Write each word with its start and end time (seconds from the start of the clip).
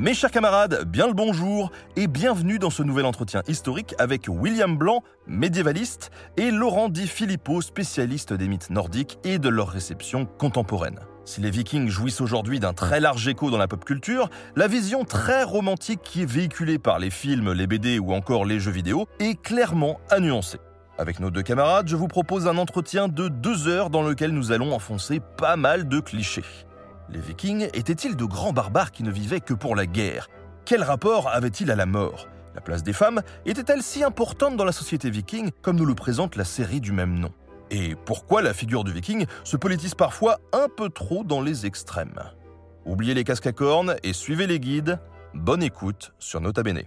Mes 0.00 0.14
chers 0.14 0.30
camarades, 0.30 0.84
bien 0.86 1.06
le 1.08 1.12
bonjour 1.12 1.70
et 1.94 2.06
bienvenue 2.06 2.58
dans 2.58 2.70
ce 2.70 2.82
nouvel 2.82 3.04
entretien 3.04 3.42
historique 3.46 3.94
avec 3.98 4.28
William 4.28 4.78
Blanc, 4.78 5.02
médiévaliste, 5.26 6.10
et 6.38 6.50
Laurent 6.50 6.88
Di 6.88 7.06
Filippo, 7.06 7.60
spécialiste 7.60 8.32
des 8.32 8.48
mythes 8.48 8.70
nordiques 8.70 9.18
et 9.24 9.38
de 9.38 9.50
leur 9.50 9.68
réception 9.68 10.24
contemporaine. 10.24 11.00
Si 11.26 11.42
les 11.42 11.50
Vikings 11.50 11.90
jouissent 11.90 12.22
aujourd'hui 12.22 12.60
d'un 12.60 12.72
très 12.72 12.98
large 12.98 13.28
écho 13.28 13.50
dans 13.50 13.58
la 13.58 13.68
pop 13.68 13.84
culture, 13.84 14.30
la 14.56 14.68
vision 14.68 15.04
très 15.04 15.42
romantique 15.42 16.00
qui 16.02 16.22
est 16.22 16.30
véhiculée 16.30 16.78
par 16.78 16.98
les 16.98 17.10
films, 17.10 17.52
les 17.52 17.66
BD 17.66 17.98
ou 17.98 18.14
encore 18.14 18.46
les 18.46 18.58
jeux 18.58 18.70
vidéo 18.70 19.06
est 19.18 19.38
clairement 19.38 20.00
à. 20.08 20.16
Avec 20.96 21.20
nos 21.20 21.30
deux 21.30 21.42
camarades, 21.42 21.88
je 21.88 21.96
vous 21.96 22.08
propose 22.08 22.48
un 22.48 22.56
entretien 22.56 23.08
de 23.08 23.28
deux 23.28 23.68
heures 23.68 23.90
dans 23.90 24.02
lequel 24.02 24.30
nous 24.30 24.50
allons 24.50 24.72
enfoncer 24.72 25.20
pas 25.36 25.56
mal 25.56 25.88
de 25.88 26.00
clichés. 26.00 26.44
Les 27.12 27.20
Vikings 27.20 27.68
étaient-ils 27.74 28.14
de 28.14 28.24
grands 28.24 28.52
barbares 28.52 28.92
qui 28.92 29.02
ne 29.02 29.10
vivaient 29.10 29.40
que 29.40 29.52
pour 29.52 29.74
la 29.74 29.86
guerre? 29.86 30.28
Quel 30.64 30.84
rapport 30.84 31.28
avaient-ils 31.28 31.68
à 31.72 31.74
la 31.74 31.86
mort? 31.86 32.28
La 32.54 32.60
place 32.60 32.84
des 32.84 32.92
femmes 32.92 33.22
était-elle 33.46 33.82
si 33.82 34.04
importante 34.04 34.56
dans 34.56 34.64
la 34.64 34.70
société 34.70 35.10
viking 35.10 35.50
comme 35.60 35.74
nous 35.76 35.86
le 35.86 35.96
présente 35.96 36.36
la 36.36 36.44
série 36.44 36.80
du 36.80 36.92
même 36.92 37.18
nom? 37.18 37.32
Et 37.72 37.96
pourquoi 38.04 38.42
la 38.42 38.54
figure 38.54 38.84
du 38.84 38.92
viking 38.92 39.26
se 39.42 39.56
politise 39.56 39.96
parfois 39.96 40.38
un 40.52 40.68
peu 40.68 40.88
trop 40.88 41.24
dans 41.24 41.40
les 41.40 41.66
extrêmes? 41.66 42.20
Oubliez 42.84 43.14
les 43.14 43.24
casques 43.24 43.48
à 43.48 43.52
cornes 43.52 43.96
et 44.04 44.12
suivez 44.12 44.46
les 44.46 44.60
guides. 44.60 45.00
Bonne 45.34 45.64
écoute 45.64 46.12
sur 46.20 46.40
Nota 46.40 46.62
Bene. 46.62 46.82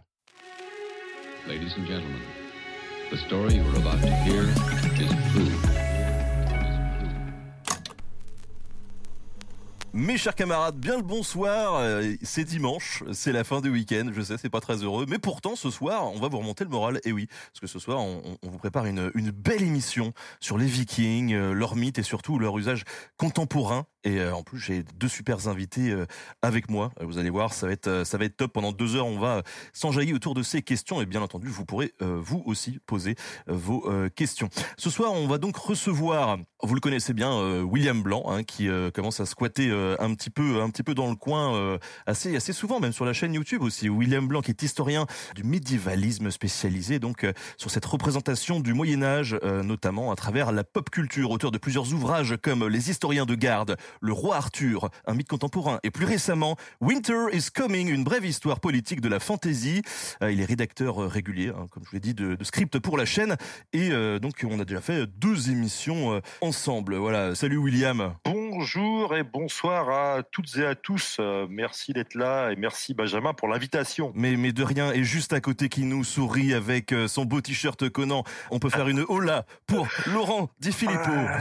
Mes 9.95 10.17
chers 10.17 10.33
camarades, 10.33 10.75
bien 10.75 10.95
le 10.95 11.03
bonsoir. 11.03 11.75
Euh, 11.75 12.15
C'est 12.23 12.45
dimanche, 12.45 13.03
c'est 13.13 13.31
la 13.31 13.43
fin 13.43 13.61
du 13.61 13.69
week-end. 13.69 14.09
Je 14.11 14.23
sais, 14.23 14.37
c'est 14.39 14.49
pas 14.49 14.59
très 14.59 14.77
heureux, 14.77 15.05
mais 15.07 15.19
pourtant 15.19 15.55
ce 15.55 15.69
soir, 15.69 16.11
on 16.11 16.19
va 16.19 16.29
vous 16.29 16.39
remonter 16.39 16.63
le 16.63 16.71
moral. 16.71 16.99
Et 17.03 17.11
oui, 17.11 17.27
parce 17.27 17.59
que 17.59 17.67
ce 17.67 17.77
soir, 17.77 17.99
on, 17.99 18.37
vous 18.41 18.57
prépare 18.57 18.87
une, 18.87 19.11
belle 19.11 19.61
émission 19.61 20.11
sur 20.39 20.57
les 20.57 20.65
Vikings, 20.65 21.35
euh, 21.35 21.53
leurs 21.53 21.75
mythes 21.75 21.99
et 21.99 22.03
surtout 22.03 22.39
leur 22.39 22.57
usage 22.57 22.85
contemporain. 23.17 23.85
Et 24.03 24.19
euh, 24.19 24.33
en 24.33 24.41
plus, 24.41 24.57
j'ai 24.57 24.83
deux 24.95 25.07
super 25.07 25.47
invités 25.47 25.95
avec 26.41 26.71
moi. 26.71 26.91
Vous 26.99 27.19
allez 27.19 27.29
voir, 27.29 27.53
ça 27.53 27.67
va 27.67 27.73
être 27.73 28.35
top. 28.35 28.51
Pendant 28.51 28.71
deux 28.71 28.95
heures, 28.95 29.05
on 29.05 29.19
va 29.19 29.43
s'enjailler 29.73 30.13
autour 30.13 30.33
de 30.33 30.41
ces 30.41 30.63
questions. 30.63 31.03
Et 31.03 31.05
bien 31.05 31.21
entendu, 31.21 31.49
vous 31.49 31.65
pourrez 31.65 31.93
vous 31.99 32.41
aussi 32.47 32.79
poser 32.85 33.15
vos 33.47 33.87
questions. 34.15 34.49
Ce 34.77 34.89
soir, 34.89 35.13
on 35.13 35.27
va 35.27 35.37
donc 35.37 35.55
recevoir, 35.55 36.37
vous 36.63 36.75
le 36.75 36.81
connaissez 36.81 37.13
bien, 37.13 37.61
William 37.61 38.01
Blanc, 38.01 38.25
hein, 38.27 38.43
qui 38.43 38.67
commence 38.93 39.21
à 39.21 39.25
squatter 39.25 39.71
un 39.99 40.13
petit 40.13 40.29
peu, 40.29 40.61
un 40.61 40.69
petit 40.69 40.83
peu 40.83 40.93
dans 40.93 41.09
le 41.09 41.15
coin, 41.15 41.55
euh, 41.55 41.77
assez, 42.05 42.35
assez 42.35 42.53
souvent, 42.53 42.79
même 42.79 42.93
sur 42.93 43.05
la 43.05 43.13
chaîne 43.13 43.33
YouTube 43.33 43.61
aussi. 43.61 43.89
William 43.89 44.27
Blanc, 44.27 44.41
qui 44.41 44.51
est 44.51 44.63
historien 44.63 45.05
du 45.35 45.43
médiévalisme 45.43 46.31
spécialisé 46.31 46.99
donc 46.99 47.23
euh, 47.23 47.33
sur 47.57 47.71
cette 47.71 47.85
représentation 47.85 48.59
du 48.59 48.73
Moyen 48.73 49.03
Âge, 49.03 49.37
euh, 49.43 49.63
notamment 49.63 50.11
à 50.11 50.15
travers 50.15 50.51
la 50.51 50.63
pop 50.63 50.89
culture, 50.89 51.31
auteur 51.31 51.51
de 51.51 51.57
plusieurs 51.57 51.93
ouvrages 51.93 52.35
comme 52.41 52.67
Les 52.67 52.89
Historiens 52.89 53.25
de 53.25 53.35
garde, 53.35 53.77
Le 54.01 54.13
Roi 54.13 54.35
Arthur, 54.35 54.89
un 55.05 55.13
mythe 55.13 55.29
contemporain, 55.29 55.79
et 55.83 55.91
plus 55.91 56.05
récemment 56.05 56.57
Winter 56.81 57.25
is 57.33 57.47
Coming, 57.53 57.89
une 57.89 58.03
brève 58.03 58.25
histoire 58.25 58.59
politique 58.59 59.01
de 59.01 59.09
la 59.09 59.19
fantasy. 59.19 59.81
Euh, 60.21 60.31
il 60.31 60.41
est 60.41 60.45
rédacteur 60.45 61.03
euh, 61.03 61.07
régulier, 61.07 61.49
hein, 61.49 61.67
comme 61.71 61.83
je 61.83 61.89
vous 61.89 61.95
l'ai 61.95 61.99
dit, 61.99 62.13
de, 62.13 62.35
de 62.35 62.43
script 62.43 62.79
pour 62.79 62.97
la 62.97 63.05
chaîne, 63.05 63.35
et 63.73 63.89
euh, 63.91 64.19
donc 64.19 64.45
on 64.49 64.59
a 64.59 64.65
déjà 64.65 64.81
fait 64.81 65.05
deux 65.07 65.49
émissions 65.49 66.13
euh, 66.13 66.21
ensemble. 66.41 66.95
Voilà, 66.95 67.35
salut 67.35 67.57
William. 67.57 68.13
Bonjour 68.25 69.15
et 69.15 69.23
bonsoir 69.23 69.72
à 69.73 70.23
toutes 70.31 70.57
et 70.57 70.65
à 70.65 70.75
tous. 70.75 71.17
Euh, 71.19 71.47
merci 71.49 71.93
d'être 71.93 72.15
là 72.15 72.51
et 72.51 72.55
merci 72.55 72.93
Benjamin 72.93 73.33
pour 73.33 73.47
l'invitation. 73.47 74.11
Mais, 74.15 74.35
mais 74.35 74.51
de 74.51 74.63
rien, 74.63 74.91
et 74.91 75.03
juste 75.03 75.33
à 75.33 75.41
côté 75.41 75.69
qui 75.69 75.83
nous 75.83 76.03
sourit 76.03 76.53
avec 76.53 76.91
euh, 76.91 77.07
son 77.07 77.25
beau 77.25 77.41
t-shirt 77.41 77.89
Conan, 77.89 78.23
on 78.51 78.59
peut 78.59 78.69
faire 78.69 78.87
une 78.87 79.05
hola 79.07 79.45
pour 79.67 79.87
Laurent 80.07 80.49
Di 80.59 80.71
Filippo. 80.71 81.11
Ah, 81.11 81.39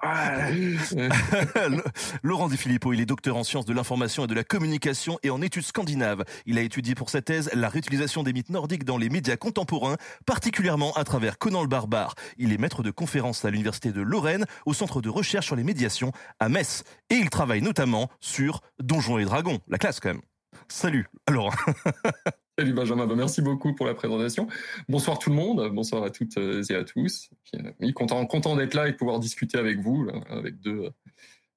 Laurent 2.22 2.48
Di 2.48 2.56
Filippo, 2.56 2.92
il 2.92 3.00
est 3.00 3.06
docteur 3.06 3.36
en 3.36 3.42
sciences 3.42 3.64
de 3.64 3.72
l'information 3.72 4.24
et 4.24 4.26
de 4.28 4.34
la 4.34 4.44
communication 4.44 5.18
et 5.22 5.30
en 5.30 5.42
études 5.42 5.64
scandinaves. 5.64 6.24
Il 6.46 6.58
a 6.58 6.62
étudié 6.62 6.94
pour 6.94 7.10
sa 7.10 7.20
thèse 7.20 7.50
la 7.52 7.68
réutilisation 7.68 8.22
des 8.22 8.32
mythes 8.32 8.50
nordiques 8.50 8.84
dans 8.84 8.96
les 8.96 9.08
médias 9.08 9.36
contemporains, 9.36 9.96
particulièrement 10.24 10.92
à 10.94 11.04
travers 11.04 11.38
Conan 11.38 11.62
le 11.62 11.68
barbare. 11.68 12.14
Il 12.36 12.52
est 12.52 12.58
maître 12.58 12.82
de 12.82 12.90
conférences 12.90 13.44
à 13.44 13.50
l'université 13.50 13.90
de 13.90 14.00
Lorraine, 14.00 14.46
au 14.66 14.74
centre 14.74 15.00
de 15.00 15.08
recherche 15.08 15.46
sur 15.46 15.56
les 15.56 15.64
médiations 15.64 16.12
à 16.38 16.48
Metz. 16.48 16.84
Et 17.10 17.16
il 17.16 17.30
travaille 17.30 17.62
notamment 17.62 18.08
sur 18.20 18.60
Donjons 18.80 19.18
et 19.18 19.24
Dragons, 19.24 19.58
la 19.68 19.78
classe 19.78 20.00
quand 20.00 20.10
même. 20.10 20.22
Salut, 20.68 21.06
Laurent. 21.28 21.52
Salut 22.58 22.72
Benjamin, 22.72 23.06
Bah, 23.06 23.14
merci 23.16 23.40
beaucoup 23.40 23.72
pour 23.72 23.86
la 23.86 23.94
présentation. 23.94 24.48
Bonsoir 24.88 25.20
tout 25.20 25.30
le 25.30 25.36
monde, 25.36 25.70
bonsoir 25.72 26.02
à 26.02 26.10
toutes 26.10 26.36
euh, 26.38 26.60
et 26.68 26.74
à 26.74 26.82
tous. 26.82 27.30
Euh, 27.54 27.70
oui, 27.78 27.92
content, 27.92 28.26
content 28.26 28.56
d'être 28.56 28.74
là 28.74 28.88
et 28.88 28.92
de 28.92 28.96
pouvoir 28.96 29.20
discuter 29.20 29.58
avec 29.58 29.78
vous, 29.78 30.02
là, 30.02 30.14
avec 30.28 30.58
deux, 30.60 30.86
euh, 30.86 30.90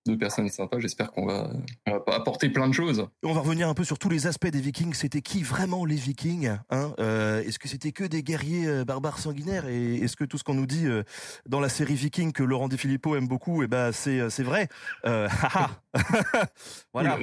deux 0.05 0.15
personnes 0.15 0.47
sympas. 0.49 0.79
J'espère 0.79 1.11
qu'on 1.11 1.25
va, 1.25 1.51
on 1.87 1.91
va 1.91 2.03
apporter 2.13 2.49
plein 2.49 2.67
de 2.67 2.73
choses. 2.73 3.07
On 3.23 3.33
va 3.33 3.41
revenir 3.41 3.67
un 3.67 3.73
peu 3.73 3.83
sur 3.83 3.97
tous 3.97 4.09
les 4.09 4.27
aspects 4.27 4.47
des 4.47 4.61
Vikings. 4.61 4.93
C'était 4.93 5.21
qui 5.21 5.41
vraiment 5.41 5.85
les 5.85 5.95
Vikings 5.95 6.57
hein 6.69 6.93
Euh, 6.99 7.41
Est-ce 7.41 7.57
que 7.57 7.67
c'était 7.67 7.91
que 7.91 8.03
des 8.03 8.21
guerriers 8.21 8.83
barbares 8.85 9.17
sanguinaires? 9.17 9.67
Et 9.67 9.95
est-ce 9.95 10.15
que 10.15 10.23
tout 10.23 10.37
ce 10.37 10.43
qu'on 10.43 10.53
nous 10.55 10.67
dit 10.67 10.85
euh, 10.85 11.01
dans 11.47 11.59
la 11.59 11.69
série 11.69 11.95
Viking 11.95 12.31
que 12.31 12.43
Laurent 12.43 12.67
Di 12.67 12.77
Filippo 12.77 13.15
aime 13.15 13.27
beaucoup, 13.27 13.63
eh 13.63 13.67
ben 13.67 13.91
c'est 13.91 14.29
c'est 14.29 14.43
vrai? 14.43 14.69
Euh, 15.05 15.27
haha. 15.27 15.71
Voilà. 16.93 17.17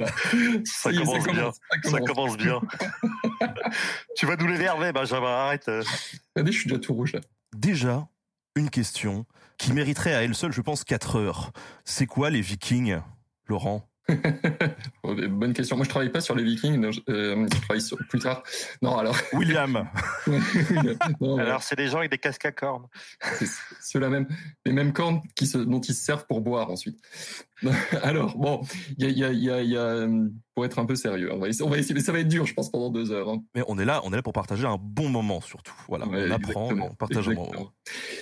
Ça, 0.65 0.91
commence 0.91 1.23
ça 1.23 1.31
bien. 1.31 1.41
commence, 1.41 1.59
ça 1.83 1.99
commence 2.01 2.37
bien. 2.37 2.59
Tu 4.15 4.25
vas 4.25 4.35
nous 4.35 4.47
l'énerver, 4.47 4.91
Benjamin. 4.91 5.27
Arrête. 5.27 5.69
Regardez, 6.35 6.51
je 6.51 6.59
suis 6.59 6.69
déjà 6.69 6.79
tout 6.79 6.93
rouge 6.93 7.13
là. 7.13 7.21
Déjà, 7.55 8.07
une 8.55 8.69
question 8.69 9.25
qui 9.57 9.73
mériterait 9.73 10.13
à 10.13 10.23
elle 10.23 10.35
seule, 10.35 10.53
je 10.53 10.61
pense, 10.61 10.83
4 10.83 11.17
heures. 11.17 11.51
C'est 11.83 12.05
quoi 12.05 12.29
les 12.29 12.41
Vikings, 12.41 12.99
Laurent? 13.47 13.88
Bonne 15.03 15.53
question. 15.53 15.75
Moi, 15.75 15.85
je 15.85 15.89
travaille 15.89 16.11
pas 16.11 16.21
sur 16.21 16.35
les 16.35 16.43
Vikings. 16.43 16.77
non, 16.79 16.91
je, 16.91 16.99
euh, 17.09 17.47
je 17.51 17.59
travaille 17.61 17.81
sur, 17.81 17.97
plus 18.09 18.19
tard. 18.19 18.43
Non, 18.81 18.97
alors. 18.97 19.15
William 19.33 19.87
non, 21.21 21.37
Alors, 21.37 21.63
c'est 21.63 21.75
des 21.75 21.87
gens 21.87 21.99
avec 21.99 22.11
des 22.11 22.17
casques 22.17 22.45
à 22.45 22.51
cornes. 22.51 22.87
c'est 23.37 23.47
ceux-là 23.81 24.09
même, 24.09 24.27
les 24.65 24.71
mêmes 24.73 24.93
cornes 24.93 25.21
qui 25.35 25.47
se, 25.47 25.57
dont 25.57 25.81
ils 25.81 25.93
se 25.93 26.03
servent 26.03 26.25
pour 26.27 26.41
boire 26.41 26.69
ensuite. 26.69 26.99
Alors, 28.03 28.37
bon, 28.37 28.61
il 28.97 29.03
y 29.03 29.07
a, 29.07 29.09
il 29.09 29.17
y 29.17 29.23
a- 29.23 29.31
il 29.31 29.43
y 29.43 29.51
a- 29.51 29.61
y 29.63 29.77
a, 29.77 29.81
euh, 29.81 30.29
pour 30.55 30.65
être 30.65 30.79
un 30.79 30.85
peu 30.85 30.95
sérieux, 30.95 31.31
on 31.33 31.39
va, 31.39 31.49
essayer, 31.49 31.65
on 31.65 31.69
va 31.69 31.77
essayer, 31.77 31.93
mais 31.95 32.01
ça 32.01 32.11
va 32.11 32.19
être 32.19 32.27
dur, 32.27 32.45
je 32.45 32.53
pense, 32.53 32.69
pendant 32.71 32.89
deux 32.89 33.11
heures. 33.11 33.29
hein. 33.29 33.43
Mais 33.55 33.63
on 33.67 33.77
est 33.77 33.85
là, 33.85 34.01
on 34.05 34.11
est 34.13 34.15
là 34.15 34.21
pour 34.21 34.33
partager 34.33 34.65
un 34.65 34.77
bon 34.79 35.09
moment 35.09 35.41
surtout. 35.41 35.75
Voilà, 35.87 36.07
Ouais, 36.07 36.25
on 36.27 36.31
apprend, 36.31 36.69
on 36.71 36.95
partage 36.95 37.27
un 37.27 37.31
exactement. 37.31 37.51
moment. 37.59 37.71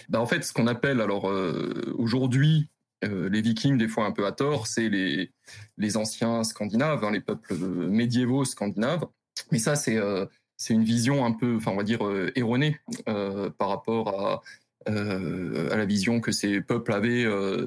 Bah, 0.10 0.22
en 0.22 0.26
fait, 0.26 0.44
ce 0.44 0.54
qu'on 0.54 0.68
appelle 0.68 1.02
alors 1.02 1.30
euh, 1.30 1.94
aujourd'hui 1.98 2.70
euh, 3.04 3.30
les 3.30 3.42
Vikings, 3.42 3.78
des 3.78 3.88
fois 3.88 4.06
un 4.06 4.12
peu 4.12 4.26
à 4.26 4.32
tort, 4.32 4.68
c'est 4.68 4.90
les, 4.90 5.98
anciens 5.98 6.44
Scandinaves, 6.44 7.04
hein, 7.04 7.12
les 7.12 7.22
peuples 7.22 7.54
euh, 7.54 7.88
médiévaux 7.88 8.46
scandinaves. 8.46 9.06
Mais 9.52 9.60
ça, 9.60 9.76
c'est 9.76 9.98
euh, 9.98 10.26
c'est 10.58 10.74
une 10.74 10.84
vision 10.84 11.26
un 11.26 11.32
peu, 11.32 11.58
enfin, 11.58 11.72
on 11.72 11.78
va 11.78 11.84
dire 11.84 12.00
erronée 12.36 12.78
par 13.06 13.70
rapport 13.70 14.42
à 14.88 15.76
la 15.76 15.86
vision 15.86 16.20
que 16.20 16.32
ces 16.32 16.62
peuples 16.62 16.94
avaient 16.94 17.26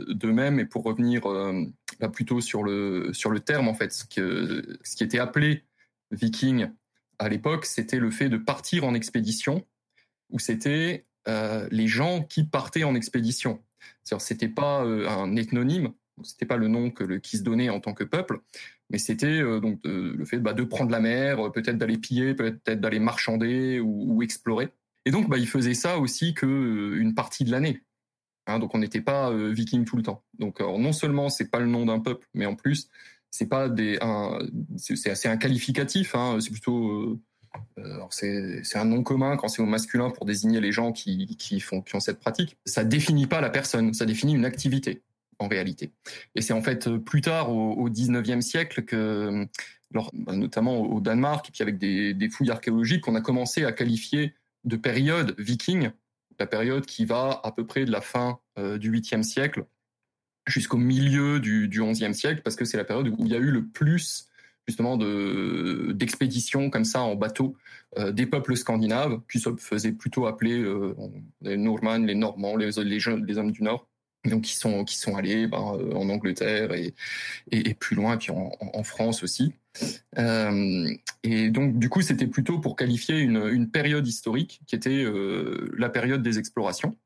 d'eux-mêmes. 0.09 0.59
Et 0.59 0.65
pour 0.65 0.83
revenir 0.83 1.23
plutôt 2.13 2.41
sur 2.41 2.65
le 2.65 3.13
sur 3.13 3.31
le 3.31 3.39
terme, 3.39 3.69
en 3.69 3.75
fait, 3.75 3.93
ce 3.93 4.07
ce 4.83 4.97
qui 4.97 5.05
était 5.05 5.21
appelé 5.21 5.63
Viking 6.11 6.71
à 7.21 7.29
l'époque, 7.29 7.65
c'était 7.65 8.01
le 8.01 8.11
fait 8.11 8.29
de 8.29 8.39
partir 8.39 8.85
en 8.85 8.95
expédition, 8.95 9.65
où 10.31 10.41
c'était 10.41 11.07
les 11.29 11.87
gens 11.87 12.25
qui 12.25 12.43
partaient 12.43 12.83
en 12.83 12.97
expédition. 12.97 13.63
C'était 14.05 14.49
pas 14.49 14.85
euh, 14.85 15.09
un 15.09 15.37
ethnonyme, 15.37 15.93
c'était 16.23 16.47
pas 16.47 16.57
le 16.57 16.69
nom 16.69 16.91
que 16.91 17.05
le, 17.05 17.19
qui 17.19 17.37
se 17.39 17.43
donnait 17.43 17.71
en 17.71 17.81
tant 17.81 17.95
que 17.95 18.05
peuple, 18.05 18.41
mais 18.91 18.99
c'était 18.99 19.41
euh, 19.41 19.61
donc 19.61 19.83
de- 19.83 20.15
le 20.17 20.25
fait 20.25 20.39
bah, 20.39 20.53
de 20.53 20.65
prendre 20.65 20.91
la 20.91 21.01
mer, 21.01 21.47
euh, 21.47 21.51
peut-être 21.51 21.79
d'aller 21.79 21.99
piller, 21.99 22.35
peut-être 22.35 22.81
d'aller 22.81 22.99
marchander 22.99 23.81
ou, 23.81 24.23
explorer. 24.23 24.69
Et 25.07 25.11
donc, 25.11 25.29
bah, 25.29 25.39
ils 25.39 25.49
faisaient 25.49 25.75
ça 25.75 25.99
aussi 25.99 26.35
que 26.35 26.47
euh, 26.47 27.01
une 27.01 27.15
partie 27.15 27.45
de 27.45 27.51
l'année. 27.51 27.83
Hein, 28.47 28.59
donc 28.59 28.75
on 28.75 28.79
n'était 28.79 29.01
pas 29.01 29.31
euh, 29.31 29.53
viking 29.53 29.85
tout 29.85 29.97
le 29.97 30.03
temps. 30.03 30.25
Donc 30.39 30.61
non 30.61 30.93
seulement 30.93 31.29
c'est 31.29 31.51
pas 31.51 31.61
le 31.61 31.67
nom 31.67 31.87
d'un 31.87 32.01
peuple, 32.01 32.27
mais 32.35 32.47
en 32.47 32.57
plus 32.57 32.89
c'est 33.31 33.49
pas 33.49 33.69
des 33.69 33.99
c'est 34.77 35.11
assez 35.11 35.29
un 35.29 35.37
qualificatif. 35.37 36.15
Hein, 36.15 36.39
c'est 36.41 36.51
plutôt 36.51 36.89
euh, 36.89 37.21
c'est 38.11 38.77
un 38.77 38.85
nom 38.85 39.03
commun 39.03 39.37
quand 39.37 39.49
c'est 39.49 39.63
au 39.63 39.67
masculin 39.67 40.11
pour 40.11 40.27
désigner 40.27 40.61
les 40.61 40.73
gens 40.73 40.93
qui, 40.93 41.61
font, 41.61 41.85
ont 41.93 42.01
cette 42.01 42.21
pratique. 42.21 42.57
Ça 42.65 42.85
définit 42.85 43.27
pas 43.27 43.41
la 43.41 43.51
personne, 43.51 43.95
ça 43.95 44.07
définit 44.07 44.35
une 44.35 44.45
activité 44.45 45.03
en 45.39 45.49
réalité. 45.49 45.91
Et 46.35 46.43
c'est 46.43 46.53
en 46.53 46.63
fait 46.63 46.89
plus 46.99 47.23
tard, 47.23 47.51
au, 47.51 47.73
au 47.73 47.89
19e 47.89 48.41
siècle, 48.41 48.83
que, 48.83 49.47
bah, 49.93 50.37
notamment 50.37 50.81
au 50.81 51.01
Danemark, 51.01 51.49
et 51.49 51.53
puis 51.53 51.63
avec 51.63 51.79
des, 51.79 52.31
fouilles 52.31 52.51
archéologiques, 52.51 53.03
qu'on 53.03 53.17
a 53.17 53.21
commencé 53.21 53.65
à 53.65 53.73
qualifier 53.73 54.35
de 54.65 54.77
période 54.77 55.35
viking, 55.39 55.91
la 56.39 56.47
période 56.47 56.87
qui 56.87 57.05
va 57.05 57.41
à 57.43 57.53
peu 57.53 57.67
près 57.67 57.85
de 57.85 57.91
la 57.91 58.01
fin 58.01 58.39
euh, 58.59 58.79
du 58.79 58.93
8e 58.93 59.23
siècle 59.23 59.65
jusqu'au 60.47 60.79
milieu 60.79 61.41
du, 61.41 61.69
du 61.69 61.81
11e 61.81 62.13
siècle, 62.13 62.43
parce 62.43 62.57
que 62.57 62.65
c'est 62.65 62.77
la 62.77 62.85
période 62.85 63.09
où 63.09 63.17
il 63.21 63.29
y 63.29 63.35
a 63.35 63.39
eu 63.39 63.51
le 63.51 63.67
plus 63.67 64.30
justement 64.71 64.97
de 64.97 65.93
d'expéditions 65.93 66.71
comme 66.71 66.85
ça 66.85 67.03
en 67.03 67.17
bateau 67.17 67.57
euh, 67.99 68.13
des 68.13 68.27
peuples 68.27 68.57
scandinaves 68.57 69.21
qui 69.31 69.41
se 69.41 69.51
faisaient 69.57 69.93
plutôt 69.93 70.27
appeler 70.27 70.61
euh, 70.63 70.95
les 71.43 71.57
Normands, 71.57 71.99
les 71.99 72.15
Normands, 72.15 72.57
les, 72.57 72.79
hommes 73.09 73.53
du 73.53 73.63
Nord. 73.63 73.87
Donc 74.27 74.43
qui 74.43 74.55
sont 74.55 74.85
qui 74.85 74.99
sont 74.99 75.17
allés 75.17 75.47
ben, 75.47 75.77
euh, 75.79 75.95
en 75.95 76.11
Angleterre 76.11 76.73
et, 76.75 76.95
et, 77.51 77.73
plus 77.73 77.97
loin, 77.97 78.19
puis 78.19 78.31
en, 78.31 78.83
France 78.83 79.23
aussi. 79.23 79.55
Euh, 80.19 80.89
et 81.23 81.49
donc 81.49 81.79
du 81.79 81.89
coup, 81.89 82.03
c'était 82.03 82.27
plutôt 82.27 82.59
pour 82.59 82.77
qualifier 82.77 83.19
une, 83.19 83.49
une 83.49 83.71
période 83.71 84.07
historique 84.07 84.61
qui 84.67 84.75
était 84.77 85.05
euh, 85.05 85.73
la 85.79 85.89
période 85.89 86.23
des 86.23 86.39
explorations. 86.39 86.97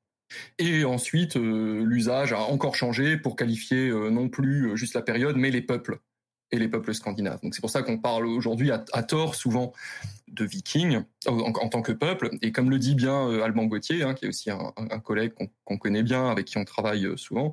Et 0.59 0.85
ensuite, 0.85 1.37
l'usage 1.37 2.33
a 2.33 2.41
encore 2.41 2.75
changé 2.75 3.17
pour 3.17 3.37
qualifier 3.37 3.91
non 4.11 4.29
plus 4.29 4.77
juste 4.77 4.95
la 4.95 5.03
période, 5.03 5.37
mais 5.37 5.51
les 5.51 5.63
peuples 5.63 6.01
et 6.55 6.59
les 6.59 6.69
peuples 6.69 6.95
scandinaves. 6.95 7.41
Donc 7.43 7.55
c'est 7.55 7.61
pour 7.61 7.71
ça 7.71 7.83
qu'on 7.83 7.99
parle 7.99 8.27
aujourd'hui 8.27 8.71
à, 8.71 9.03
tort 9.03 9.35
souvent 9.35 9.73
de 10.29 10.45
vikings 10.45 11.03
en, 11.27 11.69
tant 11.69 11.83
que 11.83 11.93
peuple. 11.93 12.31
Et 12.43 12.53
comme 12.53 12.71
le 12.71 12.79
dit 12.79 12.95
bien 12.95 13.29
euh, 13.29 13.43
Alban 13.43 13.65
Gauthier, 13.65 14.05
hein, 14.05 14.15
qui 14.15 14.25
est 14.25 14.29
aussi 14.29 14.51
un, 14.51 15.01
collègue 15.01 15.33
qu'on 15.65 15.79
connaît 15.79 16.05
bien, 16.05 16.31
avec 16.31 16.47
qui 16.47 16.59
on 16.59 16.65
travaille 16.65 17.07
euh, 17.07 17.17
souvent, 17.17 17.53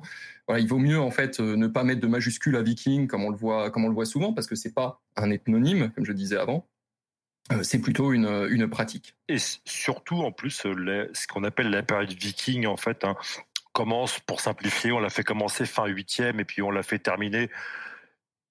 il 0.56 0.68
vaut 0.68 0.78
mieux 0.78 1.00
en 1.00 1.10
fait 1.10 1.40
euh, 1.40 1.56
ne 1.56 1.66
pas 1.66 1.82
mettre 1.82 2.00
de 2.00 2.06
majuscule 2.06 2.56
à 2.56 2.62
viking 2.62 3.08
comme 3.08 3.24
on 3.24 3.30
le 3.30 3.36
voit, 3.36 3.70
comme 3.70 3.84
on 3.84 3.88
le 3.88 3.94
voit 3.94 4.06
souvent, 4.06 4.32
parce 4.32 4.46
que 4.46 4.54
c'est 4.54 4.74
pas 4.74 5.02
un 5.16 5.30
ethnonyme, 5.30 5.90
comme 5.94 6.04
je 6.04 6.12
disais 6.12 6.36
avant. 6.36 6.68
c'est 7.62 7.80
plutôt 7.80 8.12
une, 8.12 8.46
une 8.50 8.68
pratique. 8.68 9.16
Et 9.28 9.38
surtout, 9.64 10.20
en 10.22 10.30
plus, 10.30 10.50
ce 10.50 11.26
qu'on 11.26 11.42
appelle 11.42 11.70
la 11.70 11.82
période 11.82 12.12
viking, 12.12 12.66
en 12.66 12.76
fait, 12.76 13.04
hein, 13.04 13.16
commence, 13.72 14.20
pour 14.20 14.40
simplifier, 14.40 14.92
on 14.92 15.00
l'a 15.00 15.10
fait 15.10 15.24
commencer 15.24 15.66
fin 15.66 15.86
8e 15.88 16.38
et 16.38 16.44
puis 16.44 16.62
on 16.62 16.70
l'a 16.70 16.82
fait 16.82 16.98
terminer 16.98 17.50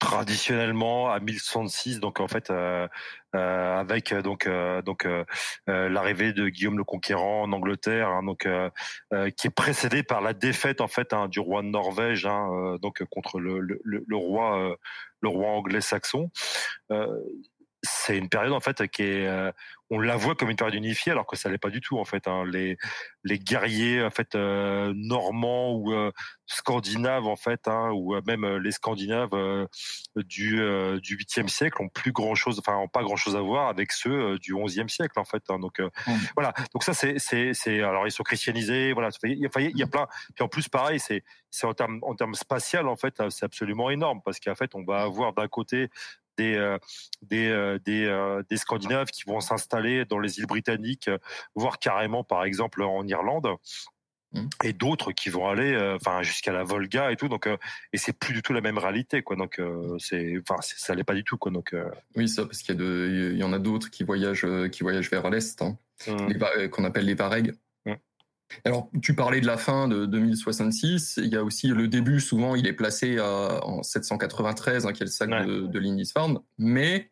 traditionnellement 0.02 1.12
à 1.12 1.20
1066 1.20 2.00
donc 2.00 2.18
en 2.18 2.26
fait 2.26 2.50
euh, 2.50 2.88
euh, 3.36 3.78
avec 3.78 4.12
donc 4.12 4.48
euh, 4.48 4.82
donc 4.82 5.06
euh, 5.06 5.24
l'arrivée 5.66 6.32
de 6.32 6.48
Guillaume 6.48 6.76
le 6.76 6.82
Conquérant 6.82 7.42
en 7.42 7.52
Angleterre 7.52 8.08
hein, 8.08 8.24
donc 8.24 8.48
qui 9.36 9.46
est 9.46 9.54
précédé 9.54 10.02
par 10.02 10.20
la 10.20 10.34
défaite 10.34 10.80
en 10.80 10.88
fait 10.88 11.12
hein, 11.12 11.28
du 11.28 11.38
roi 11.38 11.62
de 11.62 11.68
Norvège 11.68 12.26
hein, 12.26 12.76
donc 12.82 13.04
contre 13.10 13.38
le 13.38 14.16
roi 14.16 14.76
le 15.20 15.28
roi 15.28 15.50
anglais 15.50 15.80
saxon 15.80 16.32
c'est 17.84 18.18
une 18.18 18.28
période 18.28 18.52
en 18.52 18.60
fait 18.60 18.88
qui 18.88 19.04
est 19.04 19.52
on 19.92 19.98
la 19.98 20.16
voit 20.16 20.34
comme 20.34 20.48
une 20.48 20.56
période 20.56 20.74
unifiée 20.74 21.12
alors 21.12 21.26
que 21.26 21.36
ça 21.36 21.50
l'est 21.50 21.58
pas 21.58 21.68
du 21.68 21.82
tout 21.82 21.98
en 21.98 22.06
fait. 22.06 22.26
Hein. 22.26 22.44
Les 22.50 22.78
les 23.24 23.38
guerriers 23.38 24.02
en 24.02 24.10
fait 24.10 24.34
euh, 24.34 24.92
normands 24.96 25.74
ou 25.74 25.92
euh, 25.92 26.10
scandinaves 26.46 27.26
en 27.26 27.36
fait, 27.36 27.68
hein, 27.68 27.90
ou 27.92 28.14
euh, 28.14 28.22
même 28.26 28.46
les 28.56 28.72
Scandinaves 28.72 29.68
du 30.16 30.60
du 31.02 31.16
huitième 31.16 31.48
siècle 31.48 31.82
ont 31.82 31.90
plus 31.90 32.12
grand 32.12 32.34
chose, 32.34 32.58
enfin 32.58 32.76
ont 32.78 32.88
pas 32.88 33.02
grand 33.02 33.16
chose 33.16 33.36
à 33.36 33.42
voir 33.42 33.68
avec 33.68 33.92
ceux 33.92 34.38
du 34.38 34.54
onzième 34.54 34.88
siècle 34.88 35.20
en 35.20 35.24
fait. 35.24 35.42
Hein. 35.50 35.58
Donc 35.58 35.78
mmh. 35.80 36.12
voilà. 36.34 36.54
Donc 36.72 36.84
ça 36.84 36.94
c'est 36.94 37.18
c'est 37.18 37.52
c'est 37.52 37.82
alors 37.82 38.06
ils 38.06 38.12
sont 38.12 38.22
christianisés, 38.22 38.94
voilà. 38.94 39.10
Il 39.24 39.38
y 39.38 39.46
a, 39.46 39.60
il 39.60 39.76
y 39.76 39.82
a 39.82 39.86
plein. 39.86 40.06
Puis 40.34 40.42
en 40.42 40.48
plus 40.48 40.68
pareil 40.68 41.00
c'est 41.00 41.22
c'est 41.50 41.66
en 41.66 41.74
termes 41.74 41.98
en 42.00 42.14
termes 42.14 42.34
spatial 42.34 42.88
en 42.88 42.96
fait 42.96 43.22
c'est 43.28 43.44
absolument 43.44 43.90
énorme 43.90 44.22
parce 44.24 44.40
qu'en 44.40 44.54
fait 44.54 44.74
on 44.74 44.84
va 44.84 45.02
avoir 45.02 45.34
d'un 45.34 45.48
côté 45.48 45.90
des 46.38 46.54
euh, 46.54 46.78
des 47.22 47.48
euh, 47.48 47.78
des, 47.84 48.04
euh, 48.06 48.42
des 48.48 48.56
Scandinaves 48.56 49.10
qui 49.10 49.24
vont 49.26 49.40
s'installer 49.40 50.04
dans 50.04 50.18
les 50.18 50.38
îles 50.38 50.46
britanniques, 50.46 51.10
voire 51.54 51.78
carrément 51.78 52.24
par 52.24 52.44
exemple 52.44 52.82
en 52.82 53.06
Irlande. 53.06 53.48
Mmh. 54.34 54.48
et 54.64 54.72
d'autres 54.72 55.12
qui 55.12 55.28
vont 55.28 55.46
aller 55.46 55.76
enfin 55.94 56.22
jusqu'à 56.22 56.52
la 56.52 56.64
Volga 56.64 57.12
et 57.12 57.16
tout. 57.16 57.28
Donc 57.28 57.46
et 57.46 57.98
c'est 57.98 58.14
plus 58.14 58.32
du 58.32 58.40
tout 58.40 58.54
la 58.54 58.62
même 58.62 58.78
réalité 58.78 59.20
quoi. 59.22 59.36
Donc 59.36 59.60
c'est 59.98 60.38
enfin 60.40 60.56
ça 60.62 60.94
l'est 60.94 61.04
pas 61.04 61.12
du 61.12 61.22
tout 61.22 61.36
quoi. 61.36 61.52
Donc 61.52 61.76
oui 62.16 62.30
ça 62.30 62.46
parce 62.46 62.62
qu'il 62.62 62.74
y 62.74 62.78
a 62.78 62.80
de 62.80 63.30
il 63.34 63.38
y 63.38 63.44
en 63.44 63.52
a 63.52 63.58
d'autres 63.58 63.90
qui 63.90 64.04
voyagent 64.04 64.46
qui 64.70 64.82
voyagent 64.84 65.10
vers 65.10 65.28
l'est 65.28 65.60
hein, 65.60 65.76
mmh. 66.06 66.68
qu'on 66.70 66.84
appelle 66.84 67.04
les 67.04 67.14
Varegs 67.14 67.52
alors, 68.64 68.90
tu 69.00 69.14
parlais 69.14 69.40
de 69.40 69.46
la 69.46 69.56
fin 69.56 69.88
de 69.88 70.06
2066. 70.06 71.20
Il 71.22 71.28
y 71.28 71.36
a 71.36 71.44
aussi 71.44 71.68
le 71.68 71.88
début, 71.88 72.20
souvent, 72.20 72.54
il 72.54 72.66
est 72.66 72.72
placé 72.72 73.18
en 73.20 73.82
793, 73.82 74.86
hein, 74.86 74.92
qui 74.92 75.02
est 75.02 75.06
le 75.06 75.10
sac 75.10 75.30
de, 75.30 75.66
de 75.66 75.78
Lindisfarne. 75.78 76.38
Mais 76.58 77.10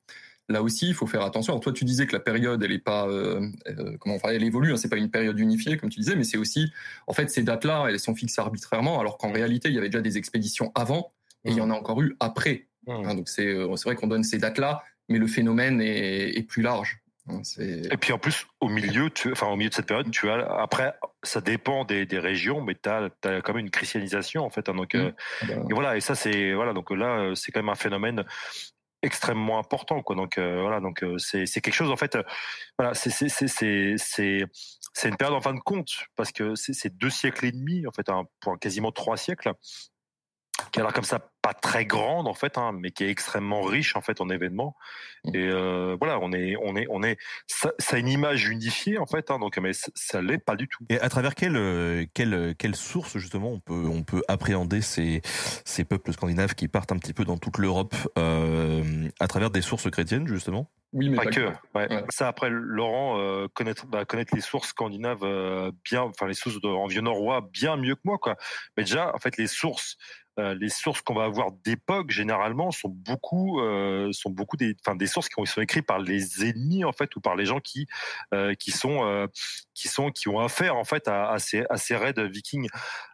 là 0.50 0.62
aussi, 0.62 0.88
il 0.88 0.94
faut 0.94 1.06
faire 1.06 1.22
attention. 1.22 1.52
Alors, 1.52 1.62
toi, 1.62 1.72
tu 1.72 1.84
disais 1.84 2.06
que 2.06 2.12
la 2.12 2.20
période, 2.20 2.62
elle 2.62 2.72
est 2.72 2.78
pas, 2.78 3.08
euh, 3.08 3.48
euh 3.68 3.96
comment 3.98 4.18
on 4.22 4.28
elle 4.28 4.42
évolue. 4.42 4.72
Hein, 4.72 4.76
c'est 4.76 4.88
pas 4.88 4.96
une 4.96 5.10
période 5.10 5.38
unifiée, 5.38 5.76
comme 5.76 5.88
tu 5.88 6.00
disais, 6.00 6.16
mais 6.16 6.24
c'est 6.24 6.36
aussi, 6.36 6.72
en 7.06 7.12
fait, 7.12 7.30
ces 7.30 7.42
dates-là, 7.42 7.86
elles 7.88 8.00
sont 8.00 8.14
fixées 8.14 8.40
arbitrairement, 8.40 9.00
alors 9.00 9.16
qu'en 9.16 9.32
réalité, 9.32 9.68
il 9.68 9.74
y 9.74 9.78
avait 9.78 9.88
déjà 9.88 10.02
des 10.02 10.18
expéditions 10.18 10.72
avant 10.74 11.12
et 11.44 11.52
il 11.52 11.56
y 11.56 11.60
en 11.60 11.70
a 11.70 11.74
encore 11.74 12.02
eu 12.02 12.16
après. 12.20 12.66
Hein, 12.86 13.14
donc, 13.14 13.28
c'est 13.28 13.46
euh, 13.46 13.74
c'est 13.76 13.84
vrai 13.84 13.94
qu'on 13.94 14.08
donne 14.08 14.24
ces 14.24 14.38
dates-là, 14.38 14.82
mais 15.08 15.18
le 15.18 15.26
phénomène 15.26 15.80
est, 15.80 16.36
est 16.36 16.42
plus 16.42 16.62
large. 16.62 17.00
Hein, 17.30 17.42
et 17.58 17.96
puis 17.96 18.12
en 18.12 18.18
plus, 18.18 18.46
au 18.60 18.68
milieu, 18.68 19.10
tu, 19.10 19.32
enfin 19.32 19.46
au 19.48 19.56
milieu 19.56 19.70
de 19.70 19.74
cette 19.74 19.86
période, 19.86 20.10
tu 20.10 20.28
as 20.30 20.46
après, 20.60 20.94
ça 21.22 21.40
dépend 21.40 21.84
des, 21.84 22.06
des 22.06 22.18
régions, 22.18 22.60
mais 22.60 22.74
tu 22.74 22.88
as, 22.88 23.08
as, 23.24 23.40
quand 23.42 23.54
même 23.54 23.64
une 23.64 23.70
christianisation 23.70 24.44
en 24.44 24.50
fait. 24.50 24.68
Hein, 24.68 24.74
donc, 24.74 24.94
mmh. 24.94 24.98
euh, 24.98 25.12
ah 25.42 25.46
bah 25.46 25.54
et 25.54 25.72
voilà, 25.72 25.96
et 25.96 26.00
ça 26.00 26.14
c'est 26.14 26.52
voilà, 26.54 26.72
donc 26.72 26.90
là 26.90 27.18
euh, 27.18 27.34
c'est 27.34 27.52
quand 27.52 27.60
même 27.60 27.68
un 27.68 27.74
phénomène 27.74 28.24
extrêmement 29.02 29.58
important 29.58 30.02
quoi. 30.02 30.16
Donc 30.16 30.38
euh, 30.38 30.60
voilà, 30.60 30.80
donc 30.80 31.04
c'est 31.18 31.46
quelque 31.46 31.72
chose 31.72 31.90
en 31.90 31.96
fait. 31.96 32.18
voilà, 32.78 32.94
c'est 32.94 33.18
une 35.04 35.16
période 35.16 35.36
en 35.36 35.40
fin 35.40 35.54
de 35.54 35.60
compte 35.60 36.04
parce 36.16 36.32
que 36.32 36.54
c'est 36.54 36.96
deux 36.96 37.10
siècles 37.10 37.46
et 37.46 37.52
demi 37.52 37.86
en 37.86 37.92
fait, 37.92 38.08
un, 38.08 38.24
pour 38.40 38.58
quasiment 38.58 38.92
trois 38.92 39.16
siècles 39.16 39.52
qui 40.72 40.80
a 40.80 40.82
l'air 40.82 40.92
comme 40.92 41.04
ça 41.04 41.20
pas 41.42 41.54
très 41.54 41.86
grande 41.86 42.28
en 42.28 42.34
fait, 42.34 42.58
hein, 42.58 42.72
mais 42.78 42.90
qui 42.90 43.04
est 43.04 43.08
extrêmement 43.08 43.62
riche 43.62 43.96
en 43.96 44.02
fait 44.02 44.20
en 44.20 44.28
événements. 44.28 44.76
Mmh. 45.24 45.34
Et 45.34 45.48
euh, 45.48 45.96
voilà, 45.98 46.18
on 46.20 46.32
est, 46.32 46.54
on 46.62 46.76
est, 46.76 46.86
on 46.90 47.02
est, 47.02 47.16
ça, 47.46 47.72
ça 47.78 47.96
a 47.96 47.98
une 47.98 48.08
image 48.08 48.48
unifiée 48.48 48.98
en 48.98 49.06
fait, 49.06 49.30
hein, 49.30 49.38
donc 49.38 49.56
mais 49.58 49.72
ça 49.72 50.20
l'est 50.20 50.38
pas 50.38 50.56
du 50.56 50.68
tout. 50.68 50.84
Et 50.90 51.00
à 51.00 51.08
travers 51.08 51.34
quelle, 51.34 52.06
quelle, 52.14 52.54
quelle 52.58 52.76
source 52.76 53.16
justement 53.18 53.50
on 53.50 53.60
peut, 53.60 53.86
on 53.86 54.02
peut 54.02 54.22
appréhender 54.28 54.82
ces, 54.82 55.22
ces 55.64 55.84
peuples 55.84 56.12
scandinaves 56.12 56.54
qui 56.54 56.68
partent 56.68 56.92
un 56.92 56.98
petit 56.98 57.14
peu 57.14 57.24
dans 57.24 57.38
toute 57.38 57.58
l'Europe 57.58 57.94
euh, 58.18 59.08
à 59.18 59.28
travers 59.28 59.50
des 59.50 59.62
sources 59.62 59.90
chrétiennes 59.90 60.26
justement? 60.26 60.70
Oui, 60.92 61.08
mais 61.08 61.16
pas, 61.16 61.26
que. 61.26 61.52
Ouais. 61.74 61.88
Ça 62.08 62.26
après, 62.26 62.50
Laurent 62.50 63.16
euh, 63.16 63.46
connaître, 63.54 63.86
bah, 63.86 64.04
connaître 64.04 64.34
les 64.34 64.40
sources 64.40 64.70
scandinaves 64.70 65.22
euh, 65.22 65.70
bien, 65.84 66.02
enfin 66.02 66.26
les 66.26 66.34
sources 66.34 66.60
de, 66.60 66.66
en 66.66 66.86
vieux 66.88 67.00
norrois 67.00 67.48
bien 67.52 67.76
mieux 67.76 67.94
que 67.94 68.00
moi 68.04 68.18
quoi. 68.18 68.36
Mais 68.76 68.82
déjà, 68.82 69.14
en 69.14 69.18
fait, 69.18 69.36
les 69.36 69.46
sources 69.46 69.96
euh, 70.40 70.54
les 70.54 70.68
sources 70.68 71.02
qu'on 71.02 71.14
va 71.14 71.24
avoir 71.24 71.52
d'époque 71.52 72.10
généralement 72.10 72.70
sont 72.70 72.88
beaucoup 72.88 73.60
euh, 73.60 74.10
sont 74.12 74.30
beaucoup 74.30 74.56
des 74.56 74.74
enfin 74.80 74.96
des 74.96 75.06
sources 75.06 75.28
qui 75.28 75.34
sont 75.46 75.60
écrites 75.60 75.86
par 75.86 75.98
les 75.98 76.44
ennemis 76.44 76.84
en 76.84 76.92
fait 76.92 77.14
ou 77.16 77.20
par 77.20 77.36
les 77.36 77.44
gens 77.44 77.60
qui 77.60 77.86
euh, 78.32 78.54
qui 78.54 78.70
sont 78.70 79.28
qui 79.80 79.88
sont 79.88 80.10
qui 80.10 80.28
ont 80.28 80.40
affaire 80.40 80.76
en 80.76 80.84
fait 80.84 81.08
à, 81.08 81.38
ces 81.38 81.64
à 81.70 81.76
ces 81.76 81.96
raids 81.96 82.28
vikings. 82.28 82.68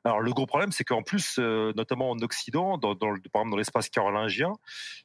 Alors 0.04 0.20
le 0.20 0.32
gros 0.32 0.46
problème 0.46 0.72
c'est 0.72 0.84
qu'en 0.84 1.02
plus 1.02 1.38
notamment 1.38 2.10
en 2.10 2.18
Occident 2.18 2.78
dans, 2.78 2.94
dans 2.94 3.08
par 3.32 3.42
exemple 3.42 3.50
dans 3.50 3.56
l'espace 3.56 3.88
carolingien 3.88 4.52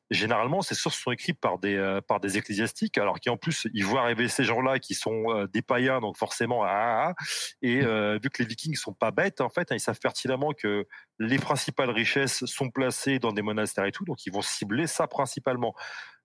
généralement 0.10 0.62
ces 0.62 0.76
sources 0.76 0.98
sont 0.98 1.12
écrites 1.12 1.40
par 1.40 1.60
des 1.60 2.00
par 2.08 2.20
des 2.20 2.38
ecclésiastiques 2.38 2.98
alors 2.98 3.20
qui 3.20 3.30
en 3.30 3.38
plus 3.38 3.68
ils 3.74 3.86
voient 3.86 4.02
arriver 4.02 4.28
ces 4.28 4.44
gens-là 4.44 4.80
qui 4.80 4.94
sont 4.94 5.48
des 5.54 5.62
païens 5.62 6.00
donc 6.00 6.18
forcément 6.18 6.64
ah, 6.64 6.70
ah, 6.72 7.14
ah 7.18 7.24
et 7.62 7.80
vu 7.80 8.30
que 8.30 8.42
les 8.42 8.46
vikings 8.46 8.76
sont 8.76 8.94
pas 8.94 9.12
bêtes 9.12 9.42
en 9.42 9.50
fait 9.50 9.72
hein, 9.72 9.76
ils 9.76 9.80
savent 9.80 10.00
pertinemment 10.00 10.54
que 10.54 10.88
les 11.22 11.38
principales 11.38 11.92
richesses 11.92 12.46
sont 12.46 12.72
placées 12.72 13.20
dans 13.20 13.32
des 13.32 13.44
monastères 13.44 13.86
et 13.86 13.92
tout, 13.92 14.06
donc 14.06 14.26
ils 14.26 14.34
vont 14.34 14.42
cibler 14.42 14.88
ça 14.88 15.08
principalement. 15.08 15.76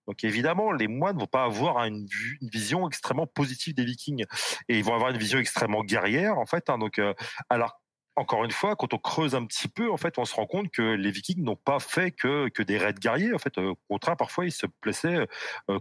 Donc 0.06 0.25
évidemment, 0.25 0.72
les 0.72 0.88
moines 0.88 1.16
ne 1.16 1.20
vont 1.20 1.26
pas 1.26 1.44
avoir 1.44 1.84
une, 1.84 2.06
vision 2.42 2.86
extrêmement 2.86 3.26
positive 3.26 3.75
des 3.75 3.84
Vikings 3.84 4.25
et 4.68 4.78
ils 4.78 4.84
vont 4.84 4.94
avoir 4.94 5.10
une 5.10 5.18
vision 5.18 5.38
extrêmement 5.38 5.82
guerrière 5.82 6.38
en 6.38 6.46
fait. 6.46 6.70
Hein, 6.70 6.78
donc 6.78 6.98
euh, 6.98 7.14
alors 7.50 7.80
encore 8.18 8.44
une 8.44 8.50
fois, 8.50 8.76
quand 8.76 8.94
on 8.94 8.98
creuse 8.98 9.34
un 9.34 9.44
petit 9.44 9.68
peu, 9.68 9.90
en 9.92 9.98
fait, 9.98 10.18
on 10.18 10.25
se 10.25 10.34
rend 10.34 10.46
compte 10.46 10.70
que 10.70 10.80
les 10.80 11.10
Vikings 11.10 11.42
n'ont 11.42 11.56
pas 11.56 11.78
fait 11.78 12.12
que, 12.12 12.48
que 12.48 12.62
des 12.62 12.78
raids 12.78 12.94
guerriers. 12.94 13.34
En 13.34 13.38
fait, 13.38 13.58
au 13.58 13.76
contraire, 13.90 14.16
parfois, 14.16 14.46
ils 14.46 14.52
se 14.52 14.66
plaçaient 14.80 15.28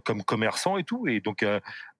comme 0.04 0.22
commerçants 0.22 0.76
et 0.76 0.84
tout. 0.84 1.08
Et 1.08 1.20
donc, 1.20 1.46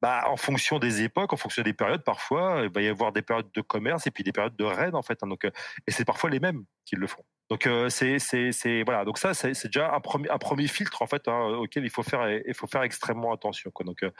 bah, 0.03 0.25
en 0.29 0.37
fonction 0.37 0.79
des 0.79 1.03
époques, 1.03 1.33
en 1.33 1.39
fonction 1.39 1.63
des 1.63 1.73
périodes, 1.73 2.05
parfois, 2.05 2.61
il 2.65 2.71
va 2.71 2.83
y 2.83 2.89
avoir 2.89 3.13
des 3.13 3.23
périodes 3.23 3.51
de 3.55 3.63
commerce 3.63 4.07
et 4.07 4.11
puis 4.11 4.25
des 4.25 4.33
périodes 4.33 4.57
de 4.57 4.65
raids, 4.65 4.95
en 4.95 5.03
fait. 5.03 5.23
Hein. 5.23 5.29
donc, 5.29 5.45
et 5.45 5.91
c'est 5.91 6.05
parfois 6.05 6.29
les 6.29 6.39
mêmes 6.39 6.65
qui 6.85 6.97
le 6.97 7.07
font. 7.07 7.25
Donc 7.49 7.67
euh, 7.67 7.89
c'est 7.89 8.19
c'est 8.19 8.83
voilà. 8.83 9.05
Donc 9.05 9.19
ça 9.19 9.33
c'est 9.33 9.67
déjà 9.67 9.95
un 9.95 10.01
premier 10.01 10.29
un 10.31 10.39
premier 10.39 10.67
filtre 10.67 11.03
en 11.03 11.07
fait 11.07 11.29
hein, 11.29 11.57
auquel 11.61 11.85
il 11.85 11.91
faut 11.91 12.03
faire 12.03 12.29
il 12.29 12.55
faut 12.55 12.67
faire 12.67 12.83
extrêmement 12.83 13.33
attention 13.33 13.71
quoi. 13.71 13.85
Donc 13.85 14.03
euh, 14.03 14.11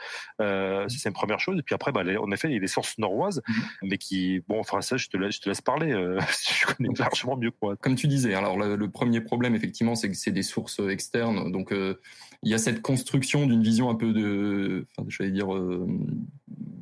euh 0.41 0.85
c'est 0.87 1.09
une 1.09 1.13
première 1.13 1.39
chose. 1.39 1.59
Et 1.59 1.61
puis 1.61 1.75
après 1.75 1.91
bah, 1.91 2.03
en 2.21 2.31
effet 2.31 2.47
il 2.47 2.53
y 2.53 2.57
a 2.57 2.59
des 2.59 2.67
sources 2.67 2.97
noroises 2.97 3.41
mmh. 3.47 3.53
mais 3.83 3.97
qui 3.97 4.41
bon 4.47 4.59
enfin 4.59 4.81
ça 4.81 4.95
je 4.95 5.09
te 5.09 5.17
laisse 5.17 5.35
je 5.35 5.41
te 5.41 5.49
laisse 5.49 5.61
parler 5.61 5.91
euh, 5.91 6.19
je 6.49 6.73
connais 6.73 6.89
largement 6.97 7.35
mieux 7.35 7.51
que 7.51 7.57
moi. 7.61 7.75
comme 7.75 7.95
tu 7.95 8.07
disais 8.07 8.33
alors 8.33 8.57
le, 8.57 8.89
premier 8.89 9.19
problème 9.19 9.53
effectivement 9.55 9.95
c'est 9.95 10.09
que 10.09 10.15
c'est 10.15 10.31
des 10.31 10.43
sources 10.43 10.79
externes. 10.79 11.51
Donc 11.51 11.71
il 11.71 12.49
y 12.49 12.53
a 12.53 12.57
cette 12.57 12.81
construction 12.81 13.45
d'une 13.45 13.61
vision 13.61 13.89
un 13.89 13.95
peu 13.95 14.13
de 14.13 14.85
enfin 14.97 15.05
j'allais 15.09 15.31
dire 15.31 15.49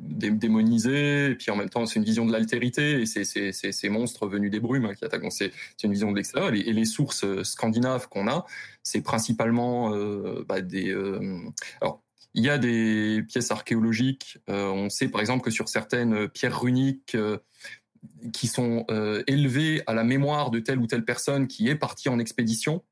démonisé, 0.06 1.32
et 1.32 1.36
puis 1.36 1.52
en 1.52 1.56
même 1.56 1.70
temps 1.70 1.86
c'est 1.86 2.00
une 2.00 2.06
vision 2.06 2.26
de 2.26 2.32
l'altérité, 2.32 3.02
et 3.02 3.06
c'est 3.06 3.24
ces 3.52 3.90
monstres 3.90 4.28
venus 4.28 4.52
des 4.52 4.60
brumes 4.60 4.86
hein, 4.86 4.94
qui 4.96 5.06
attaquent. 5.06 5.26
C'est 5.30 5.52
une 5.84 5.92
vision 5.92 6.12
de 6.12 6.18
l'extérieur. 6.18 6.54
Et, 6.54 6.74
les 6.76 6.86
sources 6.86 7.24
euh, 7.24 7.44
scandinaves 7.44 8.08
qu'on 8.10 8.28
a, 8.28 8.46
c'est 8.84 9.02
principalement 9.02 9.94
euh, 9.94 10.44
bah, 10.48 10.62
des... 10.62 10.92
Euh, 10.92 11.40
alors, 11.82 12.02
il 12.34 12.44
y 12.44 12.50
a 12.50 12.58
des 12.58 13.24
pièces 13.30 13.52
archéologiques. 13.52 14.40
on 14.50 14.90
sait 14.90 15.08
par 15.08 15.22
exemple 15.22 15.42
que 15.46 15.52
sur 15.52 15.70
certaines 15.70 16.28
pierres 16.28 16.60
runiques 16.60 17.16
qui 18.34 18.48
sont 18.48 18.86
élevées 19.26 19.82
à 19.88 19.94
la 19.94 20.04
mémoire 20.04 20.52
de 20.52 20.60
telle 20.60 20.80
ou 20.80 20.86
telle 20.86 21.06
personne 21.06 21.48
qui 21.48 21.70
est 21.70 21.76
partie 21.76 22.10
en 22.10 22.20
expédition, 22.20 22.84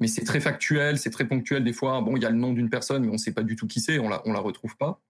mais 0.00 0.08
c'est 0.08 0.24
très 0.24 0.40
factuel, 0.40 0.98
c'est 0.98 1.10
très 1.10 1.26
ponctuel 1.26 1.62
des 1.62 1.72
fois. 1.72 2.00
Bon, 2.00 2.16
il 2.16 2.22
y 2.24 2.26
a 2.26 2.30
le 2.30 2.36
nom 2.36 2.52
d'une 2.52 2.70
personne, 2.70 3.04
mais 3.04 3.10
on 3.10 3.12
ne 3.12 3.18
sait 3.18 3.32
pas 3.32 3.44
du 3.44 3.54
tout 3.54 3.68
qui 3.68 3.78
c'est, 3.78 4.00
on 4.00 4.08
la, 4.08 4.20
on 4.26 4.32
la 4.32 4.40
retrouve 4.40 4.76
pas. 4.76 5.00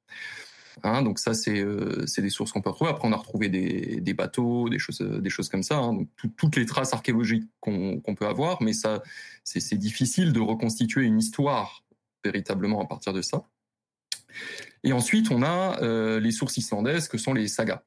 Hein, 0.83 1.03
donc 1.03 1.19
ça, 1.19 1.33
euh, 1.49 2.07
c'est 2.07 2.23
des 2.23 2.31
sources 2.31 2.53
qu'on 2.53 2.63
peut 2.63 2.71
retrouver. 2.71 2.91
Après, 2.91 3.07
on 3.07 3.13
a 3.13 3.17
retrouvé 3.17 3.49
des, 3.49 4.01
des 4.01 4.15
bateaux, 4.15 4.69
des 4.69 4.79
choses, 4.79 5.01
des 5.01 5.31
choses 5.31 5.49
comme 5.49 5.63
ça. 5.63 5.79
Hein, 5.79 5.95
donc 5.95 6.09
toutes 6.37 6.57
les 6.57 6.67
traces 6.67 6.93
archéologiques 6.93 7.49
qu'on 7.61 8.15
peut 8.17 8.27
avoir, 8.27 8.63
mais 8.63 8.73
ça, 8.73 9.03
c'est 9.45 9.79
difficile 9.79 10.33
de 10.33 10.41
reconstituer 10.41 11.05
une 11.05 11.19
histoire 11.19 11.85
véritablement 12.25 12.83
à 12.83 12.87
partir 12.87 13.13
de 13.13 13.23
ça. 13.23 13.45
Et 14.85 14.93
ensuite, 14.93 15.31
on 15.31 15.43
a 15.43 15.81
euh, 15.83 16.21
les 16.21 16.33
sources 16.33 16.57
islandaises 16.57 17.09
que 17.09 17.19
sont 17.19 17.35
les 17.35 17.49
sagas. 17.49 17.83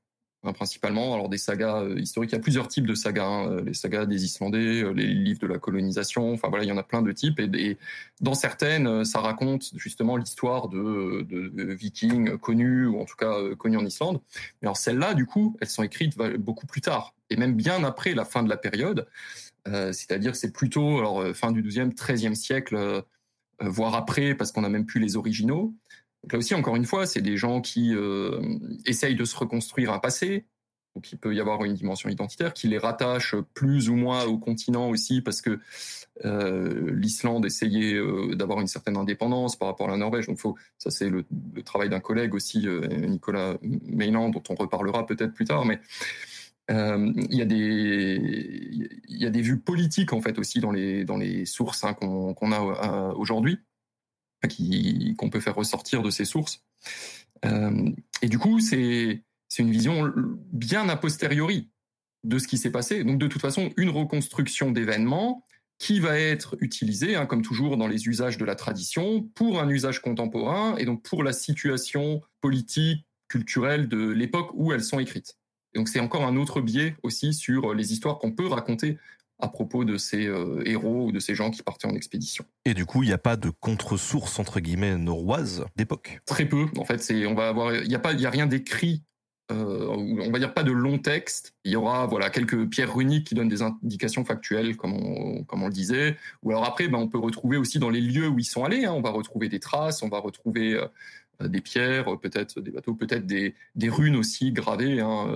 Hein, 0.45 0.53
principalement. 0.53 1.13
Alors 1.13 1.29
des 1.29 1.37
sagas 1.37 1.81
euh, 1.81 1.99
historiques, 1.99 2.31
il 2.31 2.35
y 2.35 2.37
a 2.37 2.41
plusieurs 2.41 2.67
types 2.67 2.85
de 2.85 2.93
sagas, 2.93 3.25
hein, 3.25 3.49
euh, 3.49 3.63
les 3.63 3.73
sagas 3.73 4.05
des 4.05 4.25
Islandais, 4.25 4.83
euh, 4.83 4.91
les 4.91 5.07
livres 5.07 5.39
de 5.39 5.47
la 5.47 5.57
colonisation, 5.57 6.33
enfin 6.33 6.49
voilà, 6.49 6.63
il 6.63 6.67
y 6.67 6.71
en 6.71 6.77
a 6.77 6.83
plein 6.83 7.01
de 7.01 7.11
types. 7.11 7.39
Et, 7.39 7.77
dans 8.21 8.33
certaines, 8.33 9.03
ça 9.05 9.19
raconte 9.19 9.71
justement 9.75 10.17
l'histoire 10.17 10.69
de, 10.69 11.25
Vikings 11.73 12.37
connus 12.37 12.85
ou 12.85 12.99
en 12.99 13.05
tout 13.05 13.15
cas 13.15 13.35
connus 13.57 13.77
en 13.77 13.85
Islande. 13.85 14.21
Mais 14.61 14.67
alors 14.67 14.77
celles-là, 14.77 15.13
du 15.13 15.25
coup, 15.25 15.57
elles 15.59 15.67
sont 15.67 15.83
écrites 15.83 16.17
beaucoup 16.37 16.65
plus 16.65 16.81
tard 16.81 17.13
et 17.29 17.35
même 17.35 17.55
bien 17.55 17.83
après 17.83 18.13
la 18.13 18.23
fin 18.23 18.43
de 18.43 18.49
la 18.49 18.57
période. 18.57 19.07
C'est-à-dire 19.65 20.35
c'est 20.35 20.53
plutôt 20.53 21.33
fin 21.33 21.51
du 21.51 21.61
12e, 21.61 21.93
13e 21.93 22.35
siècle, 22.35 23.03
voire 23.59 23.95
après, 23.95 24.33
parce 24.33 24.51
qu'on 24.51 24.63
a 24.63 24.69
même 24.69 24.85
plus 24.85 25.01
les 25.01 25.17
originaux. 25.17 25.73
Donc 26.25 26.33
là 26.33 26.39
aussi, 26.39 26.55
encore 26.55 26.75
une 26.75 26.85
fois, 26.85 27.05
c'est 27.05 27.21
des 27.21 27.37
gens 27.37 27.61
qui 27.61 27.93
euh, 27.93 28.41
essayent 28.87 29.13
de 29.13 29.25
se 29.25 29.35
reconstruire 29.35 29.93
un 29.93 29.99
passé. 29.99 30.47
Donc 30.95 31.11
il 31.11 31.19
peut 31.19 31.35
y 31.35 31.39
avoir 31.39 31.63
une 31.65 31.75
dimension 31.75 32.09
identitaire 32.09 32.51
qui 32.51 32.67
les 32.67 32.79
rattache 32.79 33.35
plus 33.53 33.89
ou 33.89 33.95
moins 33.95 34.25
au 34.25 34.39
continent 34.39 34.89
aussi, 34.89 35.21
parce 35.21 35.39
que 35.39 35.59
euh, 36.23 36.89
l'Islande 36.95 37.45
essayait 37.45 37.93
euh, 37.93 38.33
d'avoir 38.33 38.59
une 38.59 38.65
certaine 38.65 38.97
indépendance 38.97 39.55
par 39.55 39.67
rapport 39.67 39.87
à 39.87 39.91
la 39.91 39.97
Norvège. 39.97 40.25
Donc 40.25 40.39
ça 40.79 40.89
c'est 40.89 41.11
le, 41.11 41.25
travail 41.63 41.89
d'un 41.89 41.99
collègue 41.99 42.33
aussi, 42.33 42.65
Nicolas 42.89 43.57
Meyland, 43.61 44.29
dont 44.29 44.41
on 44.49 44.55
reparlera 44.55 45.05
peut-être 45.05 45.33
plus 45.33 45.45
tard, 45.45 45.63
mais 45.63 45.79
il 46.69 47.37
y 47.37 47.41
a 47.43 47.45
des 47.45 48.89
y 49.07 49.27
a 49.27 49.29
des 49.29 49.41
vues 49.41 49.59
politiques 49.59 50.11
en 50.11 50.21
fait 50.21 50.39
aussi 50.39 50.59
dans 50.59 50.71
les 50.71 51.05
dans 51.05 51.17
les 51.17 51.45
sources 51.45 51.83
hein, 51.83 51.93
qu'on 51.93 52.51
a 52.51 53.13
aujourd'hui 53.15 53.59
qu'on 54.47 55.29
peut 55.29 55.39
faire 55.39 55.55
ressortir 55.55 56.01
de 56.01 56.09
ces 56.09 56.25
sources. 56.25 56.63
Euh, 57.45 57.91
et 58.21 58.27
du 58.27 58.39
coup, 58.39 58.59
c'est 58.59 59.21
une 59.57 59.71
vision 59.71 60.11
bien 60.51 60.89
a 60.89 60.95
posteriori 60.95 61.69
de 62.23 62.39
ce 62.39 62.47
qui 62.47 62.57
s'est 62.57 62.71
passé. 62.71 63.03
Donc 63.03 63.19
de 63.19 63.27
toute 63.27 63.41
façon, 63.41 63.69
une 63.77 63.89
reconstruction 63.89 64.71
d'événements 64.71 65.45
qui 65.77 65.99
va 65.99 66.17
être 66.17 66.55
utilisée, 66.61 67.15
hein, 67.15 67.25
comme 67.25 67.41
toujours 67.41 67.77
dans 67.77 67.87
les 67.87 68.07
usages 68.07 68.37
de 68.37 68.45
la 68.45 68.55
tradition, 68.55 69.23
pour 69.35 69.59
un 69.59 69.69
usage 69.69 70.01
contemporain 70.01 70.75
et 70.77 70.85
donc 70.85 71.03
pour 71.03 71.23
la 71.23 71.33
situation 71.33 72.21
politique, 72.41 73.05
culturelle 73.27 73.87
de 73.89 74.09
l'époque 74.09 74.51
où 74.53 74.71
elles 74.71 74.83
sont 74.83 74.99
écrites. 74.99 75.37
Et 75.73 75.77
donc 75.77 75.89
c'est 75.89 75.99
encore 75.99 76.25
un 76.25 76.37
autre 76.37 76.61
biais 76.61 76.95
aussi 77.03 77.33
sur 77.33 77.73
les 77.73 77.91
histoires 77.91 78.19
qu'on 78.19 78.31
peut 78.31 78.47
raconter 78.47 78.97
à 79.39 79.47
propos 79.47 79.83
de 79.83 79.97
ces 79.97 80.27
euh, 80.27 80.63
héros 80.65 81.07
ou 81.07 81.11
de 81.11 81.19
ces 81.19 81.35
gens 81.35 81.51
qui 81.51 81.61
partaient 81.61 81.87
en 81.87 81.95
expédition. 81.95 82.45
Et 82.63 82.73
du 82.73 82.85
coup, 82.85 83.03
il 83.03 83.07
n'y 83.07 83.13
a 83.13 83.17
pas 83.17 83.35
de 83.35 83.49
contre-source 83.49 84.39
entre 84.39 84.59
guillemets 84.59 84.97
noroise 84.97 85.65
d'époque? 85.75 86.19
Très 86.25 86.45
peu. 86.45 86.67
En 86.77 86.85
fait, 86.85 86.99
c'est 86.99 87.25
on 87.25 87.35
va 87.35 87.49
avoir, 87.49 87.75
il 87.75 87.87
n'y 87.87 87.95
a 87.95 87.99
pas, 87.99 88.13
il 88.13 88.21
y 88.21 88.25
a 88.25 88.29
rien 88.29 88.47
d'écrit. 88.47 89.03
Euh, 89.51 89.87
on 89.87 90.31
va 90.31 90.39
dire 90.39 90.53
pas 90.53 90.63
de 90.63 90.71
long 90.71 90.97
texte. 90.97 91.53
Il 91.65 91.71
y 91.71 91.75
aura 91.75 92.07
voilà 92.07 92.29
quelques 92.29 92.67
pierres 92.67 92.95
runiques 92.95 93.27
qui 93.27 93.35
donnent 93.35 93.49
des 93.49 93.61
indications 93.61 94.25
factuelles, 94.25 94.75
comme 94.75 94.93
on, 94.93 95.43
comme 95.43 95.61
on 95.61 95.67
le 95.67 95.73
disait. 95.73 96.17
Ou 96.41 96.51
alors 96.51 96.65
après, 96.65 96.87
ben, 96.87 96.97
on 96.97 97.07
peut 97.07 97.19
retrouver 97.19 97.57
aussi 97.57 97.77
dans 97.77 97.89
les 97.89 98.01
lieux 98.01 98.27
où 98.27 98.39
ils 98.39 98.45
sont 98.45 98.63
allés. 98.63 98.85
Hein. 98.85 98.93
on 98.93 99.01
va 99.01 99.11
retrouver 99.11 99.49
des 99.49 99.59
traces, 99.59 100.01
on 100.01 100.09
va 100.09 100.19
retrouver 100.19 100.73
euh, 100.73 101.47
des 101.47 101.61
pierres, 101.61 102.17
peut-être 102.19 102.61
des 102.61 102.71
bateaux, 102.71 102.95
peut-être 102.95 103.27
des, 103.27 103.53
des 103.75 103.89
runes 103.89 104.15
aussi 104.15 104.51
gravées 104.51 105.01
hein, 105.01 105.27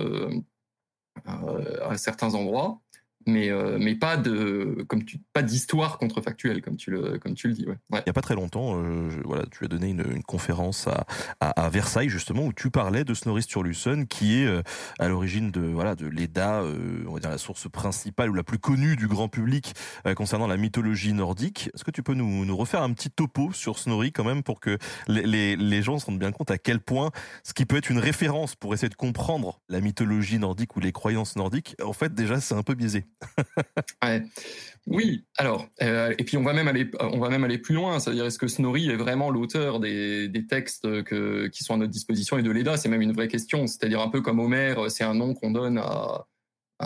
à 1.26 1.98
certains 1.98 2.34
endroits 2.34 2.80
mais 3.26 3.50
euh, 3.50 3.78
mais 3.78 3.94
pas 3.94 4.16
de 4.16 4.84
comme 4.88 5.04
tu 5.04 5.18
pas 5.32 5.42
d'histoire 5.42 5.98
contrefactuelle 5.98 6.62
comme 6.62 6.76
tu 6.76 6.90
le 6.90 7.18
comme 7.18 7.34
tu 7.34 7.48
le 7.48 7.54
dis. 7.54 7.66
Il 7.92 8.02
y 8.06 8.10
a 8.10 8.12
pas 8.12 8.22
très 8.22 8.34
longtemps 8.34 8.82
euh, 8.82 9.10
voilà 9.24 9.44
tu 9.50 9.64
as 9.64 9.68
donné 9.68 9.88
une, 9.90 10.04
une 10.14 10.22
conférence 10.22 10.88
à, 10.88 11.06
à, 11.40 11.68
Versailles 11.68 12.08
justement 12.08 12.46
où 12.46 12.52
tu 12.52 12.70
parlais 12.70 13.04
de 13.04 13.12
Snorri 13.12 13.42
Sturluson 13.42 14.06
qui 14.08 14.40
est 14.40 14.46
euh, 14.46 14.62
à 14.98 15.08
l'origine 15.08 15.50
de 15.50 15.60
voilà 15.60 15.94
de 15.94 16.06
l'Eda 16.06 16.62
on 17.06 17.14
va 17.14 17.20
dire 17.20 17.30
la 17.30 17.38
source 17.38 17.68
principale 17.68 18.30
ou 18.30 18.34
la 18.34 18.42
plus 18.42 18.58
connue 18.58 18.96
du 18.96 19.06
grand 19.06 19.28
public 19.28 19.74
concernant 20.16 20.46
la 20.46 20.56
mythologie 20.56 21.12
nordique. 21.12 21.70
Est-ce 21.74 21.84
que 21.84 21.90
tu 21.90 22.02
peux 22.02 22.14
nous, 22.14 22.44
nous 22.44 22.56
refaire 22.56 22.82
un 22.82 22.92
petit 22.92 23.10
topo 23.10 23.52
sur 23.52 23.78
Snorri 23.78 24.12
quand 24.12 24.24
même 24.24 24.42
pour 24.42 24.60
que 24.60 24.78
les, 25.08 25.22
les, 25.22 25.56
les 25.56 25.82
gens 25.82 25.98
se 25.98 26.06
rendent 26.06 26.18
bien 26.18 26.32
compte 26.32 26.50
à 26.50 26.58
quel 26.58 26.80
point 26.80 27.10
ce 27.44 27.52
qui 27.52 27.66
peut 27.66 27.76
être 27.76 27.90
une 27.90 27.98
référence 27.98 28.54
pour 28.54 28.74
essayer 28.74 28.88
de 28.88 28.94
comprendre 28.94 29.60
la 29.68 29.80
mythologie 29.80 30.38
nordique 30.38 30.76
ou 30.76 30.80
les 30.80 30.92
croyances 30.92 31.36
nordiques 31.36 31.76
en 31.82 31.92
fait 31.92 32.14
déjà 32.14 32.40
c'est 32.40 32.54
un 32.54 32.62
peu 32.62 32.74
biaisé? 32.74 33.06
Oui, 34.86 35.24
alors, 35.36 35.68
euh, 35.82 36.14
et 36.18 36.24
puis 36.24 36.36
on 36.36 36.42
va 36.42 36.52
même 36.52 36.66
aller, 36.66 36.90
on 36.98 37.18
va 37.18 37.28
même 37.28 37.44
aller 37.44 37.58
plus 37.58 37.74
loin, 37.74 38.00
c'est-à-dire 38.00 38.24
est-ce 38.24 38.38
que 38.38 38.48
Snorri 38.48 38.88
est 38.88 38.96
vraiment 38.96 39.30
l'auteur 39.30 39.78
des, 39.78 40.46
textes 40.48 40.86
qui 41.50 41.64
sont 41.64 41.74
à 41.74 41.76
notre 41.76 41.92
disposition 41.92 42.38
et 42.38 42.42
de 42.42 42.50
l'EDA? 42.50 42.76
C'est 42.76 42.88
même 42.88 43.02
une 43.02 43.12
vraie 43.12 43.28
question, 43.28 43.66
c'est-à-dire 43.66 44.00
un 44.00 44.08
peu 44.08 44.20
comme 44.20 44.40
Homère, 44.40 44.90
c'est 44.90 45.04
un 45.04 45.14
nom 45.14 45.34
qu'on 45.34 45.50
donne 45.50 45.78
à, 45.78 46.26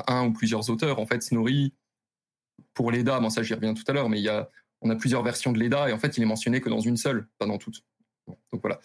un 0.09 0.27
ou 0.27 0.33
plusieurs 0.33 0.69
auteurs. 0.71 0.99
En 0.99 1.07
fait, 1.07 1.23
Snorri, 1.23 1.73
pour 2.75 2.91
l'EDA, 2.91 3.21
bon 3.21 3.31
ça 3.31 3.43
j'y 3.43 3.55
reviens 3.55 3.75
tout 3.75 3.85
à 3.87 3.93
l'heure, 3.93 4.09
mais 4.09 4.19
il 4.19 4.25
y 4.25 4.29
a, 4.29 4.51
on 4.83 4.91
a 4.91 4.97
plusieurs 4.97 5.23
versions 5.23 5.53
de 5.53 5.59
l'EDA 5.59 5.89
et 5.89 5.93
en 5.93 5.99
fait 5.99 6.19
il 6.19 6.23
est 6.23 6.27
mentionné 6.27 6.61
que 6.61 6.69
dans 6.69 6.81
une 6.81 6.97
seule, 6.97 7.29
pas 7.39 7.47
dans 7.47 7.59
toutes. 7.59 7.85
donc 8.27 8.61
voilà. 8.61 8.81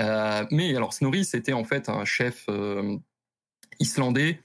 Euh, 0.00 0.44
mais 0.50 0.76
alors 0.76 0.92
Snorri, 0.92 1.24
c'était 1.24 1.52
en 1.52 1.64
fait 1.64 1.88
un 1.88 2.04
chef 2.04 2.44
euh, 2.48 2.98
islandais 3.80 4.40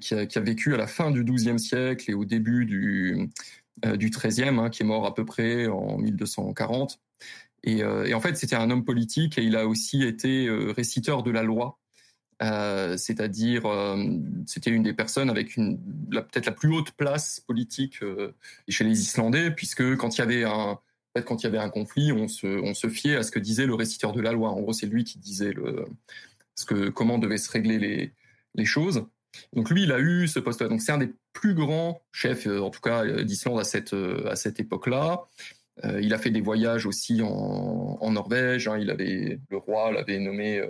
qui, 0.00 0.14
a, 0.14 0.40
vécu 0.40 0.74
à 0.74 0.76
la 0.76 0.86
fin 0.86 1.10
du 1.10 1.24
XIIe 1.24 1.58
siècle 1.58 2.10
et 2.10 2.14
au 2.14 2.24
début 2.24 2.66
du, 2.66 3.28
euh, 3.84 3.96
XIIIe, 3.96 4.58
hein, 4.58 4.70
qui 4.70 4.82
est 4.82 4.86
mort 4.86 5.06
à 5.06 5.14
peu 5.14 5.24
près 5.24 5.66
en 5.66 5.98
1240. 5.98 7.00
Et, 7.64 7.82
euh, 7.82 8.04
et 8.04 8.14
en 8.14 8.20
fait, 8.20 8.36
c'était 8.36 8.56
un 8.56 8.70
homme 8.70 8.84
politique 8.84 9.38
et 9.38 9.42
il 9.42 9.56
a 9.56 9.66
aussi 9.66 10.04
été 10.04 10.46
euh, 10.46 10.72
réciteur 10.72 11.22
de 11.22 11.30
la 11.30 11.42
loi. 11.42 11.78
Euh, 12.42 12.96
c'est-à-dire, 12.96 13.62
c'était 14.46 14.70
une 14.70 14.82
des 14.82 14.92
personnes 14.92 15.30
avec 15.30 15.54
peut-être 15.54 16.46
la 16.46 16.52
plus 16.52 16.68
haute 16.74 16.90
place 16.92 17.40
politique 17.40 18.00
chez 18.68 18.84
les 18.84 19.00
Islandais, 19.00 19.50
puisque 19.52 19.96
quand 19.96 20.18
il 20.18 20.20
y 20.20 20.22
avait 20.22 20.44
un, 20.44 20.78
quand 21.24 21.42
il 21.42 21.44
y 21.44 21.46
avait 21.46 21.58
un 21.58 21.70
conflit, 21.70 22.12
on 22.12 22.28
se, 22.28 22.46
on 22.46 22.74
se 22.74 22.88
fiait 22.88 23.16
à 23.16 23.22
ce 23.22 23.30
que 23.30 23.38
disait 23.38 23.66
le 23.66 23.74
réciteur 23.74 24.12
de 24.12 24.20
la 24.20 24.32
loi. 24.32 24.50
En 24.50 24.60
gros, 24.60 24.72
c'est 24.72 24.86
lui 24.86 25.04
qui 25.04 25.18
disait 25.18 25.52
le, 25.52 25.86
ce 26.56 26.66
que, 26.66 26.88
comment 26.88 27.18
devaient 27.18 27.38
se 27.38 27.50
régler 27.50 27.78
les, 27.78 28.12
les 28.54 28.64
choses. 28.64 29.06
Donc 29.52 29.70
lui, 29.70 29.82
il 29.82 29.92
a 29.92 29.98
eu 29.98 30.28
ce 30.28 30.38
poste-là. 30.38 30.68
Donc 30.68 30.80
c'est 30.80 30.92
un 30.92 30.98
des 30.98 31.12
plus 31.32 31.54
grands 31.54 32.00
chefs, 32.12 32.46
euh, 32.46 32.60
en 32.60 32.70
tout 32.70 32.80
cas 32.80 33.04
euh, 33.04 33.24
d'Islande 33.24 33.58
à 33.58 33.64
cette 33.64 33.94
euh, 33.94 34.28
à 34.30 34.36
cette 34.36 34.60
époque-là. 34.60 35.24
il 36.00 36.14
a 36.14 36.18
fait 36.18 36.30
des 36.30 36.40
voyages 36.40 36.86
aussi 36.86 37.20
en, 37.22 38.10
Norvège. 38.10 38.68
Hein. 38.68 38.78
Il 38.78 38.90
avait 38.90 39.40
le 39.50 39.56
roi 39.56 39.92
l'avait 39.92 40.18
nommé. 40.18 40.58
Euh, 40.58 40.68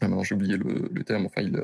ah, 0.00 0.08
j'ai 0.22 0.34
oublié 0.34 0.56
le, 0.56 0.88
le, 0.90 1.04
terme. 1.04 1.26
Enfin, 1.26 1.42
il 1.42 1.60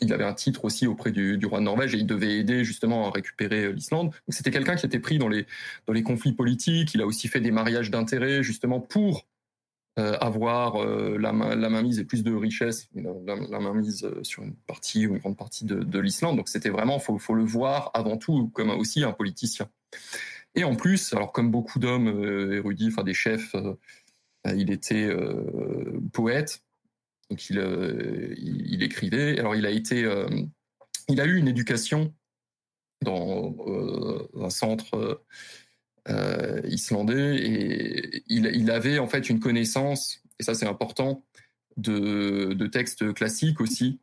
il 0.00 0.12
avait 0.12 0.24
un 0.24 0.34
titre 0.34 0.64
aussi 0.64 0.86
auprès 0.86 1.12
du, 1.12 1.38
roi 1.46 1.60
de 1.60 1.64
Norvège 1.64 1.94
et 1.94 1.98
il 1.98 2.06
devait 2.06 2.38
aider 2.38 2.64
justement 2.64 3.08
à 3.08 3.10
récupérer 3.10 3.72
l'Islande. 3.72 4.06
Donc 4.06 4.34
c'était 4.34 4.50
quelqu'un 4.50 4.74
qui 4.74 4.86
était 4.86 4.98
pris 4.98 5.18
dans 5.18 5.28
les, 5.28 5.46
dans 5.86 5.92
les 5.92 6.02
conflits 6.02 6.32
politiques. 6.32 6.94
Il 6.94 7.02
a 7.02 7.06
aussi 7.06 7.28
fait 7.28 7.40
des 7.40 7.50
mariages 7.50 7.90
d'intérêt 7.90 8.42
justement 8.42 8.80
pour 8.80 9.26
avoir 9.96 10.86
la, 10.86 11.32
main, 11.32 11.54
la 11.54 11.68
mainmise 11.68 11.98
et 11.98 12.04
plus 12.04 12.22
de 12.22 12.34
richesse, 12.34 12.88
la, 12.94 13.36
la 13.36 13.60
mainmise 13.60 14.08
sur 14.22 14.42
une 14.42 14.54
partie 14.54 15.06
ou 15.06 15.14
une 15.14 15.18
grande 15.18 15.36
partie 15.36 15.66
de, 15.66 15.82
de 15.82 15.98
l'Islande. 15.98 16.36
Donc 16.36 16.48
c'était 16.48 16.70
vraiment, 16.70 16.98
faut, 16.98 17.18
faut 17.18 17.34
le 17.34 17.44
voir 17.44 17.90
avant 17.92 18.16
tout 18.16 18.48
comme 18.54 18.70
aussi 18.70 19.04
un 19.04 19.12
politicien. 19.12 19.68
Et 20.54 20.64
en 20.64 20.76
plus, 20.76 21.12
alors 21.12 21.32
comme 21.32 21.50
beaucoup 21.50 21.78
d'hommes 21.78 22.08
érudits, 22.52 22.88
enfin 22.88 23.04
des 23.04 23.14
chefs, 23.14 23.54
il 24.46 24.70
était 24.70 25.14
poète 26.12 26.62
donc 27.32 27.46
euh, 27.52 28.34
il, 28.36 28.74
il, 28.74 28.82
écrivait. 28.82 29.38
Alors 29.38 29.56
il 29.56 29.64
a 29.64 29.70
été, 29.70 30.04
euh, 30.04 30.28
il 31.08 31.18
a 31.18 31.24
eu 31.24 31.38
une 31.38 31.48
éducation 31.48 32.12
dans 33.00 33.56
euh, 33.66 34.28
un 34.38 34.50
centre 34.50 35.24
islandais 36.68 37.36
et 37.36 38.22
il, 38.26 38.70
avait 38.70 38.98
en 38.98 39.06
fait 39.06 39.30
une 39.30 39.38
connaissance 39.38 40.20
et 40.40 40.42
ça 40.42 40.54
c'est 40.54 40.66
important 40.66 41.24
de, 41.76 42.66
textes 42.66 43.12
classiques 43.14 43.60
aussi, 43.60 44.00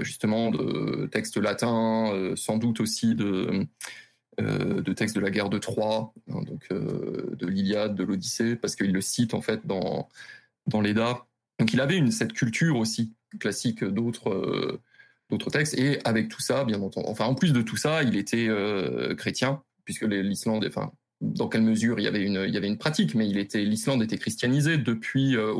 justement 0.00 0.50
de 0.50 1.06
textes 1.12 1.36
latins, 1.36 2.32
sans 2.36 2.56
doute 2.58 2.80
aussi 2.80 3.14
de 3.14 3.66
de 4.38 4.92
textes 4.94 5.14
de 5.14 5.20
la 5.20 5.30
guerre 5.30 5.50
de 5.50 5.58
Troie, 5.58 6.12
hein, 6.30 6.42
donc 6.42 6.68
de 6.70 7.46
l'Iliade, 7.46 7.94
de 7.94 8.02
l'Odyssée, 8.02 8.56
parce 8.56 8.74
qu'il 8.74 8.92
le 8.92 9.00
cite 9.02 9.34
en 9.34 9.42
fait 9.42 9.66
dans 9.66 10.08
dans 10.66 10.80
l'Eda 10.80 11.26
donc 11.58 11.72
il 11.72 11.80
avait 11.80 12.10
cette 12.10 12.32
culture 12.32 12.76
aussi 12.76 13.12
classique 13.38 13.84
d'autres 13.84 14.30
euh, 14.30 14.80
d'autres 15.30 15.50
textes. 15.50 15.74
Et 15.78 15.98
avec 16.04 16.28
tout 16.28 16.40
ça, 16.40 16.64
bien 16.64 16.80
entendu, 16.80 17.06
enfin 17.08 17.26
en 17.26 17.34
plus 17.34 17.52
de 17.52 17.62
tout 17.62 17.76
ça, 17.76 18.02
il 18.02 18.16
était 18.16 18.48
euh, 18.48 19.14
chrétien, 19.14 19.62
puisque 19.84 20.02
l'Islande, 20.02 20.64
enfin 20.68 20.92
dans 21.20 21.48
quelle 21.48 21.62
mesure 21.62 21.98
il 21.98 22.02
y 22.02 22.08
avait 22.08 22.22
une, 22.22 22.44
il 22.46 22.52
y 22.52 22.56
avait 22.56 22.68
une 22.68 22.76
pratique, 22.76 23.14
mais 23.14 23.28
il 23.28 23.38
était, 23.38 23.64
l'Islande 23.64 24.02
était 24.02 24.18
christianisée 24.18 24.76
depuis 24.76 25.36
euh, 25.36 25.54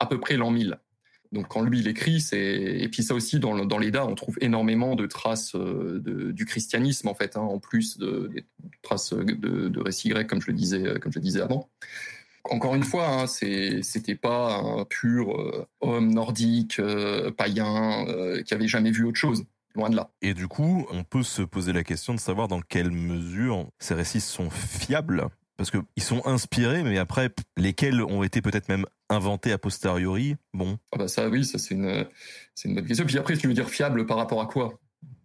à 0.00 0.06
peu 0.06 0.18
près 0.18 0.36
l'an 0.36 0.50
1000. 0.50 0.78
Donc 1.32 1.48
quand 1.48 1.62
lui 1.62 1.80
il 1.80 1.88
écrit, 1.88 2.20
c'est 2.20 2.38
et 2.38 2.88
puis 2.88 3.02
ça 3.02 3.14
aussi 3.14 3.38
dans, 3.40 3.64
dans 3.64 3.78
l'Eda, 3.78 4.06
on 4.06 4.14
trouve 4.14 4.36
énormément 4.40 4.94
de 4.94 5.06
traces 5.06 5.54
de, 5.54 6.30
du 6.30 6.44
christianisme 6.44 7.08
en 7.08 7.14
fait, 7.14 7.36
hein, 7.36 7.40
en 7.40 7.58
plus 7.58 7.98
de, 7.98 8.30
des 8.34 8.44
traces 8.82 9.14
de, 9.14 9.68
de 9.68 9.80
récits 9.80 10.10
grecs 10.10 10.26
comme 10.26 10.42
je 10.42 10.50
le 10.50 10.56
disais, 10.56 11.00
comme 11.00 11.12
je 11.12 11.18
disais 11.18 11.40
avant. 11.40 11.70
Encore 12.50 12.74
une 12.74 12.82
fois, 12.82 13.08
hein, 13.08 13.26
c'était 13.26 14.16
pas 14.16 14.56
un 14.56 14.84
pur 14.84 15.40
euh, 15.40 15.66
homme 15.80 16.12
nordique, 16.12 16.80
euh, 16.80 17.30
païen, 17.30 18.04
euh, 18.08 18.42
qui 18.42 18.52
avait 18.52 18.66
jamais 18.66 18.90
vu 18.90 19.04
autre 19.04 19.18
chose. 19.18 19.44
Loin 19.74 19.90
de 19.90 19.96
là. 19.96 20.10
Et 20.20 20.34
du 20.34 20.48
coup, 20.48 20.86
on 20.90 21.02
peut 21.04 21.22
se 21.22 21.42
poser 21.42 21.72
la 21.72 21.82
question 21.82 22.14
de 22.14 22.20
savoir 22.20 22.48
dans 22.48 22.60
quelle 22.60 22.90
mesure 22.90 23.66
ces 23.78 23.94
récits 23.94 24.20
sont 24.20 24.50
fiables 24.50 25.28
parce 25.56 25.70
qu'ils 25.70 26.02
sont 26.02 26.26
inspirés, 26.26 26.82
mais 26.82 26.98
après, 26.98 27.30
lesquels 27.56 28.02
ont 28.02 28.22
été 28.22 28.42
peut-être 28.42 28.68
même 28.68 28.84
inventés 29.08 29.52
a 29.52 29.58
posteriori, 29.58 30.34
bon. 30.54 30.78
Ah 30.92 30.98
bah 30.98 31.08
ça, 31.08 31.28
oui, 31.28 31.44
ça 31.44 31.58
c'est 31.58 31.74
une, 31.74 32.06
c'est 32.54 32.68
une 32.68 32.74
bonne 32.74 32.86
question. 32.86 33.06
Puis 33.06 33.18
après, 33.18 33.36
tu 33.36 33.46
veux 33.46 33.54
dire 33.54 33.68
fiable 33.68 34.06
par 34.06 34.16
rapport 34.16 34.40
à 34.40 34.46
quoi? 34.46 34.80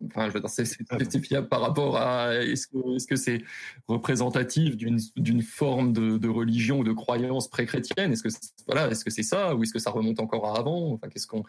Enfin, 0.05 0.27
je 0.27 0.33
veux 0.33 0.39
dire, 0.39 0.49
c'est 0.49 1.25
fiable 1.25 1.47
par 1.47 1.61
rapport 1.61 1.97
à 1.97 2.35
est-ce 2.35 2.67
que 2.67 2.95
est-ce 2.95 3.07
que 3.07 3.15
c'est 3.15 3.41
représentatif 3.87 4.77
d'une 4.77 4.99
d'une 5.15 5.41
forme 5.41 5.91
de, 5.93 6.17
de, 6.17 6.27
religion 6.27 6.79
ou 6.79 6.83
de 6.83 6.93
croyance 6.93 7.47
pré-chrétienne? 7.47 8.11
Est-ce 8.11 8.23
que 8.23 8.29
voilà, 8.67 8.89
est-ce 8.89 9.03
que 9.03 9.11
c'est 9.11 9.23
ça? 9.23 9.55
Ou 9.55 9.63
est-ce 9.63 9.73
que 9.73 9.79
ça 9.79 9.89
remonte 9.89 10.19
encore 10.19 10.55
à 10.55 10.59
avant? 10.59 10.93
Enfin, 10.93 11.07
qu'est-ce 11.09 11.25
qu'on 11.25 11.43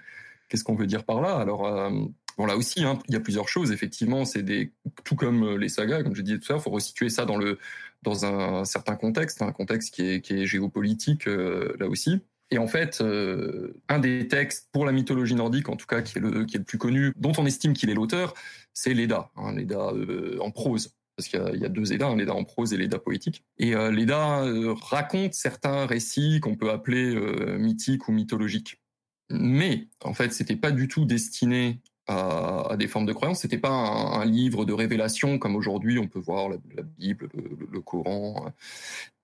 qu'est-ce 0.48 0.64
qu'on 0.64 0.76
veut 0.76 0.86
dire 0.86 1.04
par 1.04 1.20
là? 1.20 1.36
Alors 1.36 1.66
euh, 1.66 1.90
bon 2.38 2.46
là 2.46 2.56
aussi, 2.56 2.84
hein, 2.84 2.98
il 3.08 3.14
y 3.14 3.16
a 3.16 3.20
plusieurs 3.20 3.48
choses. 3.48 3.72
Effectivement, 3.72 4.24
c'est 4.24 4.42
des 4.42 4.72
tout 5.04 5.16
comme 5.16 5.58
les 5.58 5.68
sagas, 5.68 6.02
comme 6.02 6.14
je 6.14 6.22
disais 6.22 6.38
tout 6.38 6.46
à 6.50 6.54
l'heure, 6.54 6.62
faut 6.62 6.70
resituer 6.70 7.10
ça 7.10 7.26
dans 7.26 7.36
le 7.36 7.58
dans 8.02 8.24
un 8.24 8.64
certain 8.64 8.94
contexte, 8.94 9.42
un 9.42 9.52
contexte 9.52 9.92
qui 9.92 10.02
est 10.02 10.46
géopolitique 10.46 11.26
euh, 11.26 11.76
là 11.80 11.88
aussi. 11.88 12.22
Et 12.50 12.58
en 12.58 12.66
fait, 12.66 13.00
euh, 13.00 13.74
un 13.88 13.98
des 13.98 14.26
textes 14.26 14.68
pour 14.72 14.86
la 14.86 14.92
mythologie 14.92 15.34
nordique, 15.34 15.68
en 15.68 15.76
tout 15.76 15.86
cas 15.86 16.00
qui 16.00 16.18
est 16.18 16.20
le, 16.20 16.44
qui 16.46 16.56
est 16.56 16.60
le 16.60 16.64
plus 16.64 16.78
connu, 16.78 17.12
dont 17.16 17.32
on 17.36 17.44
estime 17.44 17.74
qu'il 17.74 17.90
est 17.90 17.94
l'auteur, 17.94 18.34
c'est 18.72 18.94
l'Eda, 18.94 19.30
hein, 19.36 19.52
l'Eda 19.54 19.90
euh, 19.92 20.38
en 20.40 20.50
prose. 20.50 20.94
Parce 21.16 21.28
qu'il 21.28 21.60
y, 21.60 21.64
a 21.64 21.68
deux 21.68 21.92
Eddas, 21.92 22.14
l'Eda 22.14 22.32
en 22.32 22.44
prose 22.44 22.72
et 22.72 22.76
l'Eda 22.76 23.00
poétique. 23.00 23.44
Et 23.58 23.74
euh, 23.74 23.90
l'Eda 23.90 24.44
euh, 24.44 24.72
raconte 24.72 25.34
certains 25.34 25.84
récits 25.84 26.38
qu'on 26.38 26.54
peut 26.54 26.70
appeler 26.70 27.12
mythiques 27.58 28.06
ou 28.06 28.12
mythologiques. 28.12 28.80
Mais 29.28 29.88
en 30.04 30.14
fait, 30.14 30.32
c'était 30.32 30.54
pas 30.54 30.70
du 30.70 30.86
tout 30.86 31.06
destiné 31.06 31.80
à, 32.08 32.76
des 32.78 32.88
formes 32.88 33.06
de 33.06 33.12
croyance. 33.12 33.40
C'était 33.40 33.58
pas 33.58 33.70
un, 33.70 34.24
livre 34.24 34.64
de 34.64 34.72
révélation 34.72 35.38
comme 35.38 35.56
aujourd'hui 35.56 35.98
on 35.98 36.08
peut 36.08 36.18
voir 36.18 36.48
la, 36.48 36.56
Bible, 36.82 37.28
le, 37.34 37.80
Coran. 37.80 38.52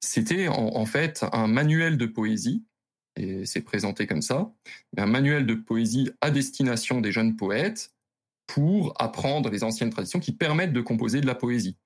C'était 0.01 0.49
en, 0.49 0.77
en 0.77 0.87
fait 0.87 1.25
un 1.33 1.47
manuel 1.47 1.97
de 1.99 2.07
poésie 2.07 2.63
et 3.17 3.47
c'est 3.47 3.63
présenté 3.63 4.07
comme 4.07 4.23
ça, 4.23 4.53
un 4.97 5.07
manuel 5.07 5.47
de 5.47 5.55
poésie 5.55 6.11
à 6.21 6.31
destination 6.31 7.01
des 7.01 7.13
jeunes 7.13 7.37
poètes 7.37 7.93
pour 8.47 8.95
apprendre 9.01 9.51
les 9.51 9.65
anciennes 9.65 9.91
traditions 9.91 10.21
qui 10.21 10.33
permettent 10.33 10.73
de 10.73 10.81
composer 10.81 11.21
de 11.21 11.27
la 11.27 11.35
poésie. 11.35 11.77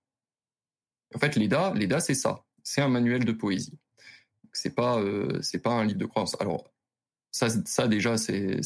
En 1.15 1.19
fait, 1.19 1.37
l'EDA, 1.37 1.73
l'EDA 1.75 2.01
c'est 2.01 2.15
ça, 2.15 2.45
c'est 2.63 2.81
un 2.81 2.89
manuel 2.89 3.25
de 3.25 3.33
poésie. 3.33 3.79
C'est 4.53 4.75
pas, 4.75 4.99
euh, 4.99 5.41
c'est 5.43 5.61
pas 5.61 5.73
un 5.73 5.85
livre 5.85 5.99
de 5.99 6.07
croyance. 6.07 6.37
Alors 6.41 6.65
ça, 7.31 7.49
ça 7.67 7.88
déjà, 7.88 8.17
c'est, 8.17 8.61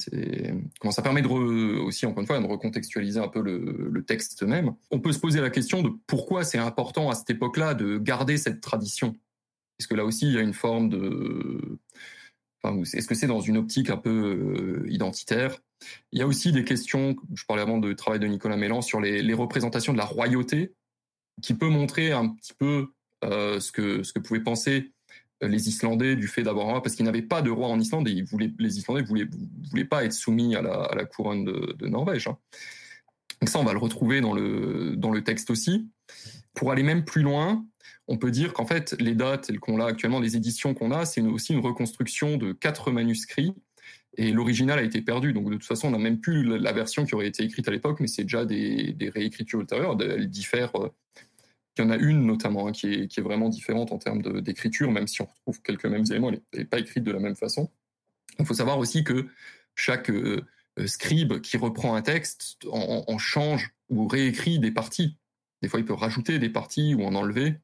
comment 0.81 0.93
ça 0.93 1.03
permet 1.03 1.23
de 1.23 1.29
aussi 1.29 2.07
encore 2.07 2.21
une 2.21 2.27
fois 2.27 2.39
de 2.39 2.47
recontextualiser 2.47 3.21
un 3.21 3.29
peu 3.29 3.41
le, 3.43 4.05
texte 4.05 4.43
même. 4.43 4.75
On 4.91 5.01
peut 5.01 5.13
se 5.13 5.21
poser 5.21 5.41
la 5.41 5.51
question 5.51 5.83
de 5.83 5.91
pourquoi 6.07 6.45
c'est 6.45 6.59
important 6.59 7.09
à 7.11 7.15
cette 7.15 7.31
époque-là 7.31 7.75
de 7.75 7.99
garder 7.99 8.37
cette 8.37 8.61
tradition. 8.61 9.15
Parce 9.79 9.87
que 9.87 9.95
là 9.95 10.05
aussi, 10.05 10.27
il 10.27 10.35
y 10.35 10.39
a 10.39 10.43
une 10.43 10.55
forme 10.55 10.89
de 10.89 11.79
est-ce 12.65 13.09
que 13.09 13.15
c'est 13.15 13.27
dans 13.27 13.41
une 13.41 13.57
optique 13.57 13.91
un 13.91 13.97
peu 13.97 14.85
euh, 14.85 14.91
identitaire? 14.91 15.59
Il 16.13 16.19
y 16.21 16.23
a 16.23 16.27
aussi 16.27 16.53
des 16.53 16.65
questions, 16.65 17.17
je 17.35 17.45
parlais 17.45 17.63
avant 17.63 17.79
du 17.79 17.97
travail 17.97 18.21
de 18.21 18.27
Nicolas 18.27 18.57
Mélan, 18.57 18.83
sur 18.83 19.01
les, 19.01 19.35
représentations 19.35 19.93
de 19.93 19.99
la 19.99 20.05
royauté, 20.05 20.73
qui 21.43 21.55
peut 21.55 21.69
montrer 21.69 22.13
un 22.13 22.29
petit 22.29 22.55
peu 22.55 22.93
euh, 23.25 23.59
ce, 23.59 23.73
que, 23.73 24.03
ce 24.05 24.13
que 24.13 24.21
pouvaient 24.21 24.43
penser 24.43 24.93
les 25.43 25.69
Islandais 25.69 26.17
du 26.17 26.29
fait 26.29 26.43
d'avoir 26.43 26.69
un 26.69 26.71
roi, 26.73 26.83
parce 26.83 26.95
qu'ils 26.95 27.05
n'avaient 27.05 27.23
pas 27.23 27.43
de 27.43 27.51
roi 27.51 27.69
en 27.69 27.79
Islande 27.79 28.09
et 28.09 28.13
ils 28.13 28.25
voulaient, 28.25 28.53
les 28.59 28.79
Islandais 28.79 29.03
ne 29.03 29.07
voulaient, 29.07 29.29
voulaient, 29.71 29.85
pas 29.85 30.05
être 30.05 30.13
soumis 30.13 30.55
à 30.55 30.63
la, 30.63 31.05
couronne 31.05 31.45
de, 31.45 31.87
Norvège. 31.87 32.29
Hein. 32.29 32.39
Donc 33.41 33.49
ça, 33.49 33.59
on 33.59 33.65
va 33.65 33.73
le 33.73 33.79
retrouver 33.79 34.21
dans 34.21 34.33
le, 34.33 34.95
dans 34.97 35.11
le 35.11 35.23
texte 35.23 35.51
aussi. 35.51 35.89
Pour 36.55 36.71
aller 36.71 36.83
même 36.83 37.05
plus 37.05 37.23
loin, 37.23 37.67
on 38.09 38.17
peut 38.17 38.31
dire 38.31 38.53
qu'en 38.53 38.67
fait, 38.67 38.95
les 39.01 39.15
dates 39.15 39.57
qu'on 39.59 39.81
a 39.81 39.87
actuellement, 39.87 40.21
les 40.21 40.37
éditions 40.37 40.75
qu'on 40.75 40.91
a, 40.91 41.05
c'est 41.05 41.21
aussi 41.23 41.53
une 41.53 41.61
reconstruction 41.61 42.37
de 42.37 42.53
quatre 42.53 42.91
manuscrits. 42.91 43.55
Et 44.19 44.31
l'original 44.31 44.79
a 44.79 44.83
été 44.83 45.01
perdu, 45.01 45.33
donc 45.33 45.47
de 45.47 45.55
toute 45.55 45.65
façon, 45.65 45.89
on 45.89 45.93
n'a 45.93 45.99
même 45.99 46.21
plus 46.21 46.45
la 46.45 46.73
version 46.73 47.07
qui 47.07 47.15
aurait 47.15 47.29
été 47.29 47.45
écrite 47.45 47.67
à 47.67 47.71
l'époque, 47.71 47.99
mais 47.99 48.07
c'est 48.07 48.25
déjà 48.25 48.45
des, 48.45 48.93
des, 48.93 49.09
réécritures 49.09 49.61
ultérieures. 49.61 49.97
Elles 50.03 50.29
diffèrent. 50.29 50.73
Il 51.77 51.85
y 51.85 51.87
en 51.87 51.91
a 51.91 51.97
une 51.97 52.27
notamment 52.27 52.69
hein, 52.69 52.73
qui, 52.73 52.93
est, 52.93 53.09
qui, 53.09 53.21
est, 53.21 53.23
vraiment 53.23 53.49
différente 53.49 53.93
en 53.93 53.99
termes 53.99 54.41
d'écriture, 54.43 54.91
même 54.91 55.07
si 55.07 55.23
on 55.23 55.27
retrouve 55.27 55.63
quelques 55.63 55.87
mêmes 55.87 56.05
éléments, 56.11 56.31
elle 56.31 56.41
n'est 56.55 56.65
pas 56.67 56.79
écrite 56.79 57.05
de 57.05 57.13
la 57.13 57.19
même 57.19 57.37
façon. 57.37 57.71
Il 58.39 58.45
faut 58.45 58.55
savoir 58.55 58.79
aussi 58.79 59.05
que 59.05 59.29
chaque 59.75 60.11
euh, 60.11 60.45
scribe 60.87 61.41
qui 61.41 61.57
reprend 61.57 61.95
un 61.95 62.03
texte 62.03 62.59
en, 62.71 63.05
en 63.07 63.19
change 63.19 63.71
ou 63.89 64.07
réécrit 64.07 64.59
des 64.59 64.71
parties. 64.71 65.17
Des 65.63 65.69
fois, 65.69 65.81
il 65.81 65.87
peut 65.87 65.95
rajouter 65.95 66.39
des 66.39 66.51
parties 66.51 66.95
ou 66.95 67.05
en 67.05 67.15
enlever. 67.15 67.55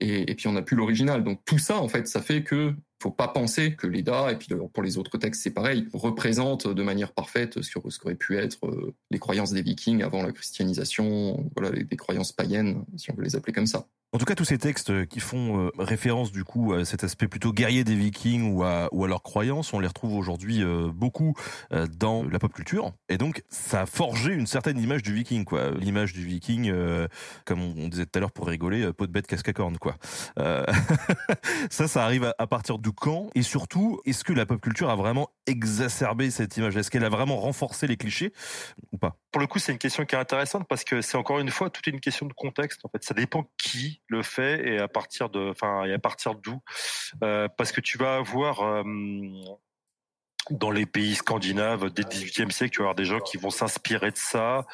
Et, 0.00 0.30
et 0.30 0.34
puis, 0.34 0.48
on 0.48 0.52
n'a 0.52 0.62
plus 0.62 0.76
l'original. 0.76 1.24
Donc, 1.24 1.42
tout 1.44 1.58
ça, 1.58 1.78
en 1.78 1.88
fait, 1.88 2.08
ça 2.08 2.20
fait 2.20 2.42
que 2.42 2.74
faut 3.00 3.10
pas 3.10 3.28
penser 3.28 3.74
que 3.74 3.86
l'EDA, 3.86 4.32
et 4.32 4.36
puis 4.36 4.48
pour 4.72 4.82
les 4.82 4.98
autres 4.98 5.16
textes, 5.18 5.42
c'est 5.42 5.50
pareil, 5.50 5.88
représente 5.92 6.68
de 6.68 6.82
manière 6.82 7.12
parfaite 7.12 7.62
ce 7.62 7.78
qu'auraient 7.78 8.14
pu 8.14 8.36
être 8.36 8.66
euh, 8.66 8.94
les 9.10 9.18
croyances 9.18 9.52
des 9.52 9.62
vikings 9.62 10.02
avant 10.02 10.22
la 10.22 10.32
christianisation, 10.32 11.50
voilà, 11.56 11.70
des 11.70 11.96
croyances 11.96 12.32
païennes, 12.32 12.84
si 12.96 13.10
on 13.10 13.14
veut 13.14 13.24
les 13.24 13.36
appeler 13.36 13.52
comme 13.52 13.66
ça. 13.66 13.86
En 14.12 14.18
tout 14.18 14.24
cas, 14.24 14.34
tous 14.34 14.44
ces 14.44 14.58
textes 14.58 15.06
qui 15.06 15.20
font 15.20 15.66
euh, 15.66 15.70
référence 15.78 16.32
du 16.32 16.42
coup 16.42 16.72
à 16.72 16.84
cet 16.84 17.04
aspect 17.04 17.28
plutôt 17.28 17.52
guerrier 17.52 17.84
des 17.84 17.94
Vikings 17.94 18.52
ou 18.52 18.64
à, 18.64 18.88
leurs 18.92 19.22
croyances, 19.22 19.72
on 19.72 19.78
les 19.78 19.86
retrouve 19.86 20.16
aujourd'hui 20.16 20.64
euh, 20.64 20.90
beaucoup 20.92 21.34
euh, 21.72 21.86
dans 21.86 22.24
la 22.24 22.40
pop 22.40 22.52
culture. 22.52 22.92
Et 23.08 23.18
donc, 23.18 23.44
ça 23.50 23.82
a 23.82 23.86
forgé 23.86 24.32
une 24.32 24.48
certaine 24.48 24.80
image 24.80 25.04
du 25.04 25.14
Viking, 25.14 25.44
quoi. 25.44 25.70
L'image 25.70 26.12
du 26.12 26.24
Viking, 26.24 26.72
comme 27.44 27.62
on, 27.62 27.86
disait 27.86 28.04
tout 28.04 28.16
à 28.16 28.20
l'heure 28.20 28.32
pour 28.32 28.48
rigoler, 28.48 28.92
peau 28.92 29.06
de 29.06 29.12
bête 29.12 29.28
casque 29.28 29.48
à 29.48 29.52
corne, 29.52 29.78
quoi. 29.78 29.96
ça, 31.70 31.86
ça 31.86 32.04
arrive 32.04 32.24
à, 32.24 32.34
à, 32.38 32.46
partir 32.48 32.78
du 32.78 32.89
quand 32.92 33.30
Et 33.34 33.42
surtout, 33.42 34.00
est-ce 34.04 34.24
que 34.24 34.32
la 34.32 34.46
pop 34.46 34.60
culture 34.60 34.90
a 34.90 34.96
vraiment 34.96 35.30
exacerbé 35.46 36.30
cette 36.30 36.56
image? 36.56 36.76
Est-ce 36.76 36.90
qu'elle 36.90 37.04
a 37.04 37.08
vraiment 37.08 37.36
renforcé 37.36 37.86
les 37.86 37.96
clichés 37.96 38.32
ou 38.92 38.98
pas? 38.98 39.16
Pour 39.32 39.40
le 39.40 39.46
coup, 39.46 39.58
c'est 39.58 39.72
une 39.72 39.78
question 39.78 40.04
qui 40.04 40.14
est 40.14 40.18
intéressante 40.18 40.66
parce 40.68 40.84
que 40.84 41.00
c'est 41.00 41.16
encore 41.16 41.40
une 41.40 41.50
fois 41.50 41.70
toute 41.70 41.86
une 41.86 42.00
question 42.00 42.26
de 42.26 42.32
contexte. 42.32 42.80
En 42.84 42.88
fait, 42.88 43.02
ça 43.04 43.14
dépend 43.14 43.50
qui 43.56 44.02
le 44.08 44.22
fait 44.22 44.66
et 44.66 44.78
à 44.78 44.88
partir 44.88 45.30
de, 45.30 45.50
enfin, 45.50 45.84
et 45.84 45.92
à 45.92 45.98
partir 45.98 46.34
d'où, 46.34 46.60
euh, 47.22 47.48
parce 47.56 47.72
que 47.72 47.80
tu 47.80 47.98
vas 47.98 48.16
avoir 48.16 48.62
euh, 48.62 48.82
dans 50.50 50.70
les 50.70 50.86
pays 50.86 51.14
scandinaves 51.14 51.90
dès 51.90 52.02
le 52.02 52.08
XVIIIe 52.08 52.50
siècle, 52.50 52.72
tu 52.72 52.78
vas 52.78 52.84
avoir 52.84 52.94
des 52.94 53.04
gens 53.04 53.20
qui 53.20 53.36
vont 53.36 53.50
s'inspirer 53.50 54.10
de 54.10 54.16
ça, 54.16 54.66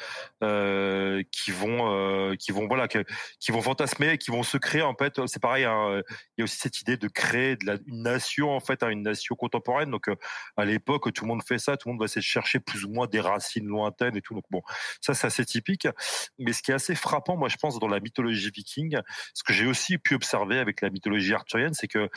euh, 0.43 1.23
qui 1.31 1.51
vont, 1.51 1.91
euh, 1.91 2.35
qui 2.35 2.51
vont 2.51 2.67
voilà, 2.67 2.87
qui 2.87 3.51
vont 3.51 3.61
fantasmer, 3.61 4.17
qui 4.17 4.31
vont 4.31 4.43
se 4.43 4.57
créer 4.57 4.81
en 4.81 4.95
fait. 4.95 5.25
C'est 5.27 5.41
pareil, 5.41 5.65
hein, 5.65 6.01
il 6.37 6.39
y 6.39 6.41
a 6.41 6.43
aussi 6.43 6.57
cette 6.57 6.79
idée 6.81 6.97
de 6.97 7.07
créer 7.07 7.55
de 7.55 7.65
la, 7.65 7.77
une 7.87 8.03
nation 8.03 8.51
en 8.51 8.59
fait, 8.59 8.83
hein, 8.83 8.89
une 8.89 9.03
nation 9.03 9.35
contemporaine. 9.35 9.91
Donc 9.91 10.09
à 10.55 10.65
l'époque, 10.65 11.11
tout 11.13 11.25
le 11.25 11.29
monde 11.29 11.43
fait 11.43 11.57
ça, 11.57 11.77
tout 11.77 11.87
le 11.87 11.93
monde 11.93 12.01
va 12.01 12.05
essayer 12.05 12.21
de 12.21 12.25
chercher 12.25 12.59
plus 12.59 12.85
ou 12.85 12.89
moins 12.89 13.07
des 13.07 13.19
racines 13.19 13.65
lointaines 13.67 14.15
et 14.15 14.21
tout. 14.21 14.33
Donc 14.33 14.45
bon, 14.51 14.61
ça 15.01 15.13
c'est 15.13 15.27
assez 15.27 15.45
typique. 15.45 15.87
Mais 16.39 16.53
ce 16.53 16.61
qui 16.61 16.71
est 16.71 16.75
assez 16.75 16.95
frappant, 16.95 17.37
moi 17.37 17.49
je 17.49 17.57
pense, 17.57 17.79
dans 17.79 17.87
la 17.87 17.99
mythologie 17.99 18.51
viking, 18.51 18.97
ce 19.33 19.43
que 19.43 19.53
j'ai 19.53 19.65
aussi 19.65 19.97
pu 19.97 20.15
observer 20.15 20.59
avec 20.59 20.81
la 20.81 20.89
mythologie 20.89 21.33
arthurienne, 21.33 21.73
c'est 21.73 21.87
que 21.87 22.09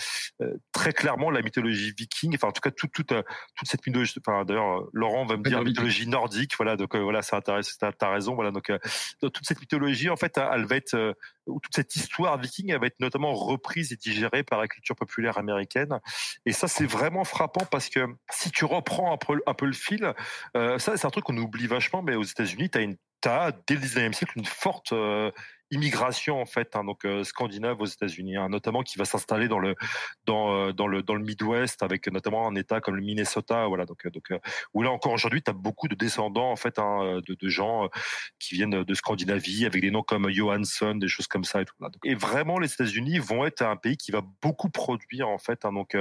euh, 0.43 0.55
très 0.73 0.93
clairement 0.93 1.31
la 1.31 1.43
mythologie 1.43 1.93
viking, 1.97 2.35
enfin 2.35 2.49
en 2.49 2.53
tout 2.53 2.61
cas 2.61 2.71
toute 2.71 2.93
toute 2.93 3.09
toute 3.09 3.69
cette 3.69 3.87
mythologie. 3.87 4.15
Enfin 4.27 4.45
d'ailleurs, 4.45 4.85
Laurent 4.93 5.25
va 5.27 5.37
me 5.37 5.43
dire 5.43 5.63
mythologie 5.63 6.07
nordique. 6.07 6.53
Voilà, 6.57 6.77
donc 6.77 6.95
euh, 6.95 7.01
voilà, 7.01 7.23
ça 7.23 7.37
intéresse. 7.37 7.79
Raison. 8.11 8.35
Voilà, 8.35 8.51
donc 8.51 8.71
euh, 8.71 8.79
toute 9.21 9.45
cette 9.45 9.61
mythologie, 9.61 10.11
en 10.11 10.17
fait, 10.17 10.39
elle 10.39 10.65
va 10.65 10.77
être 10.77 11.15
toute 11.47 11.75
cette 11.75 11.97
histoire 11.97 12.39
viking 12.39 12.71
elle 12.71 12.81
va 12.81 12.87
être 12.87 13.01
notamment 13.01 13.33
reprise 13.33 13.93
et 13.93 13.97
digérée 13.97 14.45
par 14.45 14.61
la 14.61 14.69
culture 14.69 14.95
populaire 14.95 15.39
américaine. 15.39 15.99
Et 16.47 16.53
ça, 16.53 16.69
c'est 16.69 16.87
vraiment 16.87 17.25
frappant 17.25 17.65
parce 17.71 17.89
que 17.89 18.07
si 18.31 18.51
tu 18.51 18.65
reprends 18.65 19.13
un 19.13 19.17
peu, 19.17 19.41
un 19.47 19.55
peu 19.55 19.67
le 19.67 19.73
fil, 19.73 20.15
ça, 20.55 20.79
c'est 20.79 21.05
un 21.05 21.11
truc 21.11 21.25
qu'on 21.25 21.37
oublie 21.37 21.67
vachement, 21.67 22.03
mais 22.03 22.15
aux 22.15 22.23
États-Unis, 22.23 22.71
tu 22.71 22.79
as 22.79 22.83
une 22.83 22.97
dès 23.23 23.75
le 23.75 23.81
19e 23.81 24.13
siècle 24.13 24.33
une 24.37 24.45
forte 24.45 24.95
immigration 25.71 26.41
en 26.41 26.47
fait, 26.47 26.75
hein, 26.75 26.85
donc 26.85 27.05
euh, 27.05 27.25
scandinave 27.25 27.81
aux 27.81 27.87
États-Unis, 27.87 28.37
hein, 28.37 28.49
notamment 28.49 28.83
qui 28.83 28.99
va 28.99 29.05
s'installer 29.05 29.49
dans 29.49 29.59
le 29.59 29.77
dans 30.27 30.53
euh, 30.53 30.87
le 30.87 31.03
dans 31.03 31.15
le 31.15 31.23
Midwest 31.23 31.83
avec 31.83 32.09
notamment 32.09 32.49
un 32.49 32.55
État 32.57 32.81
comme 32.81 32.97
le 32.97 33.03
Minnesota, 33.03 33.67
voilà. 33.67 33.85
Donc 33.85 34.07
euh, 34.07 34.11
donc 34.11 34.33
où 34.75 34.83
là 34.83 34.91
encore 34.91 35.13
aujourd'hui, 35.13 35.43
tu 35.43 35.51
as 35.51 35.55
beaucoup 35.55 35.89
de 35.89 35.95
descendants 35.95 36.51
en 36.51 36.57
fait 36.57 36.79
hein, 36.79 37.21
de, 37.27 37.49
gens 37.49 37.89
qui 38.39 38.55
viennent 38.55 38.85
de 38.85 38.95
Scandinavie 38.95 39.67
avec 39.67 39.81
des 39.83 39.91
noms 39.91 40.03
comme 40.03 40.31
Johansson, 40.31 40.95
des 40.95 41.09
choses 41.09 41.27
comme 41.27 41.45
ça 41.45 41.63
et 41.63 41.65
tout. 41.65 41.75
Là. 41.81 41.89
Et 42.05 42.15
vraiment, 42.15 42.59
les 42.59 42.73
États-Unis 42.73 43.19
vont 43.19 43.45
être 43.45 43.63
un 43.63 43.77
pays 43.77 43.97
qui 43.97 44.13
va 44.13 44.23
beaucoup 44.43 44.71
produire 44.71 45.29
en 45.29 45.39
fait 45.39 45.63
donc 45.63 45.97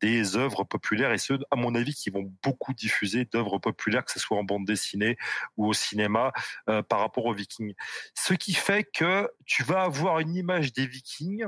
des 0.00 0.36
œuvres 0.36 0.64
populaires 0.64 1.12
et 1.12 1.18
ceux, 1.18 1.38
à 1.50 1.56
mon 1.56 1.74
avis, 1.74 1.94
qui 1.94 2.10
vont 2.10 2.30
beaucoup 2.42 2.74
diffuser 2.74 3.24
d'œuvres 3.24 3.58
populaires, 3.58 4.04
que 4.04 4.12
ce 4.12 4.18
soit 4.18 4.36
en 4.36 4.44
bande 4.44 4.64
dessinée 4.64 5.16
ou 5.56 5.68
au 5.68 5.72
cinéma, 5.72 6.32
par 6.66 7.00
rapport 7.00 7.26
aux 7.26 7.34
Vikings. 7.34 7.74
Ce 8.14 8.34
qui 8.34 8.54
fait 8.54 8.84
que 8.84 9.07
tu 9.46 9.62
vas 9.62 9.82
avoir 9.82 10.20
une 10.20 10.34
image 10.34 10.72
des 10.72 10.86
Vikings 10.86 11.46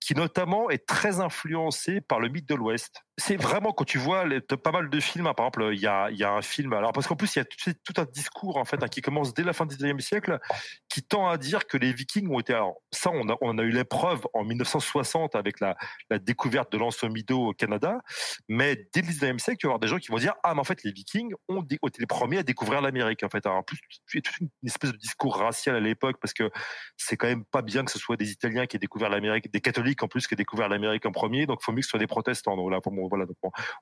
qui 0.00 0.14
notamment 0.14 0.70
est 0.70 0.86
très 0.86 1.20
influencée 1.20 2.00
par 2.00 2.20
le 2.20 2.28
mythe 2.28 2.48
de 2.48 2.54
l'Ouest 2.54 3.02
c'est 3.24 3.36
vraiment 3.36 3.72
quand 3.72 3.84
tu 3.84 3.98
vois 3.98 4.24
pas 4.62 4.72
mal 4.72 4.90
de 4.90 5.00
films, 5.00 5.28
hein, 5.28 5.34
par 5.34 5.46
exemple, 5.46 5.70
il 5.72 5.80
y 5.80 5.86
a, 5.86 6.32
un 6.32 6.42
film, 6.42 6.72
alors 6.72 6.92
parce 6.92 7.06
qu'en 7.06 7.14
plus 7.14 7.36
il 7.36 7.38
y 7.38 7.42
a 7.42 7.44
tout, 7.44 7.92
un 7.96 8.04
discours 8.04 8.56
en 8.56 8.64
fait 8.64 8.82
hein, 8.82 8.88
qui 8.88 9.00
commence 9.00 9.32
dès 9.32 9.44
la 9.44 9.52
fin 9.52 9.64
du 9.64 9.76
19e 9.76 10.00
siècle, 10.00 10.40
qui 10.88 11.02
tend 11.02 11.28
à 11.28 11.38
dire 11.38 11.66
que 11.66 11.76
les 11.76 11.92
Vikings 11.92 12.28
ont 12.28 12.40
été, 12.40 12.52
alors 12.52 12.80
ça 12.90 13.10
on 13.12 13.28
a, 13.28 13.62
a 13.62 13.64
eu 13.64 13.70
l'épreuve 13.70 14.26
en 14.34 14.42
1960 14.44 15.36
avec 15.36 15.60
la, 15.60 15.76
découverte 16.18 16.72
de 16.72 16.78
l'Ansomido 16.78 17.48
au 17.48 17.52
Canada, 17.52 18.00
mais 18.48 18.88
dès 18.92 19.02
le 19.02 19.08
19e 19.08 19.38
siècle, 19.38 19.58
tu 19.60 19.66
vas 19.66 19.72
avoir 19.72 19.80
des 19.80 19.88
gens 19.88 19.98
qui 19.98 20.10
vont 20.10 20.18
dire 20.18 20.34
ah 20.42 20.54
mais 20.54 20.60
en 20.60 20.64
fait 20.64 20.82
les 20.82 20.90
Vikings 20.90 21.32
ont, 21.48 21.62
été 21.62 22.00
les 22.00 22.06
premiers 22.06 22.38
à 22.38 22.42
découvrir 22.42 22.80
l'Amérique 22.80 23.22
en 23.22 23.28
fait. 23.28 23.46
En 23.46 23.62
plus 23.62 23.78
a 23.78 24.20
toute 24.20 24.40
une 24.40 24.48
espèce 24.66 24.90
de 24.90 24.96
discours 24.96 25.36
racial 25.36 25.76
à 25.76 25.80
l'époque 25.80 26.16
parce 26.20 26.32
que 26.32 26.50
c'est 26.96 27.16
quand 27.16 27.28
même 27.28 27.44
pas 27.44 27.62
bien 27.62 27.84
que 27.84 27.92
ce 27.92 27.98
soit 28.00 28.16
des 28.16 28.32
Italiens 28.32 28.66
qui 28.66 28.76
aient 28.76 28.80
découvert 28.80 29.10
l'Amérique, 29.10 29.52
des 29.52 29.60
catholiques 29.60 30.02
en 30.02 30.08
plus 30.08 30.26
qui 30.26 30.34
aient 30.34 30.36
découvert 30.36 30.68
l'Amérique 30.68 31.06
en 31.06 31.12
premier, 31.12 31.46
donc 31.46 31.60
il 31.62 31.64
faut 31.64 31.72
mieux 31.72 31.80
que 31.80 31.84
ce 31.84 31.90
soit 31.90 32.00
des 32.00 32.06
protestants. 32.08 32.56
Donc 32.56 32.70
là, 32.70 32.80
pour 32.80 32.92
voilà, 33.12 33.26
donc, 33.26 33.36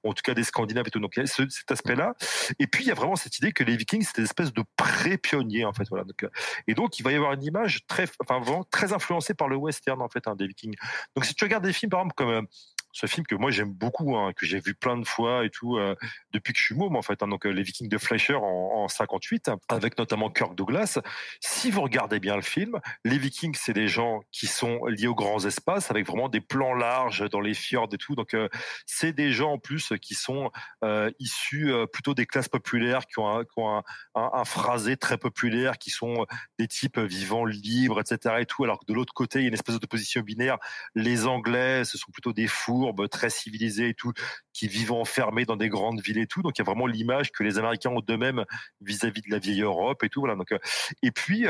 en 0.04 0.12
tout 0.12 0.22
cas 0.22 0.34
des 0.34 0.44
Scandinaves 0.44 0.88
et 0.88 0.90
tout. 0.90 0.98
Donc 0.98 1.12
il 1.16 1.20
y 1.20 1.22
a 1.22 1.26
cet 1.26 1.70
aspect-là. 1.70 2.14
Et 2.58 2.66
puis 2.66 2.84
il 2.84 2.88
y 2.88 2.90
a 2.90 2.94
vraiment 2.94 3.16
cette 3.16 3.38
idée 3.38 3.52
que 3.52 3.64
les 3.64 3.76
Vikings 3.76 4.02
c'était 4.02 4.22
une 4.22 4.24
espèce 4.24 4.52
de 4.52 4.64
pré-pionniers 4.76 5.64
en 5.64 5.72
fait. 5.72 5.88
Voilà. 5.88 6.04
Donc, 6.04 6.22
euh, 6.24 6.28
et 6.66 6.74
donc 6.74 6.98
il 6.98 7.02
va 7.02 7.12
y 7.12 7.14
avoir 7.14 7.32
une 7.32 7.44
image 7.44 7.86
très, 7.86 8.06
enfin 8.20 8.40
vraiment 8.40 8.64
très 8.64 8.92
influencée 8.92 9.34
par 9.34 9.48
le 9.48 9.56
western 9.56 10.02
en 10.02 10.08
fait 10.08 10.26
hein, 10.26 10.34
des 10.34 10.46
Vikings. 10.46 10.74
Donc 11.14 11.24
si 11.24 11.34
tu 11.34 11.44
regardes 11.44 11.64
des 11.64 11.72
films 11.72 11.90
par 11.90 12.00
exemple 12.00 12.14
comme 12.16 12.30
euh, 12.30 12.42
ce 12.92 13.06
film 13.06 13.26
que 13.26 13.34
moi 13.34 13.50
j'aime 13.50 13.72
beaucoup, 13.72 14.16
hein, 14.16 14.32
que 14.34 14.46
j'ai 14.46 14.60
vu 14.60 14.74
plein 14.74 14.96
de 14.96 15.06
fois 15.06 15.44
et 15.44 15.50
tout 15.50 15.76
euh, 15.76 15.94
depuis 16.32 16.52
que 16.52 16.58
je 16.58 16.64
suis 16.64 16.74
môme 16.74 16.96
en 16.96 17.02
fait. 17.02 17.22
Hein, 17.22 17.28
donc 17.28 17.46
euh, 17.46 17.50
les 17.50 17.62
Vikings 17.62 17.88
de 17.88 17.98
Fleischer 17.98 18.34
en, 18.34 18.42
en 18.42 18.88
58, 18.88 19.50
avec 19.68 19.98
notamment 19.98 20.30
Kirk 20.30 20.54
Douglas. 20.54 20.98
Si 21.40 21.70
vous 21.70 21.82
regardez 21.82 22.20
bien 22.20 22.36
le 22.36 22.42
film, 22.42 22.80
les 23.04 23.18
Vikings 23.18 23.56
c'est 23.58 23.72
des 23.72 23.88
gens 23.88 24.20
qui 24.32 24.46
sont 24.46 24.84
liés 24.86 25.06
aux 25.06 25.14
grands 25.14 25.44
espaces, 25.44 25.90
avec 25.90 26.06
vraiment 26.06 26.28
des 26.28 26.40
plans 26.40 26.74
larges 26.74 27.28
dans 27.30 27.40
les 27.40 27.54
fjords 27.54 27.88
et 27.92 27.98
tout. 27.98 28.14
Donc 28.14 28.34
euh, 28.34 28.48
c'est 28.86 29.12
des 29.12 29.32
gens 29.32 29.52
en 29.52 29.58
plus 29.58 29.92
qui 30.00 30.14
sont 30.14 30.50
issus 31.18 31.72
plutôt 31.92 32.14
des 32.14 32.26
classes 32.26 32.48
populaires, 32.48 33.06
qui 33.06 33.18
ont, 33.18 33.28
un, 33.28 33.82
un, 34.14 34.44
phrasé 34.44 34.96
très 34.96 35.18
populaire, 35.18 35.78
qui 35.78 35.90
sont 35.90 36.26
des 36.58 36.66
types 36.66 36.98
vivants 36.98 37.44
libres, 37.44 38.00
etc. 38.00 38.36
Et 38.40 38.46
tout. 38.46 38.64
Alors 38.64 38.80
que 38.80 38.84
de 38.86 38.94
l'autre 38.94 39.14
côté 39.14 39.40
il 39.40 39.42
y 39.42 39.44
a 39.46 39.48
une 39.48 39.54
espèce 39.54 39.78
d'opposition 39.78 40.22
binaire. 40.22 40.58
Les 40.94 41.26
Anglais, 41.26 41.84
ce 41.84 41.98
sont 41.98 42.10
plutôt 42.10 42.32
des 42.32 42.46
fous 42.46 42.79
très 43.08 43.30
civilisés 43.30 43.88
et 43.90 43.94
tout, 43.94 44.12
qui 44.60 44.68
vivent 44.68 44.92
enfermés 44.92 45.46
dans 45.46 45.56
des 45.56 45.70
grandes 45.70 46.02
villes 46.02 46.18
et 46.18 46.26
tout. 46.26 46.42
Donc 46.42 46.58
il 46.58 46.60
y 46.60 46.62
a 46.62 46.66
vraiment 46.66 46.86
l'image 46.86 47.32
que 47.32 47.42
les 47.42 47.56
Américains 47.56 47.88
ont 47.88 48.00
d'eux-mêmes 48.00 48.44
vis-à-vis 48.82 49.22
de 49.22 49.30
la 49.30 49.38
vieille 49.38 49.62
Europe 49.62 50.04
et 50.04 50.10
tout. 50.10 50.20
Voilà. 50.20 50.34
Donc 50.34 50.52
euh, 50.52 50.58
et 51.02 51.12
puis 51.12 51.46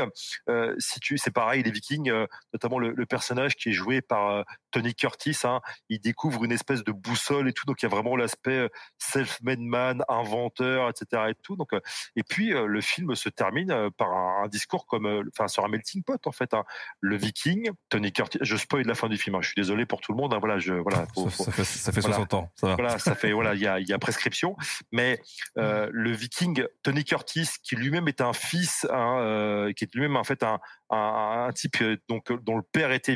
euh, 0.47 0.75
si 0.79 1.01
tu, 1.01 1.17
c'est 1.17 1.31
pareil, 1.31 1.61
les 1.61 1.71
Vikings, 1.71 2.09
euh, 2.09 2.25
notamment 2.53 2.79
le, 2.79 3.05
personnage 3.05 3.57
qui 3.57 3.69
est 3.69 3.73
joué 3.73 3.99
par 3.99 4.45
Tony 4.71 4.95
Curtis, 4.95 5.39
hein, 5.43 5.59
il 5.89 5.99
découvre 5.99 6.45
une 6.45 6.53
espèce 6.53 6.85
de 6.85 6.93
boussole 6.93 7.49
et 7.49 7.51
tout. 7.51 7.65
Donc 7.65 7.81
il 7.81 7.85
y 7.85 7.87
a 7.87 7.89
vraiment 7.89 8.15
l'aspect 8.15 8.69
self-made 8.97 9.59
man, 9.59 10.05
inventeur, 10.07 10.87
etc. 10.87 11.23
Et 11.31 11.33
tout. 11.43 11.57
Donc 11.57 11.71
et 12.15 12.23
puis 12.23 12.51
le 12.51 12.79
film 12.79 13.13
se 13.15 13.27
termine 13.27 13.89
par 13.97 14.13
un, 14.13 14.47
discours 14.47 14.85
comme, 14.85 15.29
enfin 15.33 15.49
sur 15.49 15.65
un 15.65 15.67
melting 15.67 16.03
pot 16.03 16.25
en 16.25 16.31
fait. 16.31 16.53
Hein. 16.53 16.63
Le 17.01 17.17
Viking, 17.17 17.71
Tony 17.89 18.13
Curtis. 18.13 18.39
Je 18.41 18.55
spoil 18.55 18.87
la 18.87 18.95
fin 18.95 19.09
du 19.09 19.17
film. 19.17 19.35
Hein. 19.35 19.41
je 19.41 19.47
suis 19.47 19.61
désolé 19.61 19.85
pour 19.85 19.99
tout 19.99 20.13
le 20.13 20.17
monde. 20.17 20.33
voilà, 20.39 20.57
je 20.59 20.75
voilà 20.75 21.05
ça, 21.29 21.51
fait, 21.51 21.65
ça 21.65 21.91
fait 21.91 22.01
60 22.01 22.33
ans. 22.35 22.49
Ça 22.55 22.67
va. 22.67 22.75
Voilà, 22.75 23.00
ça 23.01 23.15
fait 23.15 23.31
voilà, 23.31 23.53
il 23.53 23.61
y 23.61 23.93
a, 23.93 23.99
prescription. 23.99 24.55
Mais 24.91 25.19
euh, 25.57 25.89
le 25.91 26.11
Viking 26.11 26.65
Tony 26.83 27.03
Curtis, 27.03 27.49
qui 27.63 27.75
lui-même 27.75 28.07
est 28.07 28.21
un 28.21 28.33
fils, 28.33 28.87
hein, 28.91 29.19
euh, 29.19 29.73
qui 29.73 29.83
est 29.83 29.93
lui-même 29.93 30.15
en 30.15 30.23
fait 30.23 30.43
un, 30.43 30.59
un, 30.89 31.49
type 31.53 31.81
euh, 31.81 31.97
donc 32.09 32.31
dont 32.43 32.57
le 32.57 32.63
père 32.63 32.91
était 32.91 33.15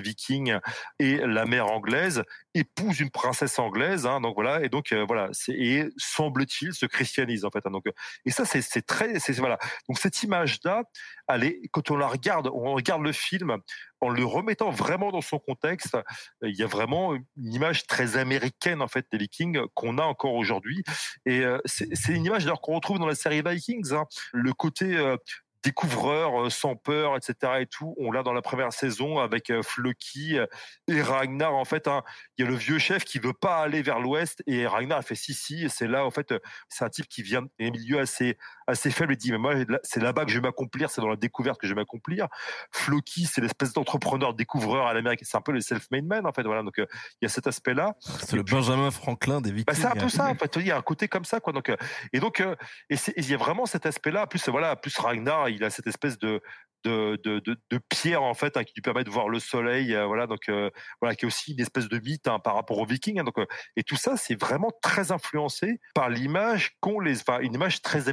viking 0.00 0.56
et 0.98 1.16
la 1.18 1.46
mère 1.46 1.66
anglaise 1.66 2.22
épouse 2.54 3.00
une 3.00 3.10
princesse 3.10 3.58
anglaise. 3.58 4.06
Hein, 4.06 4.20
donc 4.20 4.34
voilà, 4.34 4.62
et 4.62 4.68
donc 4.68 4.92
euh, 4.92 5.04
voilà, 5.06 5.30
et 5.48 5.84
semble-t-il 5.96 6.74
se 6.74 6.86
christianise 6.86 7.44
en 7.44 7.50
fait. 7.50 7.66
Hein, 7.66 7.70
donc 7.70 7.84
et 8.24 8.30
ça 8.30 8.44
c'est 8.44 8.82
très, 8.82 9.18
c'est 9.18 9.32
voilà. 9.38 9.58
Donc 9.88 9.98
cette 9.98 10.22
image 10.22 10.58
là, 10.64 10.82
allez, 11.26 11.60
quand 11.72 11.90
on 11.90 11.96
la 11.96 12.06
regarde, 12.06 12.48
on 12.52 12.74
regarde 12.74 13.02
le 13.02 13.12
film 13.12 13.58
en 14.00 14.08
le 14.08 14.24
remettant 14.24 14.70
vraiment 14.70 15.12
dans 15.12 15.20
son 15.20 15.38
contexte, 15.38 15.96
il 16.42 16.56
y 16.56 16.62
a 16.62 16.66
vraiment 16.66 17.14
une 17.14 17.52
image 17.54 17.86
très 17.86 18.16
américaine 18.16 18.82
en 18.82 18.88
fait 18.88 19.06
des 19.12 19.18
Vikings 19.18 19.60
qu'on 19.74 19.98
a 19.98 20.02
encore 20.02 20.34
aujourd'hui. 20.34 20.82
Et 21.24 21.40
euh, 21.40 21.58
c'est 21.64 22.12
une 22.12 22.24
image 22.24 22.44
d'ailleurs 22.44 22.60
qu'on 22.60 22.74
retrouve 22.74 22.98
dans 22.98 23.06
la 23.06 23.14
série 23.14 23.42
Vikings. 23.42 23.92
Hein. 23.92 24.06
Le 24.32 24.52
côté 24.52 24.96
euh, 24.96 25.16
découvreur 25.62 26.46
euh, 26.46 26.50
sans 26.50 26.76
peur, 26.76 27.16
etc. 27.16 27.60
et 27.60 27.66
tout. 27.66 27.94
On 27.98 28.10
l'a 28.10 28.22
dans 28.22 28.32
la 28.32 28.42
première 28.42 28.72
saison 28.72 29.18
avec 29.18 29.50
euh, 29.50 29.62
Floki 29.62 30.38
euh, 30.38 30.46
et 30.88 31.02
Ragnar. 31.02 31.54
En 31.54 31.64
fait, 31.64 31.88
hein, 31.88 32.02
il 32.36 32.44
y 32.44 32.48
a 32.48 32.50
le 32.50 32.56
vieux 32.56 32.78
chef 32.78 33.04
qui 33.04 33.18
veut 33.18 33.32
pas 33.32 33.58
aller 33.58 33.82
vers 33.82 34.00
l'ouest 34.00 34.42
et 34.46 34.66
Ragnar 34.66 35.02
fait 35.02 35.14
si 35.14 35.34
si. 35.34 35.64
Et 35.64 35.68
c'est 35.68 35.86
là, 35.86 36.04
en 36.04 36.10
fait, 36.10 36.34
c'est 36.68 36.84
un 36.84 36.90
type 36.90 37.08
qui 37.08 37.22
vient 37.22 37.42
d'un 37.42 37.70
milieu 37.70 38.00
assez 38.00 38.38
assez 38.66 38.90
faible 38.90 39.12
et 39.12 39.16
dit 39.16 39.32
mais 39.32 39.38
moi 39.38 39.54
c'est 39.82 40.00
là-bas 40.00 40.24
que 40.24 40.30
je 40.30 40.38
vais 40.38 40.42
m'accomplir, 40.42 40.90
c'est 40.90 41.00
dans 41.00 41.08
la 41.08 41.16
découverte 41.16 41.60
que 41.60 41.66
je 41.66 41.74
vais 41.74 41.80
m'accomplir. 41.80 42.28
Floki, 42.72 43.26
c'est 43.26 43.40
l'espèce 43.40 43.72
d'entrepreneur 43.72 44.34
découvreur 44.34 44.86
à 44.86 44.94
l'amérique. 44.94 45.20
C'est 45.22 45.36
un 45.36 45.42
peu 45.42 45.52
le 45.52 45.60
self-made 45.60 46.04
man 46.04 46.26
en 46.26 46.32
fait. 46.32 46.42
Voilà, 46.42 46.62
donc 46.62 46.74
il 46.78 46.86
y 47.22 47.26
a 47.26 47.28
cet 47.28 47.46
aspect-là. 47.46 47.96
C'est 48.00 48.36
le 48.36 48.42
Benjamin 48.42 48.90
Franklin 48.90 49.40
des 49.40 49.52
Vikings. 49.52 49.64
Bah, 49.66 49.74
c'est 49.74 49.86
un 49.86 50.00
peu 50.00 50.08
ça. 50.08 50.28
En 50.28 50.34
fait, 50.34 50.56
il 50.56 50.66
y 50.66 50.70
a 50.70 50.76
un 50.76 50.82
côté 50.82 51.08
comme 51.08 51.24
ça 51.24 51.40
quoi. 51.40 51.52
Donc 51.52 51.72
et 52.12 52.20
donc 52.20 52.40
et 52.40 52.96
il 53.16 53.30
y 53.30 53.34
a 53.34 53.38
vraiment 53.38 53.66
cet 53.66 53.86
aspect-là. 53.86 54.26
Plus 54.26 54.48
voilà, 54.48 54.76
plus 54.76 54.96
Ragnar 54.98 55.48
il 55.48 55.64
a 55.64 55.70
cette 55.70 55.86
espèce 55.86 56.18
de 56.18 56.40
de, 56.84 57.16
de, 57.24 57.40
de, 57.40 57.78
pierre 57.88 58.22
en 58.22 58.34
fait 58.34 58.56
hein, 58.56 58.64
qui 58.64 58.74
lui 58.74 58.82
permet 58.82 59.04
de 59.04 59.10
voir 59.10 59.28
le 59.28 59.38
soleil 59.38 59.94
euh, 59.94 60.06
voilà 60.06 60.26
donc 60.26 60.48
euh, 60.48 60.70
voilà 61.00 61.14
qui 61.14 61.24
est 61.24 61.28
aussi 61.28 61.52
une 61.52 61.60
espèce 61.60 61.88
de 61.88 61.98
mythe 61.98 62.26
hein, 62.26 62.38
par 62.38 62.54
rapport 62.54 62.78
aux 62.78 62.86
vikings 62.86 63.20
hein, 63.20 63.24
donc 63.24 63.38
euh, 63.38 63.46
et 63.76 63.82
tout 63.82 63.96
ça 63.96 64.16
c'est 64.16 64.34
vraiment 64.40 64.72
très 64.82 65.12
influencé 65.12 65.80
par 65.94 66.10
l'image 66.10 66.76
qu'on 66.80 67.00
les 67.00 67.20
enfin 67.20 67.38
une 67.40 67.54
image 67.54 67.82
très 67.82 68.08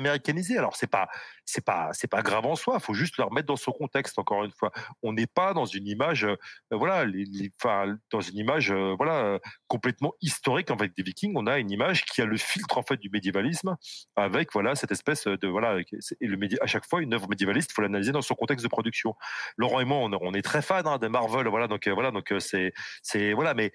alors 0.57 0.75
c'est 0.75 0.87
pas 0.87 1.07
c'est 1.45 1.63
pas 1.63 1.89
c'est 1.93 2.07
pas 2.07 2.21
grave 2.21 2.45
en 2.45 2.55
soi 2.55 2.75
il 2.77 2.83
faut 2.83 2.93
juste 2.93 3.17
le 3.17 3.23
remettre 3.23 3.47
dans 3.47 3.55
son 3.55 3.71
contexte 3.71 4.19
encore 4.19 4.43
une 4.43 4.51
fois. 4.51 4.71
On 5.03 5.13
n'est 5.13 5.27
pas 5.27 5.53
dans 5.53 5.65
une 5.65 5.87
image 5.87 6.27
voilà 6.71 7.05
les, 7.05 7.51
enfin 7.61 7.97
dans 8.11 8.21
une 8.21 8.37
image 8.37 8.71
voilà 8.71 9.39
complètement 9.67 10.13
historique 10.21 10.71
en 10.71 10.77
fait 10.77 10.91
des 10.95 11.03
vikings. 11.03 11.33
On 11.35 11.47
a 11.47 11.59
une 11.59 11.71
image 11.71 12.05
qui 12.05 12.21
a 12.21 12.25
le 12.25 12.37
filtre 12.37 12.77
en 12.77 12.83
fait 12.83 12.97
du 12.97 13.09
médiévalisme 13.09 13.75
avec 14.15 14.51
voilà 14.53 14.75
cette 14.75 14.91
espèce 14.91 15.25
de 15.25 15.47
voilà 15.47 15.77
et 16.21 16.27
le 16.27 16.37
à 16.61 16.67
chaque 16.67 16.85
fois 16.85 17.01
une 17.01 17.13
œuvre 17.13 17.27
médiévaliste, 17.29 17.71
il 17.71 17.73
faut 17.73 17.81
l'analyser 17.81 18.11
dans 18.11 18.21
son 18.21 18.35
contexte 18.35 18.63
de 18.63 18.69
production. 18.69 19.15
Laurent 19.57 19.79
et 19.79 19.85
moi, 19.85 19.97
on, 19.99 20.33
est 20.33 20.41
très 20.41 20.61
fans 20.61 20.85
hein, 20.85 20.97
de 20.97 21.07
Marvel, 21.07 21.47
voilà, 21.47 21.67
donc 21.67 21.87
voilà, 21.87 22.11
donc 22.11 22.33
c'est 22.39 22.73
c'est 23.01 23.33
voilà, 23.33 23.53
mais 23.53 23.71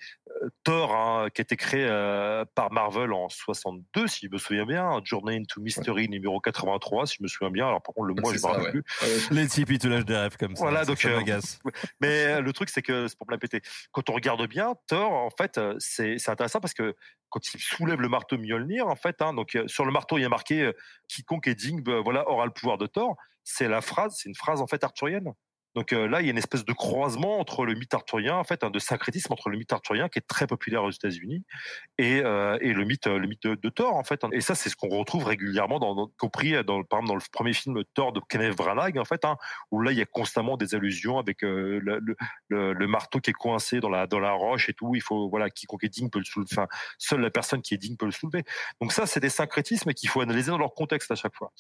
Thor, 0.64 0.94
hein, 0.94 1.29
qui 1.35 1.40
a 1.40 1.42
été 1.42 1.57
créé 1.57 1.87
par 2.55 2.72
Marvel 2.72 3.12
en 3.12 3.29
62, 3.29 4.07
si 4.07 4.27
je 4.27 4.31
me 4.31 4.38
souviens 4.38 4.66
bien, 4.66 5.00
Journey 5.05 5.37
into 5.37 5.61
Mystery 5.61 6.09
numéro 6.09 6.40
83, 6.55 7.07
si 7.07 7.17
je 7.19 7.23
me 7.23 7.29
souviens 7.29 7.51
bien. 7.51 7.67
Alors 7.67 7.83
par 7.83 7.95
contre, 7.95 8.09
le 8.09 8.14
mois, 8.14 8.33
je 8.33 8.38
me 8.38 8.47
rappelle 8.47 8.71
plus. 8.71 8.85
Les 9.31 9.47
types, 9.47 9.71
ils 9.71 9.79
te 9.79 9.88
lâchent 9.88 10.05
des 10.05 10.17
rêves 10.17 10.37
comme 10.37 10.57
ça. 10.57 10.64
Voilà, 10.64 10.85
donc 10.85 11.05
mais 12.01 12.40
le 12.40 12.53
truc, 12.53 12.71
c'est 12.71 12.83
que 12.83 13.09
c'est 13.09 13.19
pour 13.19 13.27
me 13.27 13.33
la 13.33 13.38
péter. 13.38 13.61
Quand 13.93 14.09
on 14.11 14.14
regarde 14.14 14.47
bien, 14.49 14.75
Thor, 14.87 15.12
en 15.12 15.31
fait, 15.31 15.61
c'est 15.79 16.29
intéressant 16.29 16.61
parce 16.61 16.75
que 16.75 16.95
quand 17.29 17.40
il 17.53 17.61
soulève 17.61 18.01
le 18.01 18.09
marteau 18.09 18.38
Mjolnir, 18.38 18.87
en 18.87 18.97
fait, 18.97 19.21
hein, 19.21 19.35
donc 19.35 19.59
sur 19.67 19.85
le 19.85 19.93
marteau, 19.93 20.19
il 20.19 20.23
y 20.23 20.25
a 20.25 20.29
marqué 20.29 20.71
quiconque 21.09 21.49
est 21.49 21.55
digne, 21.55 21.83
voilà, 22.03 22.29
aura 22.29 22.47
le 22.47 22.53
pouvoir 22.53 22.79
de 22.79 22.87
Thor. 22.87 23.17
C'est 23.43 23.69
la 23.69 23.81
phrase, 23.81 24.17
c'est 24.19 24.29
une 24.29 24.35
phrase 24.35 24.61
en 24.62 24.67
fait 24.67 24.83
arthurienne. 24.85 25.33
Donc 25.75 25.93
euh, 25.93 26.07
là, 26.07 26.21
il 26.21 26.25
y 26.25 26.29
a 26.29 26.31
une 26.31 26.39
espèce 26.39 26.65
de 26.65 26.73
croisement 26.73 27.39
entre 27.39 27.65
le 27.65 27.75
mythe 27.75 27.95
arthurien, 27.95 28.37
en 28.37 28.45
fait, 28.45 28.65
un 28.65 28.71
de 28.71 28.79
syncrétisme 28.79 29.33
entre 29.33 29.49
le 29.49 29.59
mythe 29.59 29.73
arthurien 29.73 30.09
qui 30.09 30.19
est 30.19 30.27
très 30.27 30.47
populaire 30.47 30.85
aux 30.85 30.91
États-Unis 30.91 31.45
et, 31.99 32.21
euh, 32.25 32.59
et 32.61 32.73
le 32.73 32.85
mythe, 32.85 33.07
le 33.07 33.27
mythe 33.27 33.47
de, 33.47 33.69
Thor, 33.69 33.97
en 33.97 34.05
fait. 34.05 34.23
Et 34.33 34.41
ça, 34.41 34.55
c'est 34.55 34.69
ce 34.69 34.77
qu'on 34.77 34.89
retrouve 34.89 35.25
régulièrement, 35.25 35.81
dans, 35.81 36.09
compris 36.19 36.53
dans, 36.65 36.83
par 36.85 37.01
exemple 37.01 37.09
dans 37.09 37.15
le 37.15 37.23
premier 37.33 37.53
film 37.53 37.83
Thor 37.95 38.13
de 38.13 38.21
Kenneth 38.29 38.57
Branagh, 38.57 38.99
en 38.99 39.05
fait, 39.05 39.25
hein, 39.25 39.37
où 39.71 39.81
là, 39.81 39.91
il 39.91 39.99
y 39.99 40.03
a 40.03 40.07
constamment 40.07 40.57
des 40.57 40.75
allusions 40.75 41.19
avec 41.19 41.43
euh, 41.43 41.81
le, 41.83 42.17
le, 42.49 42.87
marteau 42.87 43.19
qui 43.19 43.31
est 43.31 43.35
coincé 43.35 43.81
dans 43.81 43.89
la 43.89 44.07
dans 44.07 44.21
la 44.21 44.33
roche 44.33 44.69
et 44.69 44.75
tout. 44.75 44.95
Il 44.95 45.03
faut 45.03 45.29
voilà, 45.29 45.51
quiconque 45.51 45.85
est 45.85 45.89
digne 45.89 46.11
peut 46.11 46.19
le 46.19 46.25
soulever. 46.25 46.49
Enfin, 46.53 46.69
seule 46.99 47.21
la 47.21 47.31
personne 47.31 47.63
qui 47.63 47.75
est 47.75 47.79
digne 47.79 47.97
peut 47.97 48.07
le 48.07 48.13
soulever. 48.13 48.45
Donc 48.81 48.93
ça, 48.93 49.07
c'est 49.07 49.21
des 49.21 49.31
syncrétismes 49.31 49.93
qu'il 49.93 50.09
faut 50.09 50.21
analyser 50.21 50.51
dans 50.51 50.59
leur 50.59 50.75
contexte 50.75 51.11
à 51.11 51.15
chaque 51.15 51.35
fois. 51.35 51.53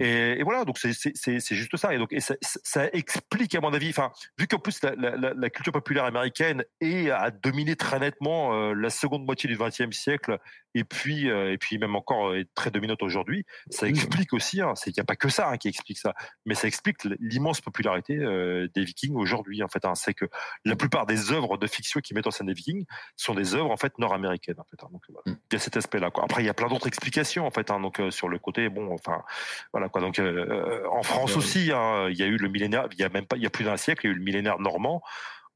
Et, 0.00 0.42
voilà, 0.42 0.64
donc 0.64 0.78
c'est 0.78 1.54
juste 1.54 1.76
ça. 1.76 1.94
Et 1.94 1.98
donc 1.98 2.14
ça 2.18 2.88
explique 2.92 3.51
à 3.56 3.60
mon 3.60 3.72
avis, 3.72 3.90
enfin, 3.90 4.12
vu 4.38 4.46
qu'en 4.46 4.58
plus 4.58 4.80
la, 4.82 5.50
culture 5.50 5.72
populaire 5.72 6.04
américaine 6.04 6.64
est, 6.80 7.10
a 7.10 7.30
dominé 7.30 7.76
très 7.76 7.98
nettement 7.98 8.54
euh, 8.54 8.74
la 8.74 8.90
seconde 8.90 9.24
moitié 9.24 9.48
du 9.48 9.56
XXe 9.56 9.96
siècle 9.96 10.38
et 10.74 10.84
puis 10.84 11.30
euh, 11.30 11.52
et 11.52 11.58
puis 11.58 11.78
même 11.78 11.94
encore 11.96 12.28
euh, 12.28 12.40
est 12.40 12.48
très 12.54 12.70
dominante 12.70 13.02
aujourd'hui. 13.02 13.44
Ça 13.70 13.88
explique 13.88 14.32
aussi, 14.32 14.60
hein, 14.60 14.74
c'est 14.74 14.92
qu'il 14.92 15.00
n'y 15.00 15.04
a 15.04 15.06
pas 15.06 15.16
que 15.16 15.28
ça 15.28 15.48
hein, 15.48 15.56
qui 15.56 15.68
explique 15.68 15.98
ça, 15.98 16.14
mais 16.46 16.54
ça 16.54 16.66
explique 16.66 17.04
l'immense 17.20 17.60
popularité 17.60 18.16
euh, 18.16 18.68
des 18.74 18.84
Vikings 18.84 19.14
aujourd'hui. 19.14 19.62
En 19.62 19.68
fait, 19.68 19.84
hein. 19.84 19.94
c'est 19.94 20.14
que 20.14 20.26
la 20.64 20.76
plupart 20.76 21.06
des 21.06 21.32
œuvres 21.32 21.58
de 21.58 21.66
fiction 21.66 22.00
qui 22.00 22.14
mettent 22.14 22.26
en 22.26 22.30
scène 22.30 22.46
des 22.46 22.54
Vikings 22.54 22.84
sont 23.16 23.34
des 23.34 23.54
œuvres 23.54 23.70
en 23.70 23.76
fait 23.76 23.98
nord-américaines. 23.98 24.58
En 24.58 24.64
fait, 24.64 24.78
donc, 24.80 25.02
voilà. 25.08 25.36
Mm. 25.36 25.40
il 25.50 25.54
y 25.54 25.56
a 25.56 25.60
cet 25.60 25.76
aspect-là. 25.76 26.10
Quoi. 26.10 26.24
Après, 26.24 26.42
il 26.42 26.46
y 26.46 26.50
a 26.50 26.54
plein 26.54 26.68
d'autres 26.68 26.86
explications 26.86 27.46
en 27.46 27.50
fait. 27.50 27.68
Donc 27.68 28.00
sur 28.10 28.28
le 28.28 28.38
côté, 28.38 28.68
bon, 28.68 28.92
enfin, 28.92 29.22
voilà 29.72 29.88
quoi. 29.88 30.00
Donc 30.00 30.20
en 30.20 31.02
France 31.02 31.36
aussi, 31.36 31.60
il 31.60 32.16
y 32.16 32.22
a 32.22 32.26
eu 32.26 32.36
le 32.36 32.48
millénaire. 32.48 32.86
Il 32.92 32.98
y 32.98 33.04
a 33.04 33.08
même 33.08 33.26
pas, 33.26 33.36
il 33.42 33.44
y 33.44 33.46
a 33.46 33.50
plus 33.50 33.64
d'un 33.64 33.76
siècle, 33.76 34.06
il 34.06 34.08
y 34.08 34.10
a 34.10 34.14
eu 34.14 34.18
le 34.18 34.22
millénaire 34.22 34.60
normand 34.60 35.02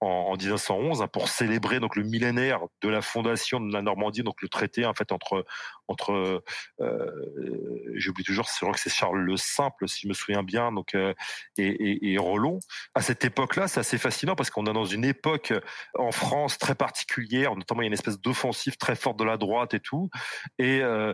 en, 0.01 0.37
1911 0.37 1.03
hein, 1.03 1.09
pour 1.09 1.29
célébrer 1.29 1.81
donc 1.81 1.97
le 1.97 2.03
millénaire 2.03 2.61
de 2.83 2.89
la 2.89 3.03
fondation 3.03 3.61
de 3.61 3.73
la 3.73 3.83
Normandie, 3.83 4.23
donc 4.23 4.43
le 4.43 4.49
traité 4.49 4.85
en 4.85 4.95
fait 4.95 5.13
entre 5.13 5.45
entre 5.89 6.43
euh, 6.81 7.91
j'oublie 7.95 8.25
toujours, 8.25 8.49
c'est 8.49 8.67
vrai 8.67 8.75
que 8.75 8.81
c'est 8.81 8.91
Charles 8.91 9.21
le 9.21 9.37
Simple 9.37 9.89
si 9.89 10.01
je 10.03 10.09
me 10.09 10.15
souviens 10.15 10.43
bien, 10.43 10.73
donc 10.73 10.95
euh, 10.95 11.15
et, 11.59 12.13
et, 12.13 12.19
Rollon. 12.19 12.59
À 12.95 13.03
cette 13.03 13.25
époque-là, 13.25 13.69
c'est 13.69 13.81
assez 13.81 13.99
fascinant 13.99 14.35
parce 14.35 14.51
qu'on 14.51 14.67
est 14.67 14.73
dans 14.73 14.85
une 14.85 15.05
époque 15.05 15.53
en 15.95 16.11
France 16.11 16.59
très 16.59 16.75
particulière, 16.75 17.55
notamment 17.55 17.83
il 17.83 17.85
y 17.85 17.87
a 17.87 17.89
une 17.89 17.95
espèce 17.95 18.21
d'offensive 18.21 18.77
très 18.77 18.97
forte 18.97 19.19
de 19.19 19.25
la 19.25 19.37
droite 19.37 19.75
et 19.75 19.81
tout. 19.81 20.11
Et 20.59 20.81
euh, 20.83 21.13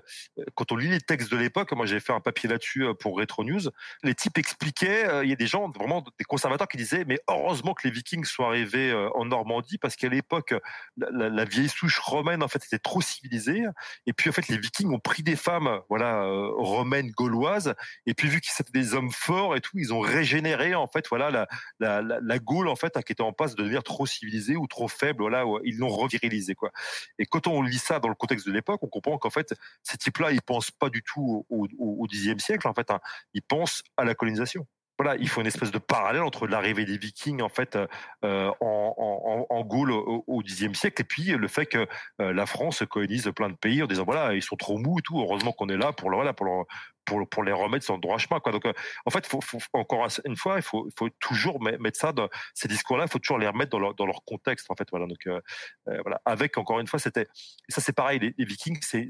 quand 0.55 0.73
on 0.73 0.77
lit 0.77 0.89
les 0.89 1.01
textes 1.01 1.31
de 1.31 1.37
l'époque, 1.37 1.73
moi 1.73 1.87
j'ai 1.87 2.01
fait 2.01 2.13
un 2.13 2.21
papier 2.21 2.49
là-dessus 2.49 2.85
euh, 2.85 2.95
pour 2.95 3.19
Retro 3.19 3.45
News, 3.45 3.61
les 4.03 4.15
types 4.15 4.39
expliquaient, 4.39 5.07
euh, 5.09 5.25
il 5.25 5.31
y 5.31 5.33
a 5.33 5.37
des 5.37 5.47
gens 5.47 5.71
vraiment 5.71 6.05
des 6.19 6.25
conservateurs 6.25 6.69
qui 6.69 6.77
disaient 6.77 7.05
mais 7.07 7.21
heureusement 7.29 7.75
que 7.75 7.87
les 7.87 7.93
Vikings 7.93 8.25
soient 8.25 8.47
arrivés 8.47 8.72
euh, 8.79 9.09
en 9.15 9.25
Normandie 9.27 9.79
parce 9.79 9.97
qu'à 9.97 10.09
l'époque, 10.09 10.55
la, 10.97 11.45
vieille 11.45 11.69
souche 11.69 11.99
romaine 11.99 12.43
en 12.43 12.49
fait 12.49 12.65
était 12.65 12.79
trop 12.79 13.01
civilisée. 13.01 13.63
Et 14.07 14.13
puis 14.13 14.31
en 14.31 14.33
fait, 14.33 14.49
les 14.49 14.59
Vikings 14.59 14.93
ont 14.93 14.99
pris 14.99 15.23
des 15.23 15.37
femmes, 15.37 15.81
voilà, 15.89 16.25
euh, 16.25 16.51
romaines, 16.57 17.11
gauloises. 17.11 17.75
Et 18.07 18.15
puis 18.15 18.29
vu 18.29 18.41
qu'ils 18.41 18.53
étaient 18.59 18.79
des 18.79 18.95
hommes 18.95 19.11
forts 19.11 19.57
et 19.57 19.61
tout, 19.61 19.79
ils 19.79 19.93
ont 19.93 20.01
régénéré 20.01 20.75
en 20.75 20.87
fait, 20.87 21.07
voilà, 21.09 21.47
la, 21.81 22.39
Gaule 22.39 22.69
en 22.69 22.77
fait, 22.77 22.99
qui 23.05 23.13
était 23.13 23.23
en 23.23 23.33
passe 23.33 23.55
de 23.55 23.63
devenir 23.63 23.83
trop 23.83 24.07
civilisée 24.07 24.57
ou 24.57 24.67
trop 24.67 24.89
faible. 24.89 25.23
Voilà, 25.23 25.45
ils 25.65 25.79
l'ont 25.79 25.89
revirilisé 25.89 26.55
quoi. 26.55 26.71
Et 27.19 27.27
quand 27.27 27.47
on 27.47 27.63
lit 27.63 27.79
ça 27.79 28.01
dans 28.01 28.09
le 28.09 28.15
contexte 28.15 28.47
de 28.47 28.53
l'époque, 28.53 28.83
on 28.83 28.89
comprend 28.89 29.19
qu'en 29.19 29.31
fait, 29.31 29.55
ces 29.83 29.97
types-là, 29.97 30.33
ils 30.33 30.43
pensent 30.43 30.71
pas 30.71 30.91
du 30.91 31.03
tout 31.03 31.47
au, 31.51 32.07
Xe 32.07 32.37
siècle. 32.39 32.69
En 32.69 32.75
fait, 32.75 32.91
hein. 32.91 33.01
ils 33.35 33.43
pensent 33.43 33.83
à 33.97 34.05
la 34.05 34.15
colonisation 34.15 34.67
voilà, 35.03 35.19
il 35.21 35.29
faut 35.29 35.41
une 35.41 35.47
espèce 35.49 35.73
de 35.73 35.79
parallèle 35.79 36.23
entre 36.23 36.47
l'arrivée 36.47 36.85
des 36.85 36.97
Vikings 36.97 37.43
en 37.43 37.49
fait 37.49 37.77
euh, 38.25 38.51
en, 38.61 39.65
Gaule 39.65 39.93
au 39.93 40.43
Xe 40.43 40.73
siècle 40.75 41.03
et 41.03 41.05
puis 41.05 41.25
le 41.25 41.49
fait 41.49 41.67
que 41.67 41.87
euh, 42.21 42.33
la 42.33 42.47
France 42.47 42.83
colonise 42.89 43.31
plein 43.35 43.49
de 43.49 43.55
pays 43.55 43.83
en 43.83 43.87
disant 43.87 44.05
voilà 44.05 44.35
ils 44.35 44.43
sont 44.43 44.57
trop 44.57 44.79
mous 44.79 44.99
et 44.99 45.03
tout. 45.03 45.21
Heureusement 45.21 45.53
qu'on 45.53 45.69
est 45.69 45.77
là 45.77 45.93
pour 45.93 46.11
voilà 46.11 46.33
pour 46.33 46.47
leur, 46.47 46.65
pour, 47.05 47.29
pour 47.29 47.43
les 47.43 47.53
remettre 47.53 47.85
sur 47.85 47.95
le 47.95 48.01
droit 48.01 48.19
chemin. 48.19 48.41
Quoi. 48.41 48.53
Donc, 48.53 48.67
euh, 48.67 48.73
en 49.07 49.11
fait, 49.11 49.27
faut, 49.27 49.41
encore 49.73 50.07
une 50.25 50.37
fois, 50.37 50.57
il 50.57 50.63
faut, 50.63 50.89
faut 50.97 51.09
toujours 51.21 51.63
mettre 51.63 51.99
ça 51.99 52.13
ces 52.55 52.69
discours-là. 52.69 53.05
Il 53.05 53.11
faut 53.11 53.19
toujours 53.19 53.39
les 53.39 53.47
remettre 53.47 53.71
dans 53.71 53.79
leur, 53.79 53.95
dans 53.95 54.07
leur 54.07 54.25
contexte. 54.25 54.71
En 54.71 54.75
fait, 54.75 54.89
voilà. 54.91 55.07
Donc, 55.07 55.27
euh, 55.27 55.41
euh 55.89 55.99
voilà. 56.03 56.21
Avec 56.25 56.59
encore 56.59 56.81
une 56.81 56.87
fois, 56.87 56.99
c'était 56.99 57.27
ça, 57.69 57.81
c'est 57.81 57.93
pareil. 57.93 58.35
Les, 58.37 58.45
Vikings, 58.45 58.79
c'est, 58.83 59.09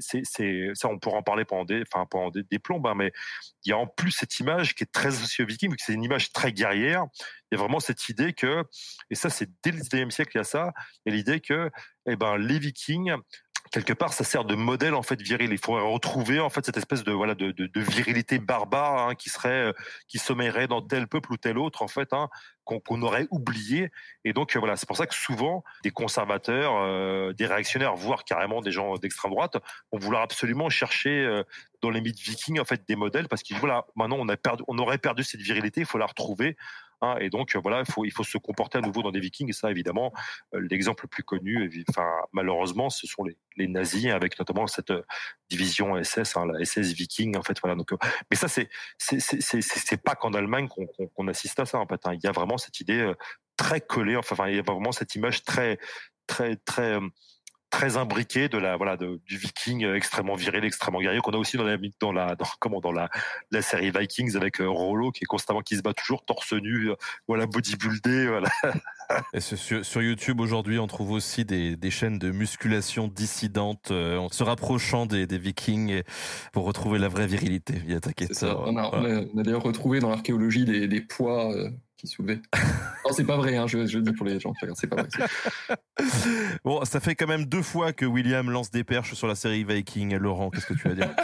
ça, 0.73 0.87
on 0.87 0.99
pourra 0.99 1.17
en 1.17 1.23
parler 1.23 1.45
pendant 1.45 1.65
des, 1.65 1.83
enfin, 1.91 2.05
pendant 2.05 2.29
des, 2.29 2.43
des 2.43 2.59
plombes. 2.59 2.87
Hein, 2.87 2.95
mais 2.95 3.11
il 3.65 3.69
y 3.69 3.73
a 3.73 3.77
en 3.77 3.87
plus 3.87 4.11
cette 4.11 4.39
image 4.39 4.75
qui 4.75 4.83
est 4.83 4.91
très 4.91 5.09
associée 5.09 5.43
aux 5.43 5.47
Vikings, 5.47 5.71
vu 5.71 5.77
que 5.77 5.83
c'est 5.83 5.93
une 5.93 6.03
image 6.03 6.31
très 6.31 6.51
guerrière. 6.51 7.05
Il 7.51 7.55
y 7.55 7.59
a 7.59 7.61
vraiment 7.61 7.79
cette 7.79 8.09
idée 8.09 8.33
que, 8.33 8.63
et 9.09 9.15
ça, 9.15 9.29
c'est 9.29 9.49
dès 9.63 9.71
le 9.71 9.79
19e 9.79 10.09
siècle, 10.09 10.31
il 10.35 10.37
y 10.39 10.41
a 10.41 10.43
ça. 10.43 10.73
Il 11.05 11.11
y 11.11 11.13
a 11.13 11.17
l'idée 11.17 11.39
que, 11.39 11.69
eh 12.07 12.15
ben, 12.15 12.37
les 12.37 12.59
Vikings 12.59 13.15
quelque 13.71 13.93
part, 13.93 14.13
ça 14.13 14.23
sert 14.23 14.45
de 14.45 14.55
modèle 14.55 14.93
en 14.93 15.01
fait 15.03 15.21
viril. 15.21 15.51
Il 15.51 15.57
faudrait 15.57 15.83
retrouver 15.83 16.39
en 16.39 16.49
fait 16.49 16.65
cette 16.65 16.77
espèce 16.77 17.03
de 17.03 17.11
voilà 17.11 17.35
de, 17.35 17.51
de, 17.51 17.67
de 17.67 17.81
virilité 17.81 18.39
barbare 18.39 19.07
hein, 19.07 19.15
qui 19.15 19.29
serait 19.29 19.49
euh, 19.49 19.73
qui 20.07 20.19
sommeillerait 20.19 20.67
dans 20.67 20.81
tel 20.81 21.07
peuple 21.07 21.31
ou 21.33 21.37
tel 21.37 21.57
autre 21.57 21.81
en 21.81 21.87
fait 21.87 22.13
hein, 22.13 22.29
qu'on 22.65 23.01
aurait 23.01 23.27
oublié. 23.31 23.89
Et 24.25 24.33
donc 24.33 24.55
euh, 24.55 24.59
voilà, 24.59 24.75
c'est 24.75 24.87
pour 24.87 24.97
ça 24.97 25.07
que 25.07 25.15
souvent 25.15 25.63
des 25.83 25.91
conservateurs, 25.91 26.73
euh, 26.77 27.33
des 27.33 27.45
réactionnaires, 27.45 27.95
voire 27.95 28.23
carrément 28.23 28.61
des 28.61 28.71
gens 28.71 28.95
d'extrême 28.95 29.31
droite, 29.31 29.57
vont 29.91 29.99
vouloir 29.99 30.21
absolument 30.21 30.69
chercher 30.69 31.43
dans 31.81 31.89
les 31.89 32.01
mythes 32.01 32.19
vikings 32.19 32.59
en 32.59 32.65
fait 32.65 32.87
des 32.87 32.95
modèles 32.95 33.27
parce 33.27 33.43
qu'ils 33.43 33.57
voilà 33.57 33.85
maintenant 33.95 34.17
on 34.19 34.29
a 34.29 34.37
perdu, 34.37 34.63
on 34.67 34.77
aurait 34.77 34.97
perdu 34.97 35.23
cette 35.23 35.41
virilité, 35.41 35.81
il 35.81 35.85
faut 35.85 35.97
la 35.97 36.05
retrouver. 36.05 36.57
Hein, 37.03 37.17
et 37.19 37.29
donc 37.29 37.55
voilà, 37.57 37.83
il 38.03 38.11
faut 38.11 38.23
se 38.23 38.37
comporter 38.37 38.77
à 38.77 38.81
nouveau 38.81 39.03
dans 39.03 39.11
des 39.11 39.19
Vikings. 39.19 39.49
Et 39.49 39.53
ça, 39.53 39.69
évidemment, 39.69 40.13
euh, 40.53 40.65
l'exemple 40.69 41.03
le 41.03 41.09
plus 41.09 41.23
connu, 41.23 41.83
enfin 41.89 42.07
malheureusement, 42.31 42.89
ce 42.89 43.05
sont 43.07 43.25
les, 43.57 43.67
nazis 43.67 44.11
avec 44.11 44.39
notamment 44.39 44.67
cette 44.67 44.91
euh, 44.91 45.03
division 45.49 46.01
SS, 46.01 46.37
hein, 46.37 46.45
la 46.45 46.63
SS 46.63 46.93
Viking. 46.93 47.35
En 47.37 47.43
fait, 47.43 47.59
voilà. 47.61 47.75
Donc, 47.75 47.91
euh, 47.91 47.97
mais 48.31 48.37
ça, 48.37 48.47
c'est 48.47 48.69
c'est 48.97 50.01
pas 50.01 50.15
qu'en 50.15 50.33
Allemagne 50.33 50.69
qu'on 51.15 51.27
assiste 51.27 51.59
à 51.59 51.65
ça. 51.65 51.79
En 51.79 51.87
hein. 51.89 52.13
il 52.13 52.23
y 52.23 52.27
a 52.27 52.31
vraiment 52.31 52.57
cette 52.57 52.79
idée 52.79 53.11
très 53.57 53.81
collée. 53.81 54.15
Enfin, 54.15 54.47
il 54.47 54.55
y 54.55 54.59
a 54.59 54.63
vraiment 54.63 54.93
cette 54.93 55.15
image 55.15 55.43
très 55.43 55.77
très 56.25 56.55
très 56.55 56.99
très 57.73 57.97
imbriqué 57.97 58.49
de 58.49 58.59
la 58.59 58.77
voilà 58.77 58.97
de, 58.97 59.19
du 59.25 59.35
Viking 59.35 59.83
extrêmement 59.95 60.35
viril, 60.35 60.63
extrêmement 60.63 61.01
guerrier 61.01 61.19
qu'on 61.21 61.31
a 61.31 61.37
aussi 61.37 61.57
dans 61.57 61.63
la 61.63 61.77
dans 61.99 62.11
la 62.11 62.35
dans, 62.35 62.45
comment 62.59 62.79
dans 62.79 62.91
la 62.91 63.09
la 63.49 63.63
série 63.63 63.89
Vikings 63.89 64.37
avec 64.37 64.61
euh, 64.61 64.69
Rollo 64.69 65.11
qui 65.11 65.23
est 65.23 65.25
constamment 65.25 65.61
qui 65.61 65.75
se 65.75 65.81
bat 65.81 65.93
toujours 65.93 66.23
torse 66.23 66.53
nu, 66.53 66.91
euh, 66.91 66.95
voilà 67.27 67.47
bodybuildé, 67.47 68.27
voilà. 68.27 68.49
Et 69.33 69.39
sur, 69.39 69.83
sur 69.83 70.01
YouTube 70.01 70.39
aujourd'hui, 70.39 70.77
on 70.77 70.87
trouve 70.87 71.11
aussi 71.11 71.45
des, 71.45 71.75
des 71.75 71.91
chaînes 71.91 72.19
de 72.19 72.31
musculation 72.31 73.07
dissidentes 73.07 73.89
euh, 73.89 74.17
en 74.17 74.29
se 74.29 74.43
rapprochant 74.43 75.07
des, 75.07 75.25
des 75.25 75.39
Vikings 75.39 76.03
pour 76.51 76.65
retrouver 76.65 76.99
la 76.99 77.09
vraie 77.09 77.27
virilité. 77.27 77.81
Il 77.85 77.91
y 77.91 77.95
a 77.95 77.99
On 78.65 78.77
a, 78.77 78.89
on 78.93 79.39
a, 79.39 79.43
d'ailleurs 79.43 79.63
retrouvé 79.63 79.99
dans 79.99 80.09
l'archéologie 80.09 80.65
des, 80.65 80.87
des 80.87 81.01
poids 81.01 81.53
qui 82.03 82.17
non, 82.23 83.11
c'est 83.11 83.23
pas 83.23 83.37
vrai, 83.37 83.55
hein, 83.55 83.67
je, 83.67 83.85
je, 83.85 83.99
dis 83.99 84.11
pour 84.11 84.25
les 84.25 84.39
gens, 84.39 84.53
c'est 84.75 84.87
pas 84.87 84.97
vrai. 84.97 85.07
bon, 86.65 86.83
ça 86.83 86.99
fait 86.99 87.15
quand 87.15 87.27
même 87.27 87.45
deux 87.45 87.61
fois 87.61 87.93
que 87.93 88.05
William 88.05 88.49
lance 88.49 88.71
des 88.71 88.83
perches 88.83 89.13
sur 89.13 89.27
la 89.27 89.35
série 89.35 89.63
Viking. 89.63 90.15
Laurent, 90.15 90.49
qu'est-ce 90.49 90.67
que 90.67 90.73
tu 90.73 90.89
vas 90.89 90.95
dire? 90.95 91.15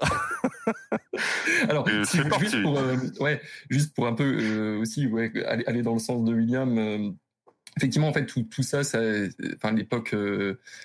Alors, 1.68 1.88
si 2.04 2.18
juste, 2.40 2.62
pour, 2.62 2.78
euh, 2.78 2.96
ouais, 3.20 3.40
juste 3.68 3.94
pour 3.94 4.06
un 4.06 4.12
peu 4.14 4.24
euh, 4.24 4.80
aussi 4.80 5.06
ouais, 5.06 5.32
aller, 5.46 5.64
aller, 5.66 5.82
dans 5.82 5.92
le 5.92 5.98
sens 5.98 6.24
de 6.24 6.32
William. 6.32 6.78
Euh, 6.78 7.10
effectivement, 7.76 8.08
en 8.08 8.12
fait, 8.12 8.26
tout, 8.26 8.42
tout 8.42 8.62
ça, 8.62 8.84
ça, 8.84 9.00
enfin, 9.56 9.72
l'époque, 9.72 10.14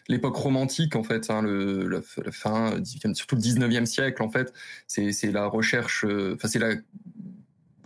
l'époque 0.07 0.35
romantique, 0.35 0.95
en 0.95 1.03
fait, 1.03 1.29
hein, 1.29 1.41
le, 1.41 1.87
la, 1.87 1.99
la, 2.23 2.31
fin, 2.31 2.83
surtout 3.13 3.35
le 3.35 3.41
19e 3.41 3.85
siècle, 3.85 4.23
en 4.23 4.29
fait, 4.29 4.53
c'est, 4.87 5.11
c'est 5.11 5.31
la 5.31 5.47
recherche, 5.47 6.05
enfin, 6.05 6.47
c'est 6.47 6.59
la 6.59 6.75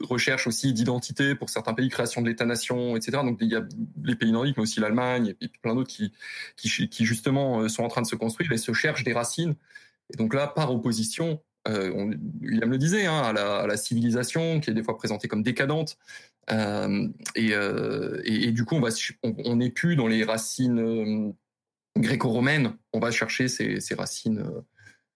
recherche 0.04 0.48
aussi 0.48 0.74
d'identité 0.74 1.36
pour 1.36 1.50
certains 1.50 1.74
pays, 1.74 1.90
création 1.90 2.22
de 2.22 2.28
l'État-nation, 2.28 2.96
etc. 2.96 3.20
Donc 3.24 3.38
il 3.42 3.48
y 3.48 3.56
a 3.56 3.64
les 4.04 4.16
pays 4.16 4.32
nordiques, 4.32 4.58
mais 4.58 4.64
aussi 4.64 4.80
l'Allemagne 4.80 5.36
et 5.42 5.48
plein 5.62 5.76
d'autres 5.76 5.92
qui, 5.92 6.12
justement 7.06 7.62
euh, 7.62 7.68
sont 7.68 7.84
en 7.84 7.88
train 7.88 8.02
de 8.02 8.08
se 8.08 8.16
construire 8.16 8.52
et 8.52 8.58
se 8.58 8.74
cherchent 8.74 9.04
des 9.04 9.14
racines. 9.14 9.56
Et 10.14 10.18
donc 10.18 10.34
là, 10.34 10.48
par 10.48 10.72
opposition 10.72 11.42
Euh, 11.68 11.92
on, 11.96 12.12
William 12.42 12.70
le 12.72 12.78
disait, 12.78 13.06
hein, 13.06 13.22
à, 13.22 13.34
la, 13.68 13.78
civilisation 13.78 14.60
qui 14.60 14.72
est 14.72 14.74
des 14.74 14.84
fois 14.84 14.98
présentée 14.98 15.28
comme 15.28 15.44
décadente. 15.44 15.98
Euh, 16.52 17.08
et, 17.36 17.54
euh, 17.54 18.22
et, 18.26 18.52
du 18.52 18.66
coup, 18.66 18.80
on 19.24 19.56
n'est 19.56 19.70
plus 19.70 19.96
dans 19.96 20.08
les 20.08 20.24
racines 20.24 21.34
gréco-romaines. 21.98 22.74
On 22.94 23.00
va 23.00 23.12
chercher 23.12 23.48
ces 23.48 23.96
racines 23.96 24.44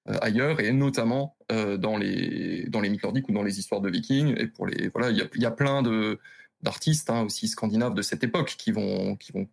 ailleurs 0.06 0.60
et 0.60 0.72
notamment 0.72 1.36
dans 1.50 1.98
les 1.98 2.66
dans 2.70 2.82
les 2.82 2.90
mythes 2.90 3.04
nordiques 3.04 3.30
ou 3.30 3.32
dans 3.32 3.44
les 3.44 3.60
histoires 3.60 3.82
de 3.82 3.90
Vikings. 3.90 4.36
Et 4.38 4.48
pour 4.48 4.68
les 4.68 4.90
voilà, 4.90 5.10
il 5.10 5.18
y 5.18 5.22
a, 5.22 5.26
y 5.36 5.46
a 5.46 5.52
plein 5.52 5.82
de 5.82 6.20
d'artistes 6.62 7.10
hein, 7.10 7.24
aussi 7.24 7.48
scandinaves 7.48 7.94
de 7.94 8.02
cette 8.02 8.24
époque 8.24 8.56
qui 8.58 8.72
vont 8.72 9.16
qui 9.16 9.32
vont 9.32 9.48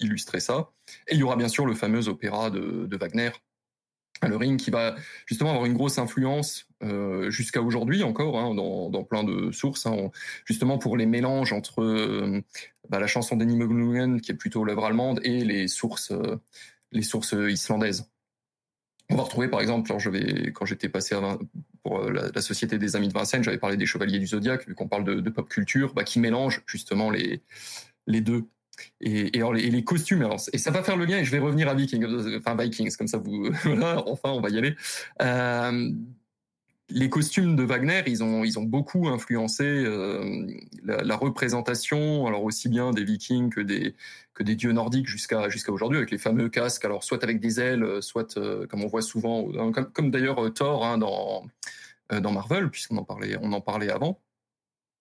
illustrer 0.00 0.40
ça. 0.40 0.70
Et 1.08 1.14
il 1.14 1.18
y 1.18 1.22
aura 1.22 1.36
bien 1.36 1.48
sûr 1.48 1.66
le 1.66 1.74
fameux 1.74 2.08
opéra 2.08 2.50
de, 2.50 2.86
de 2.86 2.96
Wagner 2.96 3.30
le 4.28 4.36
ring 4.36 4.58
qui 4.58 4.70
va 4.70 4.94
justement 5.26 5.50
avoir 5.50 5.66
une 5.66 5.74
grosse 5.74 5.98
influence 5.98 6.66
euh, 6.82 7.30
jusqu'à 7.30 7.62
aujourd'hui 7.62 8.02
encore 8.02 8.38
hein, 8.38 8.54
dans, 8.54 8.90
dans, 8.90 9.04
plein 9.04 9.24
de 9.24 9.50
sources, 9.52 9.86
hein, 9.86 10.10
justement 10.44 10.78
pour 10.78 10.96
les 10.96 11.06
mélanges 11.06 11.52
entre 11.52 11.82
euh, 11.82 12.40
bah, 12.88 13.00
la 13.00 13.06
chanson 13.06 13.36
d'Annie 13.36 13.58
qui 14.20 14.32
est 14.32 14.36
plutôt 14.36 14.64
l'œuvre 14.64 14.84
allemande 14.84 15.20
et 15.24 15.44
les 15.44 15.68
sources 15.68 16.12
euh, 16.12 16.40
les 16.92 17.02
sources 17.02 17.34
islandaises. 17.48 18.11
On 19.10 19.16
va 19.16 19.22
retrouver 19.22 19.48
par 19.48 19.60
exemple, 19.60 19.90
quand 20.54 20.64
j'étais 20.66 20.88
passé 20.88 21.16
pour 21.82 22.00
la, 22.10 22.30
la, 22.34 22.40
Société 22.40 22.78
des 22.78 22.96
Amis 22.96 23.08
de 23.08 23.12
Vincennes, 23.12 23.44
j'avais 23.44 23.58
parlé 23.58 23.76
des 23.76 23.86
Chevaliers 23.86 24.18
du 24.18 24.26
Zodiaque, 24.26 24.66
vu 24.66 24.74
qu'on 24.74 24.88
parle 24.88 25.04
de, 25.04 25.30
pop 25.30 25.48
culture, 25.48 25.92
bah, 25.94 26.04
qui 26.04 26.18
mélange 26.18 26.62
justement 26.66 27.10
les 27.10 27.40
deux. 28.06 28.44
Et, 29.00 29.30
les, 29.30 29.84
costumes, 29.84 30.28
et 30.52 30.58
ça 30.58 30.70
va 30.70 30.82
faire 30.82 30.96
le 30.96 31.04
lien, 31.04 31.18
et 31.18 31.24
je 31.24 31.30
vais 31.30 31.38
revenir 31.38 31.68
à 31.68 31.74
Vikings, 31.74 32.04
enfin 32.38 32.56
Vikings, 32.56 32.96
comme 32.96 33.06
ça 33.06 33.18
vous, 33.18 33.50
voilà, 33.64 34.02
enfin 34.08 34.30
on 34.30 34.40
va 34.40 34.48
y 34.48 34.58
aller. 34.58 34.74
Euh, 35.20 35.90
les 36.92 37.08
costumes 37.08 37.56
de 37.56 37.62
Wagner, 37.62 38.02
ils 38.06 38.22
ont, 38.22 38.44
ils 38.44 38.58
ont 38.58 38.62
beaucoup 38.62 39.08
influencé 39.08 39.64
euh, 39.64 40.46
la, 40.84 41.02
la, 41.02 41.16
représentation, 41.16 42.26
alors 42.26 42.44
aussi 42.44 42.68
bien 42.68 42.90
des 42.90 43.04
Vikings 43.04 43.50
que 43.50 43.60
des, 43.60 43.94
que 44.34 44.42
des 44.42 44.56
dieux 44.56 44.72
nordiques 44.72 45.06
jusqu'à 45.06 45.48
jusqu'à 45.48 45.72
aujourd'hui, 45.72 45.98
avec 45.98 46.10
les 46.10 46.18
fameux 46.18 46.48
casques, 46.48 46.84
alors 46.84 47.04
soit 47.04 47.22
avec 47.24 47.40
des 47.40 47.60
ailes, 47.60 48.02
soit 48.02 48.36
euh, 48.36 48.66
comme 48.66 48.82
on 48.82 48.86
voit 48.86 49.02
souvent, 49.02 49.50
comme, 49.72 49.92
comme 49.92 50.10
d'ailleurs 50.10 50.44
euh, 50.44 50.50
Thor 50.50 50.84
hein, 50.84 50.98
dans, 50.98 51.46
euh, 52.12 52.20
dans 52.20 52.32
Marvel, 52.32 52.70
puisqu'on 52.70 52.98
en 52.98 53.04
parlait, 53.04 53.36
on 53.40 53.52
en 53.52 53.60
parlait 53.60 53.90
avant. 53.90 54.20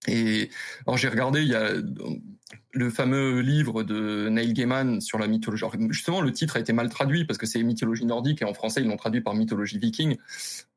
Et 0.08 0.50
alors 0.88 0.98
j'ai 0.98 1.10
regardé, 1.10 1.42
il 1.42 1.50
y 1.50 1.56
a 1.56 1.74
le 2.72 2.90
fameux 2.90 3.40
livre 3.40 3.84
de 3.84 4.30
Neil 4.30 4.54
Gaiman 4.54 5.02
sur 5.02 5.20
la 5.20 5.28
mythologie. 5.28 5.66
Justement, 5.90 6.22
le 6.22 6.32
titre 6.32 6.58
a 6.58 6.60
été 6.60 6.74
mal 6.74 6.90
traduit 6.90 7.26
parce 7.26 7.38
que 7.38 7.46
c'est 7.46 7.62
mythologie 7.64 8.06
nordique 8.06 8.42
et 8.42 8.46
en 8.46 8.54
français 8.54 8.82
ils 8.82 8.88
l'ont 8.88 8.98
traduit 8.98 9.22
par 9.22 9.34
mythologie 9.34 9.78
viking. 9.80 10.18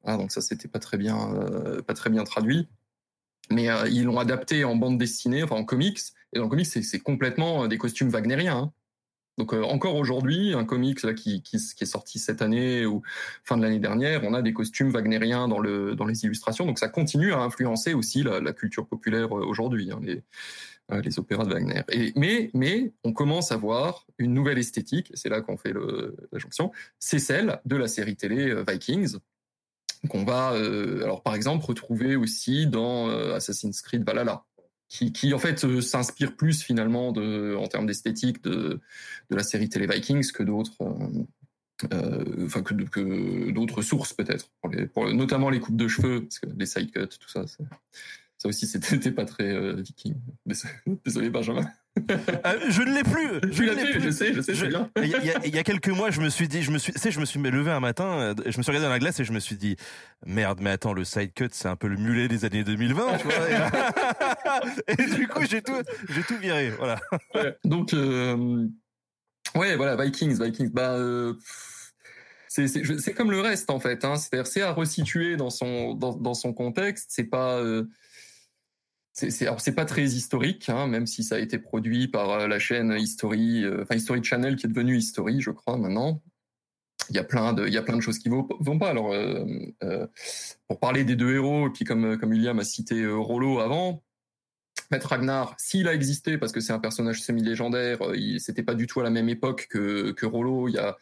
Ah, 0.05 0.17
donc 0.17 0.33
ça 0.33 0.41
c'était 0.41 0.69
pas 0.69 0.79
très 0.79 0.99
bien, 0.99 1.35
euh, 1.35 1.83
pas 1.83 1.95
très 1.95 2.11
bien 2.11 2.25
traduit. 2.25 2.69
Mais 3.51 3.71
euh, 3.71 3.89
ils 3.89 4.05
l'ont 4.05 4.19
adapté 4.19 4.65
en 4.65 4.77
bande 4.77 4.99
dessinée, 4.99 5.43
enfin 5.43 5.57
en 5.57 5.65
comics. 5.65 6.01
Et 6.33 6.39
dans 6.39 6.45
le 6.45 6.51
comics 6.51 6.67
c'est 6.67 7.01
complètement 7.01 7.69
des 7.69 7.79
costumes 7.79 8.09
wagnériens. 8.09 8.57
Hein. 8.57 8.73
Donc 9.37 9.53
euh, 9.53 9.63
encore 9.63 9.97
aujourd'hui, 9.97 10.55
un 10.55 10.65
comics 10.65 11.15
qui, 11.17 11.43
est 11.53 11.85
sorti 11.85 12.19
cette 12.19 12.41
année 12.41 12.87
ou 12.87 13.03
fin 13.43 13.57
de 13.57 13.63
l'année 13.63 13.81
dernière, 13.81 14.23
on 14.25 14.33
a 14.33 14.43
des 14.43 14.53
costumes 14.53 14.91
wagnériens 14.91 15.49
dans, 15.49 15.59
le, 15.59 15.97
dans 15.97 16.05
les 16.05 16.25
illustrations. 16.25 16.67
Donc 16.67 16.79
ça 16.79 16.89
continue 16.89 17.33
à 17.33 17.41
influencer 17.41 17.95
aussi 17.95 18.23
la, 18.23 18.53
culture 18.53 18.87
populaire 18.87 19.37
euh, 19.37 19.45
aujourd'hui, 19.45 19.91
hein, 19.91 20.01
euh, 20.07 20.21
les 21.03 21.19
opéras 21.19 21.45
de 21.45 21.53
Wagner. 21.53 21.83
Mais, 22.17 22.51
mais 22.55 22.93
on 23.05 23.13
commence 23.13 23.53
à 23.53 23.57
voir 23.57 24.07
une 24.19 24.35
nouvelle 24.35 24.59
esthétique, 24.59 25.11
c'est 25.15 25.29
là 25.29 25.41
qu'on 25.41 25.57
fait 25.57 25.73
la 25.73 26.39
jonction, 26.39 26.73
c'est 26.99 27.19
celle 27.19 27.61
de 27.65 27.77
la 27.77 27.89
série 27.89 28.17
télé 28.17 28.51
euh, 28.51 28.65
Vikings, 28.69 29.17
qu'on 30.11 30.25
va, 30.25 30.53
euh, 30.53 31.03
alors 31.03 31.23
par 31.23 31.35
exemple, 31.35 31.65
retrouver 31.65 32.17
aussi 32.17 32.67
dans 32.67 33.09
Assassin's 33.09 33.81
Creed 33.81 34.05
Valhalla 34.05 34.45
qui, 34.89 35.13
qui 35.13 35.35
en 35.35 35.39
fait 35.39 35.65
euh, 35.65 35.81
s'inspire 35.81 36.37
plus 36.37 36.63
finalement 36.63 37.09
en 37.09 37.67
termes 37.67 37.87
d'esthétique 37.87 38.43
de, 38.45 38.81
la 39.31 39.43
série 39.43 39.69
télé 39.69 39.87
Vikings 39.87 40.31
que 40.33 40.43
d'autres, 40.43 40.83
euh, 40.83 41.25
euh 41.93 42.47
enfin 42.47 42.63
que, 42.63 43.51
d'autres 43.51 43.83
sources 43.83 44.13
peut-être, 44.13 44.51
notamment 45.13 45.51
les 45.51 45.61
coupes 45.61 45.77
de 45.77 45.89
cheveux, 45.89 46.29
les 46.57 46.67
side 46.67 46.93
cuts, 46.93 47.09
tout 47.09 47.29
ça, 47.29 47.45
ça 48.45 48.49
aussi 48.49 48.67
c'était 48.67 49.11
pas 49.11 49.25
très 49.25 49.51
euh, 49.51 49.75
viking. 49.81 50.15
Désolé 51.05 51.31
Benjamin. 51.31 51.67
Euh, 52.11 52.59
je 52.69 52.83
ne 52.83 52.93
l'ai 52.93 53.05
plus. 53.05 53.53
Je 53.53 53.63
l'ai 53.63 53.93
plus. 53.93 54.01
Je 54.03 54.11
sais, 54.11 54.35
je 54.35 54.41
sais, 54.41 54.55
je, 54.55 54.67
bien. 54.67 54.91
Il 55.01 55.09
y, 55.09 55.15
a, 55.15 55.47
il 55.47 55.55
y, 55.55 55.59
a 55.59 55.63
quelques 55.63 55.89
mois, 55.89 56.11
je 56.11 56.21
me 56.21 56.29
suis 56.29 56.49
dit, 56.49 56.63
je 56.63 56.73
me 56.73 56.79
suis, 56.79 56.93
tu 56.93 56.99
sais, 56.99 57.13
je 57.13 57.21
me 57.21 57.25
suis 57.25 57.41
levé 57.41 57.71
un 57.71 57.79
matin, 57.81 58.19
euh, 58.19 58.35
je 58.45 58.59
me 58.59 58.63
suis 58.63 58.71
regardé 58.71 58.87
dans 58.87 58.93
la 58.93 58.99
glace 58.99 59.21
et 59.21 59.25
je 59.25 59.33
me 59.33 59.39
suis 59.39 59.57
dit, 59.57 59.77
merde, 60.27 60.59
mais 60.61 60.71
attends, 60.71 60.93
le 60.93 61.05
side 61.05 61.33
cut, 61.35 61.51
c'est 61.53 61.69
un 61.69 61.77
peu 61.77 61.87
le 61.87 61.97
mulet 61.97 62.27
des 62.27 62.45
années 62.45 62.65
2020, 62.65 63.19
tu 63.19 63.29
vois. 63.29 63.35
et, 64.89 65.15
du 65.15 65.29
coup, 65.29 65.45
j'ai 65.49 65.63
tout, 65.63 65.81
j'ai 66.09 66.23
tout 66.25 66.37
viré, 66.37 66.71
voilà. 66.71 67.01
Ouais, 67.35 67.57
donc, 67.65 67.95
euh, 67.95 68.67
ouais, 69.55 69.77
voilà, 69.77 69.97
Vikings, 69.97 70.43
Vikings, 70.43 70.71
bah. 70.71 70.95
Euh, 70.95 71.35
c'est 72.49 73.15
comme 73.15 73.33
le 73.33 73.41
reste 73.41 73.69
en 73.69 73.81
fait, 73.81 74.05
hein. 74.05 74.15
c'est-à-dire 74.15 74.47
c'est 74.47 74.63
à 74.63 74.71
resituer 74.71 75.37
dans 75.37 75.51
son 75.51 75.95
dans, 75.95 76.15
dans 76.15 76.35
son 76.35 76.53
contexte. 76.53 77.07
C'est 77.09 77.25
pas 77.25 77.61
c'est 79.15 79.47
alors 79.47 79.61
c'est 79.61 79.75
pas 79.75 79.85
très 79.85 80.03
historique, 80.05 80.69
hein, 80.69 80.89
même 80.89 81.07
si 81.07 81.23
ça 81.23 81.37
a 81.37 81.39
été 81.39 81.59
produit 81.59 82.09
par 82.09 82.31
euh, 82.31 82.49
la 82.49 82.59
chaîne 82.59 82.93
History, 82.93 83.65
euh, 83.65 83.83
enfin 83.83 83.95
History 83.95 84.23
Channel 84.25 84.57
qui 84.57 84.67
est 84.67 84.69
devenue 84.69 84.97
History, 84.99 85.41
je 85.41 85.53
crois 85.53 85.77
maintenant. 85.79 86.21
Il 87.11 87.17
y 87.17 87.19
a 87.19 87.25
plein 87.25 87.53
de, 87.53 87.67
il 87.67 87.73
y 87.73 87.77
a 87.77 87.83
plein 87.83 87.97
de 87.97 88.01
choses 88.01 88.19
qui 88.19 88.29
vont, 88.29 88.49
vont 88.61 88.79
pas. 88.79 88.91
Alors 88.91 89.13
euh, 89.13 89.45
euh, 89.85 90.07
pour 90.69 90.81
parler 90.81 91.05
des 91.05 91.15
deux 91.15 91.33
héros, 91.35 91.69
et 91.69 91.71
puis 91.71 91.85
comme 91.85 92.19
comme 92.19 92.31
William 92.31 92.59
a 92.59 92.65
cité 92.65 93.07
Rollo 93.07 93.61
avant, 93.61 94.03
Maître 94.91 95.09
Ragnar, 95.09 95.55
s'il 95.59 95.87
a 95.87 95.95
existé, 95.95 96.37
parce 96.37 96.51
que 96.51 96.61
c'est 96.61 96.73
un 96.73 96.81
personnage 96.81 97.23
semi-légendaire, 97.23 98.01
c'était 98.39 98.65
pas 98.65 98.75
du 98.75 98.89
tout 98.89 99.01
à 99.01 99.05
la 99.05 99.11
même 99.11 99.29
époque 99.29 99.69
que, 99.71 100.11
que 100.13 100.27
Rollo, 100.27 100.69
il 100.69 100.75
y 100.75 100.79
a 100.79 100.97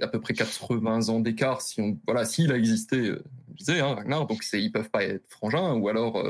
à 0.00 0.08
peu 0.08 0.20
près 0.20 0.34
80 0.34 1.08
ans 1.08 1.20
d'écart. 1.20 1.62
Si 1.62 1.80
on, 1.80 1.98
voilà, 2.06 2.24
s'il 2.24 2.52
a 2.52 2.56
existé, 2.56 3.06
je 3.06 3.56
disais, 3.56 3.80
hein, 3.80 3.94
Ragnar, 3.94 4.26
donc 4.26 4.44
ils 4.52 4.70
peuvent 4.70 4.90
pas 4.90 5.02
être 5.04 5.28
frangins, 5.28 5.74
ou 5.74 5.88
alors 5.88 6.22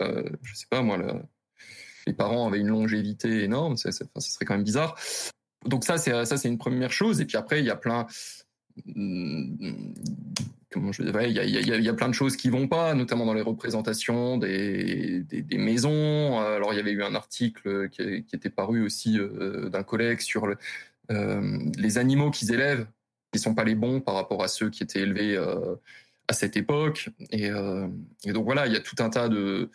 je 0.00 0.54
sais 0.54 0.66
pas 0.70 0.82
moi, 0.82 0.96
le, 0.96 1.08
les 2.06 2.14
parents 2.14 2.48
avaient 2.48 2.60
une 2.60 2.68
longévité 2.68 3.44
énorme, 3.44 3.76
ça, 3.76 3.92
serait 3.92 4.44
quand 4.44 4.54
même 4.54 4.64
bizarre. 4.64 4.98
Donc 5.66 5.84
ça, 5.84 5.98
c'est 5.98 6.24
ça, 6.24 6.36
c'est 6.36 6.48
une 6.48 6.58
première 6.58 6.92
chose. 6.92 7.20
Et 7.20 7.24
puis 7.24 7.36
après, 7.36 7.60
il 7.60 7.66
y 7.66 7.70
a 7.70 7.76
plein, 7.76 8.06
hmm, 8.86 9.92
comment 10.70 10.92
je 10.92 11.02
dirais, 11.02 11.30
il 11.30 11.36
y 11.36 11.88
a, 11.88 11.94
plein 11.94 12.08
de 12.08 12.14
choses 12.14 12.36
qui 12.36 12.50
vont 12.50 12.68
pas, 12.68 12.94
notamment 12.94 13.26
dans 13.26 13.34
les 13.34 13.42
représentations 13.42 14.38
des, 14.38 15.22
des, 15.22 15.58
maisons. 15.58 16.38
Alors 16.40 16.72
il 16.72 16.76
y 16.76 16.80
avait 16.80 16.92
eu 16.92 17.02
un 17.02 17.14
article 17.14 17.88
qui, 17.90 18.02
était 18.02 18.50
paru 18.50 18.84
aussi 18.84 19.18
euh, 19.18 19.68
d'un 19.68 19.82
collègue 19.82 20.20
sur 20.20 20.46
euh, 21.10 21.58
les 21.76 21.98
animaux 21.98 22.30
qu'ils 22.30 22.52
élèvent, 22.52 22.86
qui 23.32 23.38
sont 23.38 23.54
pas 23.54 23.64
les 23.64 23.74
bons 23.74 24.00
par 24.00 24.14
rapport 24.14 24.42
à 24.42 24.48
ceux 24.48 24.70
qui 24.70 24.82
étaient 24.82 25.00
élevés 25.00 25.36
euh, 25.36 25.74
à 26.28 26.32
cette 26.34 26.56
époque. 26.56 27.08
Et, 27.30 27.50
euh, 27.50 27.88
et, 28.24 28.32
donc 28.32 28.44
voilà, 28.44 28.66
il 28.66 28.72
y 28.72 28.76
a 28.76 28.80
tout 28.80 28.96
un 29.00 29.10
tas 29.10 29.28
de, 29.28 29.70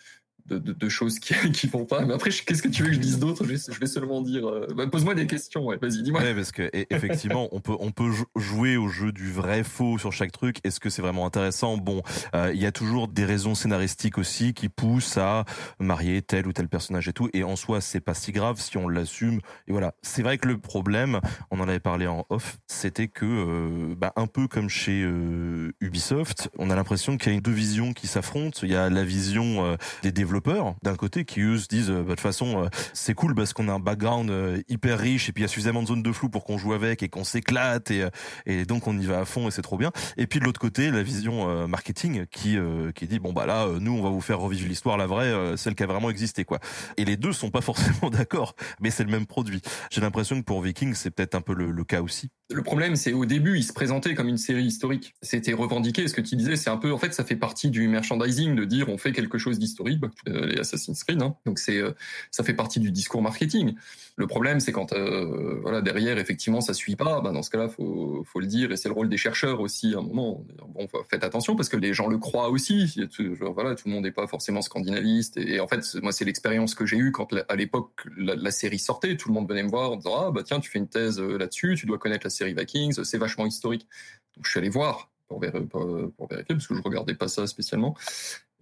de, 0.45 0.57
de, 0.57 0.73
de 0.73 0.89
choses 0.89 1.19
qui 1.19 1.33
qui 1.53 1.67
vont 1.67 1.85
pas. 1.85 2.05
Mais 2.05 2.13
après, 2.13 2.29
qu'est-ce 2.29 2.61
que 2.61 2.67
tu 2.67 2.83
veux 2.83 2.89
que 2.89 2.95
je 2.95 2.99
dise 2.99 3.19
d'autre? 3.19 3.45
Je, 3.45 3.55
je, 3.55 3.79
vais 3.79 3.87
seulement 3.87 4.21
dire. 4.21 4.47
Euh, 4.47 4.67
bah, 4.75 4.87
Pose-moi 4.87 5.15
des 5.15 5.27
questions. 5.27 5.65
Ouais. 5.65 5.77
Vas-y, 5.81 6.03
dis-moi. 6.03 6.21
Ouais, 6.21 6.33
parce 6.33 6.51
que 6.51 6.69
effectivement, 6.89 7.49
on 7.51 7.59
peut 7.59 7.75
on 7.79 7.91
peut 7.91 8.11
jouer 8.35 8.77
au 8.77 8.87
jeu 8.87 9.11
du 9.11 9.31
vrai 9.31 9.63
faux 9.63 9.97
sur 9.97 10.11
chaque 10.11 10.31
truc. 10.31 10.57
Est-ce 10.63 10.79
que 10.79 10.89
c'est 10.89 11.01
vraiment 11.01 11.25
intéressant? 11.25 11.77
Bon, 11.77 12.01
euh, 12.35 12.51
il 12.53 12.61
y 12.61 12.65
a 12.65 12.71
toujours 12.71 13.07
des 13.07 13.25
raisons 13.25 13.55
scénaristiques 13.55 14.17
aussi 14.17 14.53
qui 14.53 14.69
poussent 14.69 15.17
à 15.17 15.45
marier 15.79 16.21
tel 16.21 16.47
ou 16.47 16.53
tel 16.53 16.67
personnage 16.67 17.07
et 17.07 17.13
tout. 17.13 17.29
Et 17.33 17.43
en 17.43 17.55
soi, 17.55 17.81
c'est 17.81 18.01
pas 18.01 18.13
si 18.13 18.31
grave 18.31 18.59
si 18.59 18.77
on 18.77 18.87
l'assume. 18.87 19.39
Et 19.67 19.71
voilà. 19.71 19.93
C'est 20.01 20.23
vrai 20.23 20.37
que 20.37 20.47
le 20.47 20.57
problème, 20.57 21.19
on 21.51 21.59
en 21.59 21.67
avait 21.67 21.79
parlé 21.79 22.07
en 22.07 22.25
off, 22.29 22.57
c'était 22.67 23.07
que 23.07 23.25
euh, 23.25 23.95
bah, 23.95 24.13
un 24.15 24.27
peu 24.27 24.47
comme 24.47 24.69
chez 24.69 25.03
Ubisoft, 25.79 26.49
on 26.57 26.69
a 26.69 26.75
l'impression 26.75 27.17
qu'il 27.17 27.33
y 27.33 27.37
a 27.37 27.41
deux 27.41 27.51
visions 27.51 27.93
qui 27.93 28.07
s'affrontent. 28.07 28.59
Il 28.63 28.71
y 28.71 28.75
a 28.75 28.89
la 28.89 29.03
vision 29.03 29.77
des 30.01 30.11
développeurs 30.11 30.32
d'un 30.83 30.95
côté 30.95 31.25
qui 31.25 31.41
eux 31.41 31.57
se 31.57 31.67
disent 31.67 31.89
bah, 31.89 32.01
de 32.01 32.09
toute 32.09 32.19
façon 32.19 32.69
c'est 32.93 33.13
cool 33.13 33.35
parce 33.35 33.53
qu'on 33.53 33.67
a 33.67 33.73
un 33.73 33.79
background 33.79 34.31
hyper 34.69 34.99
riche 34.99 35.29
et 35.29 35.31
puis 35.33 35.41
il 35.41 35.45
y 35.45 35.49
a 35.49 35.49
suffisamment 35.49 35.81
de 35.81 35.87
zones 35.87 36.03
de 36.03 36.11
flou 36.11 36.29
pour 36.29 36.43
qu'on 36.43 36.57
joue 36.57 36.73
avec 36.73 37.03
et 37.03 37.09
qu'on 37.09 37.23
s'éclate 37.23 37.91
et, 37.91 38.05
et 38.45 38.65
donc 38.65 38.87
on 38.87 38.97
y 38.97 39.05
va 39.05 39.19
à 39.19 39.25
fond 39.25 39.47
et 39.47 39.51
c'est 39.51 39.61
trop 39.61 39.77
bien. 39.77 39.91
Et 40.17 40.27
puis 40.27 40.39
de 40.39 40.45
l'autre 40.45 40.59
côté 40.59 40.91
la 40.91 41.03
vision 41.03 41.67
marketing 41.67 42.25
qui 42.27 42.57
qui 42.95 43.07
dit 43.07 43.19
bon 43.19 43.33
bah 43.33 43.45
là 43.45 43.67
nous 43.79 43.93
on 43.93 44.01
va 44.01 44.09
vous 44.09 44.21
faire 44.21 44.39
revivre 44.39 44.67
l'histoire 44.67 44.97
la 44.97 45.07
vraie 45.07 45.57
celle 45.57 45.75
qui 45.75 45.83
a 45.83 45.87
vraiment 45.87 46.09
existé 46.09 46.45
quoi. 46.45 46.59
Et 46.97 47.05
les 47.05 47.17
deux 47.17 47.33
sont 47.33 47.49
pas 47.49 47.61
forcément 47.73 48.09
d'accord 48.09 48.55
mais 48.79 48.91
c'est 48.91 49.03
le 49.03 49.11
même 49.11 49.25
produit. 49.25 49.61
J'ai 49.91 50.01
l'impression 50.01 50.39
que 50.39 50.45
pour 50.45 50.61
Viking 50.61 50.93
c'est 50.93 51.11
peut-être 51.11 51.35
un 51.35 51.41
peu 51.41 51.53
le, 51.53 51.83
cas 51.83 52.01
aussi 52.01 52.29
Le 52.53 52.61
problème, 52.61 52.95
c'est 52.95 53.13
au 53.13 53.25
début, 53.25 53.57
il 53.57 53.63
se 53.63 53.73
présentait 53.73 54.13
comme 54.13 54.27
une 54.27 54.37
série 54.37 54.65
historique. 54.65 55.15
C'était 55.23 55.53
revendiqué. 55.53 56.07
Ce 56.07 56.13
que 56.13 56.21
tu 56.21 56.35
disais, 56.35 56.55
c'est 56.55 56.69
un 56.69 56.77
peu, 56.77 56.93
en 56.93 56.99
fait, 56.99 57.11
ça 57.11 57.23
fait 57.23 57.35
partie 57.35 57.71
du 57.71 57.87
merchandising 57.87 58.55
de 58.55 58.63
dire 58.63 58.89
on 58.89 58.99
fait 58.99 59.11
quelque 59.11 59.39
chose 59.39 59.57
d'historique, 59.57 59.99
bah, 59.99 60.09
euh, 60.27 60.45
les 60.45 60.59
Assassin's 60.59 61.03
Creed. 61.03 61.21
Hein. 61.23 61.35
Donc 61.47 61.57
c'est, 61.57 61.77
euh, 61.77 61.93
ça 62.29 62.43
fait 62.43 62.53
partie 62.53 62.79
du 62.79 62.91
discours 62.91 63.23
marketing. 63.23 63.73
Le 64.17 64.27
problème, 64.27 64.59
c'est 64.59 64.71
quand 64.71 64.93
euh, 64.93 65.59
voilà 65.63 65.81
derrière, 65.81 66.19
effectivement, 66.19 66.61
ça 66.61 66.75
suit 66.75 66.95
pas. 66.95 67.21
Bah, 67.21 67.31
dans 67.31 67.41
ce 67.41 67.49
cas-là, 67.49 67.69
faut, 67.69 68.23
faut 68.23 68.39
le 68.39 68.45
dire. 68.45 68.71
Et 68.71 68.77
c'est 68.77 68.87
le 68.87 68.93
rôle 68.93 69.09
des 69.09 69.17
chercheurs 69.17 69.59
aussi. 69.59 69.95
À 69.95 69.97
un 69.97 70.03
moment, 70.03 70.45
bon, 70.75 70.87
faites 71.09 71.23
attention 71.23 71.55
parce 71.55 71.69
que 71.69 71.77
les 71.77 71.95
gens 71.95 72.07
le 72.07 72.19
croient 72.19 72.49
aussi. 72.49 72.95
Tout, 73.15 73.35
voilà, 73.39 73.73
tout 73.73 73.87
le 73.87 73.95
monde 73.95 74.03
n'est 74.03 74.11
pas 74.11 74.27
forcément 74.27 74.61
scandinaviste. 74.61 75.37
Et, 75.37 75.59
en 75.59 75.67
fait, 75.67 75.83
moi, 76.03 76.11
c'est 76.11 76.25
l'expérience 76.25 76.75
que 76.75 76.85
j'ai 76.85 76.97
eue 76.97 77.11
quand, 77.11 77.33
à 77.49 77.55
l'époque, 77.55 77.89
la, 78.15 78.51
série 78.51 78.77
sortait. 78.77 79.17
Tout 79.17 79.29
le 79.29 79.33
monde 79.33 79.49
venait 79.49 79.63
me 79.63 79.69
voir 79.69 79.93
en 79.93 79.95
disant 79.95 80.27
ah 80.27 80.31
bah 80.31 80.43
tiens, 80.43 80.59
tu 80.59 80.69
fais 80.69 80.77
une 80.77 80.87
thèse 80.87 81.19
là-dessus, 81.19 81.73
tu 81.75 81.87
dois 81.87 81.97
connaître 81.97 82.25
la 82.25 82.29
série 82.29 82.42
Vikings, 82.43 83.03
c'est 83.03 83.17
vachement 83.17 83.45
historique. 83.45 83.87
Je 84.41 84.49
suis 84.49 84.59
allé 84.59 84.69
voir 84.69 85.09
pour, 85.27 85.39
pour, 85.69 86.27
vérifier 86.27 86.55
parce 86.55 86.67
que 86.67 86.75
je 86.75 86.81
regardais 86.81 87.15
pas 87.15 87.27
ça 87.27 87.47
spécialement. 87.47 87.95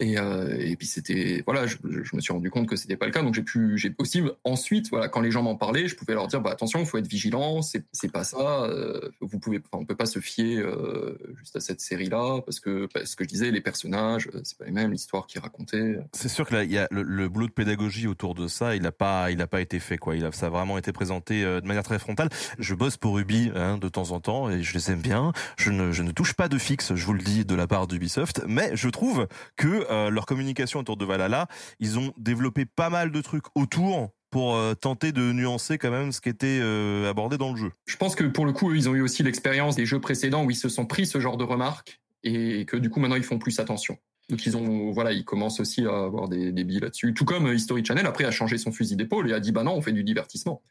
Et, 0.02 0.18
euh, 0.18 0.58
et 0.60 0.76
puis 0.76 0.88
c'était 0.88 1.44
voilà, 1.46 1.68
je, 1.68 1.78
me 1.84 2.22
suis 2.22 2.34
rendu 2.34 2.50
compte 2.50 2.68
que 2.68 2.76
c'était 2.76 2.98
pas 2.98 3.06
le 3.06 3.12
cas. 3.12 3.22
Donc 3.22 3.36
j'ai 3.36 3.44
pu, 3.44 3.78
j'ai 3.78 3.94
aussi 4.00 4.24
ensuite 4.44 4.90
voilà, 4.90 5.10
quand 5.10 5.22
les 5.22 5.30
gens 5.30 5.44
m'en 5.44 5.56
parlaient, 5.56 5.88
je 5.88 5.96
pouvais 5.96 6.16
leur 6.16 6.28
dire 6.28 6.42
bah 6.42 6.50
attention, 6.50 6.84
faut 6.86 6.98
être 6.98 7.08
vigilant, 7.08 7.62
c'est 7.62 7.86
c'est 7.92 8.12
pas 8.12 8.24
ça. 8.24 8.64
Euh, 8.64 9.12
vous 9.22 9.38
pouvez, 9.38 9.60
enfin, 9.60 9.80
on 9.80 9.86
peut 9.86 9.96
pas 9.96 10.08
se 10.08 10.18
fier 10.20 10.58
euh, 10.58 11.20
juste 11.38 11.56
à 11.56 11.60
cette 11.60 11.82
série 11.82 12.10
là 12.10 12.42
parce 12.42 12.60
que 12.60 12.88
parce 12.92 13.14
que 13.14 13.24
je 13.24 13.30
disais 13.30 13.52
les 13.52 13.62
personnages, 13.62 14.28
euh, 14.34 14.42
c'est 14.44 14.58
pas 14.58 14.66
les 14.66 14.72
mêmes, 14.72 14.92
l'histoire 14.92 15.28
qui 15.28 15.38
racontée. 15.38 15.98
C'est 16.14 16.30
sûr 16.30 16.48
que 16.48 16.56
là 16.56 16.64
il 16.64 16.72
y 16.72 16.80
a 16.80 16.88
le, 16.90 17.04
le, 17.04 17.30
boulot 17.30 17.46
de 17.46 17.52
pédagogie 17.52 18.08
autour 18.08 18.34
de 18.34 18.48
ça, 18.48 18.76
il 18.76 18.88
a 18.88 18.92
pas 18.92 19.30
il 19.30 19.40
a 19.40 19.48
pas 19.48 19.62
été 19.62 19.80
fait 19.80 20.00
quoi. 20.00 20.16
Il 20.16 20.26
a 20.26 20.32
ça 20.32 20.48
a 20.48 20.50
vraiment 20.50 20.80
été 20.80 20.92
présenté 20.92 21.44
de 21.44 21.68
manière 21.68 21.84
très 21.84 22.00
frontale. 22.00 22.30
Je 22.58 22.74
bosse 22.74 22.98
pour 22.98 23.20
Ubi 23.20 23.52
hein, 23.54 23.78
de 23.78 23.88
temps 23.88 24.10
en 24.10 24.20
temps 24.20 24.50
et 24.50 24.64
je 24.64 24.74
les 24.74 24.90
aime 24.90 25.02
bien. 25.02 25.32
Je 25.58 25.70
ne 25.70 25.92
je 25.92 26.02
ne 26.02 26.10
touche 26.10 26.34
pas 26.34 26.48
de 26.48 26.58
fixe, 26.58 26.96
je 26.96 27.06
vous 27.06 27.14
le 27.14 27.22
dis 27.22 27.46
de 27.46 27.54
la 27.54 27.68
part 27.68 27.86
d'Ubisoft, 27.86 28.42
mais 28.48 28.72
je 28.74 28.90
trouve 28.90 29.28
que 29.58 29.91
euh, 29.92 30.10
leur 30.10 30.26
communication 30.26 30.80
autour 30.80 30.98
de 30.98 31.06
Valhalla, 31.06 31.48
ils 31.80 32.00
ont 32.00 32.14
développé 32.18 32.66
pas 32.66 32.90
mal 32.90 33.12
de 33.12 33.22
trucs 33.22 33.46
autour 33.56 34.10
pour 34.30 34.56
euh, 34.56 34.74
tenter 34.74 35.12
de 35.12 35.34
nuancer 35.34 35.78
quand 35.78 35.92
même 35.92 36.12
ce 36.12 36.22
qui 36.22 36.30
était 36.30 36.60
euh, 36.62 37.10
abordé 37.10 37.38
dans 37.38 37.52
le 37.52 37.58
jeu. 37.58 37.72
Je 37.86 37.98
pense 37.98 38.16
que 38.16 38.24
pour 38.24 38.46
le 38.46 38.54
coup, 38.54 38.74
ils 38.74 38.88
ont 38.90 38.96
eu 38.96 39.02
aussi 39.02 39.24
l'expérience 39.24 39.76
des 39.76 39.86
jeux 39.86 40.00
précédents 40.00 40.46
où 40.46 40.52
ils 40.52 40.56
se 40.56 40.70
sont 40.70 40.86
pris 40.86 41.06
ce 41.06 41.20
genre 41.20 41.38
de 41.38 41.44
remarques 41.44 42.00
et 42.24 42.66
que 42.66 42.78
du 42.78 42.90
coup 42.90 43.00
maintenant 43.00 43.16
ils 43.16 43.24
font 43.24 43.40
plus 43.40 43.60
attention. 43.60 43.98
Donc 44.30 44.46
ils 44.46 44.56
ont, 44.56 44.92
voilà, 44.92 45.12
ils 45.12 45.26
commencent 45.26 45.60
aussi 45.60 45.86
à 45.86 46.04
avoir 46.04 46.30
des, 46.30 46.52
des 46.52 46.64
billes 46.64 46.80
là-dessus. 46.80 47.14
Tout 47.14 47.26
comme 47.26 47.52
History 47.52 47.84
Channel 47.84 48.06
après 48.06 48.24
a 48.24 48.32
changé 48.32 48.58
son 48.58 48.72
fusil 48.72 48.96
d'épaule 48.96 49.30
et 49.30 49.34
a 49.34 49.40
dit 49.40 49.52
bah 49.52 49.64
non, 49.64 49.74
on 49.74 49.82
fait 49.82 49.92
du 49.92 50.04
divertissement. 50.04 50.62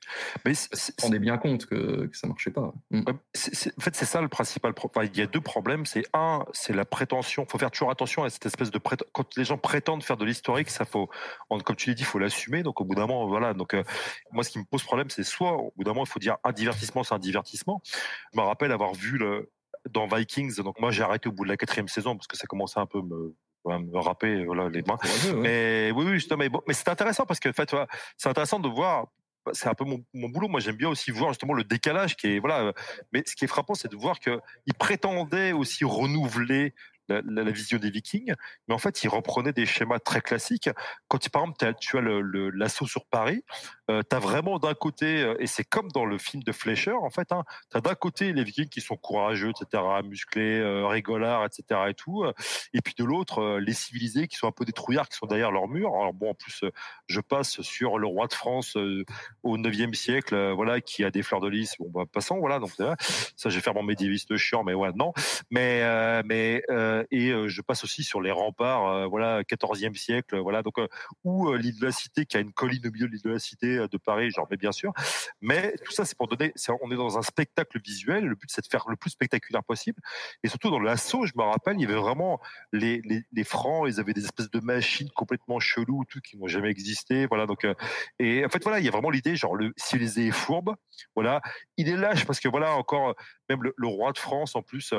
Mais 0.44 0.53
on 0.98 1.05
rendait 1.05 1.18
bien 1.18 1.36
compte 1.36 1.66
que, 1.66 2.07
que 2.07 2.16
ça 2.16 2.26
marchait 2.26 2.51
pas. 2.51 2.72
Mm. 2.90 3.03
en 3.07 3.80
fait, 3.80 3.94
c'est 3.94 4.05
ça 4.05 4.20
le 4.22 4.28
principal. 4.28 4.72
problème. 4.72 5.11
il 5.12 5.18
y 5.18 5.22
a 5.22 5.26
deux 5.26 5.40
problèmes. 5.40 5.84
C'est 5.84 6.05
un, 6.14 6.44
c'est 6.53 6.74
la 6.74 6.84
prétention. 6.84 7.46
Faut 7.48 7.59
faire 7.59 7.70
toujours 7.70 7.90
attention 7.90 8.24
à 8.24 8.30
cette 8.30 8.46
espèce 8.46 8.70
de 8.70 8.78
prét... 8.78 9.03
quand 9.12 9.36
les 9.36 9.44
gens 9.44 9.59
prétendent 9.59 10.03
faire 10.03 10.16
de 10.16 10.24
l'historique, 10.24 10.70
ça 10.70 10.84
faut, 10.84 11.11
comme 11.48 11.76
tu 11.76 11.90
l'as 11.90 11.94
dit, 11.94 12.03
il 12.03 12.07
faut 12.07 12.18
l'assumer. 12.18 12.62
Donc 12.62 12.80
au 12.80 12.84
bout 12.84 12.94
d'un 12.94 13.07
moment, 13.07 13.26
voilà. 13.26 13.53
Donc 13.53 13.74
euh, 13.74 13.82
moi, 14.32 14.42
ce 14.44 14.51
qui 14.51 14.59
me 14.59 14.64
pose 14.64 14.82
problème, 14.82 15.11
c'est 15.11 15.24
soit 15.24 15.53
au 15.53 15.72
bout 15.76 15.84
d'un 15.84 15.90
moment, 15.90 16.05
il 16.05 16.11
faut 16.11 16.20
dire 16.20 16.36
un 16.44 16.53
divertissement, 16.53 17.05
c'est 17.05 17.14
un 17.14 17.18
divertissement. 17.18 17.82
Je 18.32 18.40
me 18.40 18.44
rappelle 18.44 18.72
avoir 18.72 18.94
vu 18.94 19.18
le 19.18 19.51
dans 19.89 20.07
Vikings. 20.07 20.57
Donc 20.62 20.81
moi, 20.81 20.91
j'ai 20.91 21.03
arrêté 21.03 21.28
au 21.28 21.33
bout 21.33 21.45
de 21.45 21.49
la 21.49 21.57
quatrième 21.57 21.89
saison 21.89 22.16
parce 22.16 22.26
que 22.26 22.37
ça 22.37 22.47
commençait 22.47 22.81
un 22.81 22.87
peu 22.87 23.01
me 23.03 23.35
me 23.64 23.99
rapper 23.99 24.45
voilà, 24.45 24.68
les 24.68 24.83
mains. 24.83 24.99
Mais 25.37 25.93
oui, 25.95 26.05
oui, 26.07 26.37
mais, 26.39 26.49
bon, 26.49 26.62
mais 26.66 26.74
c'est 26.74 26.89
intéressant 26.89 27.26
parce 27.26 27.41
que 27.41 27.49
en 27.49 27.53
fait, 27.53 27.74
c'est 28.16 28.28
intéressant 28.28 28.59
de 28.59 28.68
voir. 28.68 29.09
C'est 29.53 29.68
un 29.68 29.74
peu 29.74 29.85
mon, 29.85 30.05
mon 30.12 30.28
boulot. 30.28 30.49
Moi, 30.49 30.61
j'aime 30.61 30.76
bien 30.76 30.89
aussi 30.89 31.11
voir 31.11 31.31
justement 31.31 31.55
le 31.55 31.64
décalage 31.64 32.16
qui 32.16 32.28
est 32.28 32.39
voilà. 32.39 32.72
Mais 33.12 33.22
ce 33.26 33.35
qui 33.35 33.45
est 33.45 33.49
frappant, 33.49 33.74
c'est 33.74 33.91
de 33.91 33.97
voir 33.97 34.20
que 34.20 34.39
il 34.66 34.74
prétendait 34.74 35.53
aussi 35.53 35.85
renouveler 35.85 36.74
la, 37.11 37.42
la, 37.42 37.50
vision 37.50 37.78
des 37.78 37.90
Vikings, 37.90 38.34
mais 38.68 38.74
en 38.74 38.78
fait, 38.78 39.02
il 39.04 39.08
reprenait 39.08 39.52
des 39.52 39.66
schémas 39.66 39.98
très 39.98 40.20
classiques. 40.20 40.70
Quand 41.08 41.28
par 41.28 41.42
exemple, 41.42 41.74
tu 41.80 41.98
as 41.98 42.00
l'assaut 42.00 42.86
sur 42.86 43.06
Paris, 43.06 43.44
euh, 43.90 44.02
tu 44.08 44.16
as 44.16 44.18
vraiment 44.18 44.58
d'un 44.58 44.74
côté, 44.74 45.22
euh, 45.22 45.34
et 45.38 45.46
c'est 45.46 45.64
comme 45.64 45.88
dans 45.90 46.04
le 46.04 46.18
film 46.18 46.42
de 46.42 46.52
Fleischer, 46.52 46.92
en 46.92 47.11
fait, 47.11 47.32
hein, 47.32 47.44
tu 47.70 47.76
as 47.76 47.80
d'un 47.80 47.94
côté 47.94 48.32
les 48.32 48.44
Vikings 48.44 48.68
qui 48.68 48.80
sont 48.80 48.96
courageux, 48.96 49.50
etc., 49.50 49.82
musclés, 50.04 50.61
euh, 50.61 50.86
rigolards, 50.86 51.44
etc., 51.44 51.80
et 51.88 51.94
tout, 51.94 52.24
et 52.72 52.80
puis 52.80 52.94
de 52.96 53.04
l'autre, 53.04 53.40
euh, 53.40 53.61
les 53.61 53.72
civilisés 53.72 54.28
qui 54.28 54.36
sont 54.36 54.46
un 54.46 54.52
peu 54.52 54.64
des 54.64 54.72
trouillards, 54.72 55.08
qui 55.08 55.16
sont 55.16 55.26
derrière 55.26 55.50
leur 55.50 55.68
mur. 55.68 55.94
Alors 55.94 56.14
bon, 56.14 56.30
en 56.30 56.34
plus, 56.34 56.64
je 57.06 57.20
passe 57.20 57.61
sur 57.62 57.98
le 57.98 58.06
roi 58.06 58.26
de 58.26 58.34
France 58.34 58.76
au 59.42 59.58
9e 59.58 59.94
siècle, 59.94 60.52
voilà, 60.52 60.80
qui 60.80 61.04
a 61.04 61.11
des 61.11 61.22
fleurs 61.22 61.40
de 61.40 61.48
lys. 61.48 61.74
Bon, 61.78 61.90
bah, 61.90 62.04
passons, 62.11 62.38
voilà, 62.38 62.58
donc 62.58 62.70
ça, 62.70 62.96
je 63.44 63.48
vais 63.48 63.61
faire 63.61 63.74
mon 63.74 63.82
médiéviste 63.82 64.36
chiant, 64.36 64.64
mais 64.64 64.74
ouais, 64.74 64.90
non. 64.94 65.12
Mais, 65.50 66.22
mais 66.24 66.62
et 67.11 67.32
je 67.48 67.62
passe 67.62 67.84
aussi 67.84 68.03
sur 68.03 68.20
les 68.20 68.30
remparts, 68.30 69.09
voilà, 69.09 69.42
14e 69.42 69.94
siècle, 69.94 70.38
voilà, 70.38 70.62
donc 70.62 70.76
où 71.24 71.53
l'île 71.55 71.78
de 71.78 71.86
la 71.86 71.92
Cité, 71.92 72.26
qui 72.26 72.36
a 72.36 72.40
une 72.40 72.53
colline 72.53 72.86
au 72.86 72.90
milieu 72.90 73.07
de 73.07 73.12
l'île 73.12 73.22
de 73.22 73.30
la 73.30 73.38
Cité 73.38 73.86
de 73.90 73.98
Paris, 73.98 74.30
j'en 74.30 74.46
mets 74.51 74.57
bien 74.57 74.72
sûr, 74.72 74.92
mais 75.40 75.74
tout 75.84 75.92
ça 75.92 76.05
c'est 76.05 76.16
pour 76.16 76.28
donner, 76.28 76.53
on 76.82 76.90
est 76.90 76.96
dans 76.96 77.18
un 77.18 77.22
spectacle 77.22 77.80
visuel, 77.80 78.24
le 78.24 78.34
but 78.34 78.48
c'est 78.48 78.62
de 78.62 78.68
faire 78.68 78.84
le 78.88 78.96
plus 78.96 79.11
spectaculaire 79.11 79.64
possible, 79.64 80.01
et 80.42 80.48
surtout 80.48 80.70
dans 80.70 80.80
l'assaut, 80.80 81.26
je 81.26 81.32
me 81.36 81.42
rappelle, 81.42 81.76
il 81.76 81.82
y 81.82 81.84
avait 81.84 81.94
vraiment 81.94 82.40
les, 82.72 83.01
les, 83.05 83.24
les 83.32 83.44
francs, 83.44 83.86
ils 83.88 84.01
avaient 84.01 84.14
des 84.14 84.24
espèces 84.24 84.51
de 84.51 84.61
machines 84.61 85.11
complètement 85.11 85.61
cheloues, 85.61 86.05
tout 86.09 86.20
qui 86.20 86.36
n'ont 86.36 86.46
jamais 86.46 86.70
existé, 86.70 87.26
voilà, 87.26 87.46
donc 87.46 87.66
et 88.18 88.44
en 88.44 88.48
fait 88.48 88.62
voilà, 88.62 88.78
il 88.78 88.84
y 88.84 88.88
a 88.88 88.92
vraiment 88.92 89.11
l'idée, 89.11 89.36
genre 89.36 89.57
le 89.57 89.72
civilisé 89.76 90.28
est 90.28 90.32
fourbe, 90.32 90.74
voilà, 91.14 91.40
il 91.76 91.88
est 91.88 91.96
lâche 91.96 92.24
parce 92.26 92.40
que 92.40 92.48
voilà 92.48 92.74
encore 92.74 93.14
même 93.48 93.61
le 93.62 93.86
roi 93.86 94.12
de 94.12 94.18
France 94.18 94.55
en 94.55 94.62
plus 94.62 94.94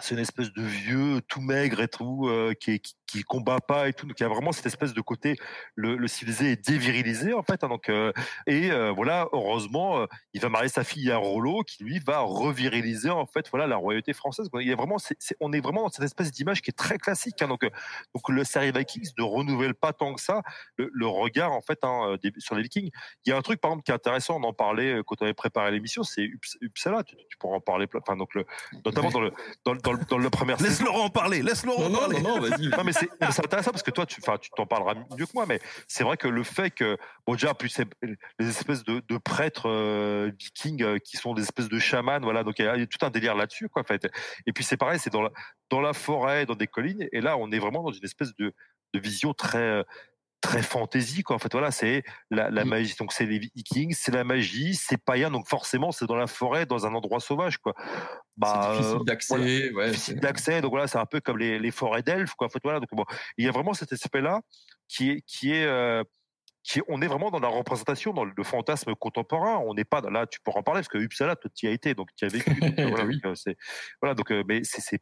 c'est 0.00 0.14
une 0.14 0.20
espèce 0.20 0.52
de 0.52 0.62
vieux 0.62 1.20
tout 1.28 1.40
maigre 1.40 1.80
et 1.80 1.88
tout 1.88 2.28
euh, 2.28 2.54
qui, 2.54 2.80
qui, 2.80 2.94
qui, 3.12 3.22
combat 3.22 3.60
pas 3.60 3.88
et 3.88 3.92
tout. 3.92 4.06
Donc 4.06 4.18
il 4.18 4.22
y 4.22 4.26
a 4.26 4.28
vraiment 4.28 4.52
cette 4.52 4.66
espèce 4.66 4.92
de 4.94 5.00
côté 5.00 5.36
le, 5.74 5.96
le 5.96 6.08
civilisé 6.08 6.52
est 6.52 6.68
dévirilisé 6.68 7.32
en 7.34 7.42
fait 7.42 7.62
hein, 7.64 7.68
donc 7.68 7.88
euh, 7.88 8.12
et 8.46 8.70
euh, 8.70 8.90
voilà 8.90 9.28
heureusement 9.32 10.06
il 10.32 10.40
va 10.40 10.48
marier 10.48 10.68
sa 10.68 10.84
fille 10.84 11.10
à 11.10 11.16
Rollo 11.16 11.62
qui 11.62 11.84
lui 11.84 11.98
va 11.98 12.20
reviriliser 12.20 13.10
en 13.10 13.26
fait 13.26 13.48
voilà 13.50 13.66
la 13.66 13.76
royauté 13.76 14.12
française 14.12 14.48
il 14.60 14.68
y 14.68 14.72
a 14.72 14.76
vraiment 14.76 14.98
c'est, 14.98 15.16
on 15.40 15.52
est 15.52 15.60
vraiment 15.60 15.82
dans 15.82 15.88
cette 15.88 16.04
espèce 16.04 16.30
d'image 16.32 16.62
qui 16.62 16.70
est 16.70 16.76
très 16.76 16.98
classique 16.98 17.40
hein, 17.42 17.48
donc 17.48 17.62
donc 17.62 18.28
le 18.28 18.44
série 18.44 18.72
Vikings 18.72 19.10
ne 19.18 19.22
renouvelle 19.22 19.74
pas 19.74 19.92
tant 19.92 20.14
que 20.14 20.20
ça 20.20 20.42
le, 20.76 20.90
le 20.92 21.06
regard 21.06 21.52
en 21.52 21.60
fait 21.62 21.78
hein, 21.82 22.16
des, 22.22 22.32
sur 22.38 22.54
les 22.54 22.62
Vikings. 22.62 22.90
Il 23.24 23.30
y 23.30 23.32
a 23.32 23.36
un 23.36 23.42
truc 23.42 23.60
par 23.60 23.70
exemple 23.70 23.84
qui 23.84 23.92
est 23.92 23.94
intéressant 23.94 24.36
on 24.40 24.44
en 24.44 24.52
parlait 24.52 25.00
quand 25.06 25.16
on 25.20 25.24
avait 25.24 25.34
préparé 25.34 25.70
l'émission 25.70 26.02
c'est 26.02 26.28
Uppsala 26.60 27.04
tu, 27.04 27.16
tu 27.28 27.36
pourras 27.38 27.56
en 27.56 27.60
parler 27.60 27.86
enfin 27.94 28.16
donc 28.16 28.34
le, 28.34 28.44
notamment 28.84 29.10
dans 29.10 29.20
le 29.20 29.32
dans, 29.64 29.74
dans, 29.74 29.94
dans 29.94 30.18
le 30.18 30.30
premier 30.30 30.54
Laisse 30.62 30.80
Laurent 30.80 31.04
en 31.04 31.10
parler, 31.10 31.42
laisse 31.42 31.64
Laurent 31.64 31.88
non, 31.88 31.96
en 31.96 32.00
parler. 32.00 32.20
Non, 32.20 32.40
non, 32.40 32.48
vas-y. 32.48 32.68
non, 32.68 32.84
mais 32.84 32.92
c'est 33.30 33.44
intéressant 33.44 33.70
parce 33.70 33.82
que 33.82 33.90
toi, 33.90 34.06
tu, 34.06 34.20
t'en 34.56 34.66
parleras 34.66 34.94
mieux 35.16 35.26
que 35.26 35.32
moi, 35.34 35.46
mais 35.46 35.60
c'est 35.88 36.04
vrai 36.04 36.16
que 36.16 36.28
le 36.28 36.42
fait 36.42 36.70
que, 36.70 36.96
bon, 37.26 37.34
déjà, 37.34 37.54
plus 37.54 37.80
les 38.38 38.48
espèces 38.48 38.84
de, 38.84 39.18
prêtres 39.18 39.68
euh, 39.68 40.30
vikings 40.38 40.82
euh, 40.82 40.98
qui 40.98 41.16
sont 41.16 41.34
des 41.34 41.42
espèces 41.42 41.68
de 41.68 41.78
chamans, 41.78 42.20
voilà, 42.20 42.44
donc 42.44 42.58
il 42.58 42.64
y, 42.64 42.68
a 42.68 42.86
tout 42.86 43.04
un 43.04 43.10
délire 43.10 43.34
là-dessus, 43.34 43.68
quoi, 43.68 43.82
en 43.82 43.84
fait. 43.84 44.08
Et 44.46 44.52
puis 44.52 44.64
c'est 44.64 44.76
pareil, 44.76 44.98
c'est 44.98 45.12
dans 45.12 45.80
la, 45.80 45.92
forêt, 45.92 46.46
dans 46.46 46.54
des 46.54 46.66
collines, 46.66 47.08
et 47.12 47.20
là, 47.20 47.36
on 47.36 47.50
est 47.50 47.58
vraiment 47.58 47.82
dans 47.82 47.92
une 47.92 48.04
espèce 48.04 48.34
de, 48.36 48.52
de 48.94 49.00
vision 49.00 49.34
très 49.34 49.84
très 50.42 50.60
fantasy 50.60 51.22
quoi. 51.22 51.36
En 51.36 51.38
fait 51.38 51.52
voilà 51.52 51.70
c'est 51.70 52.02
la, 52.30 52.50
la 52.50 52.66
magie. 52.66 52.94
Donc 52.98 53.12
c'est 53.14 53.24
les 53.24 53.38
vikings 53.38 53.94
c'est 53.96 54.12
la 54.12 54.24
magie 54.24 54.74
c'est 54.74 54.98
païen. 54.98 55.30
Donc 55.30 55.48
forcément 55.48 55.92
c'est 55.92 56.06
dans 56.06 56.16
la 56.16 56.26
forêt 56.26 56.66
dans 56.66 56.84
un 56.84 56.94
endroit 56.94 57.20
sauvage 57.20 57.56
quoi. 57.56 57.72
Bah 58.36 58.74
difficile 58.76 58.96
euh, 58.96 59.04
d'accès 59.04 59.72
ouais, 59.72 59.90
difficile 59.90 60.20
d'accès. 60.20 60.60
Donc 60.60 60.72
voilà 60.72 60.86
c'est 60.88 60.98
un 60.98 61.06
peu 61.06 61.20
comme 61.20 61.38
les, 61.38 61.58
les 61.58 61.70
forêts 61.70 62.02
d'elfes 62.02 62.34
quoi. 62.34 62.48
En 62.48 62.50
fait 62.50 62.60
voilà. 62.62 62.80
Donc 62.80 62.90
bon 62.92 63.04
il 63.38 63.46
y 63.46 63.48
a 63.48 63.52
vraiment 63.52 63.72
cet 63.72 63.92
aspect 63.92 64.20
là 64.20 64.40
qui 64.88 65.10
est 65.10 65.22
qui 65.22 65.52
est 65.52 65.64
euh, 65.64 66.02
on 66.88 67.02
est 67.02 67.06
vraiment 67.06 67.30
dans 67.30 67.40
la 67.40 67.48
représentation, 67.48 68.12
dans 68.12 68.24
le 68.24 68.44
fantasme 68.44 68.94
contemporain. 68.94 69.58
On 69.66 69.74
n'est 69.74 69.84
pas 69.84 70.00
là, 70.00 70.26
tu 70.26 70.40
pourras 70.40 70.60
en 70.60 70.62
parler 70.62 70.80
parce 70.80 70.88
que 70.88 70.98
Uppsala, 70.98 71.36
toi, 71.36 71.50
tu 71.54 71.66
y 71.66 71.68
as 71.68 71.72
été, 71.72 71.94
donc 71.94 72.08
tu 72.16 72.24
as 72.24 72.28
vécu. 72.28 72.50
voilà, 72.88 73.04
oui. 73.04 73.20
donc, 73.22 73.36
c'est, 73.36 73.56
voilà, 74.00 74.14
donc, 74.14 74.30
euh, 74.30 74.44
mais 74.46 74.62
c'est, 74.62 75.00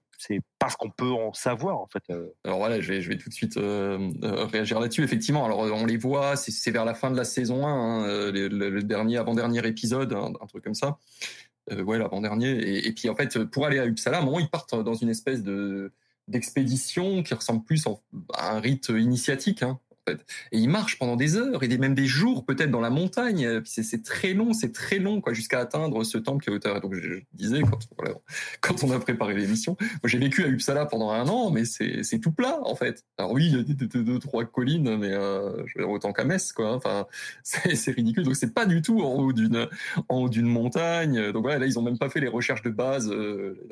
parce 0.59 0.77
qu'on 0.77 0.91
peut 0.91 1.11
en 1.11 1.33
savoir, 1.33 1.79
en 1.79 1.87
fait. 1.87 2.03
Euh. 2.11 2.29
Alors 2.45 2.59
voilà, 2.59 2.81
je 2.81 2.93
vais, 2.93 3.03
je 3.03 3.09
vais 3.09 3.19
tout 3.19 3.29
de 3.29 3.35
suite 3.35 3.57
euh, 3.59 4.11
réagir 4.23 4.81
là-dessus. 4.81 5.03
Effectivement, 5.03 5.45
alors 5.45 5.61
on 5.61 5.85
les 5.85 5.99
voit, 5.99 6.37
c'est, 6.37 6.71
vers 6.71 6.85
la 6.85 6.95
fin 6.95 7.11
de 7.11 7.17
la 7.17 7.25
saison 7.25 7.67
1, 7.67 7.71
hein, 7.71 8.31
le, 8.33 8.83
dernier, 8.83 9.19
avant-dernier 9.19 9.67
épisode, 9.67 10.13
un, 10.15 10.47
truc 10.47 10.65
comme 10.65 10.75
ça. 10.75 10.99
ouais, 11.71 11.99
l'avant-dernier. 11.99 12.53
Et, 12.53 12.89
et, 12.89 12.93
puis 12.93 13.09
en 13.11 13.15
fait, 13.15 13.39
pour 13.45 13.67
aller 13.67 13.79
à 13.79 13.85
Uppsala, 13.85 14.19
à 14.19 14.21
un 14.23 14.25
moment, 14.25 14.41
ils 14.41 14.49
partent 14.49 14.75
dans 14.75 14.95
une 14.95 15.11
espèce 15.11 15.43
de 15.43 15.93
d'expédition 16.29 17.25
qui 17.25 17.35
ressemble 17.35 17.65
plus 17.65 17.89
à 18.35 18.55
un 18.55 18.61
rite 18.61 18.91
initiatique. 18.91 19.65
Hein 19.65 19.81
Et 20.53 20.59
ils 20.59 20.69
marchent 20.69 20.99
pendant 20.99 21.17
des 21.17 21.37
heures 21.37 21.63
et 21.63 21.79
même 21.79 21.95
des 21.95 22.07
jours 22.07 22.45
peut-être 22.45 22.71
dans 22.71 22.81
la 22.81 22.91
montagne. 22.91 23.63
C'est 23.65 24.03
très 24.03 24.35
long, 24.35 24.53
c'est 24.53 24.73
très 24.73 24.99
long 24.99 25.21
quoi 25.21 25.33
jusqu'à 25.33 25.61
atteindre 25.61 26.05
ce 26.05 26.19
temple 26.19 26.45
qui 26.45 26.51
est 26.51 26.53
hauteur. 26.53 26.81
Donc 26.81 26.95
je, 26.95 27.21
disais 27.33 27.63
quand, 28.61 28.85
on 28.85 28.91
a 28.91 28.99
préparé 28.99 29.35
l'émission, 29.35 29.77
j'ai 30.05 30.19
vécu 30.19 30.45
à 30.45 30.49
Uppsala 30.49 30.87
pendant 30.87 31.11
un 31.11 31.27
an, 31.29 31.51
mais 31.51 31.65
c'est 31.65 32.19
tout 32.21 32.33
plat 32.33 32.61
en 32.63 32.75
fait. 32.75 33.05
Alors 33.19 33.33
oui, 33.33 33.47
il 33.47 33.57
y 33.57 33.61
a 33.61 33.63
deux, 33.63 34.03
deux, 34.03 34.19
trois 34.19 34.45
collines, 34.45 34.97
mais 34.97 35.13
euh, 35.13 35.65
autant 35.87 36.13
qu'à 36.13 36.25
Metz 36.25 36.53
quoi. 36.53 36.75
Enfin 36.75 37.07
c'est 37.43 37.91
ridicule. 37.91 38.25
Donc 38.25 38.37
c'est 38.37 38.55
pas 38.55 38.67
du 38.67 38.83
tout 38.83 39.01
en 39.01 39.15
haut 39.15 40.29
d'une 40.29 40.47
montagne. 40.47 41.33
Donc 41.33 41.43
voilà, 41.43 41.59
là 41.59 41.67
ils 41.67 41.79
ont 41.79 41.83
même 41.83 41.99
pas 41.99 42.11
fait 42.11 42.21
les 42.21 42.29
recherches 42.29 42.63
de 42.63 42.71
base 42.71 43.11
euh, 43.11 43.69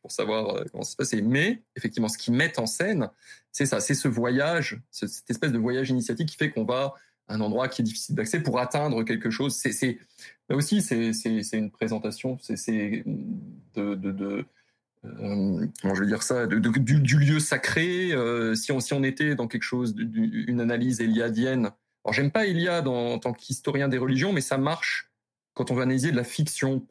pour 0.00 0.12
savoir 0.12 0.56
euh, 0.56 0.64
comment 0.70 0.84
ça 0.84 0.92
se 0.92 0.96
passait. 0.96 1.20
Mais 1.20 1.62
effectivement, 1.76 2.08
ce 2.08 2.18
qu'ils 2.18 2.34
mettent 2.34 2.58
en 2.58 2.66
scène, 2.66 3.10
c'est 3.52 3.66
ça, 3.66 3.80
c'est 3.80 3.94
ce 3.94 4.08
voyage, 4.08 4.80
cette 4.90 5.28
espèce 5.28 5.52
de 5.52 5.57
voyage 5.60 5.90
initiatique 5.90 6.28
qui 6.28 6.36
fait 6.36 6.50
qu'on 6.50 6.64
va 6.64 6.94
à 7.28 7.34
un 7.34 7.40
endroit 7.40 7.68
qui 7.68 7.82
est 7.82 7.84
difficile 7.84 8.14
d'accès 8.14 8.40
pour 8.40 8.58
atteindre 8.58 9.02
quelque 9.02 9.30
chose. 9.30 9.54
C'est 9.54 9.98
là 10.48 10.56
aussi, 10.56 10.82
c'est 10.82 11.42
une 11.52 11.70
présentation, 11.70 12.38
c'est 12.40 13.04
de, 13.74 13.94
de, 13.94 14.12
de 14.12 14.44
euh, 15.04 15.66
comment 15.80 15.94
je 15.94 16.00
veux 16.00 16.06
dire 16.06 16.22
ça, 16.22 16.46
de, 16.46 16.58
du, 16.58 17.00
du, 17.00 17.18
lieu 17.18 17.38
sacré. 17.38 18.12
Euh, 18.12 18.54
si 18.54 18.72
on 18.72 19.02
était 19.02 19.34
dans 19.34 19.46
quelque 19.46 19.62
chose, 19.62 19.94
d'une 19.94 20.60
analyse 20.60 21.00
éliadienne. 21.00 21.70
Alors 22.04 22.14
j'aime 22.14 22.30
pas 22.30 22.46
Eliade 22.46 22.88
en, 22.88 23.18
tant 23.18 23.32
qu'historien 23.32 23.88
des 23.88 23.98
religions, 23.98 24.32
mais 24.32 24.40
ça 24.40 24.58
marche 24.58 25.10
quand 25.54 25.72
on 25.72 25.74
va 25.74 25.82
analyser 25.82 26.12
de 26.12 26.16
la 26.16 26.24
fiction, 26.24 26.86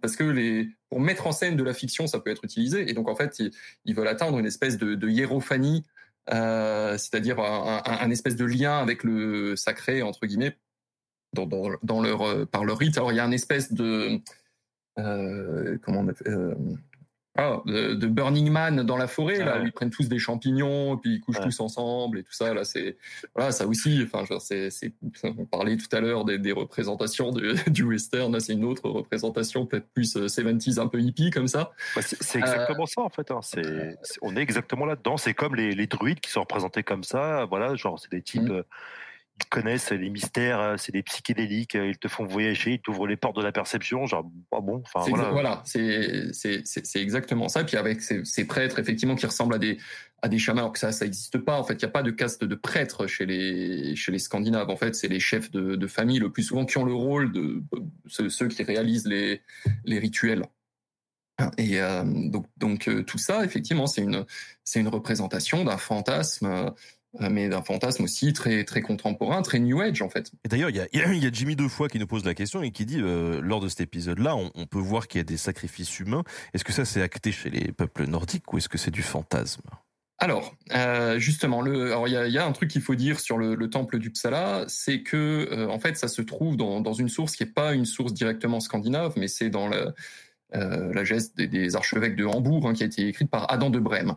parce 0.00 0.16
que 0.16 0.66
pour 0.88 0.98
mettre 0.98 1.26
en 1.26 1.32
scène 1.32 1.56
de 1.56 1.62
la 1.62 1.74
fiction, 1.74 2.06
ça 2.06 2.20
peut 2.20 2.30
être 2.30 2.42
utilisé. 2.42 2.88
Et 2.88 2.94
donc 2.94 3.06
en 3.06 3.14
fait, 3.14 3.42
ils, 3.84 3.94
veulent 3.94 4.08
atteindre 4.08 4.38
une 4.38 4.46
espèce 4.46 4.78
de, 4.78 4.94
de 4.94 5.08
hiérophanie, 5.10 5.84
c'est-à-dire 6.30 7.40
un, 7.40 7.82
un, 7.84 8.10
espèce 8.10 8.36
de 8.36 8.44
lien 8.44 8.78
avec 8.78 9.02
le 9.02 9.56
sacré 9.56 10.02
entre 10.02 10.26
guillemets 10.26 10.56
dans, 11.32 11.46
dans, 11.46 11.70
dans 11.82 12.02
leur 12.02 12.22
euh, 12.22 12.44
par 12.44 12.64
leur 12.64 12.78
rite. 12.78 12.96
Alors 12.96 13.12
il 13.12 13.16
y 13.16 13.20
a 13.20 13.24
une 13.24 13.32
espèce 13.32 13.72
de 13.72 14.20
euh, 14.98 15.78
comment 15.82 16.00
on 16.00 16.08
appelle, 16.08 16.32
euh, 16.32 16.54
ah, 17.40 17.62
de, 17.66 18.06
Burning 18.08 18.50
Man 18.50 18.82
dans 18.82 18.96
la 18.96 19.06
forêt, 19.06 19.38
là, 19.38 19.60
où 19.60 19.64
ils 19.64 19.70
prennent 19.70 19.90
tous 19.90 20.08
des 20.08 20.18
champignons, 20.18 20.96
puis 20.96 21.14
ils 21.14 21.20
couchent 21.20 21.40
tous 21.40 21.60
ensemble 21.60 22.18
et 22.18 22.22
tout 22.24 22.32
ça. 22.32 22.52
Là, 22.52 22.64
c'est 22.64 22.96
voilà, 23.32 23.52
ça 23.52 23.64
aussi. 23.64 24.04
Enfin, 24.04 24.24
c'est, 24.40 24.70
c'est, 24.70 24.92
on 25.22 25.44
parlait 25.44 25.76
tout 25.76 25.86
à 25.96 26.00
l'heure 26.00 26.24
des, 26.24 26.38
des 26.38 26.50
représentations 26.50 27.30
du 27.68 27.84
western. 27.84 28.32
Là, 28.32 28.40
c'est 28.40 28.54
une 28.54 28.64
autre 28.64 28.90
représentation, 28.90 29.66
peut-être 29.66 29.86
plus 29.94 30.16
70s, 30.16 30.80
euh, 30.80 30.82
un 30.82 30.88
peu 30.88 31.00
hippie 31.00 31.30
comme 31.30 31.46
ça. 31.46 31.70
c'est, 32.00 32.38
exactement 32.40 32.86
ça 32.86 33.02
en 33.02 33.08
fait. 33.08 33.30
Hein. 33.30 33.38
C'est, 33.42 33.96
on 34.20 34.36
est 34.36 34.42
exactement 34.42 34.84
là-dedans. 34.84 35.16
C'est 35.16 35.34
comme 35.34 35.54
les, 35.54 35.76
les, 35.76 35.86
druides 35.86 36.18
qui 36.18 36.30
sont 36.30 36.40
représentés 36.40 36.82
comme 36.82 37.04
ça. 37.04 37.44
Voilà, 37.44 37.76
genre 37.76 38.00
c'est 38.00 38.10
des 38.10 38.22
types. 38.22 38.42
Mmh. 38.42 38.64
Euh, 39.38 39.44
ils 39.44 39.48
connaissent 39.48 39.90
les 39.90 40.10
mystères, 40.10 40.60
euh, 40.60 40.76
c'est 40.76 40.92
des 40.92 41.02
psychédéliques, 41.02 41.74
euh, 41.74 41.88
ils 41.88 41.98
te 41.98 42.08
font 42.08 42.24
voyager, 42.24 42.74
ils 42.74 42.80
t'ouvrent 42.80 43.06
les 43.06 43.16
portes 43.16 43.36
de 43.36 43.42
la 43.42 43.52
perception, 43.52 44.06
genre, 44.06 44.30
ah 44.52 44.60
bon, 44.60 44.82
enfin 44.84 45.08
voilà. 45.08 45.30
Voilà, 45.30 45.62
c'est 45.64 46.72
exactement 46.96 47.48
ça. 47.48 47.64
Puis 47.64 47.76
avec 47.76 48.00
ces, 48.02 48.24
ces, 48.24 48.46
prêtres, 48.46 48.78
effectivement, 48.78 49.14
qui 49.14 49.26
ressemblent 49.26 49.54
à 49.54 49.58
des, 49.58 49.78
à 50.22 50.28
des 50.28 50.38
chamans, 50.38 50.60
alors 50.60 50.72
que 50.72 50.78
ça, 50.78 50.92
ça 50.92 51.04
n'existe 51.04 51.38
pas. 51.38 51.58
En 51.58 51.64
fait, 51.64 51.74
il 51.74 51.84
n'y 51.84 51.88
a 51.88 51.92
pas 51.92 52.02
de 52.02 52.10
caste 52.10 52.44
de 52.44 52.54
prêtres 52.54 53.06
chez 53.06 53.26
les, 53.26 53.96
chez 53.96 54.12
les 54.12 54.18
Scandinaves. 54.18 54.70
En 54.70 54.76
fait, 54.76 54.94
c'est 54.94 55.08
les 55.08 55.20
chefs 55.20 55.50
de, 55.50 55.76
de, 55.76 55.86
famille, 55.86 56.18
le 56.18 56.30
plus 56.30 56.42
souvent, 56.42 56.64
qui 56.64 56.78
ont 56.78 56.84
le 56.84 56.94
rôle 56.94 57.32
de, 57.32 57.62
ceux, 58.06 58.28
ceux 58.28 58.48
qui 58.48 58.62
réalisent 58.62 59.06
les, 59.06 59.42
les 59.84 59.98
rituels. 59.98 60.42
Et 61.56 61.80
euh, 61.80 62.02
donc, 62.04 62.46
donc 62.56 62.90
tout 63.06 63.18
ça, 63.18 63.44
effectivement, 63.44 63.86
c'est 63.86 64.02
une, 64.02 64.26
c'est 64.64 64.80
une 64.80 64.88
représentation 64.88 65.62
d'un 65.64 65.76
fantasme 65.76 66.46
euh, 66.46 66.70
mais 67.18 67.48
d'un 67.48 67.62
fantasme 67.62 68.04
aussi 68.04 68.32
très 68.32 68.64
très 68.64 68.80
contemporain, 68.80 69.42
très 69.42 69.58
new 69.58 69.80
age 69.80 70.02
en 70.02 70.08
fait. 70.08 70.30
Et 70.44 70.48
d'ailleurs, 70.48 70.70
il 70.70 70.76
y 70.76 70.80
a, 70.80 70.86
y 70.92 71.26
a 71.26 71.32
Jimmy 71.32 71.56
deux 71.56 71.68
fois 71.68 71.88
qui 71.88 71.98
nous 71.98 72.06
pose 72.06 72.24
la 72.24 72.34
question 72.34 72.62
et 72.62 72.70
qui 72.70 72.86
dit 72.86 73.00
euh, 73.00 73.40
lors 73.40 73.60
de 73.60 73.68
cet 73.68 73.80
épisode-là, 73.80 74.36
on, 74.36 74.50
on, 74.54 74.66
peut 74.66 74.78
voir 74.78 75.08
qu'il 75.08 75.18
y 75.18 75.22
a 75.22 75.24
des 75.24 75.36
sacrifices 75.36 75.98
humains. 76.00 76.22
Est-ce 76.54 76.64
que 76.64 76.72
ça 76.72 76.84
c'est 76.84 77.02
acté 77.02 77.32
chez 77.32 77.50
les 77.50 77.72
peuples 77.72 78.06
nordiques 78.06 78.52
ou 78.52 78.58
est-ce 78.58 78.68
que 78.68 78.78
c'est 78.78 78.90
du 78.90 79.02
fantasme? 79.02 79.62
Alors, 80.20 80.56
euh, 80.74 81.20
justement, 81.20 81.62
le, 81.62 81.94
il 82.06 82.12
y 82.12 82.16
a, 82.16 82.26
y 82.26 82.38
a, 82.38 82.44
un 82.44 82.50
truc 82.50 82.70
qu'il 82.70 82.82
faut 82.82 82.96
dire 82.96 83.20
sur 83.20 83.38
le, 83.38 83.54
le 83.54 83.70
temple 83.70 84.00
du 84.00 84.10
Psala, 84.10 84.64
c'est 84.66 85.02
que 85.02 85.48
euh, 85.52 85.68
en 85.68 85.78
fait, 85.78 85.96
ça 85.96 86.08
se 86.08 86.22
trouve 86.22 86.56
dans, 86.56 86.80
dans 86.80 86.92
une 86.92 87.08
source 87.08 87.36
qui 87.36 87.44
est 87.44 87.54
pas 87.54 87.72
une 87.72 87.84
source 87.84 88.12
directement 88.12 88.58
scandinave, 88.58 89.12
mais 89.16 89.28
c'est 89.28 89.48
dans 89.48 89.68
le, 89.68 89.94
euh, 90.54 90.94
la 90.94 91.04
geste 91.04 91.36
des, 91.36 91.76
archevêques 91.76 92.16
de 92.16 92.24
Hambourg, 92.24 92.66
hein, 92.66 92.72
qui 92.72 92.82
a 92.82 92.86
été 92.86 93.06
écrite 93.06 93.30
par 93.30 93.52
Adam 93.52 93.68
de 93.68 93.78
Brême. 93.78 94.14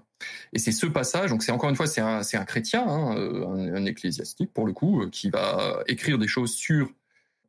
Et 0.53 0.59
c'est 0.59 0.71
ce 0.71 0.86
passage, 0.86 1.29
donc 1.29 1.43
c'est 1.43 1.51
encore 1.51 1.69
une 1.69 1.75
fois, 1.75 1.88
c'est 1.88 1.99
un, 1.99 2.21
un, 2.21 2.45
chrétien, 2.45 2.86
hein, 2.88 3.17
euh, 3.17 3.75
un, 3.75 3.86
ecclésiastique 3.86 4.53
pour 4.53 4.65
le 4.65 4.71
coup, 4.71 5.01
euh, 5.01 5.09
qui 5.09 5.29
va 5.29 5.84
écrire 5.88 6.17
des 6.17 6.27
choses 6.27 6.53
sur 6.53 6.93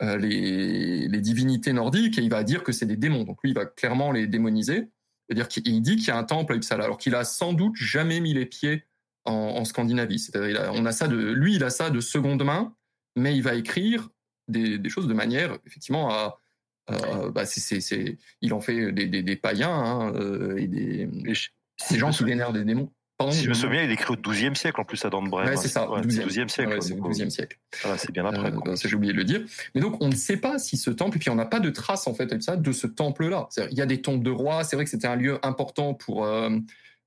les, 0.01 1.07
les, 1.07 1.21
divinités 1.21 1.73
nordiques 1.73 2.19
et 2.19 2.23
il 2.23 2.31
va 2.31 2.43
dire 2.43 2.65
que 2.65 2.73
c'est 2.73 2.87
des 2.87 2.97
démons. 2.97 3.23
Donc 3.23 3.41
lui, 3.45 3.51
il 3.51 3.55
va 3.55 3.67
clairement 3.67 4.11
les 4.11 4.27
démoniser. 4.27 4.89
C'est-à-dire 5.29 5.47
qu'il 5.47 5.81
dit 5.81 5.95
qu'il 5.95 6.09
y 6.09 6.11
a 6.11 6.17
un 6.17 6.25
temple 6.25 6.55
à 6.55 6.57
Uppsala, 6.57 6.83
alors 6.83 6.99
qu'il 6.99 7.15
a 7.15 7.23
sans 7.23 7.53
doute 7.53 7.77
jamais 7.77 8.19
mis 8.19 8.35
les 8.35 8.45
pieds 8.45 8.85
en, 9.25 9.33
en 9.33 9.65
Scandinavie. 9.65 10.19
C'est-à-dire, 10.19 10.73
on 10.75 10.85
a 10.87 10.91
ça 10.91 11.07
de, 11.07 11.17
lui, 11.17 11.55
il 11.55 11.63
a 11.63 11.71
ça 11.71 11.91
de 11.91 12.01
seconde 12.01 12.43
main, 12.43 12.75
mais 13.15 13.37
il 13.37 13.45
va 13.45 13.55
écrire 13.55 14.09
des, 14.49 14.77
des 14.77 14.89
choses 14.89 15.07
de 15.07 15.15
manière, 15.15 15.57
effectivement, 15.67 16.11
à, 16.11 16.42
euh, 16.91 17.31
bah 17.31 17.47
c'est, 17.47 17.81
c'est, 17.81 18.19
il 18.41 18.53
en 18.53 18.61
fait 18.61 18.93
des, 18.93 19.07
des, 19.07 19.23
des 19.23 19.37
païens 19.37 19.71
hein, 19.71 20.13
euh, 20.15 20.57
et 20.57 20.67
des, 20.67 21.07
des 21.07 21.99
gens 21.99 22.11
qui 22.11 22.25
vénèrent 22.25 22.53
des 22.53 22.65
démons. 22.65 22.91
Pardon, 23.19 23.33
si 23.33 23.45
je 23.45 23.49
me 23.49 23.55
souviens, 23.55 23.83
il 23.83 23.91
est 23.91 23.95
écrit 23.95 24.15
au 24.15 24.17
XIIe 24.17 24.57
siècle 24.57 24.81
en 24.81 24.85
plus 24.85 25.05
à 25.05 25.11
Dan 25.11 25.29
Ouais, 25.29 25.57
c'est 25.57 25.69
ça, 25.69 25.89
ouais, 25.89 26.01
12e. 26.01 26.49
siècle. 26.49 26.73
Ouais, 26.73 26.81
c'est 26.81 26.95
12e 26.95 27.31
siècle. 27.31 27.59
Voilà, 27.83 27.99
c'est 27.99 28.11
bien 28.11 28.25
après. 28.25 28.53
Euh, 28.53 28.77
ça, 28.77 28.89
j'ai 28.89 28.97
oublié 28.97 29.13
de 29.13 29.19
le 29.19 29.25
dire. 29.25 29.43
Mais 29.75 29.81
donc, 29.81 30.03
on 30.03 30.09
ne 30.09 30.15
sait 30.15 30.39
pas 30.39 30.59
si 30.59 30.77
ce 30.77 30.91
temple, 30.91 31.19
et 31.19 31.21
puis 31.21 31.31
on 31.31 31.35
n'a 31.35 31.47
pas 31.47 31.61
de 31.61 31.71
traces 31.71 32.07
en 32.07 32.15
fait 32.15 32.43
ça, 32.43 32.57
de 32.57 32.73
ce 32.73 32.87
temple-là. 32.87 33.49
Il 33.71 33.77
y 33.77 33.83
a 33.83 33.87
des 33.87 34.01
tombes 34.01 34.25
de 34.25 34.31
rois. 34.31 34.65
C'est 34.65 34.77
vrai 34.77 34.85
que 34.85 34.91
c'était 34.91 35.07
un 35.07 35.17
lieu 35.17 35.39
important 35.47 35.95
pour 35.95 36.25
euh, 36.25 36.51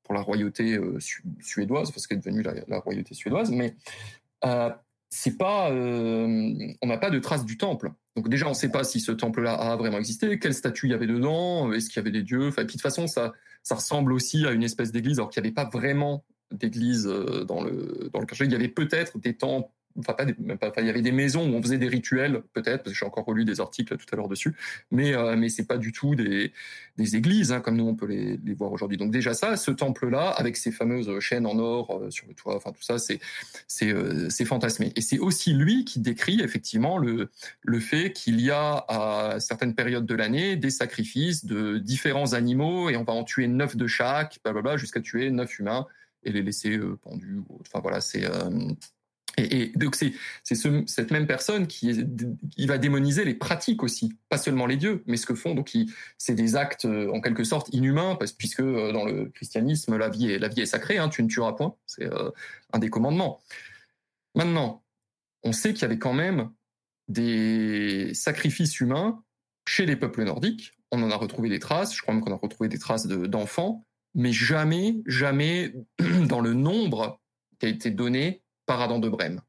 pour 0.03 0.13
la 0.13 0.21
royauté 0.21 0.76
euh, 0.78 0.99
suédoise, 1.41 1.91
parce 1.91 2.07
qu'elle 2.07 2.19
est 2.19 2.21
devenue 2.21 2.43
la, 2.43 2.53
la, 2.67 2.80
royauté 2.80 3.15
suédoise. 3.15 3.49
Mais 3.49 3.76
euh, 4.45 4.69
c'est 5.10 5.38
pas, 5.38 5.72
euh, 5.72 6.53
on 6.82 6.88
n'a 6.88 6.97
pas 6.97 7.10
de 7.10 7.20
traces 7.20 7.45
du 7.45 7.58
temple. 7.58 7.91
Donc 8.16 8.30
déjà, 8.30 8.45
on 8.47 8.49
ne 8.49 8.56
sait 8.56 8.70
pas 8.70 8.84
si 8.84 8.99
ce 8.99 9.12
temple-là 9.12 9.53
a 9.53 9.76
vraiment 9.76 9.97
existé, 9.97 10.39
quel 10.39 10.53
statut 10.53 10.88
il 10.88 10.91
y 10.91 10.93
avait 10.93 11.08
dedans, 11.08 11.72
est-ce 11.74 11.89
qu'il 11.89 11.97
y 11.97 11.99
avait 11.99 12.12
des 12.12 12.24
dieux. 12.24 12.47
Et 12.47 12.51
puis 12.51 12.66
de 12.66 12.72
toute 12.72 12.82
façon, 12.82 13.08
ça, 13.08 13.34
ça 13.64 13.76
ressemble 13.76 14.14
aussi 14.14 14.45
à 14.45 14.51
une 14.51 14.64
espèce 14.64 14.91
d'église, 14.91 15.20
alors 15.20 15.30
qu'il 15.30 15.41
n'y 15.41 15.47
avait 15.47 15.53
pas 15.53 15.70
vraiment 15.70 16.24
d'église 16.51 17.08
euh, 17.08 17.43
dans 17.43 17.64
le 17.64 18.10
dans 18.14 18.20
le 18.20 18.28
Il 18.41 18.51
y 18.51 18.56
avait 18.56 18.68
peut-être 18.68 19.18
des 19.20 19.36
temples 19.36 19.70
enfin 20.00 20.14
pas, 20.14 20.26
des, 20.26 20.34
pas 20.34 20.72
il 20.78 20.88
y 20.88 20.89
avait 20.89 21.02
des 21.02 21.12
maisons 21.12 21.50
où 21.50 21.54
on 21.56 21.62
faisait 21.62 21.78
des 21.78 21.88
rituels 21.88 22.41
peut-être 22.54 22.84
parce 22.84 22.93
que 22.93 23.00
j'ai 23.00 23.06
encore 23.06 23.26
relu 23.26 23.46
des 23.46 23.62
articles 23.62 23.96
tout 23.98 24.06
à 24.12 24.16
l'heure 24.16 24.28
dessus 24.28 24.56
mais 24.91 25.16
euh, 25.16 25.36
mais 25.36 25.50
c'est 25.50 25.66
pas 25.66 25.78
du 25.78 25.91
tout 25.91 26.16
des 26.16 26.52
des 26.98 27.16
églises 27.16 27.52
hein, 27.52 27.62
comme 27.62 27.76
nous 27.76 27.88
on 27.88 27.96
peut 27.96 28.06
les, 28.06 28.38
les 28.43 28.54
voir 28.54 28.72
aujourd'hui. 28.72 28.98
Donc 28.98 29.12
déjà 29.12 29.34
ça 29.34 29.58
ce 29.58 29.72
temple 29.72 30.10
là 30.10 30.30
avec 30.30 30.58
ces 30.58 30.72
fameuses 30.72 31.20
chaînes 31.20 31.46
en 31.46 31.58
or 31.60 31.91
euh, 31.91 32.12
sur 32.12 32.28
le 32.28 32.34
toit 32.34 32.56
enfin 32.56 32.72
tout 32.72 32.82
ça 32.82 33.00
c'est 33.00 33.20
c'est 33.68 33.91
euh, 33.91 34.30
c'est 34.30 34.46
fantasmé. 34.46 34.91
Et 34.96 35.02
c'est 35.02 35.20
aussi 35.20 35.54
lui 35.54 35.86
qui 35.86 36.00
décrit 36.00 36.41
effectivement 36.41 36.98
le 36.98 37.30
le 37.62 37.80
fait 37.80 38.14
qu'il 38.14 38.41
y 38.41 38.52
a 38.52 38.86
à 38.88 39.39
certaines 39.39 39.76
périodes 39.76 40.06
de 40.06 40.16
l'année 40.16 40.56
des 40.56 40.70
sacrifices 40.70 41.46
de 41.46 41.78
différents 41.78 42.34
animaux 42.34 42.89
et 42.89 42.98
on 42.98 43.04
va 43.04 43.14
en 43.14 43.24
tuer 43.24 43.48
neuf 43.48 43.76
de 43.76 43.88
chaque 43.88 44.39
blablabla 44.43 44.78
jusqu'à 44.78 45.02
tuer 45.02 45.30
neuf 45.32 45.60
humains 45.60 45.86
et 46.24 46.32
les 46.32 46.41
laisser 46.41 46.78
euh, 46.78 46.98
pendus 47.02 47.41
enfin 47.62 47.80
voilà 47.80 48.02
c'est 48.02 48.26
euh, 48.26 48.50
et, 49.38 49.62
et, 49.62 49.68
donc 49.76 49.96
c'est 49.96 50.14
c'est 50.44 50.56
ce, 50.56 50.84
cette 50.88 51.12
même 51.12 51.28
personne 51.28 51.68
qui, 51.68 51.90
est, 51.90 52.06
qui 52.52 52.68
va 52.68 52.78
démoniser 52.78 53.26
les 53.26 53.34
pratiques 53.34 53.84
aussi, 53.84 54.14
pas 54.30 54.38
seulement 54.38 54.66
les 54.66 54.78
dieux, 54.78 55.04
mais 55.08 55.18
ce 55.18 55.26
que 55.26 55.36
font 55.36 55.56
donc 55.56 55.74
c'est 56.18 56.36
des 56.36 56.56
actes 56.56 56.86
euh, 56.86 57.12
en 57.12 57.22
quelque 57.22 57.44
sorte 57.44 57.70
inhumains 57.74 58.16
parce 58.16 58.32
puisque 58.32 58.62
euh, 58.62 58.92
dans 58.92 59.06
le 59.06 59.26
christianisme 59.30 59.98
la 59.98 60.10
vie 60.10 60.32
est 60.32 60.40
la 60.40 60.48
vie 60.48 60.62
est 60.62 60.66
sacrée, 60.66 60.98
hein, 60.98 61.10
tu 61.10 61.24
ne 61.24 61.28
tueras 61.28 61.54
point, 61.54 61.76
c'est 61.86 62.06
euh, 62.06 62.32
un 62.74 62.80
des 62.80 62.90
commandements. 62.90 63.42
Maintenant, 64.36 64.84
on 65.44 65.52
sait 65.52 65.74
qu'il 65.74 65.84
y 65.84 65.86
avait 65.86 66.00
quand 66.00 66.14
même 66.14 66.52
des 67.08 68.14
sacrifices 68.14 68.80
humains 68.80 69.24
chez 69.68 69.86
les 69.86 69.96
peuples 69.96 70.24
nordiques. 70.24 70.74
On 70.92 71.02
en 71.04 71.12
a 71.12 71.16
retrouvé 71.16 71.50
des 71.50 71.60
traces, 71.60 71.96
je 71.96 72.02
crois 72.02 72.14
même 72.14 72.24
qu'on 72.24 72.34
a 72.34 72.38
retrouvé 72.38 72.70
des 72.70 72.80
traces 72.80 73.08
d'enfants, 73.08 73.86
de, 74.16 74.22
mais 74.22 74.32
jamais, 74.32 75.02
jamais 75.06 75.74
dans 76.28 76.42
le 76.42 76.54
nombre 76.54 77.20
qui 77.60 77.66
a 77.66 77.70
été 77.70 77.92
donné 77.92 78.44
par 78.66 78.82
Adam 78.82 78.99
de 78.99 79.09
Brême. 79.09 79.41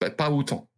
Bah, 0.00 0.10
pas 0.10 0.30
autant. 0.30 0.68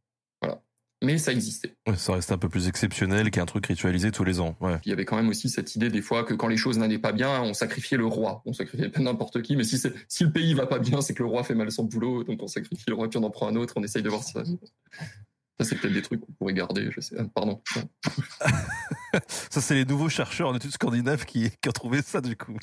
Voilà. 0.41 0.61
Mais 1.03 1.19
ça 1.19 1.33
existait. 1.33 1.75
Ouais, 1.87 1.97
ça 1.97 2.15
reste 2.15 2.33
un 2.33 2.39
peu 2.39 2.49
plus 2.49 2.69
exceptionnel 2.69 3.31
qu'un 3.31 3.47
truc 3.47 3.67
ritualisé 3.67 4.11
tous 4.11 4.25
les 4.25 4.41
ans. 4.41 4.57
Ouais. 4.61 4.79
Il 4.85 4.91
y 4.91 4.93
avait 4.93 5.05
quand 5.05 5.17
même 5.17 5.29
aussi 5.29 5.49
cette 5.49 5.75
idée 5.77 5.91
des 5.91 6.03
fois 6.03 6.25
que 6.25 6.35
quand 6.35 6.49
les 6.49 6.57
choses 6.57 6.79
n'allaient 6.79 6.99
pas 6.99 7.13
bien, 7.13 7.43
on 7.43 7.55
sacrifiait 7.55 7.97
le 7.97 8.07
roi. 8.07 8.43
On 8.47 8.53
sacrifiait 8.53 8.91
pas 8.91 9.01
n'importe 9.01 9.43
qui, 9.43 9.57
mais 9.57 9.65
si, 9.65 9.81
si 10.09 10.25
le 10.25 10.33
pays 10.33 10.55
va 10.55 10.67
pas 10.67 10.79
bien, 10.79 11.01
c'est 11.01 11.15
que 11.15 11.23
le 11.23 11.29
roi 11.29 11.45
fait 11.45 11.55
mal 11.55 11.71
son 11.71 11.85
boulot, 11.85 12.25
donc 12.25 12.43
on 12.43 12.47
sacrifie 12.47 12.85
le 12.89 12.95
roi, 12.95 13.09
puis 13.09 13.19
on 13.19 13.25
en 13.25 13.31
prend 13.31 13.49
un 13.49 13.57
autre, 13.57 13.75
on 13.77 13.83
essaye 13.83 14.03
de 14.03 14.09
voir 14.09 14.23
ça. 14.23 14.45
Ça, 14.45 15.65
c'est 15.65 15.77
peut-être 15.77 15.93
des 15.93 16.03
trucs 16.03 16.21
qu'on 16.21 16.33
pourrait 16.33 16.55
garder, 16.55 16.91
je 16.91 17.01
sais. 17.01 17.17
Pardon. 17.33 17.63
Ça, 19.29 19.61
c'est 19.61 19.75
les 19.75 19.85
nouveaux 19.85 20.09
chercheurs 20.09 20.49
en 20.49 20.57
études 20.57 20.73
scandinaves 20.73 21.25
qui, 21.25 21.49
qui 21.63 21.69
ont 21.69 21.73
trouvé 21.73 22.03
ça, 22.03 22.21
du 22.21 22.37
coup. 22.37 22.57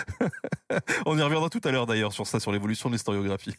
On 1.06 1.18
y 1.18 1.22
reviendra 1.22 1.48
tout 1.48 1.60
à 1.64 1.70
l'heure 1.70 1.86
d'ailleurs 1.86 2.12
sur 2.12 2.26
ça, 2.26 2.40
sur 2.40 2.52
l'évolution 2.52 2.88
de 2.88 2.94
l'historiographie. 2.94 3.54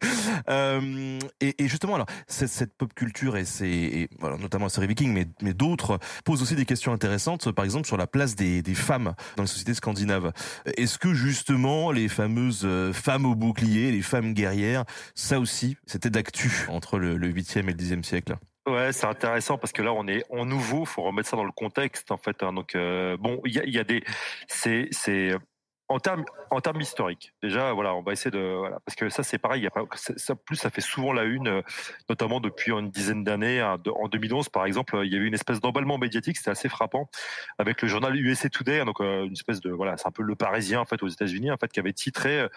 euh, 0.48 1.18
et, 1.40 1.68
justement, 1.68 1.94
alors 1.94 2.06
cette, 2.26 2.50
cette 2.50 2.76
pop 2.76 2.92
culture 2.94 3.36
et, 3.36 4.08
voilà, 4.18 4.36
notamment 4.36 4.66
la 4.66 4.70
série 4.70 4.86
Viking, 4.86 5.12
mais, 5.12 5.26
mais 5.42 5.54
d'autres 5.54 5.98
posent 6.24 6.42
aussi 6.42 6.54
des 6.54 6.66
questions 6.66 6.92
intéressantes, 6.92 7.50
par 7.52 7.64
exemple 7.64 7.86
sur 7.86 7.96
la 7.96 8.06
place 8.06 8.34
des, 8.34 8.62
femmes 8.74 9.14
dans 9.36 9.42
les 9.42 9.48
sociétés 9.48 9.74
scandinaves. 9.74 10.32
Est-ce 10.76 10.98
que 10.98 11.14
justement 11.14 11.90
les 11.90 12.08
fameuses 12.08 12.62
euh, 12.64 12.92
femmes 12.92 13.26
au 13.26 13.34
bouclier, 13.34 13.90
les 13.90 14.02
femmes 14.02 14.34
guerrières, 14.34 14.84
ça 15.14 15.40
aussi, 15.40 15.76
c'était 15.86 16.10
d'actu 16.10 16.66
entre 16.68 16.98
le, 16.98 17.16
le 17.16 17.32
8e 17.32 17.60
et 17.60 17.62
le 17.62 17.72
10e 17.72 18.02
siècle? 18.02 18.36
Ouais, 18.68 18.92
c'est 18.92 19.06
intéressant 19.06 19.56
parce 19.56 19.72
que 19.72 19.80
là 19.80 19.94
on 19.94 20.06
est 20.08 20.24
en 20.30 20.44
nouveau, 20.44 20.84
faut 20.84 21.02
remettre 21.02 21.28
ça 21.28 21.36
dans 21.38 21.44
le 21.44 21.52
contexte 21.52 22.10
en 22.10 22.18
fait. 22.18 22.42
Hein, 22.42 22.52
donc 22.52 22.74
euh, 22.74 23.16
bon, 23.16 23.40
il 23.46 23.52
y 23.52 23.70
y 23.70 23.78
a, 23.78 23.84
des, 23.84 24.04
c'est 24.46 24.88
c'est 24.90 25.32
en 25.88 25.98
termes 26.00 26.24
en 26.50 26.60
termes 26.60 26.80
historiques, 26.80 27.34
déjà, 27.42 27.72
voilà, 27.72 27.94
on 27.94 28.02
va 28.02 28.12
essayer 28.12 28.30
de 28.30 28.54
voilà, 28.58 28.78
parce 28.84 28.96
que 28.96 29.08
ça 29.08 29.22
c'est 29.22 29.38
pareil. 29.38 29.62
Y 29.62 29.66
a 29.66 29.70
pas, 29.70 29.84
ça, 29.94 30.34
plus 30.34 30.56
ça 30.56 30.70
fait 30.70 30.80
souvent 30.80 31.12
la 31.12 31.24
une, 31.24 31.48
euh, 31.48 31.62
notamment 32.08 32.40
depuis 32.40 32.72
une 32.72 32.90
dizaine 32.90 33.24
d'années. 33.24 33.60
Hein, 33.60 33.78
en 33.94 34.08
2011, 34.08 34.48
par 34.48 34.64
exemple, 34.66 34.98
il 35.04 35.12
y 35.12 35.16
a 35.16 35.18
eu 35.18 35.26
une 35.26 35.34
espèce 35.34 35.60
d'emballement 35.60 35.98
médiatique, 35.98 36.36
c'était 36.36 36.50
assez 36.50 36.68
frappant, 36.68 37.10
avec 37.58 37.82
le 37.82 37.88
journal 37.88 38.16
USA 38.16 38.48
Today, 38.48 38.80
hein, 38.80 38.84
donc 38.84 39.00
euh, 39.00 39.24
une 39.24 39.32
espèce 39.32 39.60
de 39.60 39.70
voilà, 39.70 39.96
c'est 39.96 40.06
un 40.06 40.10
peu 40.10 40.22
le 40.22 40.34
Parisien 40.34 40.80
en 40.80 40.84
fait 40.84 41.02
aux 41.02 41.08
États-Unis, 41.08 41.50
en 41.50 41.56
fait, 41.56 41.70
qui 41.72 41.80
avait 41.80 41.92
titré 41.92 42.40
euh, 42.40 42.48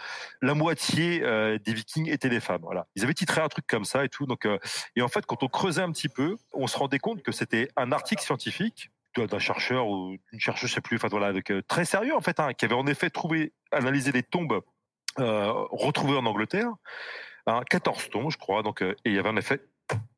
la 0.42 0.54
moitié 0.54 1.22
des 1.22 1.74
Vikings 1.74 2.10
étaient 2.10 2.30
des 2.30 2.40
femmes. 2.40 2.62
Voilà, 2.64 2.88
ils 2.96 3.04
avaient 3.04 3.14
titré 3.14 3.42
un 3.42 3.48
truc 3.48 3.66
comme 3.68 3.86
ça 3.86 4.06
et 4.06 4.10
tout. 4.10 4.26
Donc, 4.26 4.48
et 4.96 5.02
en 5.02 5.08
fait, 5.08 5.26
quand 5.26 5.44
on 5.44 5.48
creusait 5.48 5.82
un 5.82 5.92
petit 5.92 6.10
peu, 6.10 6.38
on 6.54 6.68
se 6.68 6.78
rendait 6.78 7.00
compte 7.00 7.22
que 7.22 7.32
c'était 7.32 7.70
un 7.78 7.92
article 7.92 8.24
scientifique 8.24 8.90
d'un 9.20 9.40
chercheur 9.40 9.88
ou 9.88 10.18
une 10.32 10.40
chercheuse, 10.40 10.70
je 10.70 10.76
sais 10.76 10.82
plus, 10.82 10.98
enfin 10.98 11.10
voilà, 11.10 11.28
avec, 11.28 11.52
euh, 11.52 11.62
très 11.68 11.86
sérieux 11.86 12.16
en 12.16 12.22
fait, 12.22 12.40
hein, 12.40 12.54
qui 12.54 12.66
avait 12.66 12.76
en 12.76 12.88
effet 12.88 13.10
trouvé, 13.10 13.54
analysé 13.72 14.12
les 14.12 14.24
tombes 14.24 14.62
euh, 15.20 15.52
retrouvées 15.72 16.18
en 16.18 16.26
Angleterre, 16.26 16.72
hein, 17.48 17.62
14 17.70 18.10
tombes, 18.10 18.32
je 18.32 18.38
crois, 18.38 18.64
donc 18.64 18.82
euh, 18.82 18.96
et 19.06 19.10
il 19.10 19.16
y 19.16 19.20
avait 19.20 19.30
en 19.30 19.38
effet 19.38 19.62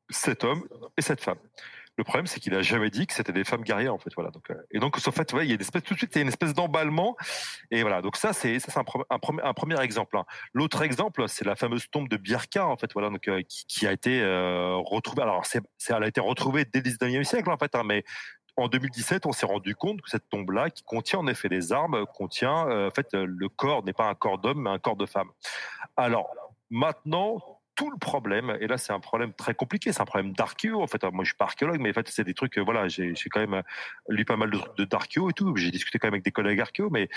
7 0.10 0.44
hommes 0.44 0.64
et 0.98 1.02
7 1.02 1.22
femmes. 1.22 1.39
Le 1.96 2.04
problème, 2.04 2.26
c'est 2.26 2.39
qu'il 2.39 2.56
a 2.56 2.64
jamais 2.64 2.89
dit 2.89 3.06
que 3.06 3.14
c'était 3.14 3.34
des 3.34 3.44
femmes 3.44 3.62
guerrières, 3.62 3.94
en 3.94 4.00
fait. 4.00 4.10
Voilà. 4.16 4.32
Donc, 4.32 4.52
et 4.72 4.80
donc, 4.80 4.98
en 4.98 5.12
fait, 5.12 5.32
ouais, 5.34 5.46
il 5.46 5.52
y 5.52 5.54
a 5.54 5.58
tout 5.58 5.94
de 5.94 5.98
suite, 6.00 6.10
il 6.14 6.16
y 6.16 6.20
a 6.20 6.22
une 6.24 6.28
espèce 6.28 6.56
d'emballement. 6.56 7.16
Et 7.70 7.84
voilà. 7.84 8.02
Donc 8.02 8.18
ça, 8.18 8.34
c'est 8.34 8.58
ça, 8.58 8.72
c'est 8.72 8.80
un, 8.80 9.54
premier 9.54 9.80
exemple. 9.80 10.18
Hein. 10.18 10.26
L'autre 10.54 10.82
exemple, 10.82 11.24
c'est 11.28 11.46
la 11.46 11.56
fameuse 11.56 11.88
tombe 11.91 12.10
de 12.10 12.18
Birka, 12.18 12.66
en 12.66 12.78
fait. 12.78 12.91
Voilà. 12.94 13.12
Donc, 13.12 13.30
qui, 13.68 13.86
a 13.86 13.91
été 13.91 14.24
retrouvée. 14.84 15.22
Alors, 15.22 15.44
elle 15.54 16.04
a 16.04 16.08
été 16.08 16.20
retrouvée 16.20 16.66
dès 16.66 16.82
le 16.82 16.89
19e 16.89 17.24
siècle, 17.26 17.52
en 17.52 17.58
fait. 17.58 17.76
Hein, 17.76 17.84
mais 17.86 18.04
en 18.56 18.68
2017, 18.68 19.26
on 19.26 19.32
s'est 19.32 19.45
rendu 19.45 19.76
compte 19.76 20.01
que 20.01 20.10
cette 20.10 20.30
tombe-là, 20.30 20.70
qui 20.70 20.84
contient 20.84 21.20
en 21.20 21.28
effet 21.28 21.49
des 21.49 21.74
armes, 21.74 22.06
contient, 22.14 22.68
euh, 22.68 22.88
en 22.88 22.91
fait, 22.91 23.14
le 23.14 23.49
corps 23.49 23.84
n'est 23.84 23.93
pas 23.93 24.10
un 24.10 24.16
corps 24.16 24.38
d'homme, 24.38 24.64
mais 24.64 24.70
un 24.70 24.80
corps 24.80 24.97
de 24.97 25.06
femme. 25.06 25.30
Alors, 25.97 26.30
maintenant, 26.70 27.39
tout 27.76 27.89
le 27.89 27.97
problème, 27.97 28.56
et 28.62 28.68
là 28.68 28.78
c'est 28.78 28.93
un 28.93 28.99
problème 28.99 29.34
très 29.34 29.56
compliqué, 29.56 29.91
c'est 29.91 30.01
un 30.01 30.06
problème 30.06 30.34
d'archéo. 30.34 30.82
En 30.82 30.88
fait, 30.88 31.04
moi 31.06 31.24
je 31.24 31.30
suis 31.30 31.38
pas 31.38 31.45
archéologue, 31.45 31.80
mais 31.80 31.89
en 31.89 31.93
fait 31.93 32.08
c'est 32.08 32.24
des 32.24 32.36
trucs, 32.36 32.58
voilà, 32.60 32.88
j'ai 32.88 33.14
quand 33.32 33.39
même 33.39 33.64
lu 34.10 34.26
pas 34.26 34.38
mal 34.38 34.51
de 34.51 34.58
trucs 34.58 34.89
d'archéo 34.89 35.30
et 35.32 35.34
tout. 35.34 35.56
J'ai 35.56 35.72
discuté 35.72 35.97
quand 35.97 36.08
même 36.08 36.14
avec 36.14 36.24
des 36.24 36.32
collègues 36.32 36.62
archéo, 36.62 36.89
mais 36.91 37.10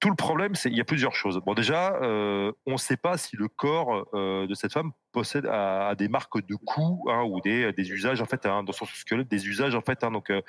tout 0.00 0.10
le 0.10 0.16
problème, 0.16 0.54
c'est 0.54 0.70
il 0.70 0.76
y 0.76 0.80
a 0.80 0.84
plusieurs 0.84 1.14
choses. 1.14 1.40
Bon, 1.44 1.54
déjà, 1.54 1.94
euh, 2.02 2.52
on 2.66 2.72
ne 2.72 2.76
sait 2.76 2.96
pas 2.96 3.16
si 3.16 3.36
le 3.36 3.48
corps 3.48 4.06
euh, 4.14 4.46
de 4.46 4.54
cette 4.54 4.72
femme 4.72 4.92
possède 5.16 5.46
à, 5.46 5.94
des 5.94 6.08
marques 6.08 6.46
de 6.46 6.56
coups 6.56 7.10
hein, 7.10 7.22
ou 7.22 7.40
des, 7.40 7.72
usages 7.90 8.20
en 8.20 8.26
fait 8.26 8.44
hein, 8.44 8.62
dans 8.62 8.74
son 8.74 8.84
squelette, 8.84 9.28
des 9.28 9.48
usages 9.48 9.74
en 9.74 9.80
fait 9.80 10.04
hein, 10.04 10.10
donc 10.10 10.28
euh, 10.28 10.42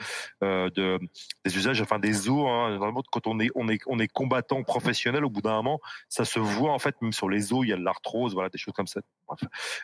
euh, 0.44 0.70
de 0.72 1.00
des 1.46 1.56
usages 1.56 1.82
enfin 1.82 2.00
des 2.00 2.28
os. 2.28 2.46
Hein, 2.50 2.72
normalement, 2.72 3.02
quand 3.10 3.28
on 3.28 3.40
est 3.40 3.50
on 3.56 3.70
est 3.70 3.80
on 3.88 3.98
est 3.98 4.10
combattant 4.10 4.62
professionnel, 4.64 5.24
au 5.24 5.30
bout 5.30 5.42
d'un 5.42 5.56
moment, 5.56 5.80
ça 6.10 6.26
se 6.26 6.38
voit 6.38 6.74
en 6.74 6.80
fait 6.80 7.02
même 7.02 7.14
sur 7.14 7.30
les 7.30 7.54
os, 7.54 7.62
il 7.64 7.70
y 7.70 7.74
a 7.74 7.78
de 7.78 7.82
l'arthrose, 7.82 8.34
voilà 8.34 8.50
des 8.50 8.58
choses 8.58 8.74
comme 8.74 8.88
ça. 8.88 9.00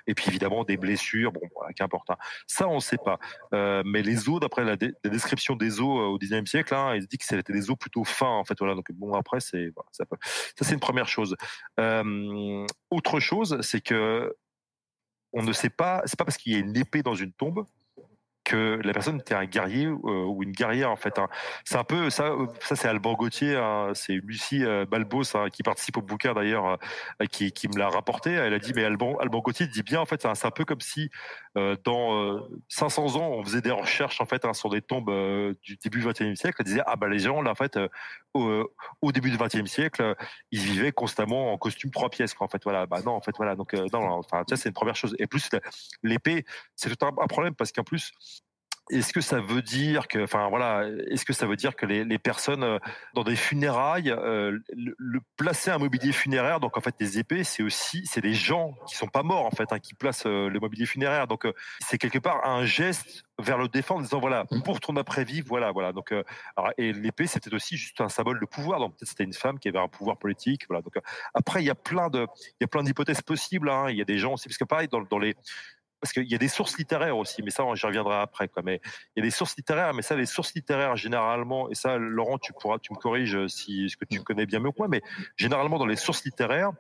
Et 0.05 0.15
puis 0.15 0.25
évidemment 0.27 0.65
des 0.65 0.75
blessures, 0.75 1.31
bon, 1.31 1.47
qu'importe. 1.77 2.09
Hein. 2.09 2.17
Ça, 2.45 2.67
on 2.67 2.75
ne 2.75 2.79
sait 2.81 2.97
pas. 2.97 3.19
Euh, 3.53 3.83
mais 3.85 4.01
les 4.01 4.27
os, 4.27 4.41
d'après 4.41 4.65
la, 4.65 4.75
description 4.75 5.55
des 5.55 5.79
os 5.79 6.13
au 6.13 6.17
19e 6.17 6.45
siècle, 6.45 6.75
hein, 6.75 6.95
il 6.95 7.07
dit 7.07 7.17
que 7.17 7.25
c'était 7.25 7.53
des 7.53 7.71
os 7.71 7.77
plutôt 7.77 8.03
fins 8.03 8.35
en 8.41 8.43
fait. 8.43 8.55
Voilà. 8.59 8.75
Donc 8.75 8.91
bon 8.91 9.13
après 9.13 9.39
c'est 9.39 9.71
ça, 9.93 10.03
c'est 10.59 10.73
une 10.73 10.81
première 10.81 11.07
chose. 11.07 11.37
Autre 11.77 13.19
chose, 13.21 13.61
c'est 13.61 13.79
que 13.79 14.35
on 15.33 15.43
ne 15.43 15.51
sait 15.51 15.69
pas, 15.69 16.01
c'est 16.05 16.17
pas 16.17 16.25
parce 16.25 16.37
qu'il 16.37 16.53
y 16.53 16.55
a 16.55 16.59
une 16.59 16.77
épée 16.77 17.03
dans 17.03 17.15
une 17.15 17.31
tombe 17.31 17.65
que 18.43 18.79
la 18.83 18.93
personne 18.93 19.19
était 19.19 19.35
un 19.35 19.45
guerrier 19.45 19.85
euh, 19.85 20.25
ou 20.25 20.43
une 20.43 20.51
guerrière 20.51 20.91
en 20.91 20.95
fait. 20.95 21.17
Hein. 21.17 21.27
C'est 21.63 21.77
un 21.77 21.83
peu 21.83 22.09
ça. 22.09 22.31
Ça 22.61 22.75
c'est 22.75 22.87
Alban 22.87 23.13
Gauthier, 23.13 23.55
hein, 23.55 23.91
c'est 23.93 24.13
Lucie 24.13 24.65
euh, 24.65 24.85
Balbos 24.85 25.35
hein, 25.35 25.49
qui 25.49 25.63
participe 25.63 25.97
au 25.97 26.01
bouquin 26.01 26.33
d'ailleurs, 26.33 26.77
euh, 27.21 27.25
qui, 27.31 27.51
qui, 27.51 27.67
me 27.69 27.77
l'a 27.77 27.89
rapporté. 27.89 28.31
Elle 28.31 28.53
a 28.53 28.59
dit 28.59 28.73
mais 28.75 28.83
Alban, 28.83 29.15
Alban 29.19 29.39
Gauthier 29.39 29.67
dit 29.67 29.83
bien 29.83 30.01
en 30.01 30.05
fait, 30.05 30.27
c'est 30.33 30.45
un 30.45 30.51
peu 30.51 30.65
comme 30.65 30.81
si 30.81 31.03
euh, 31.03 31.07
dans 31.55 32.47
500 32.69 33.15
ans 33.15 33.29
on 33.29 33.43
faisait 33.43 33.61
des 33.61 33.71
recherches 33.71 34.21
en 34.21 34.25
fait 34.25 34.43
hein, 34.45 34.53
sur 34.53 34.69
des 34.69 34.81
tombes 34.81 35.11
du 35.61 35.77
début 35.77 36.01
du 36.01 36.07
XXe 36.07 36.39
siècle. 36.39 36.57
Elle 36.59 36.65
disait 36.65 36.81
ah 36.85 36.95
bah 36.95 37.07
les 37.07 37.19
gens 37.19 37.41
là 37.41 37.51
en 37.51 37.55
fait 37.55 37.79
au, 38.33 39.11
début 39.11 39.29
du 39.29 39.37
XXe 39.37 39.69
siècle 39.69 40.15
ils 40.51 40.61
vivaient 40.61 40.91
constamment 40.91 41.53
en 41.53 41.57
costume 41.57 41.91
trois 41.91 42.09
pièces 42.09 42.33
quoi. 42.33 42.45
En 42.45 42.49
fait 42.49 42.63
voilà 42.63 42.85
bah 42.85 43.01
non 43.05 43.11
en 43.11 43.21
fait 43.21 43.35
voilà 43.37 43.55
donc 43.55 43.73
non 43.73 44.09
enfin 44.11 44.43
ça 44.49 44.57
c'est 44.57 44.69
une 44.69 44.73
première 44.73 44.95
chose. 44.95 45.15
Et 45.19 45.27
plus 45.27 45.49
l'épée 46.01 46.45
c'est 46.75 46.95
tout 46.95 47.05
un 47.05 47.27
problème 47.27 47.55
parce 47.55 47.71
qu'en 47.71 47.83
plus 47.83 48.13
est-ce 48.89 49.13
que 49.13 49.21
ça 49.21 49.39
veut 49.39 49.61
dire 49.61 50.07
que, 50.07 50.23
enfin 50.23 50.49
voilà, 50.49 50.85
est-ce 51.09 51.23
que 51.23 51.31
ça 51.31 51.45
veut 51.47 51.55
dire 51.55 51.75
que 51.75 51.85
les, 51.85 52.03
les 52.03 52.19
personnes 52.19 52.63
euh, 52.63 52.79
dans 53.13 53.23
des 53.23 53.37
funérailles, 53.37 54.09
euh, 54.11 54.59
le, 54.73 54.93
le, 54.97 55.19
placer 55.37 55.71
un 55.71 55.77
mobilier 55.77 56.11
funéraire, 56.11 56.59
donc 56.59 56.77
en 56.77 56.81
fait 56.81 56.93
des 56.99 57.17
épées, 57.17 57.45
c'est 57.45 57.63
aussi, 57.63 58.05
c'est 58.05 58.19
des 58.19 58.33
gens 58.33 58.75
qui 58.87 58.95
sont 58.95 59.07
pas 59.07 59.23
morts 59.23 59.45
en 59.45 59.51
fait, 59.51 59.71
hein, 59.71 59.79
qui 59.79 59.93
placent 59.93 60.25
euh, 60.25 60.49
le 60.49 60.59
mobilier 60.59 60.85
funéraire. 60.85 61.27
Donc 61.27 61.45
euh, 61.45 61.53
c'est 61.79 61.97
quelque 61.97 62.19
part 62.19 62.45
un 62.45 62.65
geste 62.65 63.23
vers 63.39 63.57
le 63.57 63.69
défunt 63.69 63.95
en 63.95 64.01
disant 64.01 64.19
voilà 64.19 64.45
mmh. 64.51 64.63
pour 64.63 64.81
ton 64.81 64.95
après-vie, 64.97 65.41
voilà 65.41 65.71
voilà. 65.71 65.93
Donc 65.93 66.11
alors, 66.55 66.71
et 66.77 66.91
l'épée 66.91 67.25
c'était 67.25 67.53
aussi 67.53 67.77
juste 67.77 68.01
un 68.01 68.09
symbole 68.09 68.39
de 68.39 68.45
pouvoir. 68.45 68.79
Donc 68.79 68.97
peut-être 68.97 69.09
c'était 69.09 69.23
une 69.23 69.33
femme 69.33 69.59
qui 69.59 69.69
avait 69.69 69.79
un 69.79 69.87
pouvoir 69.87 70.17
politique, 70.17 70.65
voilà. 70.67 70.81
Donc 70.81 70.95
après 71.33 71.61
il 71.63 71.65
y 71.65 71.71
a 71.71 71.75
plein 71.75 72.09
de, 72.09 72.27
il 72.59 72.61
y 72.61 72.63
a 72.65 72.67
plein 72.67 72.83
d'hypothèses 72.83 73.21
possibles. 73.21 73.69
Hein. 73.69 73.89
Il 73.89 73.97
y 73.97 74.01
a 74.01 74.05
des 74.05 74.17
gens 74.17 74.33
aussi 74.33 74.49
parce 74.49 74.57
que 74.57 74.65
pareil 74.65 74.89
dans, 74.89 75.01
dans 75.01 75.19
les 75.19 75.35
parce 76.03 76.11
qu'il 76.11 76.29
y 76.29 76.35
a 76.35 76.37
des 76.37 76.49
sources 76.49 76.77
littéraires 76.77 77.17
aussi, 77.17 77.41
mais 77.43 77.49
ça, 77.49 77.63
j'y 77.75 77.85
reviendrai 77.85 78.17
après. 78.17 78.49
Quoi. 78.49 78.61
Mais 78.61 78.81
il 79.15 79.21
y 79.21 79.25
a 79.25 79.25
des 79.25 79.31
sources 79.31 79.55
littéraires, 79.55 79.93
mais 79.93 80.01
ça, 80.01 80.17
les 80.17 80.25
sources 80.25 80.53
littéraires, 80.53 80.97
généralement, 80.97 81.69
et 81.69 81.75
ça, 81.75 81.97
Laurent, 81.97 82.37
tu 82.37 82.51
pourras, 82.51 82.77
tu 82.77 82.91
me 82.91 82.97
corriges 82.97 83.47
si 83.47 83.89
ce 83.89 83.95
que 83.95 84.03
tu 84.03 84.21
connais 84.21 84.45
bien 84.45 84.59
mieux 84.59 84.71
que 84.71 84.79
moi, 84.79 84.89
mais 84.89 85.01
généralement, 85.37 85.79
dans 85.79 85.85
les 85.85 85.95
sources 85.95 86.25
littéraires, 86.25 86.71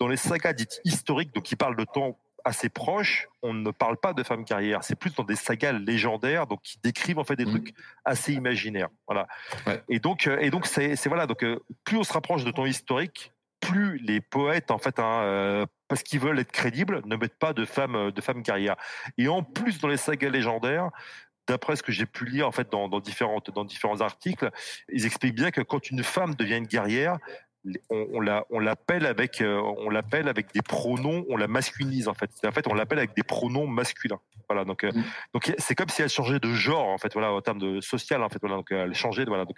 dans 0.00 0.08
les 0.08 0.16
sagas 0.16 0.52
dites 0.52 0.80
historiques, 0.84 1.32
donc 1.32 1.44
qui 1.44 1.54
parlent 1.54 1.76
de 1.76 1.84
temps 1.84 2.18
assez 2.44 2.68
proches, 2.68 3.28
on 3.42 3.54
ne 3.54 3.70
parle 3.70 3.96
pas 3.98 4.14
de 4.14 4.24
femmes 4.24 4.42
guerrières. 4.42 4.82
C'est 4.82 4.96
plus 4.96 5.14
dans 5.14 5.22
des 5.22 5.36
sagas 5.36 5.70
légendaires, 5.70 6.48
donc 6.48 6.60
qui 6.62 6.76
décrivent 6.82 7.20
en 7.20 7.24
fait 7.24 7.36
des 7.36 7.44
mmh. 7.44 7.50
trucs 7.50 7.74
assez 8.04 8.32
imaginaires. 8.32 8.88
Voilà. 9.06 9.28
Ouais. 9.64 9.80
Et 9.88 10.00
donc, 10.00 10.26
et 10.26 10.50
donc, 10.50 10.66
c'est, 10.66 10.96
voilà. 11.06 11.28
Donc, 11.28 11.46
plus 11.84 11.96
on 11.96 12.02
se 12.02 12.12
rapproche 12.12 12.42
de 12.42 12.50
temps 12.50 12.66
historique, 12.66 13.31
plus 13.62 13.96
les 13.98 14.20
poètes, 14.20 14.70
en 14.70 14.78
fait, 14.78 14.98
hein, 14.98 15.22
euh, 15.22 15.66
parce 15.88 16.02
qu'ils 16.02 16.20
veulent 16.20 16.38
être 16.38 16.52
crédibles, 16.52 17.00
ne 17.06 17.16
mettent 17.16 17.38
pas 17.38 17.54
de 17.54 17.64
femmes, 17.64 18.10
de 18.10 18.20
femmes 18.20 18.42
guerrières. 18.42 18.76
Et 19.16 19.28
en 19.28 19.42
plus, 19.42 19.78
dans 19.78 19.88
les 19.88 19.96
sagas 19.96 20.28
légendaires, 20.28 20.90
d'après 21.46 21.76
ce 21.76 21.82
que 21.82 21.92
j'ai 21.92 22.06
pu 22.06 22.24
lire 22.24 22.46
en 22.46 22.52
fait 22.52 22.70
dans, 22.70 22.88
dans 22.88 23.00
différents 23.00 24.00
articles, 24.00 24.50
ils 24.88 25.06
expliquent 25.06 25.34
bien 25.34 25.50
que 25.50 25.60
quand 25.60 25.90
une 25.90 26.02
femme 26.02 26.34
devient 26.34 26.56
une 26.56 26.66
guerrière, 26.66 27.18
on, 27.90 28.06
on, 28.12 28.20
la, 28.20 28.44
on 28.50 28.58
l'appelle 28.58 29.06
avec, 29.06 29.40
euh, 29.40 29.60
on 29.78 29.90
l'appelle 29.90 30.28
avec 30.28 30.52
des 30.52 30.62
pronoms, 30.62 31.24
on 31.28 31.36
la 31.36 31.48
masculinise 31.48 32.08
en 32.08 32.14
fait. 32.14 32.30
En 32.46 32.52
fait, 32.52 32.66
on 32.66 32.74
l'appelle 32.74 32.98
avec 32.98 33.14
des 33.14 33.22
pronoms 33.22 33.66
masculins. 33.66 34.20
Voilà, 34.48 34.64
donc, 34.64 34.84
euh, 34.84 34.90
mmh. 34.92 35.04
donc 35.34 35.54
c'est 35.56 35.74
comme 35.74 35.88
si 35.88 36.02
elle 36.02 36.08
changeait 36.08 36.40
de 36.40 36.52
genre 36.52 36.88
en 36.88 36.98
fait, 36.98 37.12
voilà, 37.12 37.32
en 37.32 37.40
termes 37.40 37.60
de 37.60 37.80
social 37.80 38.22
en 38.22 38.28
fait, 38.28 38.38
voilà, 38.40 38.56
donc 38.56 38.70
elle 38.70 38.94
changeait, 38.94 39.24
voilà, 39.24 39.44
donc, 39.44 39.56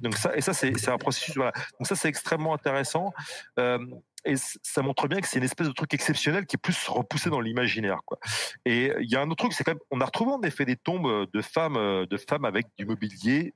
donc 0.00 0.14
ça 0.14 0.34
et 0.36 0.40
ça 0.40 0.54
c'est, 0.54 0.78
c'est 0.78 0.90
un 0.90 0.98
processus, 0.98 1.34
voilà, 1.36 1.52
donc 1.78 1.86
ça 1.86 1.96
c'est 1.96 2.08
extrêmement 2.08 2.54
intéressant. 2.54 3.12
Euh, 3.58 3.78
et 4.24 4.34
ça 4.36 4.82
montre 4.82 5.08
bien 5.08 5.20
que 5.20 5.26
c'est 5.26 5.38
une 5.38 5.44
espèce 5.44 5.66
de 5.66 5.72
truc 5.72 5.92
exceptionnel 5.94 6.44
qui 6.44 6.56
est 6.56 6.62
plus 6.62 6.88
repoussé 6.88 7.30
dans 7.30 7.40
l'imaginaire 7.40 8.00
quoi. 8.04 8.18
Et 8.66 8.92
il 9.00 9.10
y 9.10 9.16
a 9.16 9.20
un 9.20 9.30
autre 9.30 9.44
truc 9.44 9.54
c'est 9.54 9.64
quand 9.64 9.72
même 9.72 9.80
on 9.90 10.00
a 10.00 10.04
retrouvé 10.04 10.32
en 10.32 10.42
effet 10.42 10.66
des 10.66 10.76
tombes 10.76 11.26
de 11.32 11.40
femmes 11.40 12.06
de 12.06 12.16
femmes 12.18 12.44
avec 12.44 12.66
du 12.76 12.84
mobilier 12.84 13.54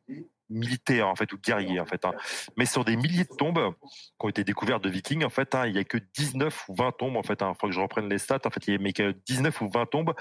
militaire 0.55 1.09
en 1.09 1.16
fait 1.16 1.32
ou 1.32 1.38
guerrier 1.38 1.80
en 1.80 1.86
fait 1.86 2.05
hein. 2.05 2.12
mais 2.57 2.66
sur 2.66 2.84
des 2.84 2.96
milliers 2.96 3.24
de 3.24 3.36
tombes 3.36 3.74
qui 3.82 4.26
ont 4.26 4.28
été 4.28 4.44
découvertes 4.44 4.82
de 4.82 4.88
vikings 4.88 5.24
en 5.24 5.30
fait 5.30 5.55
hein, 5.55 5.66
il 5.66 5.74
y 5.74 5.78
a 5.78 5.84
que 5.84 5.98
19 6.16 6.68
ou 6.68 6.74
20 6.74 6.92
tombes 6.92 7.16
en 7.16 7.22
fait 7.22 7.42
hein, 7.42 7.52
faut 7.61 7.66
que 7.66 7.72
je 7.72 7.80
reprenne 7.80 8.09
les 8.09 8.18
stats 8.18 8.40
en 8.44 8.50
fait 8.50 8.66
il 8.66 8.74
y 8.74 8.76
a 8.76 8.78
mais 8.78 8.92
que 8.92 9.14
19 9.26 9.61
ou 9.61 9.68
20 9.68 9.86
tombes 9.86 10.14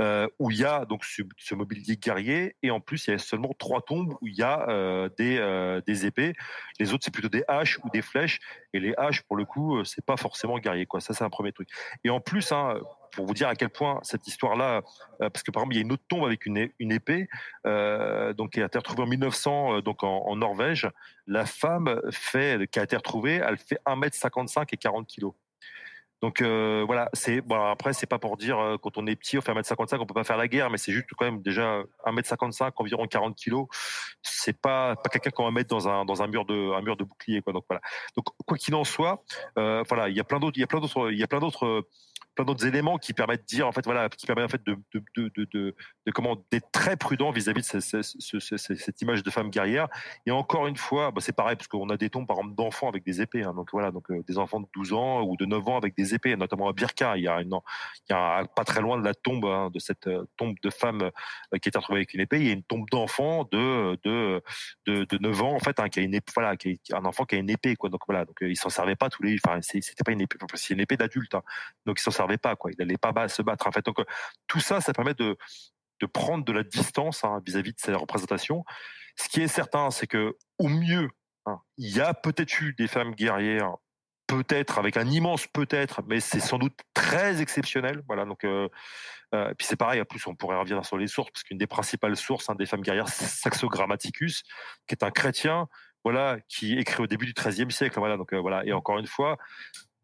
euh, 0.00 0.28
où 0.38 0.50
il 0.50 0.58
y 0.58 0.64
a 0.64 0.84
donc 0.84 1.04
ce, 1.04 1.22
ce, 1.38 1.54
mobilier 1.54 1.96
guerrier 1.96 2.56
et 2.62 2.70
en 2.70 2.80
plus 2.80 3.06
il 3.06 3.10
y 3.10 3.14
a 3.14 3.18
seulement 3.18 3.52
trois 3.58 3.82
tombes 3.82 4.14
où 4.20 4.26
il 4.26 4.36
y 4.36 4.42
a 4.42 4.68
euh, 4.68 5.08
des 5.18 5.38
euh, 5.38 5.80
des 5.86 6.06
épées. 6.06 6.34
Les 6.78 6.92
autres 6.92 7.04
c'est 7.04 7.12
plutôt 7.12 7.28
des 7.28 7.42
haches 7.48 7.78
ou 7.84 7.90
des 7.90 8.02
flèches 8.02 8.38
et 8.72 8.80
les 8.80 8.94
haches 8.96 9.22
pour 9.22 9.36
le 9.36 9.44
coup 9.44 9.84
c'est 9.84 10.04
pas 10.04 10.16
forcément 10.16 10.58
guerrier 10.58 10.86
quoi. 10.86 11.00
Ça 11.00 11.14
c'est 11.14 11.24
un 11.24 11.30
premier 11.30 11.52
truc. 11.52 11.68
Et 12.04 12.10
en 12.10 12.20
plus 12.20 12.52
pour 13.12 13.26
vous 13.26 13.34
dire 13.34 13.48
à 13.48 13.54
quel 13.54 13.70
point 13.70 13.98
cette 14.02 14.26
histoire-là, 14.26 14.82
euh, 15.22 15.30
parce 15.30 15.42
que 15.42 15.50
par 15.50 15.62
exemple, 15.62 15.74
il 15.74 15.78
y 15.78 15.80
a 15.80 15.82
une 15.82 15.92
autre 15.92 16.04
tombe 16.08 16.24
avec 16.24 16.46
une, 16.46 16.68
une 16.78 16.92
épée, 16.92 17.28
euh, 17.66 18.32
donc 18.32 18.52
qui 18.52 18.62
a 18.62 18.66
été 18.66 18.78
retrouvée 18.78 19.02
en 19.02 19.06
1900, 19.06 19.76
euh, 19.76 19.80
donc 19.82 20.02
en, 20.02 20.36
Norvège. 20.36 20.88
La 21.26 21.46
femme 21.46 22.00
fait, 22.10 22.70
qui 22.70 22.78
a 22.78 22.84
été 22.84 22.96
retrouvée, 22.96 23.42
elle 23.44 23.58
fait 23.58 23.80
1m55 23.86 24.66
et 24.72 24.76
40 24.76 25.06
kilos. 25.06 25.32
Donc 26.20 26.42
voilà, 26.42 27.08
c'est 27.12 27.40
bon 27.40 27.54
après 27.70 27.92
c'est 27.92 28.08
pas 28.08 28.18
pour 28.18 28.36
dire 28.36 28.58
quand 28.82 28.98
on 28.98 29.06
est 29.06 29.14
petit 29.14 29.38
on 29.38 29.40
fait 29.40 29.52
1m55 29.52 29.98
on 30.00 30.06
peut 30.06 30.14
pas 30.14 30.24
faire 30.24 30.36
la 30.36 30.48
guerre 30.48 30.68
mais 30.68 30.76
c'est 30.76 30.90
juste 30.90 31.06
quand 31.16 31.24
même 31.24 31.42
déjà 31.42 31.84
1m55 32.06 32.72
environ 32.74 33.06
40 33.06 33.36
kilos, 33.36 33.68
c'est 34.20 34.60
pas 34.60 34.96
pas 34.96 35.10
quelqu'un 35.10 35.30
qu'on 35.30 35.44
va 35.44 35.52
mettre 35.52 35.68
dans 35.68 35.88
un 35.88 36.04
dans 36.04 36.20
un 36.20 36.26
mur 36.26 36.44
de 36.44 36.72
un 36.74 36.82
mur 36.82 36.96
de 36.96 37.04
bouclier 37.04 37.40
quoi. 37.40 37.52
Donc 37.52 37.66
voilà. 37.68 37.80
Donc 38.16 38.24
quoi 38.44 38.58
qu'il 38.58 38.74
en 38.74 38.82
soit, 38.82 39.22
voilà, 39.54 40.08
il 40.08 40.16
y 40.16 40.20
a 40.20 40.24
plein 40.24 40.40
d'autres 40.40 40.56
il 40.56 40.60
y 40.60 40.64
a 40.64 40.66
plein 40.66 40.80
d'autres 40.80 41.12
il 41.12 41.18
y 41.18 41.22
a 41.22 41.28
plein 41.28 41.38
d'autres 41.38 41.86
plein 42.38 42.44
d'autres 42.44 42.66
éléments 42.66 42.98
qui 42.98 43.14
permettent 43.14 43.40
de 43.40 43.46
dire 43.46 43.66
en 43.66 43.72
fait 43.72 43.84
voilà 43.84 44.08
qui 44.08 44.24
permettent 44.24 44.44
en 44.44 44.48
fait 44.48 44.64
de 44.64 44.78
de 44.94 45.28
de 45.34 45.44
de, 45.52 45.74
comment 46.12 46.36
d'être 46.52 46.70
très 46.70 46.96
prudent 46.96 47.32
vis-à-vis 47.32 47.62
de 47.62 47.80
ce, 47.80 47.80
ce, 47.80 48.02
ce, 48.38 48.56
cette 48.56 49.02
image 49.02 49.24
de 49.24 49.30
femme 49.30 49.50
guerrière. 49.50 49.88
Et 50.24 50.30
encore 50.30 50.68
une 50.68 50.76
fois 50.76 51.10
bah 51.10 51.20
c'est 51.20 51.34
pareil 51.34 51.56
parce 51.56 51.66
qu'on 51.66 51.88
a 51.90 51.96
des 51.96 52.10
tombes 52.10 52.28
par 52.28 52.36
exemple 52.36 52.54
d'enfants 52.54 52.88
avec 52.88 53.04
des 53.04 53.20
épées 53.20 53.42
hein, 53.42 53.54
donc 53.54 53.70
voilà 53.72 53.90
donc 53.90 54.08
euh, 54.12 54.22
des 54.28 54.38
enfants 54.38 54.60
de 54.60 54.68
12 54.72 54.92
ans 54.92 55.22
ou 55.22 55.36
de 55.36 55.46
9 55.46 55.68
ans 55.68 55.78
avec 55.78 55.96
des 55.96 56.14
épées 56.14 56.36
notamment 56.36 56.68
à 56.68 56.72
Birka 56.72 57.16
il 57.16 57.24
y 57.24 57.28
a 57.28 57.40
une 57.40 57.56
il 58.08 58.12
y 58.12 58.14
a 58.14 58.44
pas 58.44 58.64
très 58.64 58.80
loin 58.82 58.98
de 58.98 59.04
la 59.04 59.14
tombe 59.14 59.44
hein, 59.44 59.70
de 59.74 59.80
cette 59.80 60.06
euh, 60.06 60.24
tombe 60.36 60.54
de 60.62 60.70
femme 60.70 61.02
euh, 61.02 61.58
qui 61.58 61.70
est 61.70 61.76
retrouvée 61.76 61.98
avec 61.98 62.14
une 62.14 62.20
épée. 62.20 62.38
Il 62.38 62.46
y 62.46 62.50
a 62.50 62.52
une 62.52 62.62
tombe 62.62 62.88
d'enfant 62.88 63.48
de, 63.50 63.98
de 64.04 64.40
de 64.86 65.04
de 65.04 65.18
9 65.18 65.42
ans 65.42 65.54
en 65.54 65.58
fait 65.58 65.80
hein, 65.80 65.88
qui 65.88 65.98
a 65.98 66.02
une 66.02 66.14
épée 66.14 66.32
voilà 66.36 66.56
qui 66.56 66.78
a 66.92 66.98
un 66.98 67.04
enfant 67.04 67.24
qui 67.24 67.34
a 67.34 67.38
une 67.38 67.50
épée 67.50 67.74
quoi. 67.74 67.90
Donc 67.90 68.02
voilà 68.06 68.24
donc 68.24 68.36
il 68.42 68.56
s'en 68.56 68.68
servait 68.68 68.94
pas 68.94 69.08
tous 69.08 69.24
les 69.24 69.38
enfin 69.44 69.58
c'était 69.60 70.04
pas 70.04 70.12
une 70.12 70.20
épée 70.20 70.36
c'est 70.54 70.74
une 70.74 70.80
épée 70.80 70.96
d'adulte 70.96 71.34
donc 71.84 71.98
il 71.98 72.02
s'en 72.02 72.12
pas, 72.36 72.56
quoi. 72.56 72.70
Il 72.70 72.76
n'allait 72.78 72.98
pas 72.98 73.28
se 73.28 73.40
battre. 73.42 73.66
En 73.66 73.72
fait, 73.72 73.84
donc 73.84 73.96
tout 74.46 74.60
ça, 74.60 74.80
ça 74.80 74.92
permet 74.92 75.14
de, 75.14 75.36
de 76.00 76.06
prendre 76.06 76.44
de 76.44 76.52
la 76.52 76.62
distance 76.62 77.24
hein, 77.24 77.40
vis-à-vis 77.46 77.72
de 77.72 77.80
ces 77.80 77.94
représentations. 77.94 78.64
Ce 79.16 79.28
qui 79.28 79.40
est 79.40 79.48
certain, 79.48 79.90
c'est 79.90 80.06
que 80.06 80.36
au 80.58 80.68
mieux, 80.68 81.08
hein, 81.46 81.60
il 81.76 81.88
y 81.88 82.00
a 82.00 82.14
peut-être 82.14 82.60
eu 82.60 82.74
des 82.74 82.86
femmes 82.86 83.14
guerrières, 83.14 83.74
peut-être 84.28 84.78
avec 84.78 84.96
un 84.96 85.06
immense 85.06 85.46
peut-être, 85.48 86.02
mais 86.06 86.20
c'est 86.20 86.38
sans 86.38 86.58
doute 86.58 86.78
très 86.94 87.40
exceptionnel. 87.40 88.02
Voilà. 88.06 88.24
Donc, 88.24 88.44
euh, 88.44 88.68
euh, 89.34 89.52
puis 89.54 89.66
c'est 89.66 89.76
pareil. 89.76 90.00
En 90.00 90.04
plus, 90.04 90.24
on 90.26 90.36
pourrait 90.36 90.56
revenir 90.56 90.84
sur 90.84 90.98
les 90.98 91.08
sources, 91.08 91.30
parce 91.32 91.42
qu'une 91.42 91.58
des 91.58 91.66
principales 91.66 92.16
sources 92.16 92.48
hein, 92.48 92.54
des 92.54 92.66
femmes 92.66 92.82
guerrières, 92.82 93.08
Saxo 93.08 93.68
Grammaticus, 93.68 94.42
qui 94.86 94.94
est 94.94 95.02
un 95.02 95.10
chrétien, 95.10 95.66
voilà, 96.04 96.38
qui 96.48 96.78
écrit 96.78 97.02
au 97.02 97.06
début 97.06 97.26
du 97.26 97.32
XIIIe 97.32 97.72
siècle. 97.72 97.98
Voilà. 97.98 98.16
Donc 98.16 98.32
euh, 98.32 98.40
voilà. 98.40 98.64
Et 98.64 98.72
encore 98.72 98.98
une 98.98 99.06
fois, 99.06 99.38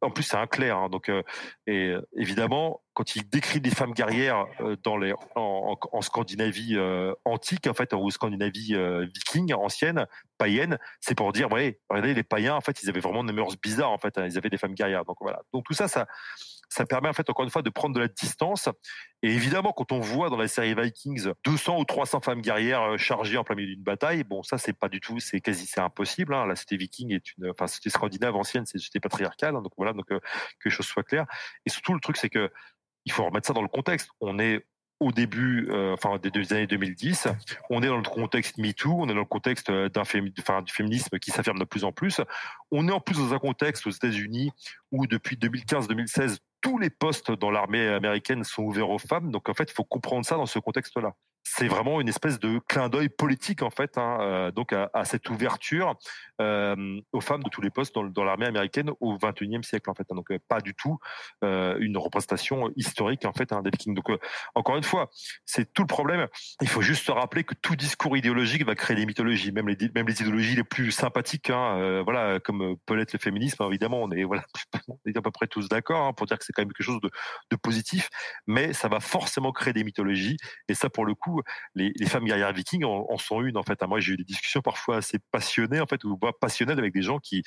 en 0.04 0.10
plus, 0.10 0.22
c'est 0.22 0.36
un 0.36 0.46
clair. 0.46 0.76
Hein, 0.76 0.88
donc, 0.88 1.08
euh, 1.08 1.22
et 1.66 1.88
euh, 1.88 2.06
évidemment, 2.16 2.80
quand 2.92 3.16
il 3.16 3.28
décrit 3.28 3.60
des 3.60 3.70
femmes 3.70 3.92
guerrières 3.92 4.46
euh, 4.60 4.76
dans 4.82 4.96
les, 4.96 5.12
en, 5.34 5.76
Scandinavie 6.02 6.76
antique, 7.24 7.66
en 7.66 7.74
fait, 7.74 7.92
ou 7.94 8.10
Scandinavie 8.10 8.76
viking 9.14 9.52
ancienne, 9.54 10.06
païenne, 10.38 10.78
c'est 11.00 11.16
pour 11.16 11.32
dire, 11.32 11.50
ouais, 11.50 11.80
regardez, 11.88 12.14
les 12.14 12.22
païens, 12.22 12.54
en 12.54 12.60
fait, 12.60 12.82
ils 12.82 12.88
avaient 12.88 13.00
vraiment 13.00 13.24
des 13.24 13.32
mœurs 13.32 13.56
bizarres. 13.60 13.90
En 13.90 13.98
fait, 13.98 14.16
hein, 14.18 14.26
ils 14.26 14.38
avaient 14.38 14.50
des 14.50 14.58
femmes 14.58 14.74
guerrières. 14.74 15.04
Donc 15.04 15.16
voilà. 15.20 15.40
Donc 15.52 15.64
tout 15.64 15.74
ça, 15.74 15.88
ça, 15.88 16.06
ça 16.68 16.86
permet 16.86 17.08
en 17.08 17.12
fait 17.12 17.28
encore 17.30 17.44
une 17.44 17.50
fois 17.50 17.62
de 17.62 17.70
prendre 17.70 17.94
de 17.94 18.00
la 18.00 18.08
distance. 18.08 18.68
Et 19.22 19.32
évidemment, 19.32 19.72
quand 19.72 19.92
on 19.92 20.00
voit 20.00 20.30
dans 20.30 20.36
la 20.36 20.48
série 20.48 20.74
Vikings 20.74 21.32
200 21.44 21.80
ou 21.80 21.84
300 21.84 22.20
femmes 22.20 22.40
guerrières 22.40 22.82
euh, 22.82 22.96
chargées 22.98 23.38
en 23.38 23.44
plein 23.44 23.56
milieu 23.56 23.74
d'une 23.74 23.82
bataille, 23.82 24.24
bon, 24.24 24.42
ça 24.42 24.58
c'est 24.58 24.72
pas 24.72 24.88
du 24.88 25.00
tout, 25.00 25.20
c'est 25.20 25.40
quasi, 25.40 25.66
c'est 25.66 25.80
impossible. 25.80 26.34
Hein. 26.34 26.46
La 26.46 26.56
cité 26.56 26.76
viking 26.76 27.12
est 27.14 27.36
une, 27.36 27.50
enfin 27.50 27.66
c'était 27.66 27.90
scandinave 27.90 28.36
ancienne, 28.36 28.66
c'est 28.66 28.78
c'était 28.78 29.00
patriarcal. 29.00 29.56
Hein. 29.56 29.62
donc 29.62 29.72
voilà, 29.76 29.92
donc 29.92 30.10
euh, 30.12 30.20
que 30.60 30.68
les 30.68 30.70
choses 30.70 30.86
soient 30.86 31.04
claires. 31.04 31.26
Et 31.66 31.70
surtout 31.70 31.94
le 31.94 32.00
truc, 32.00 32.16
c'est 32.16 32.30
que 32.30 32.50
il 33.06 33.12
faut 33.12 33.24
remettre 33.24 33.46
ça 33.46 33.52
dans 33.52 33.62
le 33.62 33.68
contexte. 33.68 34.10
On 34.20 34.38
est 34.38 34.66
au 35.00 35.12
début, 35.12 35.68
euh, 35.70 35.94
enfin 35.94 36.18
des, 36.18 36.52
années 36.52 36.66
2010. 36.66 37.28
On 37.70 37.82
est 37.82 37.88
dans 37.88 37.96
le 37.96 38.02
contexte 38.02 38.58
MeToo, 38.58 38.92
on 38.92 39.08
est 39.08 39.14
dans 39.14 39.20
le 39.20 39.24
contexte 39.24 39.70
euh, 39.70 39.88
du 39.88 40.72
féminisme 40.72 41.18
qui 41.18 41.30
s'affirme 41.30 41.58
de 41.58 41.64
plus 41.64 41.84
en 41.84 41.92
plus. 41.92 42.20
On 42.70 42.88
est 42.88 42.92
en 42.92 43.00
plus 43.00 43.16
dans 43.16 43.34
un 43.34 43.38
contexte 43.38 43.86
aux 43.86 43.90
États-Unis 43.90 44.52
où 44.92 45.06
depuis 45.06 45.36
2015-2016, 45.36 46.38
tous 46.60 46.78
les 46.78 46.90
postes 46.90 47.30
dans 47.32 47.50
l'armée 47.50 47.88
américaine 47.88 48.44
sont 48.44 48.62
ouverts 48.62 48.90
aux 48.90 48.98
femmes. 48.98 49.30
Donc 49.30 49.48
en 49.48 49.54
fait, 49.54 49.70
il 49.70 49.74
faut 49.74 49.84
comprendre 49.84 50.24
ça 50.24 50.36
dans 50.36 50.46
ce 50.46 50.58
contexte-là 50.58 51.14
c'est 51.44 51.68
vraiment 51.68 52.00
une 52.00 52.08
espèce 52.08 52.40
de 52.40 52.58
clin 52.68 52.88
d'œil 52.88 53.10
politique 53.10 53.62
en 53.62 53.70
fait, 53.70 53.98
hein, 53.98 54.18
euh, 54.20 54.50
donc 54.50 54.72
à, 54.72 55.04
cette 55.04 55.28
ouverture 55.28 55.94
euh, 56.40 57.00
aux 57.12 57.20
femmes 57.20 57.42
de 57.42 57.50
tous 57.50 57.60
les 57.60 57.70
postes 57.70 57.94
dans, 57.94 58.24
l'armée 58.24 58.46
américaine 58.46 58.90
au 59.00 59.18
XXIe 59.18 59.62
siècle 59.62 59.90
en 59.90 59.94
fait. 59.94 60.06
Hein, 60.10 60.16
donc 60.16 60.32
euh, 60.32 60.38
pas 60.48 60.60
du 60.60 60.74
tout 60.74 60.98
une 61.42 61.96
représentation 61.98 62.70
historique 62.76 63.26
en 63.26 63.32
fait 63.32 63.52
hein, 63.52 63.60
des 63.62 63.70
Vikings. 63.70 63.94
Donc 63.94 64.06
encore 64.54 64.76
une 64.76 64.82
fois, 64.82 65.10
c'est 65.44 65.72
tout 65.72 65.82
le 65.82 65.86
problème. 65.86 66.26
Il 66.62 66.68
faut 66.68 66.80
juste 66.80 67.04
se 67.04 67.12
rappeler 67.12 67.44
que 67.44 67.54
tout 67.54 67.76
discours 67.76 68.16
idéologique 68.16 68.64
va 68.64 68.74
créer 68.74 68.96
des 68.96 69.04
mythologies, 69.04 69.52
même 69.52 69.68
les 69.68 69.76
même 69.94 70.06
les 70.06 70.22
idéologies 70.22 70.56
les 70.56 70.64
plus 70.64 70.90
sympathiques, 70.90 71.50
hein, 71.50 72.02
voilà, 72.02 72.40
comme 72.40 72.76
peut 72.86 72.94
l'être 72.94 73.12
le 73.12 73.18
féminisme. 73.18 73.62
Évidemment, 73.64 74.02
on 74.02 74.10
est 74.10 74.24
voilà, 74.24 74.44
à 75.16 75.20
peu 75.20 75.30
près 75.30 75.46
tous 75.46 75.68
d'accord 75.68 76.14
pour 76.14 76.26
dire 76.26 76.38
que 76.38 76.44
c'est 76.44 76.52
quand 76.52 76.62
même 76.62 76.72
quelque 76.72 76.86
chose 76.86 77.00
de, 77.02 77.10
de 77.50 77.56
positif, 77.56 78.08
mais 78.46 78.72
ça 78.72 78.88
va 78.88 79.00
forcément 79.00 79.52
créer 79.52 79.74
des 79.74 79.84
mythologies 79.84 80.38
et 80.68 80.74
ça 80.74 80.88
pour 80.88 81.04
le 81.04 81.14
coup 81.14 81.33
les, 81.74 81.92
femmes 82.06 82.24
guerrières 82.24 82.52
vikings 82.52 82.84
en, 82.84 83.18
sont 83.18 83.42
une 83.42 83.56
en 83.56 83.62
fait. 83.62 83.82
Moi, 83.86 84.00
j'ai 84.00 84.12
eu 84.12 84.16
des 84.16 84.24
discussions 84.24 84.60
parfois 84.60 84.96
assez 84.96 85.18
passionnées 85.30 85.80
en 85.80 85.86
fait, 85.86 86.04
ou 86.04 86.18
passionnelles 86.40 86.78
avec 86.78 86.92
des 86.92 87.02
gens 87.02 87.18
qui, 87.18 87.42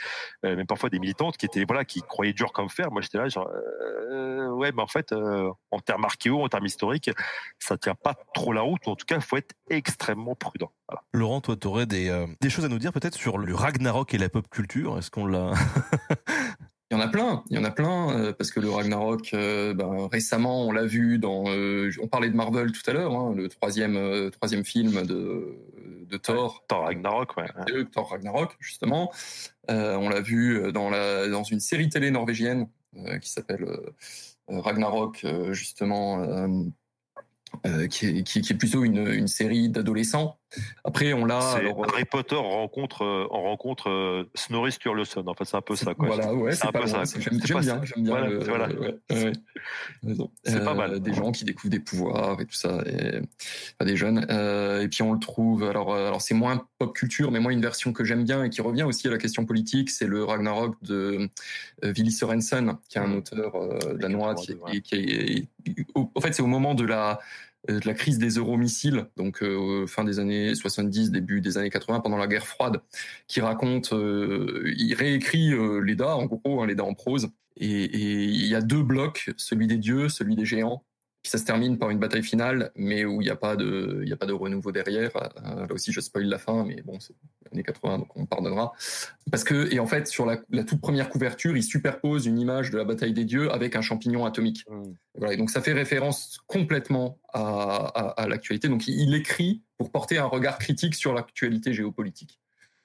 euh, 0.45 0.55
même 0.55 0.67
parfois 0.67 0.89
des 0.89 0.99
militantes 0.99 1.38
qui 1.38 1.45
étaient 1.45 1.65
voilà, 1.65 1.85
qui 1.85 2.01
croyaient 2.01 2.33
dur 2.33 2.51
comme 2.51 2.69
fer. 2.69 2.91
Moi, 2.91 3.01
j'étais 3.01 3.17
là 3.17 3.27
genre, 3.27 3.49
euh, 3.49 4.49
ouais, 4.49 4.71
mais 4.71 4.81
en 4.81 4.88
fait, 4.88 5.11
euh, 5.11 5.51
en 5.71 5.79
termes 5.79 6.05
archéo, 6.05 6.43
en 6.43 6.49
termes 6.49 6.65
historiques, 6.65 7.11
ça 7.59 7.77
tient 7.77 7.95
pas 7.95 8.15
trop 8.33 8.53
la 8.53 8.61
route. 8.61 8.88
en 8.88 8.95
tout 8.95 9.05
cas, 9.05 9.15
il 9.15 9.21
faut 9.21 9.38
être 9.38 9.55
extrêmement 9.69 10.35
prudent. 10.35 10.71
Laurent, 11.13 11.41
toi, 11.41 11.55
tu 11.55 11.67
aurais 11.67 11.85
des 11.85 12.49
choses 12.49 12.65
à 12.65 12.69
nous 12.69 12.79
dire 12.79 12.93
peut-être 12.93 13.15
sur 13.15 13.38
le 13.38 13.53
Ragnarok 13.53 14.13
et 14.13 14.17
la 14.17 14.29
pop 14.29 14.47
culture? 14.49 14.97
Est-ce 14.97 15.11
qu'on 15.11 15.25
l'a? 15.25 15.51
Il 16.89 16.93
y 16.93 16.97
en 16.97 17.01
a 17.01 17.09
plein, 17.09 17.43
il 17.49 17.57
y 17.57 17.59
en 17.59 17.65
a 17.65 17.71
plein, 17.71 18.17
euh, 18.17 18.31
parce 18.31 18.49
que 18.49 18.61
le 18.61 18.69
Ragnarok, 18.69 19.33
euh, 19.33 19.73
ben, 19.73 20.07
récemment, 20.09 20.65
on 20.65 20.71
l'a 20.71 20.85
vu 20.85 21.19
dans. 21.19 21.43
Euh, 21.47 21.91
on 22.01 22.07
parlait 22.07 22.29
de 22.29 22.35
Marvel 22.35 22.71
tout 22.71 22.89
à 22.89 22.93
l'heure, 22.93 23.13
hein, 23.13 23.33
le 23.35 23.49
troisième 23.49 24.31
troisième 24.31 24.63
film 24.63 25.05
de 25.05 25.57
de 26.09 26.17
Thor. 26.17 26.63
Thor 26.69 26.85
Ragnarok, 26.85 27.35
ouais. 27.35 27.49
Thor 27.91 28.09
Ragnarok, 28.09 28.55
justement. 28.61 29.11
on 29.67 30.07
l'a 30.07 30.21
vu 30.21 30.71
dans 30.71 30.89
la 30.89 31.27
dans 31.27 31.43
une 31.43 31.59
série 31.59 31.89
télé 31.89 32.09
norvégienne 32.09 32.69
qui 33.21 33.29
s'appelle 33.29 33.67
Ragnarok, 34.47 35.25
justement 35.51 36.25
qui, 37.89 38.05
est, 38.05 38.23
qui, 38.23 38.41
qui, 38.41 38.53
est, 38.53 38.57
plutôt 38.57 38.85
une, 38.85 39.07
une 39.07 39.27
série 39.27 39.67
d'adolescents. 39.67 40.38
Après, 40.84 41.14
on 41.14 41.26
l'a. 41.26 41.39
Harry 41.39 42.06
Potter 42.06 42.36
rencontre, 42.36 43.04
euh, 43.04 43.28
on 43.32 43.43
rencontre 43.43 43.89
euh, 43.89 44.30
Snorri 44.36 44.72
Sturluson. 44.72 45.24
Enfin, 45.28 45.45
c'est 45.45 45.58
un 45.58 45.62
peu 45.62 45.76
ça. 45.76 45.93
Quoi. 45.93 46.08
Voilà, 46.08 46.34
ouais, 46.34 46.54
c'est 46.54 46.68
un 46.68 46.72
peu 46.72 46.88
ça. 46.88 47.04
J'aime 47.20 47.38
bien, 47.39 47.84
j'aime 47.84 48.04
bien. 48.04 48.14
Voilà, 48.14 48.28
le, 48.28 48.39
voilà. 48.39 48.68
Ouais, 48.70 48.95
ouais. 49.10 50.14
C'est 50.43 50.64
pas 50.64 50.74
mal. 50.74 51.00
Des 51.00 51.14
gens 51.14 51.32
qui 51.32 51.45
découvrent 51.45 51.72
des 51.72 51.80
pouvoirs 51.80 52.39
et 52.39 52.45
tout 52.45 52.56
ça, 52.56 52.82
et, 52.86 53.20
enfin, 53.20 53.86
des 53.86 53.98
jeunes. 53.98 54.20
et 54.30 54.88
puis 54.88 55.02
on 55.02 55.14
le 55.14 55.20
trouve. 55.20 55.64
Alors, 55.64 55.93
alors 55.93 56.22
c'est 56.22 56.34
moins 56.34 56.66
pop 56.80 56.95
culture, 56.95 57.32
mais 57.32 57.39
moi 57.39 57.52
une 57.52 57.62
version 57.62 57.93
que 57.93 58.04
j'aime 58.04 58.24
bien 58.24 58.43
et 58.43 58.50
qui 58.50 58.62
revient 58.62 58.84
aussi 58.84 59.08
à 59.08 59.12
la 59.12 59.18
question 59.18 59.45
politique, 59.45 59.89
c'est 59.89 60.08
le 60.08 60.24
Ragnarok 60.24 60.76
de 60.84 61.30
Willy 61.84 62.12
Sorensen, 62.12 62.78
qui 62.89 62.98
est 62.98 63.02
un 63.02 63.08
mmh. 63.08 63.16
auteur 63.16 63.95
danois 63.95 64.36
qui, 64.36 64.82
qui, 64.82 64.95
est, 64.95 65.48
en 65.95 66.22
fait, 66.22 66.34
c'est 66.34 66.41
au 66.41 66.48
moment 66.48 66.74
de 66.74 66.86
la 66.86 67.08
euh, 67.08 67.20
de 67.68 67.86
la 67.86 67.93
crise 67.93 68.18
des 68.18 68.30
euromissiles, 68.30 69.07
donc 69.18 69.43
euh, 69.43 69.86
fin 69.88 70.03
des 70.03 70.20
années 70.20 70.55
70, 70.55 71.11
début 71.11 71.41
des 71.41 71.57
années 71.57 71.70
80, 71.70 71.99
pendant 71.99 72.18
la 72.18 72.28
guerre 72.28 72.47
froide, 72.47 72.82
qui 73.28 73.41
raconte, 73.41 73.93
euh, 73.93 74.74
il 74.78 74.93
réécrit 74.93 75.53
euh, 75.53 75.80
l'EDA, 75.80 76.15
en 76.15 76.26
gros, 76.26 76.61
hein, 76.61 76.80
en 76.80 76.93
prose, 76.93 77.30
et, 77.57 77.84
et 77.84 78.24
il 78.24 78.47
y 78.47 78.55
a 78.55 78.61
deux 78.61 78.84
blocs, 78.84 79.32
celui 79.38 79.68
des 79.68 79.78
dieux, 79.78 80.09
celui 80.09 80.36
des 80.36 80.45
géants, 80.45 80.84
ça 81.30 81.38
se 81.38 81.43
termine 81.43 81.78
par 81.78 81.89
une 81.89 81.99
bataille 81.99 82.23
finale, 82.23 82.71
mais 82.75 83.05
où 83.05 83.21
il 83.21 83.25
n'y 83.25 83.30
a 83.30 83.36
pas 83.36 83.55
de, 83.55 84.01
il 84.03 84.09
y 84.09 84.13
a 84.13 84.17
pas 84.17 84.25
de 84.25 84.34
renouveau 84.34 84.71
derrière. 84.71 85.11
Euh, 85.15 85.67
là 85.67 85.73
aussi, 85.73 85.91
je 85.91 85.99
spoil 85.99 86.25
la 86.25 86.38
fin, 86.38 86.65
mais 86.65 86.82
bon, 86.82 86.99
c'est 86.99 87.13
années 87.51 87.63
80, 87.63 87.99
donc 87.99 88.15
on 88.15 88.25
pardonnera. 88.25 88.73
Parce 89.32 89.43
que, 89.43 89.73
et 89.73 89.80
en 89.80 89.88
fait, 89.88 90.07
sur 90.07 90.25
la, 90.25 90.39
la, 90.49 90.63
toute 90.63 90.82
première 90.82 91.09
couverture, 91.09 91.55
il 91.55 91.63
superpose 91.63 92.25
une 92.25 92.39
image 92.39 92.71
de 92.71 92.78
la 92.78 92.84
bataille 92.84 93.13
des 93.13 93.25
dieux 93.25 93.51
avec 93.51 93.75
un 93.75 93.82
champignon 93.82 94.25
atomique. 94.25 94.65
Mmh. 94.69 94.84
Voilà, 95.15 95.34
et 95.34 95.38
donc 95.38 95.49
ça 95.49 95.61
fait 95.61 95.73
référence 95.73 96.39
complètement 96.47 97.19
à, 97.34 97.41
à, 97.41 98.23
à 98.23 98.28
l'actualité. 98.28 98.67
Donc 98.67 98.88
il 98.88 99.13
écrit 99.15 99.63
pour 99.78 99.91
porter 99.91 100.17
un 100.17 100.25
regard 100.25 100.57
critique 100.57 100.95
sur 100.95 101.13
l'actualité 101.13 101.73
géopolitique. 101.73 102.39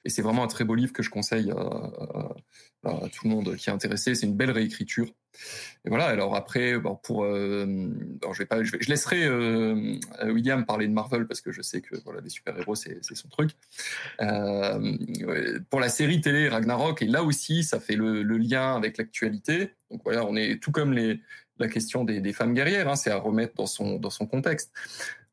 Et 0.05 0.09
c'est 0.09 0.23
vraiment 0.23 0.43
un 0.43 0.49
très 0.49 0.65
beau 0.65 0.75
livre 0.75 0.93
que 0.93 1.03
je 1.03 1.11
conseille 1.11 1.51
à, 1.51 1.55
à, 1.55 3.05
à, 3.05 3.09
tout 3.09 3.25
le 3.25 3.31
monde 3.31 3.57
qui 3.57 3.71
est 3.71 3.73
intéressé. 3.73 4.15
C'est 4.15 4.27
une 4.27 4.37
belle 4.37 4.51
réécriture. 4.51 5.09
Et 5.85 5.89
voilà. 5.89 6.07
Alors 6.07 6.37
après, 6.37 6.79
bon, 6.79 6.97
pour, 6.97 7.25
euh, 7.25 7.67
je 8.33 8.39
vais 8.39 8.47
pas, 8.47 8.63
je, 8.63 8.77
laisserai 8.89 9.25
euh, 9.25 9.99
William 10.25 10.65
parler 10.65 10.87
de 10.87 10.93
Marvel 10.93 11.27
parce 11.27 11.41
que 11.41 11.53
je 11.53 11.63
sais 11.63 11.81
que 11.81 11.97
voilà, 12.05 12.21
les 12.21 12.31
super 12.31 12.57
héros 12.59 12.75
c'est 12.75 13.03
son 13.03 13.29
truc. 13.29 13.51
Euh, 14.21 14.97
pour 15.71 15.81
la 15.81 15.89
série 15.89 16.21
télé 16.21 16.49
Ragnarok, 16.49 17.03
et 17.03 17.07
là 17.07 17.23
aussi, 17.23 17.65
ça 17.65 17.81
fait 17.81 17.97
le, 17.97 18.23
lien 18.23 18.77
avec 18.77 18.99
l'actualité. 18.99 19.73
Donc 19.91 20.03
voilà, 20.05 20.25
on 20.25 20.37
est 20.37 20.63
tout 20.63 20.73
comme 20.73 20.93
les 20.93 21.21
la 21.59 21.69
question 21.69 22.03
des, 22.03 22.33
femmes 22.33 22.55
guerrières, 22.55 22.89
hein, 22.89 22.97
c'est 22.97 23.11
à 23.11 23.19
remettre 23.19 23.55
dans 23.55 23.67
son 23.67 23.99
dans 23.99 24.11
son 24.11 24.27
contexte. 24.27 24.73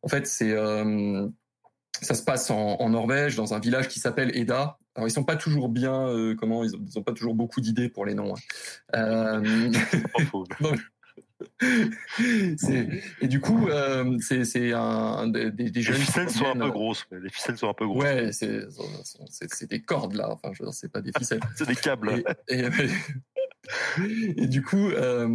En 0.01 0.07
fait, 0.07 0.27
c'est 0.27 0.53
ça 2.01 2.13
se 2.13 2.23
passe 2.23 2.49
en, 2.49 2.75
en, 2.79 2.89
Norvège, 2.89 3.35
dans 3.35 3.53
un 3.53 3.59
village 3.59 3.87
qui 3.87 3.99
s'appelle 3.99 4.35
Eda. 4.37 4.77
Alors 4.95 5.07
ils 5.07 5.11
sont 5.11 5.23
pas 5.23 5.35
toujours 5.35 5.69
bien, 5.69 6.07
euh, 6.07 6.35
comment 6.35 6.63
ils 6.63 6.75
ont, 6.97 7.03
pas 7.03 7.13
toujours 7.13 7.35
beaucoup 7.35 7.61
d'idées 7.61 7.89
pour 7.89 8.05
les 8.05 8.13
noms. 8.13 8.35
Hein. 8.35 8.39
Euh, 8.95 9.71
et 13.21 13.27
du 13.27 13.39
coup, 13.39 13.69
euh, 13.69 14.17
c'est 14.19 14.73
un 14.73 15.27
des, 15.27 15.51
des 15.51 15.81
jeunes. 15.81 15.95
Les 15.95 16.01
ficelles 16.01 16.29
sont 16.29 16.45
un 16.45 16.55
peu 16.55 16.69
grosses. 16.69 17.05
Les 17.11 17.29
ficelles 17.29 17.57
sont 17.57 17.69
un 17.69 17.73
peu 17.73 17.85
grosses. 17.85 18.03
Ouais, 18.03 18.31
c'est 18.31 19.69
des 19.69 19.81
cordes 19.81 20.15
là. 20.15 20.29
Enfin, 20.31 20.51
je 20.53 20.63
c'est 20.71 20.91
pas 20.91 21.01
des 21.01 21.11
ficelles. 21.17 21.39
c'est 21.55 21.67
des 21.67 21.75
câbles. 21.75 22.23
Et, 22.49 22.59
et, 22.59 22.67
et 24.35 24.47
du 24.47 24.63
coup, 24.63 24.89
euh, 24.89 25.27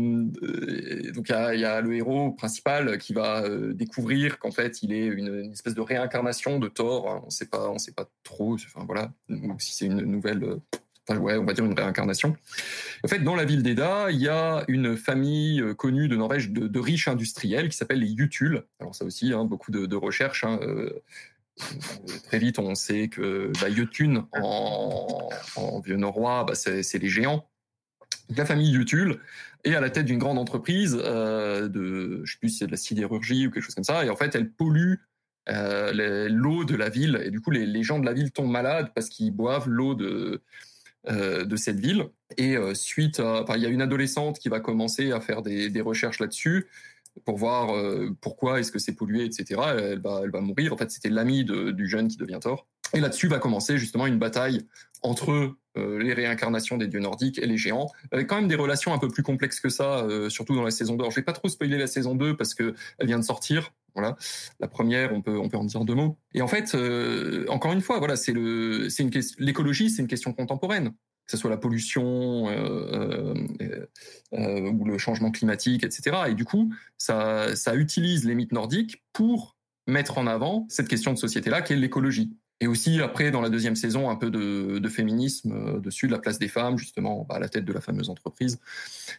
donc 1.13 1.29
il 1.29 1.61
y 1.61 1.65
a, 1.65 1.81
le 1.81 1.95
héros 1.95 2.33
principal 2.33 2.99
qui 2.99 3.13
va 3.13 3.43
euh, 3.43 3.73
découvrir 3.73 4.39
qu'en 4.39 4.51
fait 4.51 4.83
il 4.83 4.93
est 4.93 5.07
une, 5.07 5.53
espèce 5.53 5.75
de 5.75 5.81
réincarnation 5.81 6.59
de 6.59 6.69
Thor. 6.69 7.11
Hein. 7.11 7.23
On 7.27 7.31
sait 7.31 7.47
pas, 7.47 7.71
on 7.71 7.79
sait 7.79 7.93
pas 7.93 8.09
trop. 8.23 8.55
Enfin 8.55 8.85
voilà, 8.87 9.13
si 9.59 9.75
c'est 9.75 9.87
une 9.87 10.01
nouvelle. 10.03 10.43
Euh, 10.43 10.57
enfin 11.09 11.21
ouais, 11.21 11.37
on 11.37 11.45
va 11.45 11.53
dire 11.53 11.65
une 11.65 11.79
réincarnation. 11.79 12.37
En 13.05 13.09
fait, 13.09 13.21
dans 13.21 13.37
la 13.37 13.45
ville 13.45 13.63
d'Eda, 13.63 14.11
il 14.11 14.21
y 14.21 14.29
a 14.29 14.65
une 14.69 14.97
famille 14.97 15.63
connue 15.77 16.09
de 16.09 16.17
Norvège 16.17 16.51
de, 16.51 16.79
riches 16.79 17.09
industriels 17.09 17.69
qui 17.69 17.77
s'appelle 17.77 18.01
les 18.01 18.17
Jutul. 18.17 18.65
Alors 18.81 18.95
ça 18.95 19.05
aussi, 19.05 19.33
hein, 19.33 19.45
beaucoup 19.45 19.71
de, 19.71 19.97
recherches. 19.97 20.45
Hein, 20.45 20.59
très 22.25 22.39
vite, 22.39 22.59
on 22.59 22.75
sait 22.75 23.09
que 23.09 23.53
bah, 23.61 23.71
Jotun 23.71 24.27
en, 24.33 25.29
en 25.55 25.81
vieux 25.81 25.97
norrois, 25.97 26.45
bah, 26.45 26.55
c'est 26.55 26.99
les 26.99 27.09
géants 27.09 27.47
la 28.31 28.45
famille 28.45 28.71
Yutul 28.71 29.21
est 29.65 29.75
à 29.75 29.81
la 29.81 29.91
tête 29.91 30.07
d'une 30.07 30.19
grande 30.19 30.39
entreprise 30.39 30.99
euh, 31.01 31.69
de, 31.69 32.23
je 32.25 32.33
sais 32.33 32.39
plus 32.39 32.49
si 32.51 32.59
c'est 32.59 32.67
de 32.67 32.71
la 32.71 32.77
sidérurgie 32.77 33.47
ou 33.47 33.51
quelque 33.51 33.63
chose 33.63 33.75
comme 33.75 33.85
ça, 33.85 34.05
et 34.05 34.11
en 34.11 34.17
fait 34.17 34.35
elle 34.35 34.51
pollue 34.51 34.95
euh, 35.49 36.29
l'eau 36.31 36.65
de 36.65 36.77
la 36.77 36.89
ville, 36.89 37.21
et 37.25 37.31
du 37.31 37.41
coup 37.41 37.51
les, 37.51 37.83
gens 37.83 37.99
de 37.99 38.07
la 38.07 38.13
ville 38.13 38.31
tombent 38.31 38.51
malades 38.51 38.91
parce 38.95 39.09
qu'ils 39.09 39.33
boivent 39.33 39.69
l'eau 39.69 39.95
de 39.95 40.43
euh, 41.07 41.45
de 41.45 41.57
cette 41.57 41.79
ville. 41.79 42.07
Et 42.39 42.57
suite, 42.73 43.21
il 43.55 43.63
y 43.63 43.67
a 43.67 43.69
une 43.69 43.83
adolescente 43.83 44.39
qui 44.39 44.49
va 44.49 44.59
commencer 44.59 45.13
à 45.13 45.21
faire 45.21 45.43
des, 45.43 45.81
recherches 45.83 46.19
là-dessus 46.19 46.67
pour 47.27 47.37
voir 47.37 47.69
pourquoi 48.23 48.59
est-ce 48.59 48.73
que 48.73 48.79
c'est 48.79 48.95
pollué, 48.95 49.25
etc. 49.25 49.61
Elle 49.79 50.01
va, 50.01 50.23
elle 50.25 50.31
va 50.31 50.41
mourir. 50.41 50.73
En 50.73 50.77
fait, 50.79 50.91
c'était 50.91 51.11
l'ami 51.11 51.45
du 51.45 51.87
jeune 51.87 52.09
qui 52.09 52.17
devient 52.17 52.39
Thor. 52.41 52.67
Et 52.93 53.01
là-dessus 53.01 53.29
va 53.29 53.39
commencer 53.39 53.79
justement 53.79 54.07
une 54.07 54.19
bataille 54.19 54.67
entre 55.03 55.57
euh, 55.77 55.99
les 55.99 56.15
réincarnations 56.15 56.77
des 56.77 56.87
dieux 56.87 57.01
nordiques 57.01 57.39
et 57.39 57.47
les 57.47 57.57
géants, 57.57 57.91
avec 58.13 58.27
quand 58.27 58.37
même 58.37 58.49
des 58.49 58.55
relations 58.55 58.95
un 58.95 58.99
peu 58.99 59.09
plus 59.09 59.23
complexes 59.23 59.61
que 59.61 59.69
ça, 59.69 59.99
euh, 59.99 60.31
surtout 60.31 60.55
dans 60.55 60.63
la 60.63 60.71
saison 60.71 60.95
2. 60.95 61.03
Alors, 61.03 61.11
je 61.11 61.17
vais 61.17 61.25
pas 61.25 61.33
trop 61.33 61.49
spoiler 61.49 61.77
la 61.77 61.87
saison 61.87 62.15
2 62.15 62.37
parce 62.37 62.55
que 62.55 62.75
elle 62.99 63.07
vient 63.07 63.19
de 63.19 63.25
sortir. 63.25 63.73
Voilà, 63.95 64.17
la 64.59 64.67
première, 64.67 65.13
on 65.13 65.23
peut 65.23 65.39
on 65.39 65.49
peut 65.49 65.57
en 65.57 65.65
dire 65.65 65.85
deux 65.85 65.95
mots. 65.95 66.19
Et 66.33 66.43
en 66.43 66.49
fait, 66.49 66.75
euh, 66.75 67.47
encore 67.49 67.73
une 67.73 67.81
fois, 67.81 67.99
voilà, 67.99 68.17
c'est 68.17 68.33
le 68.33 68.89
c'est 68.89 69.05
une 69.05 69.11
l'écologie, 69.39 69.89
c'est 69.89 70.03
une 70.03 70.09
question 70.09 70.33
contemporaine 70.33 70.93
que 71.27 71.31
ce 71.31 71.37
soit 71.37 71.51
la 71.51 71.57
pollution 71.57 72.49
euh, 72.49 73.35
euh, 73.61 73.87
euh, 74.35 74.71
ou 74.71 74.85
le 74.85 74.99
changement 74.99 75.31
climatique, 75.31 75.85
etc. 75.85 76.17
Et 76.29 76.35
du 76.35 76.45
coup, 76.45 76.73
ça, 76.99 77.57
ça 77.57 77.75
utilise 77.75 78.25
les 78.25 78.35
mythes 78.35 78.53
nordiques 78.53 79.03
pour 79.13 79.57
mettre 79.87 80.19
en 80.19 80.27
avant 80.27 80.67
cette 80.69 80.89
question 80.89 81.13
de 81.13 81.19
société-là, 81.19 81.63
qui 81.63 81.73
est 81.73 81.77
l'écologie. 81.77 82.31
Et 82.61 82.67
aussi 82.69 83.01
après 83.01 83.31
dans 83.33 83.41
la 83.41 83.49
deuxième 83.49 83.75
saison 83.75 84.11
un 84.11 84.17
peu 84.17 84.31
de, 84.31 84.79
de 84.79 84.89
féminisme 84.89 85.53
euh, 85.53 85.81
dessus 85.81 86.07
de 86.07 86.13
la 86.13 86.19
place 86.19 86.39
des 86.39 86.49
femmes 86.49 86.79
justement 86.79 87.27
bah, 87.29 87.35
à 87.35 87.39
la 87.41 87.49
tête 87.49 87.65
de 87.65 87.73
la 87.73 87.81
fameuse 87.81 88.09
entreprise. 88.11 88.61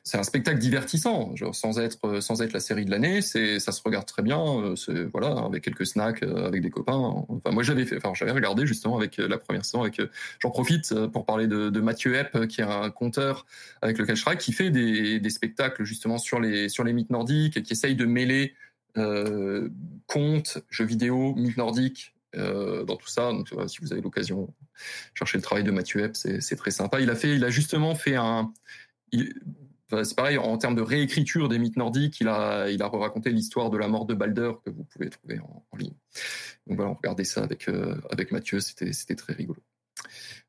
C'est 0.04 0.18
un 0.18 0.24
spectacle 0.24 0.58
divertissant, 0.58 1.36
genre, 1.36 1.54
sans 1.54 1.78
être 1.80 2.22
sans 2.22 2.42
être 2.42 2.54
la 2.54 2.62
série 2.62 2.86
de 2.86 2.92
l'année. 2.92 3.22
C'est 3.22 3.60
ça 3.60 3.74
se 3.74 3.82
regarde 3.84 4.06
très 4.06 4.24
bien. 4.24 4.42
Euh, 4.42 4.76
c'est 4.76 5.04
voilà 5.04 5.32
avec 5.46 5.64
quelques 5.64 5.86
snacks 5.86 6.24
euh, 6.24 6.48
avec 6.48 6.62
des 6.62 6.70
copains. 6.70 7.26
Enfin 7.28 7.52
moi 7.52 7.62
j'avais 7.62 7.86
fait, 7.86 7.98
enfin 7.98 8.14
j'avais 8.14 8.32
regardé 8.32 8.66
justement 8.66 8.98
avec 8.98 9.18
la 9.18 9.38
première 9.38 9.66
saison 9.66 9.82
avec. 9.82 10.02
J'en 10.40 10.50
profite 10.50 10.94
pour 11.08 11.26
parler 11.26 11.48
de, 11.48 11.70
de 11.70 11.82
Mathieu 11.82 12.16
Epp 12.16 12.48
qui 12.48 12.62
est 12.62 12.66
un 12.66 12.90
conteur 12.90 13.46
avec 13.82 13.98
lequel 13.98 14.16
je 14.16 14.22
travaille 14.22 14.40
qui 14.40 14.54
fait 14.54 14.70
des, 14.70 15.20
des 15.20 15.30
spectacles 15.30 15.84
justement 15.84 16.18
sur 16.18 16.40
les 16.40 16.70
sur 16.70 16.84
les 16.84 16.94
mythes 16.94 17.10
nordiques 17.10 17.58
et 17.58 17.64
qui 17.64 17.74
essaye 17.74 17.96
de 17.96 18.06
mêler 18.06 18.54
euh, 18.98 19.70
contes, 20.08 20.60
jeux 20.70 20.86
vidéo, 20.86 21.34
mythes 21.36 21.58
nordiques 21.58 22.15
euh, 22.15 22.15
dans 22.36 22.96
tout 22.96 23.08
ça. 23.08 23.32
Donc, 23.32 23.50
si 23.68 23.80
vous 23.82 23.92
avez 23.92 24.02
l'occasion, 24.02 24.54
chercher 25.14 25.38
le 25.38 25.44
travail 25.44 25.64
de 25.64 25.72
Mathieu 25.72 26.04
Epp, 26.04 26.16
c'est 26.16 26.56
très 26.56 26.72
sympa. 26.72 27.00
Il 27.00 27.10
a 27.10 27.16
fait, 27.16 27.36
il 27.36 27.44
a 27.44 27.50
justement 27.50 27.96
fait 27.96 28.16
un. 28.16 28.52
c'est 29.12 30.16
pareil 30.16 30.38
en 30.38 30.58
termes 30.58 30.76
de 30.76 30.82
réécriture 30.82 31.50
des 31.50 31.60
mythes 31.60 31.78
nordiques. 31.78 32.20
Il 32.20 32.28
a, 32.28 32.70
il 32.70 32.82
a 32.82 32.88
raconté 32.88 33.30
l'histoire 33.32 33.70
de 33.70 33.78
la 33.78 33.88
mort 33.88 34.06
de 34.06 34.14
Balder 34.14 34.52
que 34.66 34.70
vous 34.70 34.84
pouvez 34.84 35.10
trouver 35.10 35.40
en, 35.40 35.78
ligne. 35.78 35.94
Donc 36.68 36.78
voilà, 36.78 36.92
on 36.92 36.96
regardait 36.96 37.24
ça 37.24 37.44
avec 37.44 37.68
euh, 37.68 37.96
avec 38.12 38.32
Mathieu, 38.32 38.60
c'était 38.60 39.16
très 39.16 39.34
rigolo. 39.34 39.62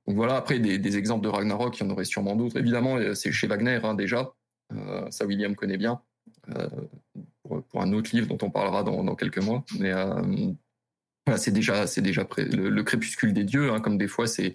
Donc 0.07 0.17
voilà, 0.17 0.37
après 0.37 0.59
des, 0.59 0.97
exemples 0.97 1.25
de 1.25 1.29
Ragnarok, 1.29 1.79
il 1.79 1.85
y 1.85 1.87
en 1.87 1.91
aurait 1.91 2.05
sûrement 2.05 2.37
d'autres. 2.37 2.59
Évidemment, 2.59 2.97
euh, 2.97 3.15
c'est 3.15 3.33
chez 3.33 3.47
Wagner 3.47 3.81
hein, 3.83 3.95
déjà. 3.95 4.33
Euh, 4.73 5.11
ça, 5.11 5.27
William 5.27 5.55
connaît 5.55 5.77
bien. 5.77 6.01
Euh, 6.57 6.69
pour, 7.43 7.63
pour, 7.65 7.83
un 7.83 7.93
autre 7.93 8.11
livre 8.15 8.27
dont 8.27 8.39
on 8.43 8.51
parlera 8.51 8.83
dans, 8.83 9.03
dans 9.03 9.15
quelques 9.15 9.43
mois. 9.43 9.65
Mais 9.79 9.93
euh, 9.93 10.53
c'est 11.37 11.51
déjà, 11.51 11.87
c'est 11.87 12.03
déjà 12.03 12.27
le, 12.39 12.69
le, 12.69 12.83
crépuscule 12.85 13.33
des 13.33 13.45
dieux, 13.45 13.73
hein, 13.73 13.81
comme 13.81 13.99
des 13.99 14.09
fois 14.09 14.27
c'est 14.27 14.55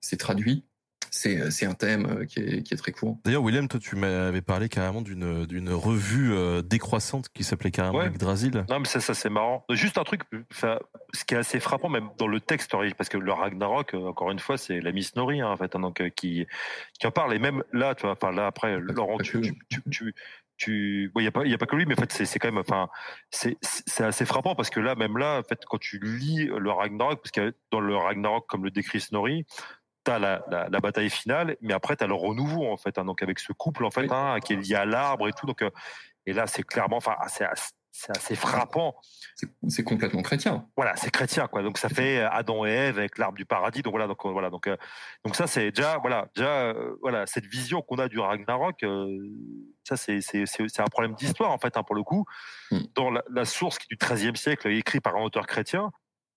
c'est 0.00 0.16
traduit. 0.16 0.64
C'est, 1.10 1.52
c'est 1.52 1.64
un 1.64 1.74
thème 1.74 2.06
euh, 2.06 2.24
qui 2.24 2.40
est, 2.40 2.62
qui 2.64 2.74
est 2.74 2.76
très 2.76 2.90
court. 2.90 3.18
D'ailleurs, 3.24 3.44
William, 3.44 3.68
toi, 3.68 3.78
tu 3.78 3.94
m'avais 3.94 4.42
parlé 4.42 4.68
carrément 4.68 5.00
d'une, 5.00 5.46
d'une 5.46 5.70
revue 5.70 6.32
euh, 6.32 6.60
décroissante 6.60 7.28
qui 7.28 7.44
s'appelait 7.44 7.70
carrément 7.70 7.98
ouais. 7.98 8.08
Yggdrasil. 8.08 8.64
Non, 8.68 8.80
mais 8.80 8.86
ça, 8.86 8.98
ça 8.98 9.14
c'est 9.14 9.30
marrant. 9.30 9.64
Juste 9.70 9.96
un 9.96 10.02
truc, 10.02 10.22
ça, 10.50 10.80
ce 11.12 11.24
qui 11.24 11.34
est 11.34 11.38
assez 11.38 11.60
frappant, 11.60 11.88
même 11.88 12.08
dans 12.18 12.26
le 12.26 12.40
texte, 12.40 12.74
parce 12.98 13.08
que 13.08 13.16
le 13.16 13.32
Ragnarok, 13.32 13.94
euh, 13.94 14.08
encore 14.08 14.32
une 14.32 14.40
fois, 14.40 14.58
c'est 14.58 14.80
la 14.80 14.90
Miss 14.90 15.14
Nori, 15.14 15.40
hein, 15.40 15.50
en 15.50 15.56
fait, 15.56 15.76
hein, 15.76 15.80
donc, 15.80 16.02
qui, 16.16 16.48
qui 16.98 17.06
en 17.06 17.12
parle. 17.12 17.32
Et 17.32 17.38
même 17.38 17.62
là, 17.72 17.94
tu 17.94 18.02
vois, 18.02 18.16
enfin, 18.20 18.32
là, 18.32 18.48
après, 18.48 18.80
Laurent, 18.80 19.18
tu, 19.18 19.40
tu, 19.68 19.82
tu, 19.88 20.14
tu 20.56 21.04
il 21.04 21.12
bon, 21.12 21.20
y 21.20 21.26
a 21.26 21.32
pas 21.32 21.44
il 21.44 21.50
y 21.50 21.54
a 21.54 21.58
pas 21.58 21.66
que 21.66 21.76
lui 21.76 21.86
mais 21.86 21.94
en 21.94 22.00
fait 22.00 22.12
c'est 22.12 22.26
c'est 22.26 22.38
quand 22.38 22.48
même 22.48 22.58
enfin 22.58 22.88
c'est 23.30 23.56
c'est 23.60 24.04
assez 24.04 24.24
frappant 24.24 24.54
parce 24.54 24.70
que 24.70 24.80
là 24.80 24.94
même 24.94 25.18
là 25.18 25.40
en 25.40 25.42
fait 25.42 25.64
quand 25.66 25.78
tu 25.78 25.98
lis 25.98 26.46
le 26.46 26.70
Ragnarok 26.70 27.20
parce 27.22 27.32
que 27.32 27.54
dans 27.70 27.80
le 27.80 27.96
Ragnarok 27.96 28.46
comme 28.46 28.64
le 28.64 28.70
décrit 28.70 29.00
Snorri 29.00 29.46
t'as 30.04 30.18
la, 30.18 30.44
la, 30.50 30.68
la 30.68 30.80
bataille 30.80 31.10
finale 31.10 31.56
mais 31.60 31.74
après 31.74 31.96
t'as 31.96 32.06
le 32.06 32.14
renouveau 32.14 32.70
en 32.70 32.76
fait 32.76 32.98
hein, 32.98 33.04
donc 33.04 33.22
avec 33.22 33.38
ce 33.38 33.52
couple 33.52 33.84
en 33.84 33.90
fait 33.90 34.10
hein, 34.10 34.38
qui 34.44 34.52
est 34.52 34.56
lié 34.56 34.74
à 34.74 34.84
l'arbre 34.84 35.28
et 35.28 35.32
tout 35.32 35.46
donc 35.46 35.62
euh, 35.62 35.70
et 36.26 36.32
là 36.32 36.46
c'est 36.46 36.62
clairement 36.62 36.98
enfin 36.98 37.16
c'est 37.28 37.46
c'est 37.96 38.16
assez 38.16 38.34
frappant. 38.34 38.96
C'est 39.68 39.84
complètement 39.84 40.22
chrétien. 40.22 40.66
Voilà, 40.76 40.96
c'est 40.96 41.12
chrétien 41.12 41.46
quoi. 41.46 41.62
Donc 41.62 41.78
ça 41.78 41.88
fait 41.88 42.22
Adam 42.22 42.66
et 42.66 42.70
Ève 42.70 42.98
avec 42.98 43.18
l'arbre 43.18 43.36
du 43.36 43.44
paradis. 43.44 43.82
Donc 43.82 43.92
voilà, 43.92 44.08
donc 44.08 44.26
voilà, 44.26 44.50
donc 44.50 44.66
euh, 44.66 44.76
donc 45.24 45.36
ça 45.36 45.46
c'est 45.46 45.70
déjà 45.70 45.98
voilà, 45.98 46.28
déjà 46.34 46.50
euh, 46.50 46.96
voilà 47.02 47.24
cette 47.26 47.46
vision 47.46 47.82
qu'on 47.82 47.98
a 47.98 48.08
du 48.08 48.18
Ragnarok. 48.18 48.82
Euh, 48.82 49.06
ça 49.84 49.96
c'est 49.96 50.20
c'est 50.20 50.44
c'est 50.44 50.80
un 50.80 50.86
problème 50.86 51.14
d'histoire 51.14 51.52
en 51.52 51.58
fait 51.58 51.76
hein, 51.76 51.84
pour 51.84 51.94
le 51.94 52.02
coup. 52.02 52.24
Mm. 52.72 52.78
Dans 52.96 53.10
la, 53.10 53.22
la, 53.30 53.44
source 53.44 53.78
qui 53.78 53.86
est 53.88 53.96
du 53.96 54.14
XIIIe 54.14 54.36
siècle, 54.36 54.68
écrit 54.72 54.98
par 54.98 55.14
un 55.14 55.22
auteur 55.22 55.46
chrétien, 55.46 55.92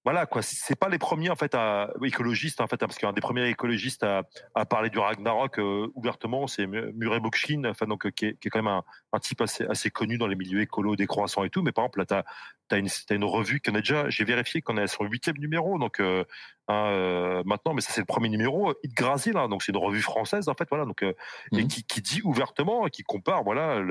voilà 0.08 0.26
quoi. 0.26 0.42
C'est 0.42 0.80
pas 0.80 0.88
les 0.88 1.00
premiers 1.00 1.30
en 1.30 1.36
fait 1.36 1.54
à, 1.54 1.92
écologistes 2.02 2.62
en 2.62 2.68
fait 2.68 2.82
hein, 2.82 2.88
parce 2.88 2.98
qu'un 2.98 3.12
des 3.12 3.20
premiers 3.20 3.50
écologistes 3.50 4.04
à, 4.04 4.24
à 4.56 4.66
parler 4.66 4.90
du 4.90 5.00
Ragnarok 5.00 5.60
euh, 5.60 5.92
ouvertement 5.96 6.48
c'est 6.48 6.66
Murray 6.66 7.20
Bookchin 7.20 7.64
enfin 7.66 7.88
donc 7.88 8.10
qui 8.12 8.28
est, 8.28 8.40
qui 8.40 8.48
est 8.48 8.50
quand 8.50 8.60
même 8.60 8.74
un, 8.74 8.86
un, 9.12 9.20
type 9.20 9.42
assez 9.42 9.66
assez 9.66 9.90
connu 9.90 10.18
dans 10.18 10.28
les 10.28 10.38
milieux 10.38 10.62
écolos 10.62 10.96
décroissants 10.96 11.44
et 11.44 11.50
tout. 11.50 11.62
Mais 11.62 11.74
par 11.74 11.84
exemple 11.84 12.00
là 12.00 12.06
t'as 12.06 12.24
as 12.72 12.78
une 12.78 12.88
t'as 12.88 13.16
une 13.16 13.26
revue 13.26 13.60
qu'on 13.60 13.76
a 13.76 13.80
déjà 13.80 14.10
j'ai 14.10 14.24
vérifié 14.24 14.62
qu'on 14.62 14.78
est 14.78 14.84
à 14.84 14.88
son 14.88 15.04
huitième 15.04 15.38
numéro 15.40 15.78
donc 15.78 16.00
euh, 16.00 16.24
euh, 16.70 17.44
maintenant 17.46 17.74
mais 17.74 17.82
ça 17.82 17.94
c'est 17.94 18.02
le 18.02 18.06
premier 18.06 18.28
numéro 18.28 18.74
Yggdrasil 18.84 19.38
hein, 19.38 19.48
donc 19.48 19.64
c'est 19.64 19.72
une 19.72 19.78
revue 19.78 20.02
française 20.02 20.50
en 20.50 20.54
fait 20.54 20.68
voilà. 20.70 20.86
Donc 20.86 21.02
euh, 21.02 21.14
mmh. 21.54 21.60
et 21.60 21.68
qui, 21.68 21.84
qui 21.84 22.02
dit 22.02 22.22
ouvertement 22.24 22.86
qui 22.88 23.04
compare 23.04 23.44
voilà 23.44 23.82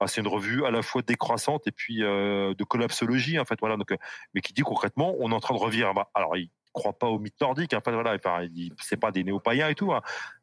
ah, 0.00 0.06
c'est 0.06 0.22
une 0.22 0.28
revue 0.28 0.64
à 0.64 0.70
la 0.70 0.80
fois 0.80 1.02
décroissante 1.02 1.66
et 1.66 1.72
puis 1.72 2.02
euh, 2.02 2.54
de 2.54 2.64
collapsologie 2.64 3.38
en 3.38 3.44
fait 3.44 3.56
voilà. 3.60 3.76
Donc 3.76 3.94
mais 4.34 4.40
qui 4.40 4.54
dit 4.54 4.62
concrètement 4.62 5.14
on 5.18 5.32
est 5.32 5.34
en 5.34 5.40
train 5.40 5.53
de 5.54 5.62
revivre. 5.62 5.92
Alors 6.14 6.36
il 6.36 6.50
croit 6.74 6.92
pas 6.92 7.06
au 7.06 7.18
mythe 7.18 7.40
nordique 7.40 7.72
en 7.72 7.80
fait 7.80 7.92
voilà 7.92 8.18
c'est 8.82 8.98
pas 8.98 9.12
des 9.12 9.24
néo-païens 9.24 9.68
et 9.68 9.74
tout 9.74 9.92
hein, 9.92 10.02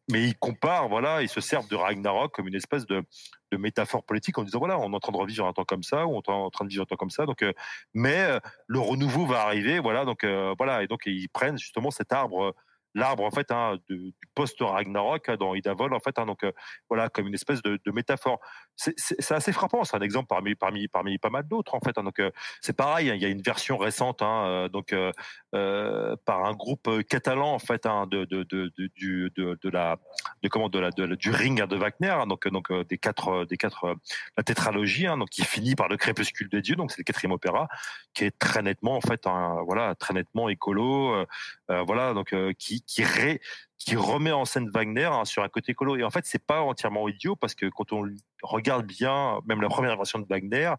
mais 0.10 0.24
il 0.24 0.36
compare 0.36 0.88
voilà 0.88 1.22
ils 1.22 1.30
se 1.30 1.42
servent 1.42 1.68
de 1.68 1.76
Ragnarok 1.76 2.34
comme 2.34 2.48
une 2.48 2.56
espèce 2.56 2.88
de 2.88 3.04
de 3.52 3.58
métaphore 3.58 4.04
politique 4.04 4.38
en 4.38 4.44
disant 4.44 4.60
voilà 4.60 4.80
on 4.80 4.92
est 4.92 4.96
en 4.96 5.00
train 5.00 5.12
de 5.12 5.18
revivre 5.18 5.46
un 5.46 5.54
temps 5.54 5.66
comme 5.66 5.84
ça 5.84 6.08
ou 6.08 6.16
on 6.16 6.22
est 6.22 6.30
en 6.30 6.50
train 6.50 6.66
de 6.66 6.70
vivre 6.70 6.84
un 6.84 6.86
temps 6.86 6.96
comme 6.96 7.10
ça 7.10 7.26
donc 7.26 7.44
euh, 7.44 7.52
mais 7.94 8.22
euh, 8.22 8.40
le 8.66 8.80
renouveau 8.80 9.26
va 9.26 9.42
arriver 9.42 9.80
voilà 9.80 10.06
donc 10.06 10.24
euh, 10.24 10.56
voilà 10.58 10.84
et 10.84 10.88
donc 10.88 11.02
ils 11.06 11.28
prennent 11.28 11.58
justement 11.58 11.92
cet 11.92 12.14
arbre 12.14 12.56
l'arbre 12.94 13.24
en 13.24 13.32
fait 13.32 13.52
hein, 13.52 13.78
de, 13.90 13.96
du 13.96 14.14
post 14.36 14.58
Ragnarok 14.60 15.30
hein, 15.30 15.38
dans 15.40 15.56
Idavol 15.56 15.94
en 15.94 16.00
fait 16.00 16.18
hein, 16.20 16.26
donc 16.26 16.44
euh, 16.44 16.52
voilà 16.90 17.10
comme 17.10 17.28
une 17.28 17.34
espèce 17.34 17.62
de, 17.62 17.80
de 17.84 17.92
métaphore. 17.92 18.40
C'est 18.76 19.32
assez 19.32 19.52
frappant 19.52 19.84
c'est 19.84 19.96
un 19.96 20.02
exemple 20.02 20.28
parmi 20.28 20.56
parmi 20.56 20.88
parmi 20.88 21.18
pas 21.18 21.30
mal 21.30 21.48
d'autres 21.48 21.76
en 21.76 21.80
fait 21.80 21.98
hein, 21.98 22.04
donc 22.04 22.20
euh, 22.20 22.32
c'est 22.62 22.76
pareil 22.76 23.10
hein, 23.10 23.16
il 23.16 23.22
y 23.22 23.26
a 23.26 23.30
une 23.30 23.42
version 23.42 23.78
récente 23.78 24.22
euh, 24.22 24.70
donc 24.70 24.94
euh, 24.94 26.16
par 26.26 26.46
un 26.46 26.54
groupe 26.54 26.90
catalan 27.08 27.54
en 27.54 27.60
fait 27.60 27.84
de, 27.84 28.26
de, 28.26 28.44
de, 28.44 28.72
du, 28.96 29.32
de, 29.36 29.70
la 29.70 29.98
de 30.44 30.50
comment 30.50 30.70
de 30.70 30.80
la, 30.80 30.92
de, 30.92 31.16
du 31.16 31.32
ring 31.32 31.64
de 31.64 31.76
Wagner 31.76 32.16
donc 32.28 32.48
donc 32.48 32.72
des 32.88 32.98
quatre 32.98 33.46
des 33.46 33.58
quatre 33.58 33.96
la 34.38 34.44
tétralogie 34.44 35.06
donc 35.06 35.30
qui 35.30 35.44
finit 35.44 35.76
par 35.76 35.88
le 35.88 35.98
crépuscule 35.98 36.50
de 36.50 36.60
Dieu 36.60 36.76
donc 36.76 36.92
c'est 36.92 37.00
le 37.00 37.04
quatrième 37.04 37.32
opéra 37.32 37.68
qui 38.14 38.26
est 38.26 38.38
très 38.38 38.62
nettement 38.62 38.96
en 38.96 39.02
fait 39.02 39.26
voilà 39.66 39.96
très 39.96 40.14
nettement 40.14 40.50
écolo 40.50 41.26
voilà 41.68 42.14
donc 42.14 42.34
qui 42.58 42.81
qui, 42.86 43.96
remet 43.96 44.32
en 44.32 44.46
scène 44.46 44.70
Wagner 44.74 45.06
hein, 45.06 45.26
sur 45.26 45.44
un 45.44 45.50
côté 45.50 45.74
colo. 45.74 45.96
Et 45.96 46.04
en 46.04 46.10
fait, 46.10 46.26
c'est 46.26 46.46
pas 46.46 46.62
entièrement 46.62 47.08
idiot 47.08 47.36
parce 47.36 47.56
que 47.56 47.66
quand 47.68 47.92
on 47.94 48.08
regarde 48.44 48.86
bien, 48.86 49.40
même 49.46 49.62
la 49.62 49.70
première 49.70 49.96
version 49.96 50.20
de 50.20 50.26
Wagner, 50.30 50.72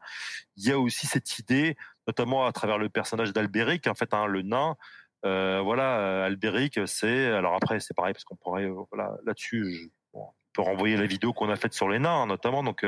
il 0.56 0.68
y 0.68 0.72
a 0.72 0.78
aussi 0.78 1.06
cette 1.06 1.38
idée, 1.38 1.76
notamment 2.06 2.46
à 2.46 2.52
travers 2.52 2.78
le 2.78 2.88
personnage 2.88 3.32
d'Albéric, 3.32 3.86
en 3.86 3.94
fait, 3.94 4.14
hein, 4.14 4.26
le 4.26 4.42
nain. 4.42 4.76
Euh, 5.24 5.60
voilà, 5.62 6.00
euh, 6.00 6.26
Albéric, 6.26 6.80
c'est 6.86 7.26
alors 7.26 7.54
après 7.54 7.78
c'est 7.78 7.94
pareil 7.94 8.12
parce 8.12 8.24
qu'on 8.24 8.34
pourrait 8.36 8.64
euh, 8.64 8.82
voilà 8.90 9.16
là-dessus. 9.24 9.92
on 10.12 10.26
peut 10.52 10.62
renvoyer 10.62 10.96
la 10.96 11.06
vidéo 11.06 11.32
qu'on 11.32 11.48
a 11.48 11.56
faite 11.56 11.74
sur 11.74 11.88
les 11.88 11.98
nains, 12.00 12.26
notamment 12.26 12.62
donc 12.62 12.84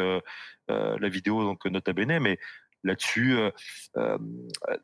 la 0.69 1.09
vidéo 1.09 1.45
donc 1.45 1.65
nota 1.67 1.93
bene, 1.93 2.19
mais 2.19 2.39
là-dessus. 2.85 3.37
Euh, 3.37 3.51
euh, 3.97 4.19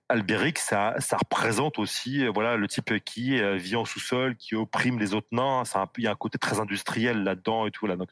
Albéric, 0.08 0.58
ça, 0.58 0.94
ça 0.98 1.16
représente 1.16 1.78
aussi 1.78 2.24
euh, 2.24 2.30
voilà 2.32 2.56
le 2.56 2.66
type 2.66 2.92
qui 3.04 3.40
vit 3.56 3.76
en 3.76 3.84
sous-sol, 3.84 4.36
qui 4.36 4.54
opprime 4.56 4.98
les 4.98 5.14
autres 5.14 5.28
nains. 5.32 5.64
Ça 5.64 5.88
il 5.98 6.04
y 6.04 6.06
a 6.06 6.10
un 6.10 6.16
côté 6.16 6.38
très 6.38 6.58
industriel 6.58 7.22
là-dedans 7.22 7.66
et 7.66 7.70
tout 7.70 7.86
là. 7.86 7.96
Donc, 7.96 8.10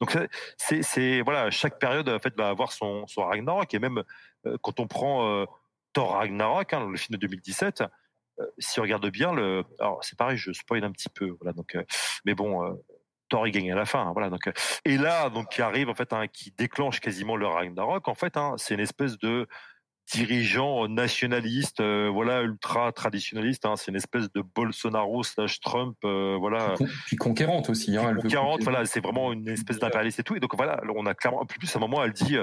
donc 0.00 0.18
c'est, 0.56 1.20
voilà, 1.22 1.50
chaque 1.50 1.78
période 1.78 2.08
en 2.08 2.18
fait 2.18 2.34
va 2.36 2.48
avoir 2.48 2.72
son, 2.72 3.04
Ragnarok 3.16 3.72
et 3.74 3.78
même 3.78 4.02
quand 4.62 4.80
on 4.80 4.86
prend 4.86 5.46
Thor 5.92 6.12
Ragnarok, 6.12 6.72
hein, 6.72 6.88
le 6.88 6.96
film 6.96 7.16
de 7.16 7.20
2017 7.26 7.84
si 8.58 8.80
on 8.80 8.82
regarde 8.82 9.08
bien, 9.08 9.34
c'est 10.02 10.18
pareil, 10.18 10.36
je 10.36 10.52
spoil 10.52 10.84
un 10.84 10.92
petit 10.92 11.08
peu, 11.08 11.36
voilà. 11.40 11.54
Donc, 11.54 11.74
mais 12.26 12.34
bon, 12.34 12.78
Thor 13.28 13.46
il 13.46 13.52
gagne 13.52 13.72
à 13.72 13.76
la 13.76 13.84
fin. 13.84 14.00
Hein, 14.00 14.12
voilà. 14.12 14.30
Donc, 14.30 14.46
euh, 14.46 14.52
et 14.84 14.96
là, 14.96 15.30
donc 15.30 15.48
qui 15.50 15.62
arrive 15.62 15.88
en 15.88 15.94
fait, 15.94 16.12
hein, 16.12 16.26
qui 16.32 16.52
déclenche 16.56 17.00
quasiment 17.00 17.36
le 17.36 17.46
Ragnarok. 17.46 18.08
En 18.08 18.14
fait, 18.14 18.36
hein, 18.36 18.54
c'est 18.56 18.74
une 18.74 18.80
espèce 18.80 19.18
de 19.18 19.46
dirigeant 20.12 20.86
nationaliste, 20.86 21.80
euh, 21.80 22.08
voilà, 22.12 22.42
ultra 22.42 22.92
traditionnaliste. 22.92 23.66
C'est 23.76 23.90
une 23.90 23.96
espèce 23.96 24.30
de 24.32 24.40
Bolsonaro 24.40 25.24
slash 25.24 25.58
Trump, 25.60 25.96
euh, 26.04 26.36
voilà. 26.38 26.74
Puis, 27.06 27.16
conquérante 27.16 27.70
aussi. 27.70 27.96
Hein, 27.96 28.14
conquérante, 28.14 28.62
voilà, 28.62 28.86
c'est 28.86 29.00
vraiment 29.00 29.32
une 29.32 29.48
espèce 29.48 29.78
d'impérialiste 29.78 30.20
et 30.20 30.22
tout. 30.22 30.36
Et 30.36 30.40
donc 30.40 30.54
voilà, 30.56 30.80
on 30.94 31.06
a 31.06 31.14
clairement, 31.14 31.44
plus 31.44 31.74
à 31.74 31.78
un 31.78 31.80
moment, 31.80 32.04
elle 32.04 32.12
dit, 32.12 32.36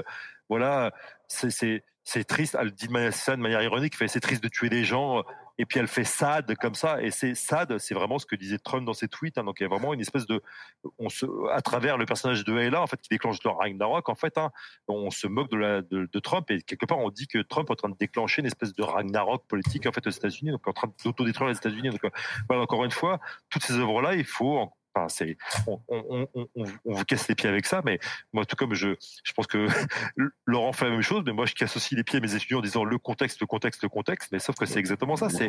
voilà, 0.48 0.92
c'est 1.28 1.82
c'est 2.06 2.24
triste. 2.24 2.54
Elle 2.60 2.70
dit 2.72 2.86
de 2.86 2.92
manière, 2.92 3.12
de 3.12 3.36
manière 3.36 3.62
ironique, 3.62 3.94
c'est 3.94 4.20
triste 4.20 4.42
de 4.42 4.48
tuer 4.48 4.68
des 4.68 4.84
gens 4.84 5.24
et 5.58 5.66
puis 5.66 5.78
elle 5.78 5.88
fait 5.88 6.04
sad 6.04 6.54
comme 6.56 6.74
ça. 6.74 7.00
Et 7.02 7.10
c'est 7.10 7.34
sad, 7.34 7.78
c'est 7.78 7.94
vraiment 7.94 8.18
ce 8.18 8.26
que 8.26 8.36
disait 8.36 8.58
Trump 8.58 8.84
dans 8.84 8.94
ses 8.94 9.08
tweets. 9.08 9.38
Hein. 9.38 9.44
donc 9.44 9.56
il 9.60 9.62
y 9.62 9.66
a 9.66 9.68
vraiment 9.68 9.94
une 9.94 10.00
espèce 10.00 10.26
de, 10.26 10.42
à 11.52 11.62
travers 11.62 11.96
le 11.96 12.06
personnage 12.06 12.44
de 12.44 12.56
Ella, 12.58 12.82
en 12.82 12.86
fait, 12.86 13.00
qui 13.00 13.08
déclenche 13.08 13.38
le 13.44 13.50
Ragnarok, 13.50 14.08
en 14.08 14.14
fait, 14.14 14.36
hein, 14.38 14.50
on 14.88 15.10
se 15.10 15.26
moque 15.26 15.50
de, 15.50 16.18
Trump 16.20 16.50
et 16.50 16.62
quelque 16.62 16.86
part 16.86 16.98
on 16.98 17.10
dit 17.10 17.26
que 17.26 17.38
Trump 17.38 17.68
est 17.68 17.72
en 17.72 17.76
train 17.76 17.88
de 17.90 17.96
déclencher 17.96 18.40
une 18.40 18.46
espèce 18.46 18.72
de 18.72 18.82
Ragnarok 18.82 19.46
politique 19.46 19.86
en 19.86 19.92
fait 19.92 20.06
aux 20.06 20.10
États-Unis, 20.10 20.52
donc 20.52 20.66
en 20.66 20.72
train 20.72 20.92
d'autodétruire 21.04 21.50
les 21.50 21.56
États-Unis. 21.56 21.90
Donc 21.90 22.00
voilà, 22.48 22.62
encore 22.62 22.84
une 22.84 22.90
fois, 22.90 23.20
toutes 23.50 23.62
ces 23.62 23.74
œuvres-là, 23.74 24.14
il 24.14 24.24
faut 24.24 24.70
Enfin, 24.94 25.08
c'est, 25.08 25.36
on, 25.66 25.80
on, 25.88 26.28
on, 26.34 26.46
on, 26.54 26.64
vous 26.84 27.04
casse 27.04 27.28
les 27.28 27.34
pieds 27.34 27.48
avec 27.48 27.66
ça, 27.66 27.82
mais 27.84 27.98
moi, 28.32 28.44
tout 28.44 28.54
comme 28.54 28.74
je, 28.74 28.94
je 29.24 29.32
pense 29.32 29.46
que 29.46 29.66
Laurent 30.46 30.72
fait 30.72 30.84
la 30.84 30.92
même 30.92 31.02
chose, 31.02 31.22
mais 31.26 31.32
moi, 31.32 31.46
je 31.46 31.54
casse 31.54 31.76
aussi 31.76 31.96
les 31.96 32.04
pieds 32.04 32.18
à 32.18 32.22
mes 32.22 32.34
étudiants 32.34 32.58
en 32.58 32.62
disant 32.62 32.84
le 32.84 32.98
contexte, 32.98 33.40
le 33.40 33.46
contexte, 33.46 33.82
le 33.82 33.88
contexte, 33.88 34.30
mais 34.32 34.38
sauf 34.38 34.56
que 34.56 34.66
c'est 34.66 34.78
exactement 34.78 35.16
ça. 35.16 35.28
C'est 35.28 35.48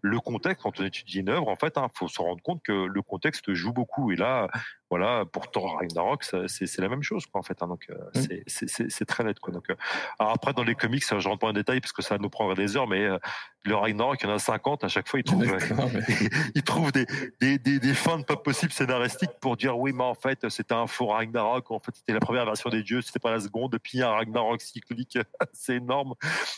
le 0.00 0.20
contexte 0.20 0.62
quand 0.62 0.80
on 0.80 0.84
étudie 0.84 1.20
une 1.20 1.28
œuvre, 1.28 1.48
en 1.48 1.56
fait, 1.56 1.74
il 1.76 1.80
hein, 1.80 1.88
faut 1.94 2.08
se 2.08 2.20
rendre 2.20 2.42
compte 2.42 2.62
que 2.62 2.72
le 2.72 3.02
contexte 3.02 3.52
joue 3.52 3.72
beaucoup. 3.72 4.12
Et 4.12 4.16
là, 4.16 4.48
voilà, 4.88 5.24
pour 5.24 5.50
Thor 5.50 5.78
Ragnarok, 5.78 6.24
c'est 6.46 6.78
la 6.78 6.88
même 6.88 7.02
chose, 7.02 7.26
quoi, 7.26 7.40
en 7.40 7.42
fait. 7.42 7.60
Hein, 7.62 7.66
donc, 7.66 7.86
euh, 7.90 7.94
mmh. 8.14 8.88
c'est 8.88 9.04
très 9.04 9.24
net, 9.24 9.40
quoi. 9.40 9.52
Donc, 9.52 9.68
euh, 9.70 9.74
alors 10.18 10.32
après, 10.32 10.52
dans 10.52 10.62
les 10.62 10.74
comics, 10.74 11.04
je 11.06 11.28
rentre 11.28 11.40
pas 11.40 11.48
en 11.48 11.52
détail 11.52 11.80
parce 11.80 11.92
que 11.92 12.02
ça 12.02 12.18
nous 12.18 12.30
prendrait 12.30 12.54
des 12.54 12.76
heures, 12.76 12.86
mais 12.86 13.02
euh, 13.02 13.18
le 13.64 13.74
Ragnarok, 13.74 14.20
il 14.22 14.28
y 14.28 14.30
en 14.30 14.34
a 14.34 14.38
50, 14.38 14.84
à 14.84 14.88
chaque 14.88 15.08
fois, 15.08 15.18
ils 15.18 15.24
trouvent, 15.24 15.44
ils 16.54 16.62
trouvent 16.62 16.92
des, 16.92 17.06
des, 17.40 17.58
des, 17.58 17.80
des, 17.80 17.94
fins 17.94 18.22
pas 18.22 18.36
possibles 18.36 18.72
scénaristiques 18.86 19.38
pour 19.40 19.56
dire 19.56 19.78
oui, 19.78 19.92
mais 19.92 20.04
en 20.04 20.14
fait, 20.14 20.48
c'était 20.48 20.74
un 20.74 20.86
faux 20.86 21.06
Ragnarok, 21.06 21.70
en 21.70 21.78
fait, 21.78 21.94
c'était 21.94 22.12
la 22.12 22.20
première 22.20 22.44
version 22.44 22.70
des 22.70 22.82
dieux, 22.82 23.02
c'était 23.02 23.18
pas 23.18 23.30
la 23.30 23.40
seconde, 23.40 23.74
et 23.74 23.78
puis 23.78 24.02
un 24.02 24.10
Ragnarok 24.10 24.60
cyclique, 24.60 25.18
c'est 25.52 25.76
énorme. 25.76 26.14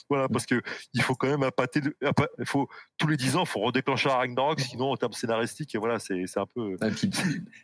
Voilà, 0.09 0.29
parce 0.29 0.47
que 0.47 0.61
il 0.95 1.03
faut 1.03 1.14
quand 1.14 1.29
même 1.29 1.43
appâter, 1.43 1.81
il 2.39 2.47
faut, 2.47 2.68
tous 2.97 3.07
les 3.07 3.16
10 3.16 3.37
ans, 3.37 3.43
il 3.43 3.49
faut 3.49 3.61
redéclencher 3.61 4.11
un 4.11 4.16
Ragnarok, 4.16 4.61
sinon, 4.61 4.93
en 4.93 4.97
termes 4.97 5.12
scénaristiques, 5.12 5.74
voilà, 5.76 5.99
c'est 5.99 6.24
un 6.37 6.47
peu. 6.47 6.76
Ah, 6.81 6.89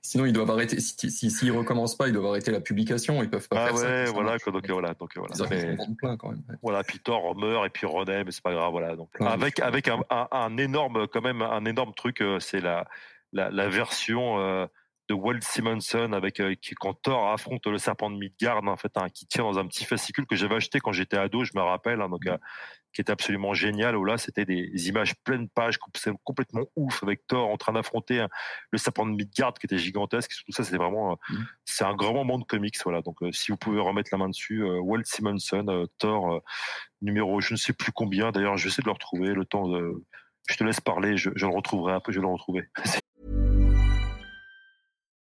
sinon, 0.03 0.27
ils 0.27 0.33
doivent 0.33 0.51
arrêter. 0.51 0.81
Si, 0.81 1.11
s'ils 1.11 1.31
si, 1.31 1.51
recommencent 1.51 1.97
pas, 1.97 2.09
ils 2.09 2.13
doivent 2.13 2.27
arrêter 2.27 2.51
la 2.51 2.61
publication. 2.61 3.23
Ils 3.23 3.31
peuvent 3.31 3.49
pas 3.49 3.57
ah 3.59 3.67
faire 3.67 3.75
ouais, 3.75 4.07
ça. 4.07 4.13
Voilà, 4.13 4.37
donc 4.39 4.71
voilà, 4.71 4.95
donc 4.95 5.17
voilà. 5.17 5.35
Mais, 5.51 5.77
plein 5.99 6.17
quand 6.17 6.31
même. 6.31 6.43
Voilà, 6.63 6.83
puis 6.83 6.99
Thor 6.99 7.37
meurt 7.37 7.67
et 7.67 7.71
puis 7.71 7.87
renaît, 7.87 8.25
mais 8.25 8.33
c'est 8.33 8.43
pas 8.43 8.53
grave, 8.53 8.71
voilà. 8.71 8.97
Donc 8.97 9.09
avec 9.21 9.61
avec 9.61 9.89
un, 9.89 10.01
un, 10.11 10.29
un, 10.31 10.57
énorme 10.57 11.07
quand 11.09 11.23
même 11.23 11.43
un 11.43 11.65
énorme 11.65 11.93
truc, 11.95 12.21
euh, 12.21 12.41
c'est 12.41 12.61
la, 12.61 12.87
la, 13.35 13.51
la 13.51 13.69
version. 13.69 14.39
Euh, 14.39 14.67
de 15.09 15.15
Walt 15.15 15.41
Simonson 15.43 16.13
avec 16.13 16.41
euh, 16.41 16.55
qui 16.55 16.75
quand 16.75 16.95
Thor 16.95 17.31
affronte 17.31 17.67
le 17.67 17.79
serpent 17.79 18.11
de 18.11 18.17
Midgard 18.17 18.67
en 18.67 18.77
fait 18.77 18.93
hein, 18.97 19.09
qui 19.13 19.27
tient 19.27 19.45
dans 19.45 19.59
un 19.59 19.67
petit 19.67 19.85
fascicule 19.85 20.27
que 20.27 20.35
j'avais 20.35 20.55
acheté 20.55 20.81
quand 20.81 20.93
j'étais 20.93 21.19
ado 21.19 21.45
je 21.45 21.53
me 21.55 21.61
rappelle 21.61 22.01
hein, 22.01 22.09
donc 22.09 22.27
euh, 22.27 22.39
qui 22.95 23.03
était 23.03 23.13
absolument 23.13 23.53
génial 23.53 23.97
où 23.97 24.05
là 24.05 24.17
c'était 24.17 24.47
des 24.47 24.89
images 24.89 25.15
pleines 25.25 25.49
pages 25.49 25.79
complètement 26.23 26.65
ouf 26.77 27.03
avec 27.03 27.27
Thor 27.27 27.51
en 27.51 27.59
train 27.59 27.75
d'affronter 27.75 28.21
hein, 28.21 28.29
le 28.71 28.79
serpent 28.79 29.05
de 29.05 29.11
Midgard 29.11 29.53
qui 29.55 29.67
était 29.67 29.79
gigantesque 29.79 30.31
tout 30.47 30.53
ça 30.53 30.65
c'est 30.65 30.79
vraiment 30.79 31.13
euh, 31.13 31.17
mm. 31.29 31.47
c'est 31.67 31.85
un 31.85 31.95
grand 31.95 32.15
moment 32.15 32.39
de 32.39 32.45
comics 32.45 32.77
voilà 32.83 33.03
donc 33.03 33.19
si 33.33 33.53
vous 33.53 33.59
pouvez 33.59 33.81
remettre 33.81 34.09
la 34.11 34.19
main 34.19 34.29
dessus 34.29 34.65
Walt 34.65 35.05
Simonson 35.05 35.87
Thor 35.99 36.41
numéro 37.03 37.43
je 37.43 37.53
ne 37.53 37.59
sais 37.59 37.75
plus 37.75 37.93
combien 37.93 38.31
d'ailleurs 38.31 38.57
je 38.57 38.65
vais 38.65 38.69
essayer 38.69 38.83
de 38.83 38.89
le 38.89 38.93
retrouver 38.93 39.35
le 39.35 39.45
temps 39.45 39.69
de 39.69 40.03
je 40.49 40.57
te 40.57 40.65
laisse 40.65 40.81
parler 40.81 41.19
je, 41.19 41.29
je 41.35 41.47
le 41.47 41.55
retrouverai 41.55 41.93
un 41.93 42.01
peu 42.01 42.11
je 42.11 42.21
vais 42.21 42.27
le 42.27 42.33
retrouver 42.33 42.69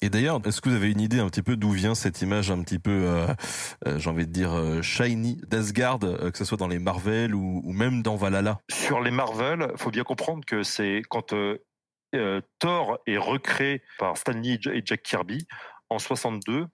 Et 0.00 0.10
d'ailleurs, 0.10 0.40
est-ce 0.44 0.60
que 0.60 0.68
vous 0.68 0.76
avez 0.76 0.90
une 0.90 1.00
idée 1.00 1.20
un 1.20 1.28
petit 1.28 1.42
peu 1.42 1.56
d'où 1.56 1.70
vient 1.70 1.94
cette 1.94 2.22
image 2.22 2.50
un 2.50 2.62
petit 2.62 2.78
peu, 2.78 2.90
euh, 2.90 3.26
euh, 3.86 3.98
j'ai 3.98 4.10
envie 4.10 4.26
de 4.26 4.32
dire, 4.32 4.52
euh, 4.52 4.82
shiny 4.82 5.40
d'Asgard, 5.46 5.98
que 5.98 6.36
ce 6.38 6.44
soit 6.44 6.58
dans 6.58 6.68
les 6.68 6.78
Marvel 6.78 7.34
ou, 7.34 7.72
même 7.72 8.02
dans 8.02 8.16
Valhalla? 8.16 8.60
Sur 8.70 9.00
les 9.00 9.10
Marvel, 9.10 9.72
faut 9.76 9.90
bien 9.90 10.04
comprendre 10.04 10.44
que 10.44 10.62
c'est 10.62 11.02
quand 11.08 11.34
Thor 12.58 12.98
est 13.06 13.18
recréé 13.18 13.82
par 13.98 14.16
Stan 14.16 14.32
Lee 14.32 14.60
et 14.72 14.82
Jack 14.84 15.02
Kirby 15.02 15.46
en 15.90 15.98
62, 15.98 16.66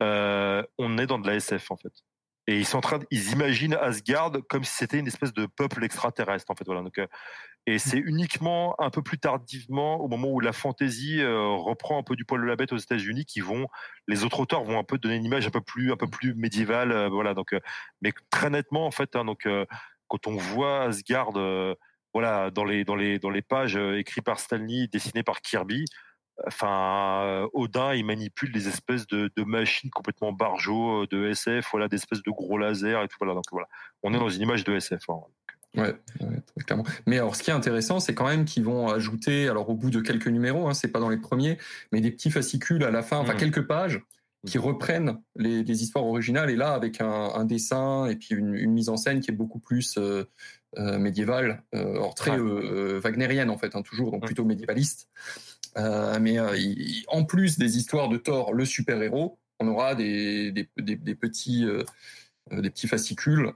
on 0.00 0.98
est 0.98 1.06
dans 1.06 1.18
de 1.18 1.26
la 1.26 1.36
SF 1.36 1.70
en 1.70 1.76
fait. 1.76 1.92
Et 2.46 2.58
ils 2.58 2.66
sont 2.66 2.76
en 2.78 2.82
train, 2.82 3.00
ils 3.10 3.32
imaginent 3.32 3.74
Asgard 3.74 4.32
comme 4.50 4.64
si 4.64 4.76
c'était 4.76 4.98
une 4.98 5.06
espèce 5.06 5.32
de 5.32 5.46
peuple 5.46 5.82
extraterrestre 5.82 6.50
en 6.50 6.54
fait. 6.54 6.64
Voilà. 6.66 6.82
Donc, 6.82 7.00
et 7.66 7.78
c'est 7.78 7.98
uniquement 7.98 8.74
un 8.78 8.90
peu 8.90 9.02
plus 9.02 9.18
tardivement, 9.18 9.96
au 9.96 10.08
moment 10.08 10.28
où 10.28 10.40
la 10.40 10.52
fantaisie 10.52 11.22
euh, 11.22 11.48
reprend 11.48 11.98
un 11.98 12.02
peu 12.02 12.14
du 12.14 12.26
poil 12.26 12.42
de 12.42 12.46
la 12.46 12.56
bête 12.56 12.72
aux 12.72 12.78
États-Unis, 12.78 13.24
qui 13.24 13.40
vont, 13.40 13.68
les 14.06 14.24
autres 14.24 14.40
auteurs 14.40 14.64
vont 14.64 14.78
un 14.78 14.84
peu 14.84 14.98
donner 14.98 15.16
une 15.16 15.24
image 15.24 15.46
un 15.46 15.50
peu 15.50 15.62
plus, 15.62 15.90
un 15.90 15.96
peu 15.96 16.06
plus 16.06 16.34
médiévale, 16.34 16.92
euh, 16.92 17.08
voilà. 17.08 17.32
Donc, 17.32 17.54
euh, 17.54 17.60
mais 18.02 18.12
très 18.30 18.50
nettement 18.50 18.86
en 18.86 18.90
fait, 18.90 19.16
hein, 19.16 19.24
donc 19.24 19.48
quand 20.08 20.26
on 20.26 20.36
voit 20.36 20.82
Asgard, 20.82 21.32
voilà, 22.12 22.50
dans 22.50 22.64
les 22.64 22.84
dans 22.84 22.96
les 22.96 23.18
dans 23.18 23.30
les 23.30 23.42
pages 23.42 23.76
écrites 23.76 24.24
par 24.24 24.38
Stanley, 24.38 24.86
dessinées 24.88 25.22
par 25.22 25.40
Kirby, 25.40 25.86
enfin 26.46 27.48
Odin 27.54 27.94
il 27.94 28.04
manipule 28.04 28.52
des 28.52 28.68
espèces 28.68 29.06
de, 29.06 29.30
de 29.36 29.44
machines 29.44 29.90
complètement 29.90 30.32
barjots 30.32 31.06
de 31.06 31.28
SF 31.28 31.68
voilà 31.70 31.88
des 31.88 31.96
espèces 31.96 32.22
de 32.22 32.30
gros 32.30 32.58
lasers 32.58 33.02
et 33.02 33.08
tout 33.08 33.16
voilà 33.20 33.34
donc 33.34 33.44
voilà 33.52 33.68
on 34.02 34.12
est 34.12 34.18
dans 34.18 34.28
une 34.28 34.42
image 34.42 34.64
de 34.64 34.74
SF 34.74 35.08
hein. 35.10 35.20
Ouais, 35.76 35.94
très 36.20 36.64
clairement. 36.64 36.84
Mais 37.06 37.18
alors, 37.18 37.34
ce 37.34 37.42
qui 37.42 37.50
est 37.50 37.54
intéressant, 37.54 38.00
c'est 38.00 38.14
quand 38.14 38.26
même 38.26 38.44
qu'ils 38.44 38.64
vont 38.64 38.88
ajouter, 38.88 39.48
alors 39.48 39.68
au 39.68 39.74
bout 39.74 39.90
de 39.90 40.00
quelques 40.00 40.28
numéros, 40.28 40.68
hein, 40.68 40.74
c'est 40.74 40.88
pas 40.88 41.00
dans 41.00 41.08
les 41.08 41.16
premiers, 41.16 41.58
mais 41.92 42.00
des 42.00 42.10
petits 42.10 42.30
fascicules 42.30 42.84
à 42.84 42.90
la 42.90 43.02
fin, 43.02 43.18
enfin 43.18 43.34
mmh. 43.34 43.38
quelques 43.38 43.66
pages 43.66 44.00
qui 44.46 44.58
reprennent 44.58 45.18
les, 45.36 45.82
histoires 45.82 46.04
originales 46.04 46.50
et 46.50 46.56
là 46.56 46.74
avec 46.74 47.00
un, 47.00 47.44
dessin 47.44 48.06
et 48.06 48.16
puis 48.16 48.34
une, 48.34 48.70
mise 48.70 48.88
en 48.88 48.96
scène 48.96 49.20
qui 49.20 49.30
est 49.30 49.34
beaucoup 49.34 49.58
plus 49.58 49.96
euh, 49.96 50.24
euh, 50.78 50.98
médiévale, 50.98 51.62
euh, 51.74 51.96
or 51.96 52.14
très 52.14 52.38
wagnérienne 52.38 53.50
en 53.50 53.58
fait, 53.58 53.74
hein, 53.74 53.82
toujours 53.82 54.10
donc 54.10 54.24
plutôt 54.26 54.44
médiévaliste. 54.44 55.08
mais 55.76 56.36
en 57.08 57.24
plus 57.24 57.58
des 57.58 57.76
histoires 57.78 58.08
de 58.08 58.16
Thor, 58.16 58.52
le 58.52 58.64
super 58.64 59.02
héros, 59.02 59.38
on 59.60 59.68
aura 59.68 59.94
des, 59.94 60.52
des, 60.52 61.14
petits 61.14 61.66
des 62.50 62.70
petits 62.70 62.88
fascicules 62.88 63.52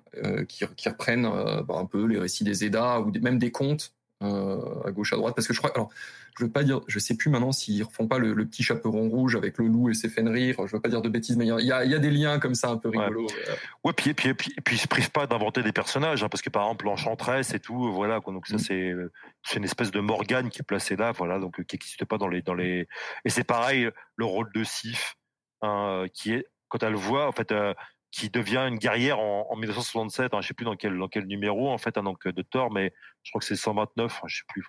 qui, 0.48 0.64
qui, 0.76 0.88
reprennent 0.88 1.28
bah, 1.68 1.74
un 1.74 1.84
peu 1.84 2.06
les 2.06 2.18
récits 2.18 2.44
des 2.44 2.64
Eddas 2.64 3.00
ou 3.00 3.12
même 3.20 3.38
des 3.38 3.50
contes 3.50 3.92
à 4.20 4.90
gauche 4.90 5.12
à 5.12 5.16
droite 5.16 5.34
parce 5.34 5.46
que 5.46 5.52
je 5.52 5.58
crois 5.58 5.72
alors 5.74 5.90
je 6.38 6.44
veux 6.44 6.50
pas 6.50 6.62
dire, 6.62 6.80
je 6.86 7.00
sais 7.00 7.16
plus 7.16 7.30
maintenant 7.30 7.50
s'ils 7.50 7.82
refont 7.82 8.06
pas 8.06 8.18
le, 8.18 8.32
petit 8.46 8.62
chaperon 8.62 9.08
rouge 9.08 9.34
avec 9.34 9.58
le 9.58 9.66
loup 9.66 9.90
et 9.90 9.94
ses 9.94 10.08
rire. 10.08 10.56
Je 10.66 10.72
veux 10.72 10.80
pas 10.80 10.88
dire 10.88 11.02
de 11.02 11.08
bêtises, 11.08 11.36
mais 11.36 11.46
il 11.46 11.66
y 11.66 11.72
a, 11.72 11.84
y 11.84 11.94
a, 11.94 11.98
des 11.98 12.10
liens 12.10 12.38
comme 12.38 12.54
ça 12.54 12.70
un 12.70 12.76
peu 12.76 12.90
rigolos. 12.90 13.26
Ouais, 13.26 13.56
ouais 13.84 13.92
puis, 13.92 14.14
puis, 14.14 14.34
puis, 14.34 14.54
puis 14.64 14.76
ils 14.76 14.78
se 14.78 14.86
privent 14.86 15.10
pas 15.10 15.26
d'inventer 15.26 15.64
des 15.64 15.72
personnages, 15.72 16.22
hein, 16.22 16.28
parce 16.28 16.40
que 16.40 16.50
par 16.50 16.62
exemple 16.62 16.84
l'enchantresse 16.84 17.54
et 17.54 17.60
tout, 17.60 17.92
voilà. 17.92 18.20
Quoi, 18.20 18.32
donc 18.32 18.46
ça 18.46 18.54
mm. 18.54 18.58
c'est 18.60 18.94
c'est 19.42 19.56
une 19.56 19.64
espèce 19.64 19.90
de 19.90 19.98
Morgane 19.98 20.48
qui 20.48 20.60
est 20.60 20.64
placée 20.64 20.94
là, 20.94 21.10
voilà, 21.10 21.40
donc 21.40 21.60
qui 21.64 21.74
n'existe 21.74 22.04
pas 22.04 22.18
dans 22.18 22.28
les 22.28 22.42
dans 22.42 22.54
les. 22.54 22.86
Et 23.24 23.30
c'est 23.30 23.44
pareil 23.44 23.90
le 24.14 24.24
rôle 24.24 24.50
de 24.54 24.62
Sif, 24.62 25.16
hein, 25.62 26.04
qui 26.12 26.34
est 26.34 26.46
quand 26.68 26.84
elle 26.84 26.94
voit 26.94 27.26
en 27.26 27.32
fait. 27.32 27.50
Euh, 27.50 27.74
qui 28.10 28.30
devient 28.30 28.66
une 28.68 28.78
guerrière 28.78 29.18
en, 29.18 29.46
en 29.50 29.56
1967, 29.56 30.34
hein, 30.34 30.40
je 30.40 30.48
sais 30.48 30.54
plus 30.54 30.64
dans 30.64 30.76
quel 30.76 31.26
numéro 31.26 31.70
en 31.70 31.78
fait, 31.78 31.98
hein, 31.98 32.02
donc 32.02 32.26
de 32.26 32.42
Thor, 32.42 32.70
mais 32.72 32.92
je 33.22 33.30
crois 33.30 33.40
que 33.40 33.46
c'est 33.46 33.56
129, 33.56 34.22
je 34.26 34.36
sais 34.36 34.42
plus. 34.48 34.64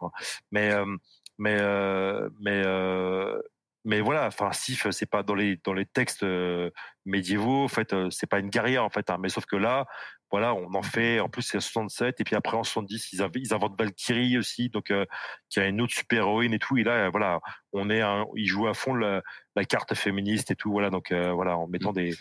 mais 0.51 0.73
euh, 0.73 0.85
mais 1.39 1.57
euh, 1.61 2.29
mais 2.41 2.61
euh, 2.65 3.41
mais 3.85 4.01
voilà, 4.01 4.27
enfin 4.27 4.51
Sif, 4.51 4.89
c'est 4.91 5.09
pas 5.09 5.23
dans 5.23 5.35
les 5.35 5.57
dans 5.63 5.73
les 5.73 5.85
textes 5.85 6.23
euh, 6.23 6.69
médiévaux, 7.05 7.63
en 7.63 7.69
fait, 7.69 7.95
c'est 8.11 8.27
pas 8.27 8.39
une 8.39 8.49
guerrière 8.49 8.83
en 8.83 8.89
fait, 8.89 9.09
hein, 9.09 9.17
mais 9.19 9.29
sauf 9.29 9.45
que 9.45 9.55
là, 9.55 9.85
voilà, 10.31 10.53
on 10.53 10.73
en 10.75 10.81
fait. 10.83 11.21
En 11.21 11.29
plus, 11.29 11.41
c'est 11.43 11.59
67 11.61 12.19
et 12.19 12.23
puis 12.25 12.35
après 12.35 12.57
en 12.57 12.63
70, 12.63 13.13
ils, 13.13 13.25
ils 13.35 13.53
inventent 13.53 13.79
Valkyrie 13.79 14.37
aussi, 14.37 14.69
donc 14.69 14.93
qui 15.49 15.59
a 15.59 15.65
une 15.65 15.81
autre 15.81 15.93
super 15.93 16.19
héroïne 16.19 16.53
et 16.53 16.59
tout. 16.59 16.77
Et 16.77 16.83
là, 16.83 17.09
voilà, 17.09 17.39
on 17.73 17.89
est, 17.89 18.01
un, 18.01 18.25
ils 18.35 18.47
jouent 18.47 18.67
à 18.67 18.73
fond 18.73 18.93
la, 18.93 19.21
la, 19.55 19.65
carte 19.65 19.93
féministe 19.93 20.51
et 20.51 20.55
tout. 20.55 20.71
Voilà, 20.71 20.89
donc 20.89 21.11
voilà, 21.11 21.57
en 21.57 21.67
mettant 21.67 21.93
des. 21.93 22.15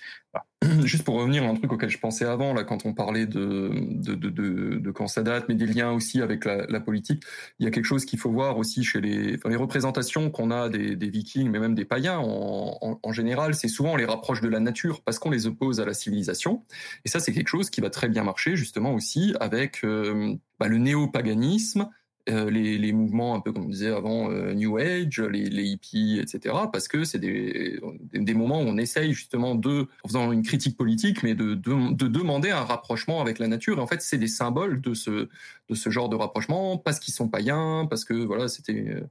Juste 0.85 1.05
pour 1.05 1.15
revenir 1.15 1.45
à 1.45 1.47
un 1.47 1.55
truc 1.55 1.73
auquel 1.73 1.89
je 1.89 1.99
pensais 1.99 2.25
avant, 2.25 2.53
là, 2.53 2.65
quand 2.65 2.85
on 2.85 2.93
parlait 2.93 3.27
de 3.27 3.71
de 3.73 4.15
de, 4.15 4.29
de, 4.29 4.79
de 4.79 4.91
quand 4.91 5.07
ça 5.07 5.23
date, 5.23 5.47
mais 5.49 5.55
des 5.55 5.67
liens 5.67 5.93
aussi 5.93 6.21
avec 6.21 6.45
la, 6.45 6.67
la 6.67 6.81
politique, 6.81 7.23
il 7.59 7.65
y 7.65 7.69
a 7.69 7.71
quelque 7.71 7.85
chose 7.85 8.05
qu'il 8.05 8.19
faut 8.19 8.31
voir 8.31 8.59
aussi 8.59 8.85
chez 8.85 9.01
les, 9.01 9.37
enfin, 9.37 9.49
les 9.49 9.57
représentations 9.57 10.31
qu'on 10.31 10.51
a 10.51 10.69
des, 10.69 10.97
des 10.97 11.11
Vikings, 11.11 11.49
mais 11.49 11.61
même 11.61 11.75
des 11.75 11.85
païens 11.85 12.19
en, 12.19 12.77
en, 12.81 13.01
en 13.03 13.13
général, 13.13 13.55
c'est 13.55 13.69
souvent 13.69 13.93
on 13.93 13.97
les 13.97 14.05
rapproche 14.05 14.41
de 14.41 14.49
la 14.49 14.61
nature 14.61 15.03
parce 15.03 15.19
qu'on 15.19 15.31
les 15.31 15.47
oppose 15.47 15.81
à 15.81 15.85
la 15.85 15.95
civilisation. 15.95 16.65
Et 17.05 17.09
ça, 17.09 17.21
c'est 17.21 17.33
quelque 17.33 17.49
chose 17.49 17.71
qui 17.71 17.81
va 17.81 17.91
très 17.91 18.09
bien 18.09 18.25
marcher 18.25 18.57
justement 18.57 18.95
aussi 18.95 19.35
avec 19.41 19.85
euh, 19.85 20.35
bah, 20.59 20.69
le 20.69 20.79
néo-paganisme, 20.79 21.89
euh, 22.29 22.51
les, 22.51 22.93
mouvements 22.93 23.35
un 23.35 23.41
peu 23.41 23.53
comme 23.53 23.65
on 23.65 23.69
disait 23.69 23.89
avant 23.89 24.31
euh, 24.31 24.53
New 24.53 24.77
Age, 24.77 25.21
les, 25.21 25.49
les, 25.49 25.65
hippies, 25.65 26.19
etc. 26.21 26.55
Parce 26.73 26.89
que 26.89 27.05
c'est 27.05 27.19
des, 27.19 27.81
des, 28.13 28.35
moments 28.35 28.61
où 28.61 28.65
on 28.65 28.77
essaye 28.77 29.13
justement 29.13 29.55
de, 29.55 29.89
en 30.03 30.09
faisant 30.09 30.33
une 30.33 30.43
critique 30.43 30.77
politique, 30.77 31.23
mais 31.23 31.35
de, 31.35 31.55
de, 31.55 31.93
de 31.95 32.07
demander 32.07 32.51
un 32.51 32.65
rapprochement 32.65 33.21
avec 33.21 33.39
la 33.39 33.49
nature. 33.49 33.79
Et 33.79 33.81
en 33.81 33.87
fait, 33.87 34.03
c'est 34.03 34.19
des 34.19 34.29
symboles 34.29 34.81
de 34.81 34.95
ce, 34.95 35.29
de 35.69 35.75
ce 35.75 35.91
genre 35.91 36.09
de 36.09 36.17
rapprochement 36.17 36.77
parce 36.77 36.99
qu'ils 36.99 37.15
sont 37.15 37.29
païens, 37.29 37.87
parce 37.89 38.05
que 38.05 38.15
voilà, 38.15 38.49
c'était 38.49 39.03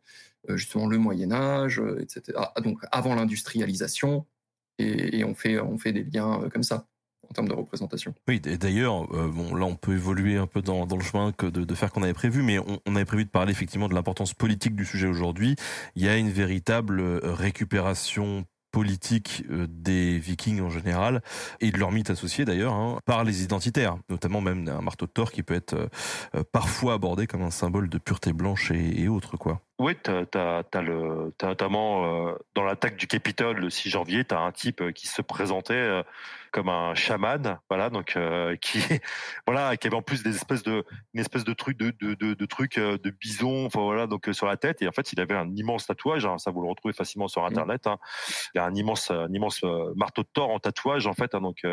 justement 0.49 0.87
le 0.87 0.97
Moyen 0.97 1.31
Âge, 1.31 1.81
etc. 1.99 2.21
Ah, 2.35 2.53
donc 2.61 2.79
avant 2.91 3.15
l'industrialisation, 3.15 4.25
et, 4.79 5.19
et, 5.19 5.23
on 5.23 5.33
fait 5.33 5.59
on 5.59 5.77
fait 5.79 5.91
des 5.91 6.03
liens 6.03 6.49
comme 6.53 6.63
ça 6.63 6.87
en 7.29 7.33
termes 7.33 7.47
de 7.47 7.53
représentation. 7.53 8.13
Oui, 8.27 8.41
et 8.45 8.57
d'ailleurs, 8.57 9.03
euh, 9.13 9.27
bon, 9.27 9.55
là, 9.55 9.65
on 9.65 9.75
peut 9.75 9.93
évoluer 9.93 10.37
un 10.37 10.47
peu 10.47 10.61
dans, 10.61 10.85
dans 10.85 10.97
le 10.97 11.03
chemin 11.03 11.31
que 11.31 11.45
de, 11.45 11.63
de 11.63 11.75
faire 11.75 11.91
qu'on 11.91 12.03
avait 12.03 12.13
prévu, 12.13 12.41
mais 12.41 12.59
on, 12.59 12.79
on, 12.85 12.95
avait 12.95 13.05
prévu 13.05 13.25
de 13.25 13.29
parler 13.29 13.51
effectivement 13.51 13.89
de 13.89 13.93
l'importance 13.93 14.33
politique 14.33 14.75
du 14.75 14.85
sujet 14.85 15.07
aujourd'hui. 15.07 15.55
Il 15.95 16.03
y 16.03 16.09
a 16.09 16.17
une 16.17 16.29
véritable 16.29 16.99
euh, 16.99 17.19
récupération 17.23 18.45
politique 18.71 19.43
euh, 19.49 19.65
des 19.69 20.19
Vikings 20.19 20.61
en 20.61 20.69
général 20.69 21.21
et 21.61 21.71
de 21.71 21.77
leur 21.77 21.91
mythe 21.91 22.09
associé 22.09 22.45
d'ailleurs 22.45 22.73
hein, 22.73 22.99
par 23.05 23.23
les 23.23 23.43
identitaires, 23.43 23.97
notamment 24.09 24.41
même 24.41 24.67
un 24.67 24.81
marteau 24.81 25.05
de 25.05 25.11
Thor 25.11 25.31
qui 25.31 25.41
peut 25.41 25.55
être 25.55 25.89
parfois 26.51 26.93
abordé 26.93 27.27
comme 27.27 27.41
un 27.41 27.49
symbole 27.49 27.89
de 27.89 27.97
pureté 27.97 28.33
blanche 28.33 28.71
et, 28.71 29.01
et 29.01 29.07
autres 29.07 29.37
quoi. 29.37 29.61
Oui, 29.79 29.95
t'as, 30.01 30.63
le, 30.81 31.33
notamment 31.41 32.35
dans 32.55 32.63
l'attaque 32.63 32.97
du 32.97 33.07
Capitole 33.07 33.57
le 33.57 33.69
6 33.69 33.89
janvier, 33.89 34.25
t'as 34.25 34.39
un 34.39 34.51
type 34.51 34.91
qui 34.93 35.07
se 35.07 35.21
présentait 35.21 36.03
comme 36.57 36.69
un 36.69 36.95
chaman, 36.95 37.59
voilà, 37.69 37.91
donc 37.91 38.15
euh, 38.15 38.55
qui 38.55 38.79
voilà, 39.45 39.77
qui 39.77 39.85
avait 39.85 39.95
en 39.95 40.01
plus 40.01 40.23
des 40.23 40.35
espèces 40.35 40.63
de 40.63 40.83
une 41.13 41.19
espèce 41.19 41.43
de 41.43 41.53
truc 41.53 41.77
de 41.77 41.93
de 42.01 42.15
de, 42.15 42.33
de 42.33 42.45
trucs 42.47 42.79
euh, 42.79 42.97
de 42.97 43.11
bison, 43.11 43.67
enfin 43.67 43.81
voilà, 43.81 44.07
donc 44.07 44.27
euh, 44.27 44.33
sur 44.33 44.47
la 44.47 44.57
tête 44.57 44.81
et 44.81 44.87
en 44.87 44.91
fait 44.91 45.13
il 45.13 45.19
avait 45.19 45.35
un 45.35 45.55
immense 45.55 45.85
tatouage, 45.85 46.25
hein, 46.25 46.39
ça 46.39 46.49
vous 46.49 46.63
le 46.63 46.67
retrouvez 46.67 46.95
facilement 46.95 47.27
sur 47.27 47.43
mmh. 47.43 47.45
internet. 47.45 47.85
Hein. 47.85 47.99
Il 48.55 48.59
a 48.59 48.65
un 48.65 48.73
immense 48.73 49.11
un 49.11 49.31
immense 49.31 49.61
marteau 49.95 50.23
de 50.23 50.29
Thor 50.33 50.49
en 50.49 50.57
tatouage 50.57 51.05
en 51.05 51.13
fait, 51.13 51.35
hein, 51.35 51.41
donc 51.41 51.63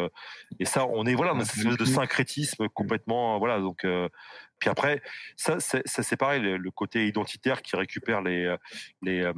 et 0.60 0.64
ça 0.66 0.86
on 0.86 1.06
est 1.06 1.14
voilà 1.14 1.32
dans 1.32 1.44
cette 1.46 1.60
espèce 1.60 1.78
de 1.78 1.86
syncrétisme 1.86 2.68
complètement 2.68 3.38
voilà 3.38 3.60
donc 3.60 3.86
puis 4.60 4.70
après, 4.70 5.02
ça, 5.36 5.58
c'est 5.58 6.16
pareil, 6.16 6.40
le, 6.40 6.70
côté 6.70 7.06
identitaire 7.06 7.60
qui 7.60 7.76
récupère 7.76 8.22
les 8.22 8.54
les 9.02 9.30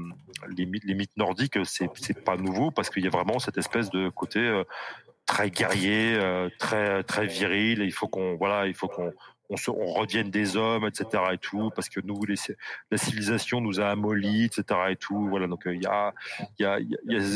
les 0.56 0.94
mythes 0.94 1.16
nordiques, 1.16 1.58
c'est 1.64 1.88
c'est 1.94 2.22
pas 2.22 2.36
nouveau 2.36 2.70
parce 2.70 2.90
qu'il 2.90 3.02
y 3.02 3.06
a 3.06 3.10
vraiment 3.10 3.38
cette 3.38 3.56
espèce 3.56 3.90
de 3.90 4.08
côté 4.10 4.62
très 5.26 5.50
guerrier, 5.50 6.14
euh, 6.14 6.48
très 6.58 7.02
très 7.02 7.26
viril. 7.26 7.82
il 7.82 7.92
faut 7.92 8.08
qu'on 8.08 8.36
voilà, 8.36 8.66
il 8.66 8.74
faut 8.74 8.88
qu'on 8.88 9.12
on, 9.48 9.56
se, 9.56 9.70
on 9.70 10.04
des 10.04 10.56
hommes, 10.56 10.86
etc. 10.86 11.22
et 11.32 11.38
tout, 11.38 11.70
parce 11.74 11.88
que 11.88 12.00
nous, 12.00 12.20
la 12.90 12.98
civilisation 12.98 13.60
nous 13.60 13.80
a 13.80 13.88
amollis, 13.88 14.44
etc. 14.44 14.64
et 14.90 14.96
tout. 14.96 15.28
Voilà, 15.28 15.46
donc 15.46 15.66
euh, 15.66 15.74
il 15.74 15.82
y, 15.82 16.64
a, 16.64 16.80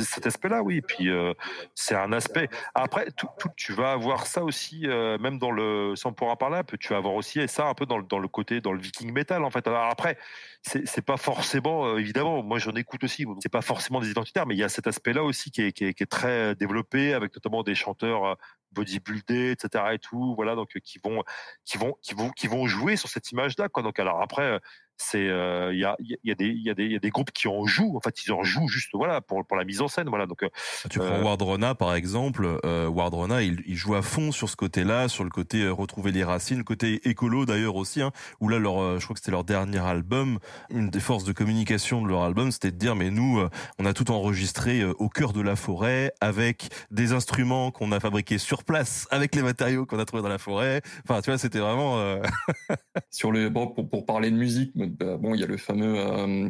cet 0.04 0.26
aspect-là, 0.26 0.62
oui. 0.62 0.78
Et 0.78 0.82
puis 0.82 1.08
euh, 1.08 1.34
c'est 1.74 1.94
un 1.94 2.12
aspect. 2.12 2.48
Après, 2.74 3.10
tout, 3.12 3.28
tu 3.56 3.72
vas 3.72 3.92
avoir 3.92 4.26
ça 4.26 4.44
aussi, 4.44 4.86
euh, 4.86 5.18
même 5.18 5.38
dans 5.38 5.50
le, 5.50 5.94
sans 5.96 6.12
pourra 6.12 6.36
parler 6.36 6.58
un 6.58 6.64
peu, 6.64 6.76
tu 6.78 6.88
vas 6.88 6.98
avoir 6.98 7.14
aussi 7.14 7.46
ça 7.48 7.66
un 7.66 7.74
peu 7.74 7.86
dans 7.86 7.98
le, 7.98 8.28
côté, 8.28 8.60
dans 8.60 8.72
le 8.72 8.80
viking 8.80 9.12
metal, 9.12 9.44
en 9.44 9.50
fait. 9.50 9.66
Alors 9.66 9.84
après, 9.84 10.18
c'est, 10.62 11.04
pas 11.04 11.16
forcément, 11.16 11.96
évidemment, 11.96 12.42
moi 12.42 12.58
j'en 12.58 12.72
écoute 12.72 13.04
aussi. 13.04 13.26
C'est 13.40 13.48
pas 13.52 13.62
forcément 13.62 14.00
des 14.00 14.10
identitaires, 14.10 14.46
mais 14.46 14.54
il 14.54 14.58
y 14.58 14.64
a 14.64 14.68
cet 14.68 14.86
aspect-là 14.86 15.22
aussi 15.22 15.50
qui 15.50 15.62
est 15.62 16.10
très 16.10 16.54
développé, 16.54 17.14
avec 17.14 17.34
notamment 17.34 17.62
des 17.62 17.74
chanteurs 17.74 18.36
bodybuildés, 18.72 19.52
etc. 19.52 19.84
et 19.92 19.98
tout, 19.98 20.34
voilà, 20.34 20.54
donc 20.54 20.78
qui 20.82 20.98
vont, 21.02 21.22
qui 21.64 21.78
vont, 21.78 21.96
qui 22.02 22.14
vont, 22.14 22.30
qui 22.30 22.46
vont 22.46 22.66
jouer 22.66 22.96
sur 22.96 23.08
cette 23.08 23.30
image-là, 23.30 23.68
quoi. 23.68 23.82
Donc 23.82 23.98
alors 23.98 24.22
après, 24.22 24.60
c'est 25.00 25.24
il 25.24 25.78
y, 25.78 25.84
a, 25.84 25.96
y, 26.00 26.30
a 26.30 26.34
des, 26.34 26.48
y, 26.48 26.70
a 26.70 26.74
des, 26.74 26.86
y 26.86 26.96
a 26.96 26.98
des 26.98 27.10
groupes 27.10 27.30
qui 27.32 27.48
en 27.48 27.64
jouent. 27.66 27.96
En 27.96 28.00
fait 28.00 28.24
ils 28.24 28.32
en 28.32 28.42
jouent 28.42 28.68
juste 28.68 28.90
voilà 28.92 29.20
pour 29.20 29.44
pour 29.44 29.56
la 29.56 29.64
mise 29.64 29.80
en 29.80 29.88
scène 29.88 30.08
voilà. 30.08 30.26
Donc 30.26 30.44
tu 30.90 30.98
prends 30.98 31.08
euh, 31.08 31.22
Wardrona 31.22 31.74
par 31.74 31.94
exemple 31.94 32.58
euh, 32.64 32.86
Wardrona 32.86 33.42
il, 33.42 33.62
il, 33.66 33.76
joue 33.76 33.94
à 33.94 34.02
fond 34.02 34.32
sur 34.32 34.48
ce 34.48 34.56
côté-là 34.56 35.08
sur 35.08 35.24
le 35.24 35.30
côté 35.30 35.66
retrouver 35.68 36.12
les 36.12 36.24
racines 36.24 36.58
le 36.58 36.64
côté 36.64 37.08
écolo 37.08 37.46
d'ailleurs 37.46 37.76
aussi 37.76 38.02
hein, 38.02 38.12
où 38.40 38.48
là 38.48 38.58
leur 38.58 38.98
je 38.98 39.04
crois 39.04 39.14
que 39.14 39.20
c'était 39.20 39.30
leur 39.30 39.44
dernier 39.44 39.78
album 39.78 40.38
une 40.70 40.90
des 40.90 41.00
forces 41.00 41.24
de 41.24 41.32
communication 41.32 42.02
de 42.02 42.08
leur 42.08 42.22
album 42.22 42.50
c'était 42.52 42.70
de 42.70 42.76
dire 42.76 42.96
mais 42.96 43.10
nous 43.10 43.42
on 43.78 43.86
a 43.86 43.92
tout 43.92 44.10
enregistré 44.10 44.84
au 44.84 45.08
cœur 45.08 45.32
de 45.32 45.40
la 45.40 45.56
forêt 45.56 46.12
avec 46.20 46.68
des 46.90 47.12
instruments 47.12 47.70
qu'on 47.70 47.92
a 47.92 48.00
fabriqués 48.00 48.38
sur 48.38 48.64
place 48.64 49.08
avec 49.10 49.34
les 49.34 49.42
matériaux 49.42 49.86
qu'on 49.86 49.98
a 49.98 50.04
trouvés 50.04 50.22
dans 50.22 50.28
la 50.28 50.38
forêt. 50.38 50.82
Enfin 51.04 51.20
tu 51.20 51.30
vois 51.30 51.38
c'était 51.38 51.58
vraiment 51.58 52.20
sur 53.10 53.32
le 53.32 53.48
bon 53.48 53.68
pour, 53.68 53.88
pour 53.88 54.06
parler 54.06 54.30
de 54.30 54.36
musique 54.36 54.72
bah, 54.98 55.16
bon, 55.16 55.34
il 55.34 55.40
y 55.40 55.44
a 55.44 55.46
le 55.46 55.56
fameux 55.56 55.98
euh, 55.98 56.48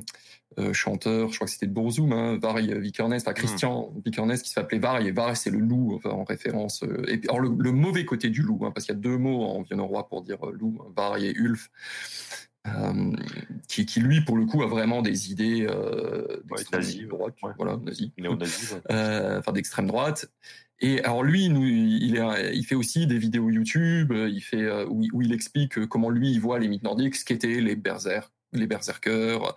euh, 0.59 0.72
chanteur, 0.72 1.30
je 1.30 1.36
crois 1.36 1.47
que 1.47 1.53
c'était 1.53 1.66
de 1.66 1.72
Bourzoum, 1.72 2.12
hein, 2.12 2.38
Vikernes, 2.57 3.14
enfin 3.14 3.32
Christian 3.32 3.93
mmh. 3.93 4.01
Vikernes 4.05 4.38
qui 4.38 4.51
s'appelait 4.51 4.78
Vary, 4.78 5.07
et 5.07 5.12
Vary 5.12 5.36
c'est 5.36 5.51
le 5.51 5.61
loup, 5.61 5.95
enfin, 5.95 6.11
en 6.11 6.24
référence. 6.24 6.82
Euh, 6.82 7.05
et 7.09 7.20
alors 7.28 7.41
le, 7.41 7.72
mauvais 7.72 8.05
côté 8.05 8.30
du 8.30 8.43
loup, 8.43 8.61
hein, 8.64 8.72
parce 8.74 8.86
qu'il 8.86 8.95
y 8.95 8.99
a 8.99 9.01
deux 9.01 9.16
mots 9.16 9.45
en 9.45 9.62
vieux 9.62 9.80
roi 9.80 10.09
pour 10.09 10.22
dire 10.22 10.45
loup, 10.47 10.80
Vary 10.97 11.26
et 11.26 11.34
Ulf. 11.36 11.70
Qui, 13.68 13.86
qui, 13.86 14.00
lui 14.00 14.20
pour 14.20 14.36
le 14.36 14.44
coup 14.46 14.62
a 14.62 14.66
vraiment 14.66 15.02
des 15.02 15.32
idées 15.32 15.66
d'extrême 16.44 17.08
droite, 17.08 17.34
voilà, 17.56 17.76
nazi, 17.78 18.12
enfin 18.90 19.52
d'extrême 19.52 19.86
droite. 19.86 20.30
Et 20.82 21.02
alors 21.04 21.22
lui, 21.22 21.48
nous, 21.48 21.64
il, 21.64 22.16
est, 22.16 22.56
il 22.56 22.64
fait 22.64 22.74
aussi 22.74 23.06
des 23.06 23.18
vidéos 23.18 23.50
YouTube, 23.50 24.12
il 24.12 24.40
fait 24.40 24.70
où, 24.84 25.04
où, 25.12 25.22
il 25.22 25.32
explique 25.32 25.86
comment 25.86 26.11
lui 26.11 26.30
il 26.32 26.40
voit 26.40 26.58
les 26.58 26.68
mythes 26.68 26.82
nordiques, 26.82 27.16
ce 27.16 27.24
qu'étaient 27.24 27.61
les 27.61 27.76
berserkers, 27.76 28.30
les 28.52 28.66
berserkers, 28.66 29.54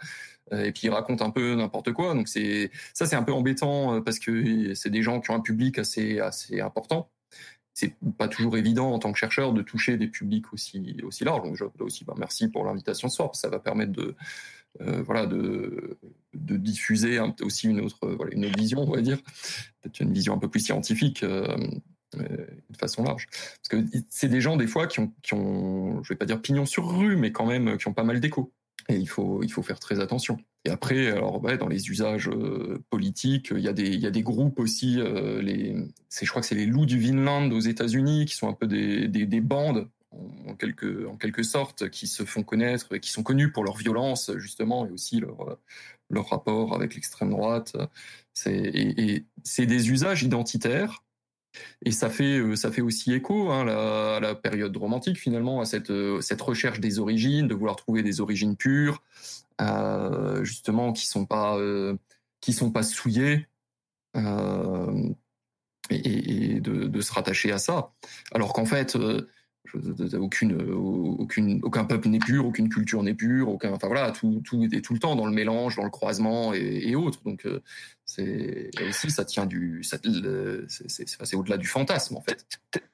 euh, 0.52 0.66
et 0.66 0.72
puis 0.72 0.84
il 0.86 0.90
raconte 0.90 1.22
un 1.22 1.30
peu 1.30 1.56
n'importe 1.56 1.94
quoi. 1.94 2.14
Donc 2.14 2.28
c'est 2.28 2.72
ça, 2.94 3.06
c'est 3.06 3.16
un 3.16 3.24
peu 3.24 3.34
embêtant 3.34 3.96
euh, 3.96 4.02
parce 4.02 4.20
que 4.20 4.74
c'est 4.74 4.90
des 4.90 5.02
gens 5.02 5.22
qui 5.22 5.32
ont 5.32 5.36
un 5.36 5.42
public 5.42 5.80
assez 5.80 6.20
assez 6.20 6.60
important. 6.60 7.10
C'est 7.74 7.96
pas 8.18 8.28
toujours 8.28 8.58
évident 8.58 8.92
en 8.92 9.00
tant 9.00 9.12
que 9.12 9.18
chercheur 9.18 9.54
de 9.54 9.62
toucher 9.62 9.98
des 9.98 10.08
publics 10.08 10.54
aussi 10.54 10.96
aussi 11.04 11.24
larges. 11.24 11.44
Donc 11.44 11.56
je, 11.56 11.64
là 11.64 11.72
aussi, 11.82 12.06
bah, 12.06 12.14
merci 12.18 12.48
pour 12.48 12.66
l'invitation 12.66 13.10
ce 13.10 13.16
soir. 13.16 13.36
Ça 13.36 13.50
va 13.50 13.60
permettre 13.60 13.92
de 13.92 14.16
euh, 14.82 15.04
voilà 15.04 15.26
de, 15.26 15.98
de 16.34 16.58
diffuser 16.58 17.20
aussi 17.42 17.68
une 17.68 17.82
autre 17.82 18.18
une 18.32 18.46
autre 18.46 18.58
vision, 18.58 18.80
on 18.80 18.92
va 18.92 19.02
dire, 19.02 19.22
peut-être 19.82 20.00
une 20.00 20.14
vision 20.14 20.34
un 20.34 20.40
peu 20.40 20.50
plus 20.50 20.62
scientifique. 20.62 21.24
Euh, 21.24 21.58
de 22.16 22.78
façon 22.78 23.02
large. 23.02 23.28
Parce 23.28 23.70
que 23.70 23.90
c'est 24.08 24.28
des 24.28 24.40
gens, 24.40 24.56
des 24.56 24.68
fois, 24.68 24.86
qui 24.86 25.00
ont, 25.00 25.12
qui 25.24 25.34
ont, 25.34 26.04
je 26.04 26.10
vais 26.10 26.16
pas 26.16 26.26
dire 26.26 26.40
pignon 26.40 26.68
sur 26.68 26.88
rue, 26.88 27.16
mais 27.16 27.32
quand 27.32 27.48
même, 27.48 27.76
qui 27.80 27.88
ont 27.88 27.94
pas 27.94 28.04
mal 28.04 28.20
d'écho. 28.20 28.54
Et 28.90 28.96
il 28.96 29.08
faut, 29.08 29.44
il 29.44 29.52
faut 29.52 29.64
faire 29.64 29.80
très 29.80 30.00
attention. 30.00 30.38
Et 30.66 30.70
après, 30.70 31.08
alors 31.08 31.42
dans 31.42 31.68
les 31.68 31.90
usages 31.90 32.30
euh, 32.30 32.82
politiques, 32.90 33.50
il 33.52 33.62
y 33.62 33.68
a 33.68 33.74
des, 33.74 33.96
y 33.96 34.06
a 34.06 34.12
des 34.12 34.24
groupes 34.24 34.60
aussi. 34.60 35.00
Euh, 35.00 35.42
je 36.10 36.30
crois 36.30 36.42
que 36.42 36.48
c'est 36.48 36.56
les 36.56 36.66
loups 36.66 36.86
du 36.86 36.98
Vinland 36.98 37.52
aux 37.52 37.60
États-Unis, 37.60 38.26
qui 38.26 38.36
sont 38.36 38.48
un 38.48 38.54
peu 38.54 38.68
des, 38.68 39.08
des, 39.08 39.26
des 39.26 39.42
bandes 39.42 39.90
en 40.48 40.56
quelque, 40.56 41.08
en 41.08 41.18
quelque 41.18 41.44
sorte, 41.44 41.90
qui 41.90 42.08
se 42.08 42.24
font 42.24 42.44
connaître, 42.44 42.94
et 42.96 43.00
qui 43.00 43.10
sont 43.10 43.24
connus 43.24 43.52
pour 43.52 43.64
leur 43.64 43.76
violence 43.76 44.32
justement, 44.38 44.86
et 44.86 44.92
aussi 44.92 45.20
leur, 45.20 45.58
leur 46.10 46.30
rapport 46.30 46.76
avec 46.76 46.96
l'extrême 46.96 47.32
droite. 47.32 47.76
Et 48.46 49.26
c'est 49.44 49.66
des 49.66 49.92
usages 49.92 50.24
identitaires 50.24 51.04
et 51.86 51.92
ça 51.92 52.10
fait, 52.10 52.40
euh, 52.40 52.56
ça 52.56 52.72
fait 52.72 52.82
aussi 52.82 53.14
écho 53.14 53.52
hein, 53.52 53.68
à 53.68 54.20
la 54.20 54.36
période 54.36 54.76
romantique 54.76 55.18
finalement, 55.20 55.62
à 55.62 55.66
cette, 55.66 55.92
euh, 55.92 56.22
cette 56.22 56.42
recherche 56.42 56.80
des 56.80 57.00
origines, 57.00 57.48
de 57.48 57.54
vouloir 57.54 57.76
trouver 57.76 58.04
des 58.04 58.22
origines 58.22 58.56
pures, 58.56 59.02
euh, 59.62 60.44
justement 60.44 60.94
qui 60.94 61.08
sont 61.08 61.26
pas, 61.26 61.58
qui 62.42 62.54
sont 62.54 62.72
pas 62.72 62.84
souillées, 62.84 63.48
et, 65.90 66.60
de, 66.60 67.02
se 67.02 67.14
rattacher 67.14 67.52
à 67.52 67.58
ça. 67.58 67.92
Alors 68.32 68.54
qu'en 68.54 68.66
fait, 68.66 68.98
aucune, 70.20 70.62
aucune, 71.20 71.60
aucun 71.64 71.86
peuple 71.86 72.10
n'est 72.10 72.20
pur, 72.20 72.46
aucune 72.46 72.70
culture 72.70 73.02
n'est 73.02 73.14
pure, 73.14 73.50
aucun, 73.50 73.72
enfin 73.72 73.88
voilà, 73.88 74.12
tout, 74.12 74.42
tout 74.46 74.64
est 74.64 74.82
tout 74.82 74.94
le 74.94 75.00
temps 75.00 75.16
dans 75.16 75.26
le 75.26 75.32
mélange, 75.32 75.76
dans 75.76 75.84
le 75.84 75.90
croisement 75.90 76.54
et, 76.54 76.84
et 76.86 76.96
autres. 76.96 77.24
Donc 77.24 77.46
euh, 77.46 77.62
c'est 78.06 78.70
aussi 78.88 79.10
ça 79.10 79.26
tient 79.26 79.46
du, 79.46 79.82
c'est 79.84 81.36
au-delà 81.36 81.58
du 81.58 81.68
fantasme 81.68 82.18
en 82.18 82.22
fait. 82.22 82.46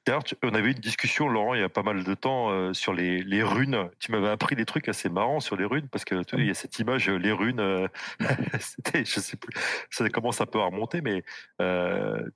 D'ailleurs, 0.06 0.22
on 0.42 0.54
avait 0.54 0.68
eu 0.68 0.72
une 0.72 0.78
discussion, 0.78 1.28
Laurent, 1.28 1.54
il 1.54 1.60
y 1.60 1.64
a 1.64 1.68
pas 1.68 1.82
mal 1.82 2.04
de 2.04 2.14
temps 2.14 2.50
euh, 2.50 2.72
sur 2.72 2.94
les, 2.94 3.22
les 3.22 3.42
runes. 3.42 3.90
Tu 3.98 4.12
m'avais 4.12 4.28
appris 4.28 4.56
des 4.56 4.64
trucs 4.64 4.88
assez 4.88 5.08
marrants 5.08 5.40
sur 5.40 5.56
les 5.56 5.64
runes 5.64 5.88
parce 5.88 6.04
que 6.04 6.22
tu 6.22 6.36
il 6.38 6.46
y 6.46 6.50
a 6.50 6.54
cette 6.54 6.78
image, 6.78 7.08
euh, 7.10 7.16
les 7.16 7.32
runes, 7.32 7.60
euh, 7.60 7.88
c'était, 8.60 9.04
je 9.04 9.20
sais 9.20 9.36
plus, 9.36 9.52
ça 9.90 10.08
commence 10.08 10.40
un 10.40 10.46
peu 10.46 10.60
à 10.60 10.66
remonter, 10.66 11.00
mais 11.00 11.22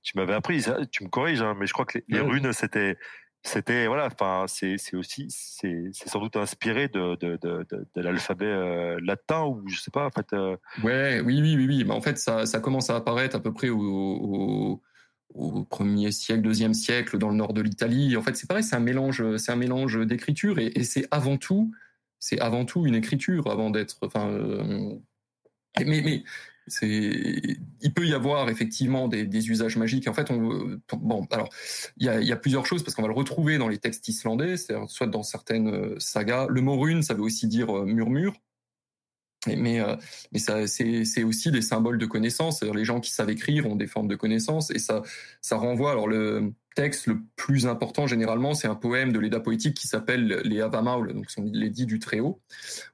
tu 0.03 0.17
m'avais 0.17 0.33
appris, 0.33 0.63
tu 0.91 1.03
me 1.03 1.09
corriges, 1.09 1.41
hein, 1.41 1.55
mais 1.57 1.67
je 1.67 1.73
crois 1.73 1.85
que 1.85 1.97
les, 1.97 2.03
les 2.09 2.19
runes 2.19 2.53
c'était 2.53 2.97
c'était 3.47 3.87
voilà 3.87 4.07
enfin 4.07 4.45
c'est 4.47 4.77
aussi 4.93 5.27
c'est 5.29 5.89
c'est 5.93 6.09
sans 6.09 6.19
doute 6.19 6.35
inspiré 6.35 6.87
de 6.87 7.15
de 7.15 7.37
de, 7.41 8.01
l'alphabet 8.01 8.45
euh, 8.45 8.99
latin 9.01 9.45
ou 9.45 9.63
je 9.67 9.79
sais 9.79 9.91
pas 9.91 10.05
en 10.05 10.09
fait 10.09 10.33
euh... 10.33 10.57
ouais 10.83 11.21
oui 11.21 11.41
oui 11.41 11.55
oui 11.55 11.65
oui 11.67 11.83
mais 11.85 11.93
en 11.93 12.01
fait 12.01 12.17
ça 12.17 12.45
ça 12.45 12.59
commence 12.59 12.89
à 12.89 12.95
apparaître 12.95 13.35
à 13.35 13.39
peu 13.39 13.53
près 13.53 13.69
au, 13.69 13.79
au 13.79 14.81
au 15.35 15.65
premier 15.65 16.11
siècle, 16.11 16.41
deuxième 16.41 16.73
siècle, 16.73 17.17
dans 17.17 17.29
le 17.29 17.35
nord 17.35 17.53
de 17.53 17.61
l'Italie. 17.61 18.15
En 18.15 18.21
fait, 18.21 18.35
c'est 18.35 18.47
pareil, 18.47 18.63
c'est 18.63 18.75
un 18.75 18.79
mélange, 18.79 19.35
c'est 19.37 19.51
un 19.51 19.57
mélange 19.57 19.99
d'écriture 20.05 20.59
et, 20.59 20.83
c'est 20.83 21.07
avant 21.11 21.37
tout, 21.37 21.73
c'est 22.19 22.39
avant 22.39 22.65
tout 22.65 22.85
une 22.85 22.95
écriture 22.95 23.51
avant 23.51 23.69
d'être, 23.69 23.97
enfin, 24.01 24.29
euh, 24.29 24.95
mais, 25.85 26.23
il 26.81 27.93
peut 27.93 28.05
y 28.05 28.13
avoir 28.13 28.49
effectivement 28.49 29.07
des, 29.07 29.25
des, 29.25 29.49
usages 29.49 29.77
magiques. 29.77 30.07
En 30.07 30.13
fait, 30.13 30.31
on, 30.31 30.79
bon, 30.97 31.27
alors 31.31 31.49
il 31.97 32.05
y 32.05 32.09
a, 32.09 32.19
y 32.21 32.31
a, 32.31 32.35
plusieurs 32.35 32.65
choses 32.65 32.83
parce 32.83 32.95
qu'on 32.95 33.03
va 33.03 33.07
le 33.07 33.13
retrouver 33.13 33.57
dans 33.57 33.67
les 33.67 33.77
textes 33.77 34.07
islandais, 34.07 34.55
soit 34.87 35.07
dans 35.07 35.23
certaines 35.23 35.99
sagas. 35.99 36.47
Le 36.49 36.61
mot 36.61 36.79
rune, 36.79 37.03
ça 37.03 37.13
veut 37.13 37.21
aussi 37.21 37.47
dire 37.47 37.71
murmure. 37.85 38.33
Mais, 39.47 39.79
mais 40.31 40.39
ça, 40.39 40.65
c'est 40.65 41.23
aussi 41.23 41.51
des 41.51 41.61
symboles 41.61 41.99
de 41.99 42.05
connaissance. 42.05 42.63
Les 42.63 42.85
gens 42.85 42.99
qui 42.99 43.11
savent 43.11 43.29
écrire 43.29 43.67
ont 43.67 43.75
des 43.75 43.87
formes 43.87 44.07
de 44.07 44.15
connaissance 44.15 44.71
et 44.71 44.79
ça, 44.79 45.03
ça 45.41 45.57
renvoie. 45.57 45.91
Alors 45.91 46.07
le 46.07 46.53
texte 46.75 47.07
le 47.07 47.19
plus 47.35 47.67
important 47.67 48.05
généralement, 48.05 48.53
c'est 48.53 48.67
un 48.67 48.75
poème 48.75 49.11
de 49.11 49.19
l'Eda 49.19 49.39
poétique 49.39 49.75
qui 49.75 49.87
s'appelle 49.87 50.41
les 50.43 50.61
Avamaul, 50.61 51.13
donc 51.13 51.31
sont 51.31 51.49
les 51.53 51.69
dits 51.69 51.85
du 51.85 51.99
Très-Haut, 51.99 52.41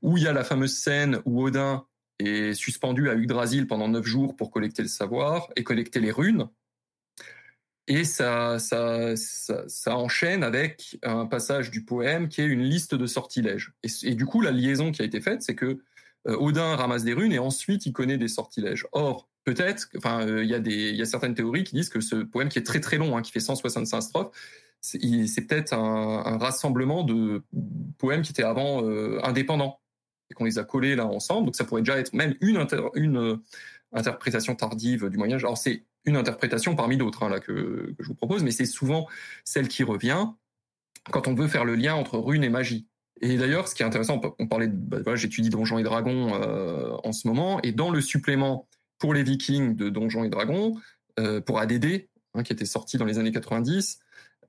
où 0.02 0.18
il 0.18 0.24
y 0.24 0.28
a 0.28 0.34
la 0.34 0.44
fameuse 0.44 0.78
scène 0.78 1.20
où 1.26 1.44
Odin 1.44 1.86
est 2.28 2.54
suspendu 2.54 3.10
à 3.10 3.16
Yggdrasil 3.16 3.68
pendant 3.68 3.88
neuf 3.88 4.06
jours 4.06 4.36
pour 4.36 4.52
collecter 4.52 4.82
le 4.82 4.88
savoir 4.88 5.50
et 5.56 5.64
collecter 5.64 6.00
les 6.00 6.12
runes. 6.12 6.48
Et 7.88 8.04
ça, 8.04 8.60
ça, 8.60 9.16
ça, 9.16 9.98
enchaîne 9.98 10.44
avec 10.44 10.98
un 11.04 11.26
passage 11.26 11.72
du 11.72 11.84
poème 11.84 12.30
qui 12.30 12.42
est 12.42 12.46
une 12.46 12.62
liste 12.62 12.96
de 12.96 13.06
sortilèges. 13.06 13.74
Et, 13.84 13.90
et 14.04 14.16
du 14.16 14.26
coup, 14.26 14.42
la 14.42 14.52
liaison 14.52 14.92
qui 14.92 15.02
a 15.02 15.06
été 15.06 15.20
faite, 15.20 15.42
c'est 15.42 15.56
que 15.56 15.82
euh, 16.28 16.38
Odin 16.38 16.76
ramasse 16.76 17.04
des 17.04 17.14
runes 17.14 17.32
et 17.34 17.40
ensuite 17.40 17.86
il 17.86 17.94
connaît 17.94 18.18
des 18.18 18.28
sortilèges. 18.28 18.88
Or, 18.92 19.28
peut-être, 19.44 19.90
enfin, 19.98 20.26
euh, 20.26 20.44
il 20.44 20.50
y 20.50 20.54
a 20.54 20.60
des, 20.60 20.92
y 20.92 21.02
a 21.02 21.06
certaines 21.06 21.34
théories 21.34 21.64
qui 21.64 21.76
disent 21.76 21.90
que 21.90 22.02
ce 22.02 22.16
poème 22.16 22.50
qui 22.50 22.60
est 22.60 22.66
très 22.66 22.80
très 22.80 22.98
long, 22.98 23.18
hein, 23.18 23.22
qui 23.22 23.32
fait 23.32 23.40
165 23.40 24.02
strophes, 24.02 24.32
c'est 24.82 25.48
peut-être 25.48 25.74
un, 25.74 26.24
un, 26.26 26.38
rassemblement 26.38 27.04
de 27.04 27.44
poèmes 28.00 28.24
qui 28.24 28.32
étaient 28.32 28.44
avant 28.44 28.84
euh, 28.84 29.20
indépendants 29.24 29.80
et 30.32 30.34
qu'on 30.34 30.46
les 30.46 30.58
a 30.58 30.64
collés 30.64 30.96
là 30.96 31.06
ensemble. 31.06 31.46
Donc 31.46 31.56
ça 31.56 31.66
pourrait 31.66 31.82
déjà 31.82 31.98
être 31.98 32.14
même 32.14 32.36
une, 32.42 32.58
inter, 32.58 32.82
une 32.96 33.18
euh, 33.18 33.38
interprétation 33.94 34.56
tardive 34.56 35.10
du 35.10 35.18
Moyen 35.18 35.36
Âge. 35.36 35.44
Alors 35.44 35.58
c'est 35.58 35.84
une 36.06 36.16
interprétation 36.16 36.76
parmi 36.76 36.98
d'autres 36.98 37.24
hein, 37.24 37.30
là 37.30 37.40
que, 37.40 37.52
que, 37.52 37.96
je 38.00 38.08
vous 38.08 38.16
propose, 38.16 38.44
mais 38.44 38.52
c'est 38.52 38.66
souvent 38.66 39.08
celle 39.44 39.68
qui 39.68 39.84
revient 39.84 40.28
quand 41.12 41.28
on 41.28 41.36
veut 41.36 41.48
faire 41.48 41.66
le 41.66 41.76
lien 41.76 41.96
entre 41.96 42.18
rune 42.18 42.44
et 42.44 42.50
magie. 42.50 42.88
Et 43.22 43.38
d'ailleurs, 43.38 43.68
ce 43.68 43.76
qui 43.76 43.84
est 43.84 43.86
intéressant, 43.86 44.20
on 44.40 44.48
parlait, 44.48 44.68
bah, 44.68 45.16
j'étudie 45.16 45.50
Donjons 45.50 45.78
et 45.78 45.84
Dragons 45.84 46.34
euh, 46.34 46.98
en 47.04 47.12
ce 47.12 47.28
moment, 47.28 47.62
et 47.62 47.72
dans 47.72 47.92
le 47.92 48.02
supplément 48.02 48.68
pour 48.98 49.14
les 49.14 49.24
Vikings 49.24 49.76
de 49.76 49.90
Donjons 49.90 50.24
et 50.24 50.30
Dragons, 50.30 50.80
euh, 51.20 51.40
pour 51.40 51.60
ADD, 51.60 52.08
hein, 52.34 52.44
qui 52.44 52.54
était 52.54 52.66
sorti 52.66 52.98
dans 52.98 53.06
les 53.06 53.20
années 53.20 53.32
90, 53.32 54.00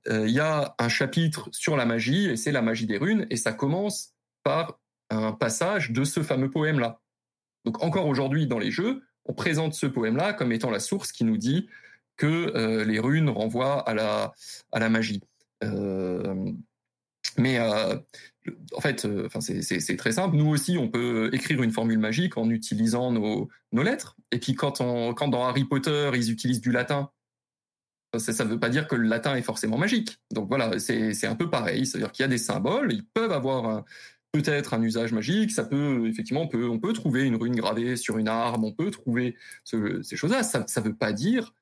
euh, 0.09 0.27
il 0.27 0.33
y 0.33 0.39
a 0.39 0.75
un 0.79 0.89
chapitre 0.89 1.49
sur 1.51 1.77
la 1.77 1.85
magie, 1.85 2.29
et 2.29 2.35
c'est 2.35 2.51
la 2.51 2.61
magie 2.61 2.87
des 2.87 2.97
runes, 2.97 3.27
et 3.29 3.37
ça 3.37 3.53
commence 3.53 4.13
par 4.43 4.79
un 5.13 5.31
passage 5.31 5.91
de 5.91 6.03
ce 6.03 6.23
fameux 6.23 6.49
poème-là. 6.49 7.01
Donc 7.65 7.83
encore 7.83 8.07
aujourd'hui 8.07 8.47
dans 8.47 8.59
les 8.59 8.71
jeux, 8.71 9.03
on 9.25 9.33
présente 9.33 9.73
ce 9.73 9.85
poème-là 9.85 10.33
comme 10.33 10.51
étant 10.51 10.69
la 10.69 10.79
source 10.79 11.11
qui 11.11 11.23
nous 11.23 11.37
dit 11.37 11.69
que 12.17 12.51
euh, 12.55 12.83
les 12.83 12.99
runes 12.99 13.29
renvoient 13.29 13.87
à 13.87 13.93
la, 13.93 14.33
à 14.71 14.79
la 14.79 14.89
magie. 14.89 15.21
Euh, 15.63 16.51
mais 17.37 17.57
euh, 17.57 17.95
en 18.75 18.81
fait, 18.81 19.07
enfin 19.25 19.39
c'est 19.41 19.97
très 19.97 20.11
simple. 20.11 20.35
Nous 20.35 20.47
aussi, 20.47 20.77
on 20.77 20.89
peut 20.89 21.29
écrire 21.33 21.63
une 21.63 21.71
formule 21.71 21.99
magique 21.99 22.37
en 22.37 22.49
utilisant 22.49 23.11
nos, 23.11 23.49
nos 23.71 23.83
lettres. 23.83 24.17
Et 24.31 24.39
puis 24.39 24.53
quand, 24.55 24.79
quand 25.13 25.27
dans 25.29 25.45
Harry 25.45 25.63
Potter, 25.63 26.11
ils 26.13 26.31
utilisent 26.31 26.61
du 26.61 26.71
latin, 26.71 27.09
ça 28.17 28.43
ne 28.43 28.49
veut 28.49 28.59
pas 28.59 28.69
dire 28.69 28.87
que 28.87 28.95
le 28.95 29.07
latin 29.07 29.35
est 29.35 29.41
forcément 29.41 29.77
magique. 29.77 30.19
Donc 30.31 30.47
voilà, 30.47 30.77
c'est 30.77 31.25
un 31.25 31.35
peu 31.35 31.49
pareil. 31.49 31.87
C'est-à-dire 31.87 32.11
qu'il 32.11 32.23
y 32.23 32.25
a 32.25 32.29
des 32.29 32.37
symboles, 32.37 32.91
ils 32.91 33.05
peuvent 33.05 33.31
avoir 33.31 33.83
peut-être 34.33 34.73
un 34.73 34.81
usage 34.81 35.13
magique, 35.13 35.51
ça 35.51 35.63
peut 35.63 36.07
effectivement 36.07 36.41
on 36.41 36.47
peut 36.47 36.67
on 36.67 36.79
peut 36.79 36.93
trouver 36.93 37.23
une 37.23 37.35
rune 37.35 37.55
gravée 37.55 37.95
sur 37.95 38.17
une 38.17 38.27
arme, 38.27 38.65
on 38.65 38.73
peut 38.73 38.91
trouver 38.91 39.37
ce, 39.63 40.01
ces 40.01 40.17
choses-là. 40.17 40.43
Ça 40.43 40.65
ça 40.67 40.81
veut 40.81 40.95
pas 40.95 41.13
dire 41.13 41.53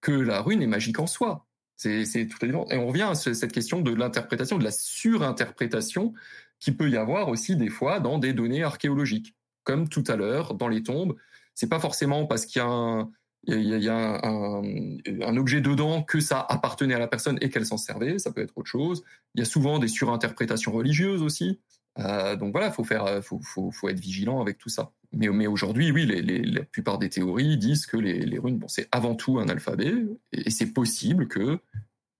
que 0.00 0.12
la 0.12 0.40
rune 0.40 0.62
est 0.62 0.66
magique 0.66 1.00
en 1.00 1.06
soi. 1.06 1.46
C'est 1.76 2.26
tout 2.26 2.44
à 2.44 2.46
et 2.48 2.76
on 2.76 2.88
revient 2.88 3.02
à 3.02 3.14
cette 3.14 3.52
question 3.52 3.80
de 3.80 3.94
l'interprétation, 3.94 4.58
de 4.58 4.64
la 4.64 4.72
surinterprétation 4.72 6.12
qui 6.58 6.72
peut 6.72 6.90
y 6.90 6.96
avoir 6.96 7.28
aussi 7.28 7.56
des 7.56 7.68
fois 7.68 8.00
dans 8.00 8.18
des 8.18 8.32
données 8.32 8.64
archéologiques, 8.64 9.36
comme 9.62 9.88
tout 9.88 10.04
à 10.08 10.16
l'heure 10.16 10.54
dans 10.54 10.68
les 10.68 10.82
tombes. 10.82 11.16
C'est 11.54 11.68
pas 11.68 11.78
forcément 11.80 12.26
parce 12.26 12.46
qu'il 12.46 12.60
y 12.60 12.64
a 12.64 13.08
il 13.46 13.82
y 13.82 13.88
a, 13.88 14.20
un, 14.24 15.36
objet 15.36 15.60
dedans 15.60 16.02
que 16.02 16.20
ça 16.20 16.44
appartenait 16.48 16.94
à 16.94 16.98
la 16.98 17.06
personne 17.06 17.38
et 17.40 17.48
qu'elle 17.48 17.64
s'en 17.64 17.76
servait, 17.76 18.18
ça 18.18 18.32
peut 18.32 18.42
être 18.42 18.52
autre 18.56 18.68
chose. 18.68 19.04
Il 19.34 19.38
y 19.38 19.42
a 19.42 19.46
souvent 19.46 19.78
des 19.78 19.88
surinterprétations 19.88 20.72
religieuses 20.72 21.22
aussi. 21.22 21.60
Euh, 21.98 22.36
donc 22.36 22.52
voilà, 22.52 22.70
faut 22.70 22.84
faire, 22.84 23.04
euh, 23.04 23.20
faut, 23.20 23.40
faut, 23.42 23.70
faut, 23.70 23.88
être 23.88 23.98
vigilant 23.98 24.40
avec 24.40 24.58
tout 24.58 24.68
ça. 24.68 24.92
Mais, 25.12 25.46
aujourd'hui, 25.46 25.90
oui, 25.90 26.06
la 26.06 26.62
plupart 26.62 26.98
des 26.98 27.08
théories 27.08 27.56
disent 27.56 27.86
que 27.86 27.96
les, 27.96 28.38
runes, 28.38 28.58
bon, 28.58 28.68
c'est 28.68 28.88
avant 28.92 29.14
tout 29.14 29.38
un 29.38 29.48
alphabet, 29.48 29.94
et, 30.32 30.50
c'est 30.50 30.72
possible 30.72 31.28
que, 31.28 31.58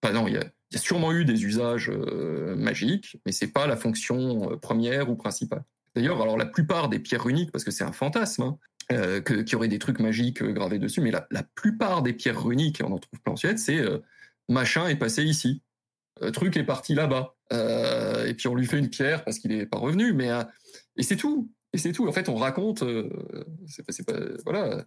bah 0.03 0.13
non, 0.13 0.27
il 0.27 0.35
y 0.35 0.39
a, 0.39 0.79
sûrement 0.79 1.13
eu 1.13 1.25
des 1.25 1.45
usages 1.45 1.91
euh, 1.91 2.57
magiques, 2.57 3.19
mais 3.27 3.33
c'est 3.33 3.53
pas 3.53 3.67
la 3.67 3.77
fonction 3.77 4.57
première 4.59 5.11
ou 5.11 5.17
principale. 5.17 5.65
D'ailleurs, 5.95 6.21
alors 6.23 6.39
la 6.39 6.47
plupart 6.47 6.89
des 6.89 6.99
pierres 6.99 7.25
runiques, 7.25 7.53
parce 7.53 7.65
que 7.65 7.71
c'est 7.71 7.85
un 7.85 7.93
fantasme, 7.93 8.43
hein, 8.43 8.59
euh, 8.91 9.21
qui 9.21 9.55
aurait 9.55 9.69
des 9.69 9.79
trucs 9.79 10.01
magiques 10.01 10.43
gravés 10.43 10.79
dessus, 10.79 11.03
mais 11.03 11.11
la, 11.11 11.27
la, 11.31 11.43
plupart 11.43 12.03
des 12.03 12.15
pierres 12.15 12.43
runiques, 12.43 12.81
et 12.81 12.85
on 12.85 12.93
en 12.93 12.99
trouve 12.99 13.21
plein 13.21 13.35
en 13.35 13.37
Suède, 13.37 13.59
c'est 13.59 13.85
machin 14.49 14.89
est 14.89 14.97
passé 14.97 15.25
ici, 15.25 15.63
truc 16.33 16.57
est 16.57 16.65
parti 16.65 16.95
là-bas. 16.95 17.35
Euh, 17.53 18.27
et 18.27 18.35
puis 18.35 18.49
on 18.49 18.55
lui 18.55 18.67
fait 18.67 18.79
une 18.79 18.91
pierre 18.91 19.25
parce 19.25 19.39
qu'il 19.39 19.51
n'est 19.57 19.67
pas 19.67 19.79
revenu, 19.79 20.13
mais 20.13 20.31
euh, 20.31 20.43
et 20.97 21.03
c'est 21.03 21.17
tout. 21.17 21.51
Et 21.75 21.79
c'est 21.79 21.93
tout. 21.93 22.09
En 22.09 22.13
fait, 22.13 22.29
on 22.31 22.37
raconte, 22.37 22.83
euh, 22.83 23.09
c'est 23.67 23.85
pas, 23.85 23.93
pas, 24.13 24.21
voilà, 24.47 24.85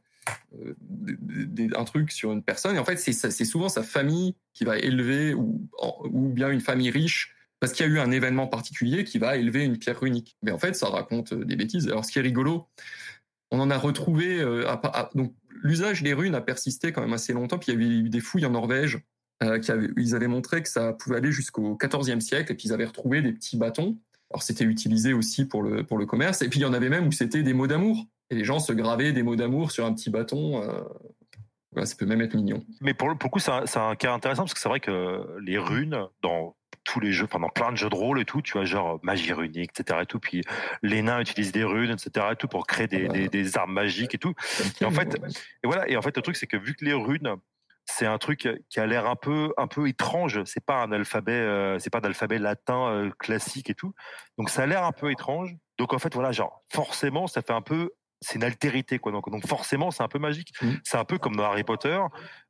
euh, 0.56 0.74
des- 0.80 1.70
un 1.76 1.84
truc 1.84 2.12
sur 2.12 2.32
une 2.32 2.42
personne. 2.44 2.76
Et 2.76 2.80
en 2.80 2.86
fait, 2.86 2.98
c'est, 2.98 3.46
souvent 3.46 3.70
sa 3.70 3.84
famille 3.84 4.36
qui 4.54 4.64
va 4.66 4.78
élever, 4.80 5.34
ou, 5.36 5.68
ou 6.06 6.30
bien 6.30 6.50
une 6.50 6.60
famille 6.62 6.90
riche, 6.90 7.36
parce 7.60 7.74
qu'il 7.74 7.86
y 7.86 7.90
a 7.90 7.92
eu 7.92 8.00
un 8.00 8.10
événement 8.10 8.48
particulier 8.48 9.04
qui 9.04 9.20
va 9.20 9.38
élever 9.38 9.64
une 9.64 9.78
pierre 9.78 10.00
runique. 10.00 10.38
Mais 10.42 10.50
en 10.52 10.58
fait, 10.58 10.76
ça 10.76 10.88
raconte 10.88 11.34
euh, 11.34 11.46
des 11.46 11.56
bêtises. 11.56 11.88
Alors, 11.88 12.04
ce 12.04 12.12
qui 12.12 12.18
est 12.18 12.24
rigolo, 12.24 12.68
on 13.52 13.60
en 13.60 13.70
a 13.70 13.78
retrouvé. 13.78 14.40
euh, 14.40 14.68
à- 14.68 15.10
donc, 15.14 15.36
l'usage 15.64 16.02
des 16.02 16.14
runes 16.14 16.34
a 16.34 16.42
persisté 16.42 16.92
quand 16.92 17.02
même 17.02 17.14
assez 17.14 17.34
longtemps. 17.34 17.60
Puis 17.60 17.72
il 17.72 17.80
y 17.80 17.84
avait 17.86 17.96
eu 18.06 18.10
des 18.10 18.22
fouilles 18.22 18.48
en 18.48 18.52
Norvège 18.52 19.00
euh, 19.42 19.60
qui 19.60 19.72
ils 19.98 20.16
avaient 20.16 20.28
montré 20.28 20.62
que 20.62 20.70
ça 20.70 20.94
pouvait 20.94 21.18
aller 21.18 21.32
jusqu'au 21.32 21.78
XIVe 21.78 22.20
siècle. 22.20 22.52
Et 22.52 22.56
puis 22.56 22.68
ils 22.70 22.74
avaient 22.74 22.86
retrouvé 22.86 23.22
des 23.22 23.34
petits 23.34 23.58
bâtons. 23.58 23.98
Alors 24.30 24.44
c'était 24.44 24.64
utilisé 24.64 25.14
aussi 25.14 25.46
pour 25.46 25.62
le 25.64 25.84
pour 25.84 25.98
le 25.98 26.06
commerce. 26.06 26.42
Et 26.42 26.50
puis 26.50 26.60
il 26.60 26.64
y 26.64 26.66
en 26.66 26.74
avait 26.74 26.90
même 26.90 27.08
où 27.08 27.12
c'était 27.12 27.44
des 27.44 27.54
mots 27.54 27.68
d'amour. 27.68 28.06
Et 28.30 28.36
les 28.36 28.46
gens 28.46 28.60
se 28.60 28.72
gravaient 28.72 29.12
des 29.12 29.24
mots 29.24 29.36
d'amour 29.36 29.72
sur 29.72 29.86
un 29.86 29.94
petit 29.94 30.10
bâton. 30.10 30.62
euh, 30.64 30.82
ça 31.86 31.96
peut 31.98 32.06
même 32.06 32.22
être 32.22 32.36
mignon. 32.36 32.66
Mais 32.82 32.94
pour, 32.94 33.10
le- 33.10 33.16
pour 33.16 33.30
le 33.30 33.32
coup, 33.32 33.40
c'est 33.40 33.78
un, 33.78 33.96
cas 33.96 34.14
intéressant 34.14 34.44
parce 34.44 34.54
que 34.54 34.60
c'est 34.60 34.68
vrai 34.70 34.82
que 34.82 35.26
les 35.46 35.58
runes, 35.58 35.98
dans 36.22 36.56
tous 36.84 37.00
les 37.00 37.12
jeux, 37.14 37.26
enfin 37.26 37.40
dans 37.40 37.50
plein 37.50 37.72
de 37.72 37.78
jeux 37.78 37.90
de 37.90 37.96
rôle 37.96 38.20
et 38.20 38.26
tout, 38.26 38.42
tu 38.42 38.54
vois, 38.54 38.66
genre 38.66 39.00
magie 39.04 39.32
runique, 39.34 39.72
etc. 39.78 40.00
Et 40.02 40.06
tout, 40.06 40.20
puis 40.20 40.44
les 40.84 41.02
nains 41.02 41.22
utilisent 41.22 41.52
des 41.54 41.64
runes, 41.64 41.92
etc. 41.92 42.28
Et 42.32 42.36
tout 42.36 42.48
pour 42.48 42.68
créer 42.68 42.88
des, 42.88 43.08
des, 43.08 43.30
des 43.30 43.58
armes 43.58 43.72
magiques 43.74 44.14
et 44.16 44.18
tout. 44.18 44.34
Et 44.82 44.86
en 44.86 44.92
fait, 44.92 45.16
et 45.64 45.68
voilà. 45.68 45.90
Et 45.90 45.96
en 45.96 46.02
fait, 46.02 46.16
le 46.16 46.22
truc, 46.22 46.36
c'est 46.36 46.48
que 46.48 46.58
vu 46.58 46.74
que 46.76 46.84
les 46.84 46.94
runes, 46.94 47.36
c'est 47.98 48.06
un 48.06 48.18
truc 48.18 48.48
qui 48.70 48.80
a 48.80 48.86
l'air 48.86 49.06
un 49.06 49.16
peu, 49.16 49.54
un 49.58 49.68
peu 49.68 49.88
étrange. 49.88 50.44
C'est 50.46 50.64
pas 50.66 50.82
un 50.84 50.92
alphabet, 50.92 51.32
euh, 51.34 51.78
c'est 51.80 51.90
pas 51.90 52.00
un 52.00 52.04
alphabet 52.04 52.40
latin 52.40 52.88
euh, 52.90 53.12
classique 53.20 53.70
et 53.70 53.76
tout. 53.76 53.94
Donc 54.38 54.50
ça 54.50 54.64
a 54.64 54.66
l'air 54.66 54.84
un 54.84 54.92
peu 54.92 55.12
étrange. 55.12 55.54
Donc 55.78 55.94
en 55.94 56.00
fait, 56.00 56.14
voilà, 56.14 56.32
genre 56.32 56.64
forcément, 56.72 57.28
ça 57.28 57.42
fait 57.42 57.54
un 57.54 57.62
peu, 57.62 57.92
c'est 58.22 58.36
une 58.36 58.44
altérité 58.44 59.00
quoi. 59.00 59.12
Donc, 59.12 59.30
donc 59.30 59.46
forcément, 59.48 59.92
c'est 59.92 60.04
un 60.04 60.08
peu 60.08 60.20
magique. 60.20 60.54
Mhm. 60.62 60.80
C'est 60.84 60.98
un 60.98 61.06
peu 61.06 61.18
comme 61.18 61.36
dans 61.36 61.44
Harry 61.46 61.64
Potter, 61.64 62.00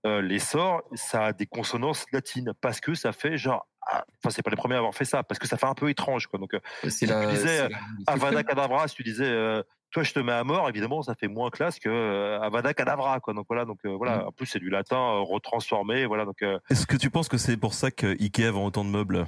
euh, 0.05 0.21
les 0.21 0.39
sorts, 0.39 0.83
ça 0.93 1.25
a 1.27 1.33
des 1.33 1.45
consonances 1.45 2.05
latines 2.11 2.53
parce 2.61 2.79
que 2.79 2.93
ça 2.93 3.11
fait 3.11 3.37
genre. 3.37 3.67
ah, 3.87 4.03
Enfin, 4.23 4.29
c'est 4.29 4.43
pas 4.43 4.51
les 4.51 4.57
premiers 4.57 4.75
à 4.75 4.79
avoir 4.79 4.93
fait 4.93 5.05
ça, 5.05 5.23
parce 5.23 5.39
que 5.39 5.47
ça 5.47 5.57
fait 5.57 5.65
un 5.65 5.73
peu 5.73 5.89
étrange, 5.89 6.27
quoi. 6.27 6.37
Donc, 6.39 6.55
si 6.87 7.05
la, 7.07 7.25
tu 7.25 7.31
disais, 7.33 7.67
la- 7.69 7.77
Avada 8.07 8.43
Kedavra, 8.43 8.87
si 8.87 8.95
tu 8.95 9.03
disais, 9.03 9.25
euh, 9.29 9.63
toi, 9.91 10.03
je 10.03 10.13
te 10.13 10.19
mets 10.19 10.31
à 10.31 10.43
mort, 10.43 10.67
évidemment, 10.69 11.01
ça 11.01 11.15
fait 11.15 11.27
moins 11.27 11.49
classe 11.49 11.79
que 11.79 11.89
euh, 11.89 12.39
Avada 12.41 12.73
Kedavra, 12.73 13.19
quoi. 13.19 13.33
Donc 13.33 13.45
voilà, 13.49 13.65
donc 13.65 13.79
euh, 13.85 13.89
voilà. 13.95 14.17
Mhm. 14.17 14.27
En 14.27 14.31
plus, 14.31 14.45
c'est 14.45 14.59
du 14.59 14.69
latin 14.69 14.97
euh, 14.97 15.19
retransformé, 15.19 16.05
voilà. 16.05 16.25
Donc 16.25 16.41
euh, 16.41 16.59
Est-ce 16.69 16.87
que 16.87 16.95
tu 16.97 17.09
penses 17.09 17.27
que 17.27 17.37
c'est 17.37 17.57
pour 17.57 17.73
ça 17.73 17.91
que 17.91 18.07
Ikea 18.21 18.51
vend 18.51 18.65
autant 18.65 18.85
de 18.85 18.89
meubles? 18.89 19.27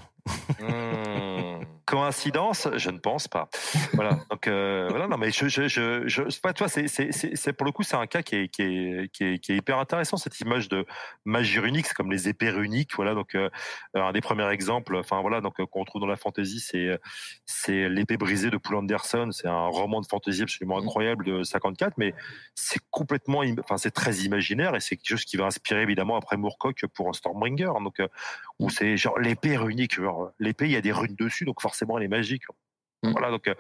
Hmm, 0.60 1.64
coïncidence, 1.86 2.68
je 2.76 2.90
ne 2.90 2.98
pense 2.98 3.28
pas. 3.28 3.50
Voilà. 3.94 4.20
Donc 4.30 4.48
euh, 4.48 4.88
voilà, 4.90 5.08
non, 5.08 5.18
mais 5.18 5.32
je, 5.32 5.48
je, 5.48 5.68
je, 5.68 6.08
je 6.08 6.40
pas 6.40 6.54
toi, 6.54 6.68
c'est, 6.68 6.88
c'est, 6.88 7.12
c'est, 7.12 7.54
pour 7.54 7.66
le 7.66 7.72
coup, 7.72 7.84
c'est 7.84 7.95
un 7.95 8.08
cas 8.08 8.22
qui 8.22 8.36
est, 8.36 8.48
qui 8.48 8.62
est, 8.62 9.12
qui 9.12 9.24
est, 9.24 9.40
qui 9.40 9.54
est 9.54 9.58
hyper 9.58 9.78
intéressant 9.80 10.18
cette 10.18 10.40
image 10.40 10.70
de 10.70 10.86
magie 11.26 11.60
runique, 11.60 11.86
c'est 11.88 11.94
comme 11.94 12.12
les 12.12 12.30
épées 12.30 12.50
runiques. 12.50 12.95
Voilà, 12.95 13.14
donc 13.14 13.36
euh, 13.36 13.50
un 13.95 14.12
des 14.12 14.22
premiers 14.22 14.50
exemples, 14.50 14.95
enfin 14.98 15.22
voilà, 15.22 15.41
donc 15.41 15.60
euh, 15.60 15.66
qu'on 15.66 15.84
trouve 15.86 16.02
dans 16.02 16.08
la 16.08 16.16
fantasy, 16.18 16.60
c'est 16.60 16.98
c'est 17.45 17.90
l'épée 17.90 18.18
brisée 18.18 18.50
de 18.50 18.58
Poul 18.58 18.76
Anderson. 18.76 19.30
C'est 19.32 19.48
un 19.48 19.68
roman 19.68 20.02
de 20.02 20.08
fantasy 20.08 20.44
absolument 20.44 20.78
Mhm. 20.78 20.84
incroyable 20.88 21.26
de 21.26 21.44
54, 21.44 21.94
mais 21.98 22.14
c'est 22.56 22.80
complètement, 22.91 23.41
enfin 23.60 23.78
c'est 23.78 23.91
très 23.91 24.16
imaginaire 24.18 24.76
et 24.76 24.80
c'est 24.80 24.95
quelque 24.95 25.10
chose 25.10 25.26
qui 25.26 25.38
va 25.38 25.45
inspirer 25.45 25.82
évidemment 25.82 26.16
après 26.16 26.38
Moorcock 26.38 26.86
pour 26.94 27.16
Stormbringer. 27.16 27.72
Donc 27.84 28.02
où 28.60 28.70
c'est 28.70 28.98
genre 28.98 29.18
l'épée 29.20 29.58
runique, 29.58 29.96
genre 29.96 30.32
l'épée 30.40 30.66
il 30.66 30.72
y 30.72 30.76
a 30.76 30.82
des 30.82 30.92
runes 30.92 31.16
dessus, 31.16 31.46
donc 31.46 31.62
forcément 31.62 31.98
elle 31.98 32.06
est 32.06 32.08
magique. 32.10 32.44
Mhm. 33.04 33.12
Voilà, 33.12 33.32
donc, 33.32 33.48
euh, 33.50 33.56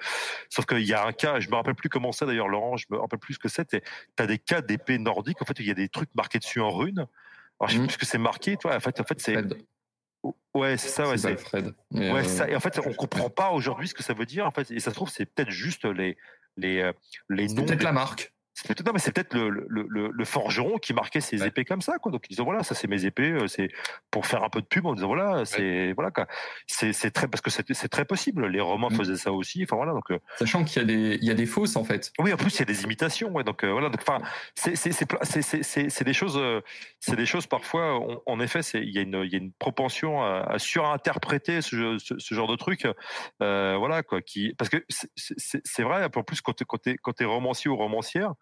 sauf 0.49 0.65
qu'il 0.65 0.85
y 0.85 0.93
a 0.93 1.05
un 1.05 1.11
cas, 1.11 1.41
je 1.41 1.49
me 1.49 1.55
rappelle 1.55 1.75
plus 1.75 1.89
comment 1.89 2.13
c'est 2.13 2.25
d'ailleurs, 2.25 2.47
Laurent, 2.47 2.77
je 2.77 2.85
me 2.89 2.97
rappelle 2.97 3.19
plus 3.19 3.33
ce 3.33 3.39
que 3.39 3.49
c'est. 3.49 3.67
Tu 3.67 3.81
as 4.17 4.25
des 4.27 4.37
cas 4.39 4.61
d'épée 4.61 4.97
nordique, 4.97 5.41
en 5.41 5.45
fait, 5.45 5.59
il 5.59 5.65
y 5.67 5.71
a 5.71 5.73
des 5.73 5.89
trucs 5.89 6.13
marqués 6.15 6.39
dessus 6.39 6.61
en 6.61 6.69
runes. 6.71 7.07
Alors, 7.59 7.67
je 7.69 7.73
sais 7.73 7.79
Mhm. 7.79 7.87
plus 7.87 7.93
ce 7.93 7.97
que 7.97 8.05
c'est 8.05 8.17
marqué, 8.17 8.55
toi. 8.55 8.73
En 8.75 8.79
fait, 8.79 9.01
en 9.01 9.03
fait, 9.03 9.19
c'est, 9.19 9.33
Fred. 9.33 9.57
ouais, 10.53 10.77
c'est 10.77 10.87
ça, 10.87 11.09
ouais, 11.09 11.17
C'est. 11.17 11.35
Mais, 11.91 12.11
Ouais, 12.13 12.19
euh, 12.21 12.23
ça. 12.23 12.49
Et 12.49 12.55
en 12.55 12.59
fait, 12.61 12.79
on 12.85 12.93
comprend 12.93 13.29
pas 13.29 13.49
aujourd'hui 13.51 13.89
ce 13.89 13.93
que 13.93 14.03
ça 14.03 14.13
veut 14.13 14.25
dire. 14.25 14.45
En 14.47 14.51
fait, 14.51 14.71
et 14.71 14.79
ça 14.79 14.91
se 14.91 14.95
trouve, 14.95 15.09
c'est 15.09 15.25
peut-être 15.25 15.49
juste 15.51 15.83
les 15.85 16.17
les 16.55 16.79
euh, 16.79 16.93
les 17.29 17.47
noms. 17.47 17.65
peut-être 17.65 17.79
des- 17.79 17.83
la 17.83 17.91
marque. 17.91 18.31
C'est 18.55 18.67
peut-être 18.67 18.85
non, 18.85 18.93
mais 18.93 18.99
c'est 18.99 19.11
peut-être 19.11 19.33
le, 19.33 19.49
le, 19.49 19.65
le, 19.89 20.09
le 20.13 20.25
forgeron 20.25 20.77
qui 20.77 20.93
marquait 20.93 21.21
ses 21.21 21.41
Ouais. 21.41 21.47
épées 21.47 21.65
comme 21.65 21.81
ça, 21.81 21.97
quoi. 21.97 22.11
Donc 22.11 22.25
ils 22.29 22.35
disent 22.35 22.45
voilà, 22.45 22.61
ça 22.63 22.75
c'est 22.75 22.87
mes 22.87 23.03
épées, 23.05 23.31
euh, 23.31 23.47
c'est 23.47 23.69
pour 24.11 24.27
faire 24.27 24.43
un 24.43 24.49
peu 24.49 24.61
de 24.61 24.65
pub 24.67 24.85
en 24.85 24.93
disant 24.93 25.07
voilà, 25.07 25.43
c'est 25.45 25.93
voilà. 25.93 26.11
C'est 26.67 26.93
c'est 26.93 27.09
très 27.09 27.27
parce 27.27 27.41
que 27.41 27.49
c'est 27.49 27.65
c'est 27.73 27.87
très 27.89 28.05
possible. 28.05 28.45
Les 28.47 28.61
Romains 28.61 28.89
Mm. 28.91 28.95
faisaient 28.95 29.15
ça 29.17 29.31
aussi. 29.31 29.63
Enfin 29.63 29.75
voilà, 29.77 29.93
donc 29.93 30.11
euh, 30.11 30.19
Sachant 30.37 30.63
qu'il 30.63 30.81
y 30.81 30.85
a 30.85 30.87
des, 30.87 31.17
il 31.19 31.23
y 31.27 31.31
a 31.31 31.33
des 31.33 31.47
fausses 31.47 31.75
en 31.75 31.83
fait. 31.83 32.11
oui, 32.19 32.31
en 32.31 32.37
plus 32.37 32.53
il 32.55 32.59
y 32.59 32.61
a 32.61 32.65
des 32.65 32.83
imitations, 32.83 33.31
ouais. 33.31 33.43
Donc 33.43 33.63
euh, 33.63 33.71
voilà, 33.71 33.89
donc 33.89 34.01
enfin 34.01 34.19
c'est 34.55 34.75
c'est 34.75 34.91
c'est 34.91 35.07
c'est 35.23 35.41
c'est 35.41 35.63
c'est 35.63 35.89
c'est 35.89 36.03
des 36.03 36.13
choses, 36.13 36.37
euh, 36.37 36.61
c'est 36.99 37.15
des 37.15 37.25
choses 37.25 37.47
parfois. 37.47 37.99
on- 37.99 38.21
en 38.27 38.39
effet, 38.39 38.61
c'est 38.61 38.81
il 38.81 38.91
y 38.91 38.99
a 38.99 39.01
une 39.01 39.21
il 39.25 39.31
y 39.31 39.35
a 39.35 39.39
une 39.39 39.51
propension 39.51 40.21
à, 40.21 40.41
à 40.47 40.59
surinterpréter 40.59 41.61
ce, 41.63 41.97
ce, 41.97 42.13
ce 42.19 42.35
genre 42.35 42.47
de 42.47 42.55
truc, 42.55 42.87
euh, 43.41 43.75
voilà 43.77 44.03
quoi. 44.03 44.21
Qui 44.21 44.53
parce 44.57 44.69
que 44.69 44.77
c'est- 45.15 45.83
vrai. 45.83 46.03
En 46.15 46.23
plus 46.23 46.41
quand 46.41 46.53
t'es 46.53 46.65
quand 46.65 46.77
t'es 46.77 46.95
quand 47.01 47.13
t'es 47.13 47.25
romancier 47.25 47.69
ou 47.71 47.75
romancière. 47.75 48.33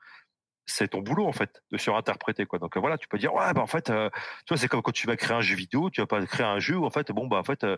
C'est 0.68 0.90
ton 0.90 1.00
boulot 1.00 1.26
en 1.28 1.32
fait 1.34 1.62
de 1.72 1.78
surinterpréter 1.78 2.46
quoi. 2.46 2.60
Donc 2.60 2.78
euh, 2.78 2.80
voilà, 2.80 2.98
tu 2.98 3.08
peux 3.08 3.18
dire 3.18 3.34
ouais 3.34 3.52
bah 3.54 3.62
en 3.62 3.68
fait, 3.68 3.90
euh, 3.90 4.10
tu 4.46 4.54
vois 4.54 4.58
c'est 4.58 4.68
comme 4.68 4.82
quand 4.82 4.92
tu 4.94 5.08
vas 5.08 5.18
créer 5.18 5.36
un 5.36 5.42
jeu 5.42 5.56
vidéo, 5.56 5.90
tu 5.90 6.00
vas 6.02 6.08
pas 6.08 6.26
créer 6.26 6.46
un 6.46 6.60
jeu 6.60 6.78
où 6.78 6.86
en 6.86 6.90
fait 6.92 7.12
bon 7.12 7.28
bah 7.28 7.38
en 7.38 7.44
fait 7.44 7.64
euh, 7.64 7.78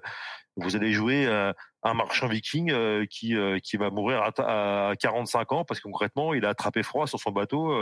vous 0.57 0.75
allez 0.75 0.91
jouer 0.91 1.25
euh, 1.25 1.51
un 1.81 1.93
marchand 1.95 2.27
viking 2.27 2.71
qui 3.07 3.35
qui 3.63 3.77
va 3.77 3.89
mourir 3.89 4.21
à, 4.21 4.31
ta- 4.31 4.89
à 4.89 4.95
45 4.95 5.51
ans 5.53 5.65
parce 5.65 5.79
que 5.79 5.85
concrètement 5.87 6.33
il 6.35 6.45
a 6.45 6.49
attrapé 6.49 6.83
froid 6.83 7.07
sur 7.07 7.19
son 7.19 7.31
bateau 7.31 7.73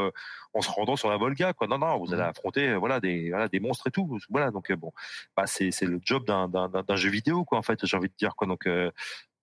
en 0.53 0.61
se 0.61 0.69
rendant 0.72 0.95
sur 0.95 1.10
la 1.10 1.18
Volga 1.18 1.53
quoi. 1.53 1.68
Non 1.68 1.78
non, 1.80 1.98
vous 1.99 2.14
allez 2.14 2.23
Mhm. 2.23 2.30
affronter 2.30 2.76
voilà 2.76 2.99
des 2.99 3.30
voilà 3.32 3.48
des 3.49 3.60
monstres 3.60 3.88
et 3.88 3.91
tout. 3.91 4.18
Voilà 4.30 4.52
donc 4.52 4.72
bon 4.73 4.91
bah 5.36 5.45
c'est 5.48 5.72
c'est 5.72 5.86
le 5.86 5.99
job 6.03 6.26
d'un 6.26 6.48
d'un 6.48 6.95
jeu 6.95 7.10
vidéo 7.10 7.44
quoi 7.44 7.57
en 7.57 7.61
fait 7.64 7.86
j'ai 7.86 7.98
envie 7.98 8.07
de 8.10 8.15
dire 8.18 8.36
quoi 8.36 8.48
donc 8.48 8.65
euh, 8.68 8.90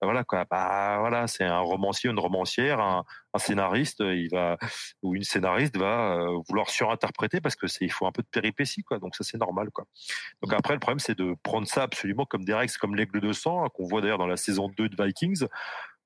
voilà 0.00 0.22
quoi 0.24 0.44
bah 0.48 0.96
voilà 1.00 1.26
c'est 1.26 1.44
un 1.44 1.58
romancier 1.58 2.08
une 2.10 2.18
romancière 2.18 2.78
un, 2.80 3.04
un 3.34 3.38
scénariste 3.38 4.00
euh, 4.00 4.14
il 4.14 4.28
va 4.30 4.56
ou 5.02 5.14
une 5.16 5.24
scénariste 5.24 5.76
va 5.76 6.12
euh, 6.14 6.38
vouloir 6.48 6.70
surinterpréter 6.70 7.40
parce 7.40 7.56
que 7.56 7.66
c'est 7.66 7.84
il 7.84 7.90
faut 7.92 8.06
un 8.06 8.12
peu 8.12 8.22
de 8.22 8.28
péripéties 8.28 8.82
quoi 8.84 8.98
donc 8.98 9.16
ça 9.16 9.24
c'est 9.24 9.38
normal 9.38 9.70
quoi 9.72 9.84
donc 10.42 10.52
après 10.52 10.74
le 10.74 10.80
problème 10.80 11.00
c'est 11.00 11.18
de 11.18 11.34
prendre 11.42 11.66
ça 11.66 11.82
absolument 11.82 12.24
comme 12.26 12.44
des 12.44 12.54
règles 12.54 12.72
comme 12.80 12.94
l'aigle 12.94 13.20
de 13.20 13.32
sang 13.32 13.64
hein, 13.64 13.68
qu'on 13.74 13.86
voit 13.86 14.00
d'ailleurs 14.00 14.18
dans 14.18 14.26
la 14.28 14.36
saison 14.36 14.68
2 14.76 14.88
de 14.88 15.02
Vikings 15.04 15.44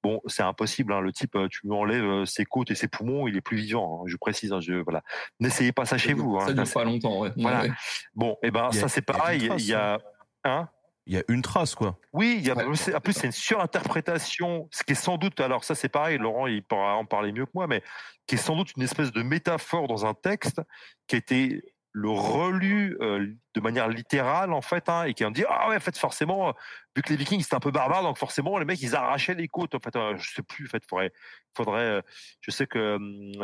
Bon, 0.04 0.20
c'est 0.26 0.42
impossible. 0.42 0.92
Hein. 0.92 1.00
Le 1.00 1.12
type, 1.12 1.36
euh, 1.36 1.46
tu 1.48 1.60
lui 1.64 1.72
enlèves 1.72 2.24
ses 2.24 2.44
côtes 2.44 2.72
et 2.72 2.74
ses 2.74 2.88
poumons, 2.88 3.28
il 3.28 3.36
est 3.36 3.40
plus 3.40 3.56
vivant. 3.58 4.00
hein. 4.00 4.04
Je 4.08 4.16
précise. 4.16 4.52
hein, 4.52 4.58
je, 4.60 4.74
voilà. 4.82 5.00
N'essayez 5.38 5.70
pas 5.70 5.84
ça 5.84 5.96
chez 5.96 6.12
vous. 6.12 6.38
Hein. 6.40 6.46
Ça 6.48 6.52
dure 6.54 6.72
pas 6.74 6.82
longtemps. 6.82 7.20
Ouais. 7.20 7.30
Voilà. 7.36 7.62
Ouais. 7.62 7.70
Bon, 8.16 8.36
et 8.42 8.50
ben 8.50 8.64
y 8.72 8.78
a- 8.78 8.80
ça 8.80 8.88
c'est 8.88 9.04
il 9.08 9.12
y 9.12 9.14
a 9.14 9.16
pareil. 9.16 9.50
Il 9.58 9.64
y 9.66 9.74
a, 9.74 9.98
hein 10.42 10.68
Il 11.06 11.14
y 11.14 11.18
a 11.18 11.22
une 11.28 11.42
trace, 11.42 11.74
quoi. 11.74 11.98
oui, 12.12 12.36
il 12.38 12.46
y 12.46 12.50
a, 12.50 12.54
Ouais. 12.56 12.76
c'est- 12.76 12.94
en 12.94 13.00
plus 13.00 13.12
c'est 13.12 13.26
une 13.26 13.32
surinterprétation, 13.32 14.68
ce 14.70 14.84
qui 14.84 14.92
est 14.92 14.96
sans 14.96 15.16
doute, 15.18 15.40
alors 15.40 15.64
ça 15.64 15.74
c'est 15.74 15.88
pareil, 15.88 16.18
Laurent 16.18 16.46
il 16.46 16.62
pourra 16.62 16.94
en 16.96 17.04
parler 17.04 17.32
mieux 17.32 17.46
que 17.46 17.50
moi, 17.54 17.66
mais 17.66 17.82
qui 18.26 18.36
est 18.36 18.38
sans 18.38 18.56
doute 18.56 18.72
une 18.76 18.82
espèce 18.84 19.10
de 19.12 19.22
métaphore 19.22 19.88
dans 19.88 20.06
un 20.06 20.14
texte 20.14 20.60
qui 21.08 21.16
a 21.16 21.18
été 21.18 21.62
le 21.94 22.08
relu 22.08 22.96
euh, 23.02 23.26
de 23.54 23.60
manière 23.60 23.88
littérale 23.88 24.52
en 24.54 24.62
fait, 24.62 24.88
hein, 24.88 25.04
et 25.04 25.12
qui 25.12 25.24
en 25.26 25.30
dit 25.30 25.44
ah 25.48 25.68
ouais 25.68 25.76
en 25.76 25.80
fait 25.80 25.98
forcément 25.98 26.54
vu 26.96 27.02
que 27.02 27.10
les 27.10 27.16
Vikings 27.16 27.42
c'était 27.42 27.56
un 27.56 27.60
peu 27.60 27.70
barbare 27.70 28.02
donc 28.02 28.16
forcément 28.16 28.56
les 28.58 28.64
mecs 28.64 28.80
ils 28.80 28.94
arrachaient 28.96 29.34
les 29.34 29.48
côtes 29.48 29.74
en 29.74 29.78
fait, 29.80 29.94
euh, 29.96 30.16
je 30.16 30.32
sais 30.32 30.42
plus 30.42 30.66
en 30.66 30.70
fait, 30.70 30.84
faudrait, 30.88 31.12
faudrait, 31.54 31.80
euh, 31.82 32.00
je 32.40 32.50
sais 32.50 32.66
que 32.66 32.96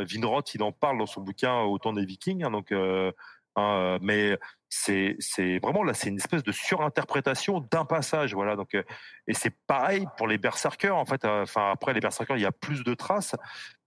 Vinroth 0.04 0.54
il 0.54 0.62
en 0.62 0.72
parle 0.72 0.96
dans 0.98 1.06
son 1.06 1.20
bouquin 1.20 1.60
au 1.60 1.76
temps 1.78 1.92
des 1.92 2.06
Vikings, 2.06 2.42
hein, 2.44 2.50
donc 2.50 2.72
euh, 2.72 3.12
hein, 3.58 3.78
euh, 3.78 3.98
mais 4.02 4.38
c'est 4.70 5.16
c'est 5.18 5.58
vraiment 5.60 5.82
là 5.82 5.94
c'est 5.94 6.10
une 6.10 6.18
espèce 6.18 6.42
de 6.42 6.52
surinterprétation 6.52 7.66
d'un 7.70 7.86
passage 7.86 8.34
voilà 8.34 8.54
donc 8.54 8.74
euh, 8.74 8.82
et 9.26 9.32
c'est 9.32 9.54
pareil 9.66 10.06
pour 10.18 10.28
les 10.28 10.36
berserkers 10.36 10.94
en 10.94 11.06
fait 11.06 11.24
euh, 11.24 11.42
enfin 11.44 11.70
après 11.72 11.94
les 11.94 12.00
berserkers 12.00 12.36
il 12.36 12.42
y 12.42 12.46
a 12.46 12.52
plus 12.52 12.84
de 12.84 12.92
traces 12.92 13.34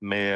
mais 0.04 0.34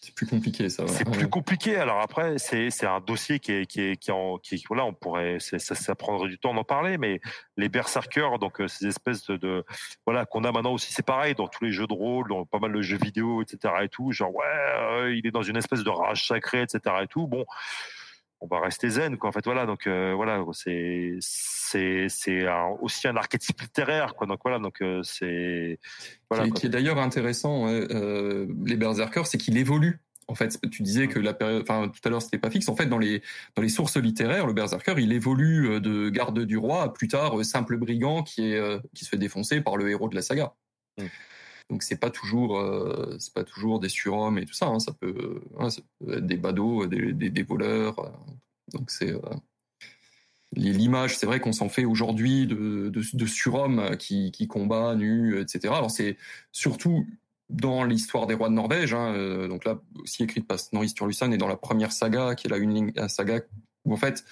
C'est 0.00 0.14
plus 0.14 0.26
compliqué 0.26 0.70
ça. 0.70 0.84
ouais. 0.84 0.88
c'est 0.88 1.04
plus 1.04 1.28
compliqué 1.28 1.76
alors 1.76 2.00
après 2.00 2.38
c'est 2.38 2.70
c'est 2.70 2.86
un 2.86 3.00
dossier 3.00 3.38
qui 3.38 3.52
est 3.52 3.66
qui 3.66 3.82
est 3.82 3.96
qui 3.98 4.08
est 4.10 4.14
en 4.14 4.38
qui 4.38 4.64
voilà 4.66 4.86
on 4.86 4.94
pourrait 4.94 5.36
ça, 5.40 5.58
ça 5.58 5.94
prendrait 5.94 6.30
du 6.30 6.38
temps 6.38 6.54
d'en 6.54 6.64
parler 6.64 6.96
mais 6.96 7.20
les 7.58 7.68
berserkers 7.68 8.38
donc 8.38 8.62
ces 8.68 8.86
espèces 8.86 9.26
de, 9.26 9.36
de 9.36 9.64
voilà 10.06 10.24
qu'on 10.24 10.44
a 10.44 10.52
maintenant 10.52 10.72
aussi 10.72 10.90
c'est 10.94 11.04
pareil 11.04 11.34
dans 11.34 11.48
tous 11.48 11.64
les 11.64 11.72
jeux 11.72 11.86
de 11.86 11.92
rôle 11.92 12.30
dans 12.30 12.46
pas 12.46 12.60
mal 12.60 12.72
de 12.72 12.80
jeux 12.80 12.96
vidéo 12.96 13.42
etc 13.42 13.74
et 13.82 13.90
tout 13.90 14.10
genre 14.12 14.34
ouais 14.34 14.46
euh, 14.46 15.14
il 15.14 15.26
est 15.26 15.30
dans 15.30 15.42
une 15.42 15.58
espèce 15.58 15.84
de 15.84 15.90
rage 15.90 16.26
sacrée 16.26 16.62
etc 16.62 16.80
et 17.02 17.06
tout 17.06 17.26
bon 17.26 17.44
on 18.44 18.48
va 18.48 18.58
rester 18.60 18.90
zen 18.90 19.16
quoi 19.18 19.28
en 19.28 19.32
fait 19.32 19.44
voilà 19.44 19.66
donc 19.66 19.86
euh, 19.86 20.12
voilà 20.16 20.44
c'est 20.52 21.16
c'est 21.20 22.08
c'est 22.08 22.44
aussi 22.80 23.06
un 23.06 23.16
archétype 23.16 23.60
littéraire 23.60 24.14
quoi 24.16 24.26
donc 24.26 24.40
voilà 24.42 24.58
donc 24.58 24.82
euh, 24.82 25.00
c'est 25.04 25.78
voilà 26.28 26.42
qui, 26.44 26.48
est- 26.48 26.50
quoi. 26.50 26.60
qui 26.60 26.66
est 26.66 26.70
d'ailleurs 26.70 26.98
intéressant, 26.98 27.68
euh, 27.68 28.46
les 28.66 28.76
berserkers, 28.76 29.26
c'est 29.28 29.38
qu'il 29.38 29.56
évolue. 29.56 30.00
En 30.28 30.34
fait, 30.34 30.58
tu 30.70 30.82
disais 30.82 31.08
que 31.08 31.18
la 31.18 31.34
période, 31.34 31.62
enfin 31.62 31.88
tout 31.88 32.00
à 32.04 32.08
l'heure 32.08 32.22
c'était 32.22 32.38
pas 32.38 32.50
fixe. 32.50 32.68
En 32.68 32.76
fait, 32.76 32.86
dans 32.86 32.98
les 32.98 33.22
dans 33.54 33.62
les 33.62 33.68
sources 33.68 33.96
littéraires, 33.96 34.46
le 34.46 34.52
berserker 34.54 34.94
il 34.98 35.12
évolue 35.12 35.68
euh, 35.68 35.80
de 35.80 36.08
garde 36.10 36.40
du 36.40 36.56
roi 36.56 36.82
à 36.84 36.88
plus 36.88 37.08
tard 37.08 37.44
simple 37.44 37.76
brigand 37.76 38.22
qui 38.22 38.52
est 38.52 38.60
qui 38.94 39.04
se 39.04 39.10
fait 39.10 39.18
défoncer 39.18 39.60
par 39.60 39.76
le 39.76 39.88
héros 39.90 40.08
de 40.08 40.14
la 40.14 40.22
saga. 40.22 40.52
Mm. 40.98 41.04
Donc 41.72 41.82
c'est 41.82 41.96
pas 41.96 42.10
toujours, 42.10 42.58
euh, 42.58 43.16
c'est 43.18 43.32
pas 43.32 43.44
toujours 43.44 43.80
des 43.80 43.88
surhommes 43.88 44.36
et 44.36 44.44
tout 44.44 44.52
ça. 44.52 44.66
hein. 44.66 44.78
Ça, 44.78 44.92
peut, 44.92 45.40
hein, 45.58 45.70
ça 45.70 45.80
peut 45.98 46.18
être 46.18 46.26
des 46.26 46.36
badauds, 46.36 46.86
des, 46.86 47.14
des, 47.14 47.42
voleurs. 47.42 47.98
euh. 47.98 48.10
Donc 48.74 48.90
c'est 48.90 49.10
euh, 49.10 49.20
l'image. 50.52 51.16
C'est 51.16 51.24
vrai 51.24 51.40
qu'on 51.40 51.52
s'en 51.52 51.70
fait 51.70 51.86
aujourd'hui 51.86 52.46
de, 52.46 52.90
de, 52.90 53.26
surhommes 53.26 53.96
qui, 53.96 54.32
qui 54.32 54.48
combat 54.48 54.94
nus, 54.96 55.40
etc. 55.40 55.72
Alors 55.74 55.90
c'est 55.90 56.18
surtout 56.52 57.06
dans 57.48 57.84
l'histoire 57.84 58.26
des 58.26 58.34
rois 58.34 58.50
de 58.50 58.54
Norvège. 58.54 58.92
Hein, 58.92 59.48
donc 59.48 59.64
là 59.64 59.80
aussi 60.02 60.24
écrite 60.24 60.46
par 60.46 60.60
Snorri 60.60 60.90
Sturluson 60.90 61.32
et 61.32 61.38
dans 61.38 61.48
la 61.48 61.56
première 61.56 61.92
saga 61.92 62.34
qui 62.34 62.48
est 62.48 62.50
la 62.50 62.58
une 62.58 62.92
saga 63.08 63.40
où 63.86 63.94
en 63.94 63.96
fait 63.96 64.26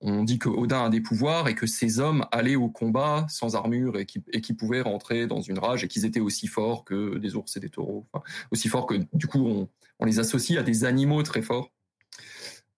on 0.00 0.24
dit 0.24 0.38
que 0.38 0.48
Odin 0.48 0.84
a 0.84 0.88
des 0.88 1.00
pouvoirs 1.00 1.48
et 1.48 1.54
que 1.54 1.66
ces 1.66 2.00
hommes 2.00 2.26
allaient 2.32 2.56
au 2.56 2.68
combat 2.68 3.26
sans 3.28 3.56
armure 3.56 3.98
et 3.98 4.06
qui, 4.06 4.54
pouvaient 4.54 4.80
rentrer 4.80 5.26
dans 5.26 5.40
une 5.40 5.58
rage 5.58 5.84
et 5.84 5.88
qu'ils 5.88 6.04
étaient 6.04 6.20
aussi 6.20 6.46
forts 6.46 6.84
que 6.84 7.18
des 7.18 7.34
ours 7.36 7.56
et 7.56 7.60
des 7.60 7.70
taureaux. 7.70 8.06
Aussi 8.50 8.68
forts 8.68 8.86
que, 8.86 8.94
du 9.12 9.26
coup, 9.26 9.68
on, 9.98 10.04
les 10.04 10.18
associe 10.18 10.58
à 10.58 10.62
des 10.62 10.84
animaux 10.84 11.22
très 11.22 11.42
forts. 11.42 11.72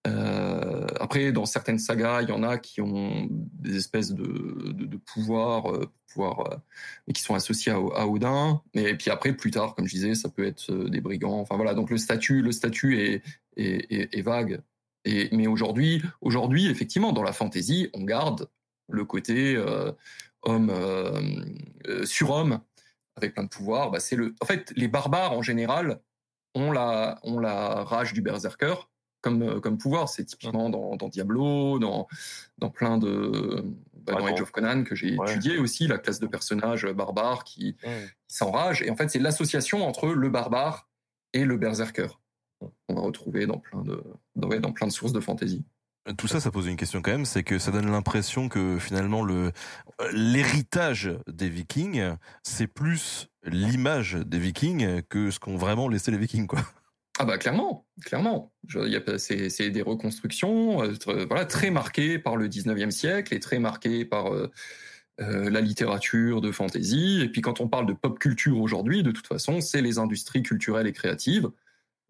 Euh, 0.07 0.87
après, 0.99 1.31
dans 1.31 1.45
certaines 1.45 1.79
sagas, 1.79 2.21
il 2.21 2.29
y 2.29 2.31
en 2.31 2.41
a 2.41 2.57
qui 2.57 2.81
ont 2.81 3.27
des 3.29 3.75
espèces 3.75 4.13
de, 4.13 4.97
pouvoirs, 5.05 5.71
euh, 5.71 5.91
euh, 6.17 6.57
et 7.07 7.13
qui 7.13 7.21
sont 7.21 7.35
associés 7.35 7.71
à, 7.71 8.07
Odin. 8.07 8.61
Et 8.73 8.95
puis 8.95 9.11
après, 9.11 9.33
plus 9.33 9.51
tard, 9.51 9.75
comme 9.75 9.87
je 9.87 9.93
disais, 9.93 10.15
ça 10.15 10.29
peut 10.29 10.45
être 10.45 10.73
des 10.73 11.01
brigands. 11.01 11.39
Enfin 11.39 11.57
voilà, 11.57 11.73
donc 11.73 11.89
le 11.89 11.97
statut, 11.97 12.41
le 12.41 12.51
statut 12.51 13.21
est 13.57 14.21
vague. 14.21 14.61
Et, 15.05 15.29
mais 15.31 15.47
aujourd'hui, 15.47 16.01
aujourd'hui, 16.21 16.69
effectivement, 16.69 17.13
dans 17.13 17.23
la 17.23 17.33
fantasy, 17.33 17.89
on 17.93 18.03
garde 18.03 18.49
le 18.89 19.05
côté 19.05 19.55
euh, 19.55 19.91
homme 20.43 20.69
euh, 20.69 21.19
euh, 21.87 22.05
surhomme 22.05 22.59
avec 23.15 23.33
plein 23.33 23.43
de 23.43 23.49
pouvoirs. 23.49 23.91
Bah, 23.91 23.99
c'est 23.99 24.15
le. 24.15 24.35
En 24.41 24.45
fait, 24.45 24.73
les 24.75 24.87
barbares 24.87 25.33
en 25.33 25.41
général 25.41 26.01
ont 26.55 26.71
la, 26.71 27.19
ont 27.23 27.39
la 27.39 27.83
rage 27.83 28.13
du 28.13 28.21
berserker 28.21 28.75
comme 29.21 29.41
euh, 29.43 29.59
comme 29.59 29.77
pouvoir. 29.77 30.09
C'est 30.09 30.25
typiquement 30.25 30.69
dans, 30.69 30.95
dans 30.95 31.07
Diablo, 31.09 31.79
dans 31.79 32.07
dans 32.57 32.69
plein 32.69 32.97
de 32.97 33.63
bah, 33.93 34.13
dans 34.13 34.25
Ouais, 34.25 34.33
Age 34.33 34.41
of 34.41 34.51
Conan 34.51 34.83
que 34.83 34.95
j'ai 34.95 35.17
Ouais. 35.17 35.29
étudié 35.31 35.57
aussi 35.59 35.87
la 35.87 35.97
classe 35.97 36.19
de 36.19 36.27
personnages 36.27 36.85
barbares 36.87 37.43
qui, 37.43 37.75
qui 38.27 38.35
s'enragent. 38.35 38.81
Et 38.81 38.89
en 38.89 38.95
fait, 38.95 39.09
c'est 39.09 39.19
l'association 39.19 39.87
entre 39.87 40.07
le 40.07 40.29
barbare 40.29 40.89
et 41.33 41.45
le 41.45 41.57
berserker. 41.57 42.07
On 42.87 42.93
va 42.95 43.01
retrouver 43.01 43.45
dans 43.45 43.57
plein 43.57 43.81
de 43.81 44.03
dans, 44.35 44.47
ouais, 44.47 44.59
dans 44.59 44.71
plein 44.71 44.87
de 44.87 44.91
sources 44.91 45.13
de 45.13 45.19
fantasy. 45.19 45.63
Tout 46.17 46.27
ça, 46.27 46.39
ça 46.39 46.49
pose 46.49 46.65
une 46.65 46.77
question 46.77 47.01
quand 47.01 47.11
même, 47.11 47.25
c'est 47.25 47.43
que 47.43 47.59
ça 47.59 47.71
donne 47.71 47.91
l'impression 47.91 48.49
que 48.49 48.79
finalement 48.79 49.23
le 49.23 49.51
l'héritage 50.11 51.11
des 51.27 51.49
Vikings, 51.49 52.15
c'est 52.41 52.67
plus 52.67 53.29
l'image 53.43 54.13
des 54.13 54.39
Vikings 54.39 55.03
que 55.03 55.29
ce 55.29 55.39
qu'ont 55.39 55.57
vraiment 55.57 55.87
laissé 55.87 56.09
les 56.09 56.17
Vikings, 56.17 56.47
quoi. 56.47 56.59
Ah 57.21 57.25
bah 57.25 57.37
clairement, 57.37 57.85
clairement. 58.05 58.53
C'est 59.17 59.69
des 59.71 59.81
reconstructions, 59.81 60.81
euh, 60.83 61.25
voilà, 61.27 61.43
très 61.45 61.69
marquées 61.69 62.17
par 62.17 62.37
le 62.37 62.47
19e 62.47 62.91
siècle 62.91 63.33
et 63.33 63.41
très 63.41 63.59
marquées 63.59 64.05
par 64.05 64.33
euh, 64.33 64.49
euh, 65.19 65.49
la 65.49 65.59
littérature 65.59 66.39
de 66.39 66.53
fantasy. 66.53 67.19
Et 67.21 67.27
puis 67.27 67.41
quand 67.41 67.59
on 67.59 67.67
parle 67.67 67.87
de 67.87 67.93
pop 67.93 68.17
culture 68.19 68.61
aujourd'hui, 68.61 69.03
de 69.03 69.11
toute 69.11 69.27
façon, 69.27 69.59
c'est 69.59 69.81
les 69.81 69.99
industries 69.99 70.43
culturelles 70.43 70.87
et 70.87 70.93
créatives. 70.93 71.49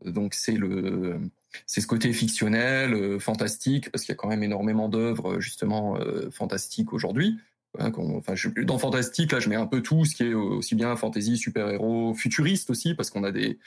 Donc 0.05 0.33
c'est 0.33 0.53
le 0.53 1.19
c'est 1.65 1.81
ce 1.81 1.87
côté 1.87 2.13
fictionnel, 2.13 2.93
euh, 2.93 3.19
fantastique, 3.19 3.91
parce 3.91 4.03
qu'il 4.03 4.13
y 4.13 4.13
a 4.13 4.15
quand 4.17 4.27
même 4.27 4.43
énormément 4.43 4.89
d'œuvres 4.89 5.33
euh, 5.33 5.39
justement 5.39 5.97
euh, 5.97 6.29
fantastiques 6.31 6.93
aujourd'hui. 6.93 7.37
Hein, 7.77 7.91
dans 8.65 8.79
fantastique, 8.79 9.31
là, 9.31 9.39
je 9.39 9.47
mets 9.47 9.55
un 9.55 9.67
peu 9.67 9.81
tout, 9.81 10.03
ce 10.03 10.15
qui 10.15 10.23
est 10.23 10.33
aussi 10.33 10.73
bien 10.73 10.95
fantasy, 10.95 11.37
super-héros, 11.37 12.15
futuriste 12.15 12.71
aussi, 12.71 12.95
parce 12.95 13.11
qu'on 13.11 13.23
a 13.23 13.31
des, 13.31 13.59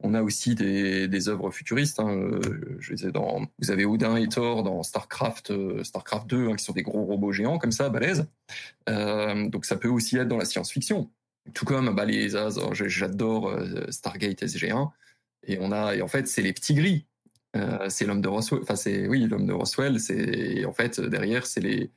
on 0.00 0.12
a 0.12 0.22
aussi 0.22 0.56
des, 0.56 1.06
des 1.06 1.28
œuvres 1.28 1.52
futuristes. 1.52 2.00
Hein. 2.00 2.40
Je 2.80 2.94
disais 2.94 3.12
dans, 3.12 3.46
vous 3.60 3.70
avez 3.70 3.84
Odin 3.84 4.16
et 4.16 4.26
Thor 4.26 4.64
dans 4.64 4.82
Starcraft, 4.82 5.52
Starcraft 5.84 6.26
2, 6.26 6.48
hein, 6.48 6.56
qui 6.56 6.64
sont 6.64 6.72
des 6.72 6.82
gros 6.82 7.04
robots 7.04 7.30
géants 7.30 7.58
comme 7.58 7.70
ça, 7.70 7.90
balèzes. 7.90 8.26
Donc 8.88 9.64
ça 9.66 9.76
peut 9.76 9.88
aussi 9.88 10.16
être 10.16 10.26
dans 10.26 10.38
la 10.38 10.46
science-fiction. 10.46 11.08
Tout 11.52 11.64
comme 11.64 11.94
bah, 11.94 12.06
les 12.06 12.30
j'ai- 12.30 12.88
j'adore 12.88 13.56
Stargate 13.88 14.42
SG1, 14.42 14.90
et 15.46 15.58
on 15.60 15.72
a, 15.72 15.94
et 15.94 16.02
en 16.02 16.08
fait, 16.08 16.26
c'est 16.28 16.42
les 16.42 16.52
petits 16.52 16.74
gris. 16.74 17.06
Euh, 17.56 17.88
c'est 17.88 18.04
l'homme 18.04 18.20
de 18.20 18.28
Roswell. 18.28 18.60
Enfin, 18.62 18.76
c'est 18.76 19.06
oui, 19.06 19.26
l'homme 19.26 19.46
de 19.46 19.52
Roswell. 19.52 20.00
C'est 20.00 20.64
en 20.64 20.72
fait 20.72 21.00
derrière, 21.00 21.46
c'est 21.46 21.60
les, 21.60 21.90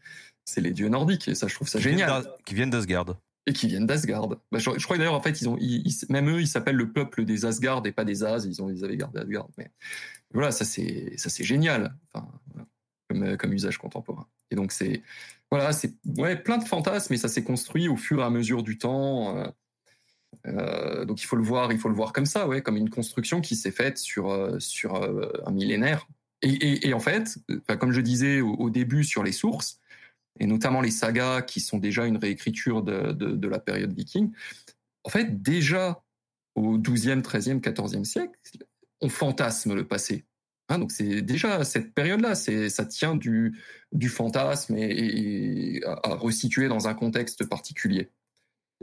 c'est 0.46 0.62
les 0.62 0.72
dieux 0.72 0.90
nordiques. 0.90 1.28
Et 1.28 1.36
ça, 1.36 1.48
je 1.48 1.56
trouve 1.56 1.68
ça 1.68 1.80
Qui 1.80 1.86
viennent 1.88 2.00
génial 2.00 2.24
d'As- 2.24 2.30
Qui 2.46 2.54
viennent 2.56 2.70
d'Asgard. 2.70 3.16
et 3.48 3.54
qui 3.54 3.68
viennent 3.68 3.88
d'Asgard. 3.88 4.28
Bah, 4.28 4.38
je, 4.54 4.70
je 4.78 4.84
crois 4.84 4.98
d'ailleurs 4.98 5.14
en 5.16 5.22
fait 5.22 5.42
ils 5.42 5.48
ont 5.50 5.58
ils- 5.60 5.82
ils- 5.88 6.06
même 6.12 6.30
eux 6.30 6.42
ils 6.42 6.48
s'appellent 6.48 6.76
le 6.76 6.92
peuple 6.92 7.24
des 7.26 7.46
Asgard 7.46 7.82
et 7.86 7.92
pas 7.92 8.04
des 8.06 8.24
As, 8.24 8.46
ils 8.46 8.62
ont 8.62 8.70
ils 8.70 8.84
avaient 8.84 8.98
gardé 8.98 9.20
Asgard 9.20 9.48
mais 9.58 9.72
voilà, 10.34 10.52
ça 10.52 10.66
c'est 10.66 11.14
ça 11.18 11.30
c'est 11.30 11.46
génial 11.46 11.96
enfin 12.14 12.28
voilà, 12.54 12.68
comme 13.10 13.38
comme 13.38 13.54
usage 13.54 13.78
contemporain. 13.78 14.28
Et 14.52 14.56
donc 14.56 14.72
c'est 14.74 15.02
voilà, 15.50 15.72
c'est 15.72 15.94
ouais, 16.18 16.36
plein 16.36 16.58
de 16.58 16.66
fantasmes 16.66 17.14
et 17.14 17.18
ça 17.18 17.30
s'est 17.30 17.44
construit 17.44 17.88
au 17.88 17.96
fur 17.96 18.20
et 18.20 18.24
à 18.24 18.30
mesure 18.30 18.64
du 18.64 18.78
temps 18.78 19.38
euh, 19.38 19.48
euh, 20.46 21.06
donc 21.06 21.22
il 21.22 21.26
faut 21.26 21.36
le 21.36 21.44
voir, 21.44 21.72
il 21.72 21.80
faut 21.80 21.90
le 21.90 21.96
voir 21.96 22.14
comme 22.14 22.26
ça, 22.26 22.48
ouais, 22.48 22.62
comme 22.62 22.78
une 22.78 22.90
construction 22.90 23.42
qui 23.42 23.56
s'est 23.56 23.72
faite 23.72 23.98
sur 23.98 24.30
euh, 24.30 24.60
sur 24.60 24.96
euh, 24.96 25.32
un 25.46 25.52
millénaire. 25.52 26.08
Et, 26.44 26.94
en 26.94 27.00
fait, 27.00 27.40
comme 27.80 27.92
je 27.92 28.00
disais 28.00 28.42
au, 28.42 28.70
début 28.70 29.04
sur 29.04 29.24
les 29.24 29.32
sources, 29.32 29.80
et 30.40 30.46
notamment 30.46 30.82
les 30.82 30.92
sagas 30.92 31.42
qui 31.42 31.60
sont 31.60 31.80
déjà 31.80 32.06
une 32.06 32.18
réécriture 32.18 32.84
de, 32.84 33.12
de, 33.12 33.48
la 33.48 33.58
période 33.58 33.92
viking, 33.92 34.32
en 35.04 35.10
fait, 35.10 35.42
déjà 35.42 36.04
au 36.54 36.78
12e, 36.78 37.24
13e, 37.24 37.60
14e 37.60 38.04
siècle, 38.04 38.38
on 39.02 39.10
fantasme 39.10 39.74
le 39.74 39.88
passé. 39.88 40.26
Hein, 40.70 40.78
donc 40.78 40.92
c'est 40.92 41.24
déjà 41.24 41.64
cette 41.64 41.96
période-là, 41.96 42.36
c'est 42.36 42.70
ça 42.70 42.86
tient 42.86 43.16
du, 43.16 43.60
du 43.92 44.08
fantasme 44.08 44.78
et, 44.78 45.80
et 45.80 45.84
à, 45.86 46.00
à 46.04 46.16
resituer 46.16 46.68
dans 46.68 46.88
un 46.88 46.94
contexte 46.94 47.48
particulier. 47.48 48.12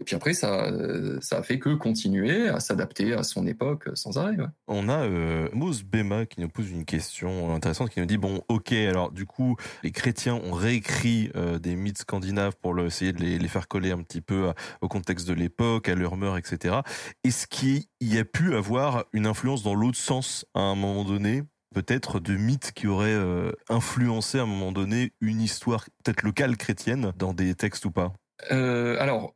Et 0.00 0.04
puis 0.04 0.16
après, 0.16 0.34
ça, 0.34 0.72
ça 1.20 1.38
a 1.38 1.42
fait 1.44 1.58
que 1.60 1.74
continuer 1.74 2.48
à 2.48 2.58
s'adapter 2.58 3.14
à 3.14 3.22
son 3.22 3.46
époque 3.46 3.88
sans 3.94 4.18
arrêt. 4.18 4.36
Ouais. 4.36 4.46
On 4.66 4.88
a 4.88 5.04
euh, 5.04 5.48
Mousse 5.52 5.84
Bema 5.84 6.26
qui 6.26 6.40
nous 6.40 6.48
pose 6.48 6.70
une 6.70 6.84
question 6.84 7.54
intéressante 7.54 7.90
qui 7.90 8.00
nous 8.00 8.06
dit 8.06 8.18
bon 8.18 8.42
ok 8.48 8.72
alors 8.72 9.12
du 9.12 9.24
coup 9.24 9.56
les 9.84 9.92
chrétiens 9.92 10.34
ont 10.34 10.52
réécrit 10.52 11.30
euh, 11.36 11.58
des 11.58 11.76
mythes 11.76 11.98
scandinaves 11.98 12.54
pour 12.60 12.74
le- 12.74 12.86
essayer 12.86 13.12
de 13.12 13.20
les, 13.20 13.38
les 13.38 13.48
faire 13.48 13.68
coller 13.68 13.92
un 13.92 14.02
petit 14.02 14.20
peu 14.20 14.48
à- 14.48 14.54
au 14.80 14.88
contexte 14.88 15.28
de 15.28 15.32
l'époque 15.34 15.88
à 15.88 15.94
leur 15.94 16.16
mœurs 16.16 16.38
etc 16.38 16.76
est-ce 17.22 17.46
qu'il 17.46 17.84
y 18.00 18.18
a 18.18 18.24
pu 18.24 18.54
avoir 18.56 19.04
une 19.12 19.26
influence 19.26 19.62
dans 19.62 19.74
l'autre 19.74 19.98
sens 19.98 20.44
à 20.54 20.60
un 20.60 20.74
moment 20.74 21.04
donné 21.04 21.42
peut-être 21.74 22.18
de 22.18 22.36
mythes 22.36 22.72
qui 22.72 22.86
auraient 22.86 23.10
euh, 23.12 23.52
influencé 23.68 24.38
à 24.38 24.42
un 24.42 24.46
moment 24.46 24.72
donné 24.72 25.12
une 25.20 25.40
histoire 25.40 25.84
peut-être 26.02 26.22
locale 26.22 26.56
chrétienne 26.56 27.12
dans 27.16 27.32
des 27.34 27.54
textes 27.54 27.84
ou 27.84 27.90
pas? 27.90 28.12
Euh, 28.50 28.96
alors, 29.00 29.34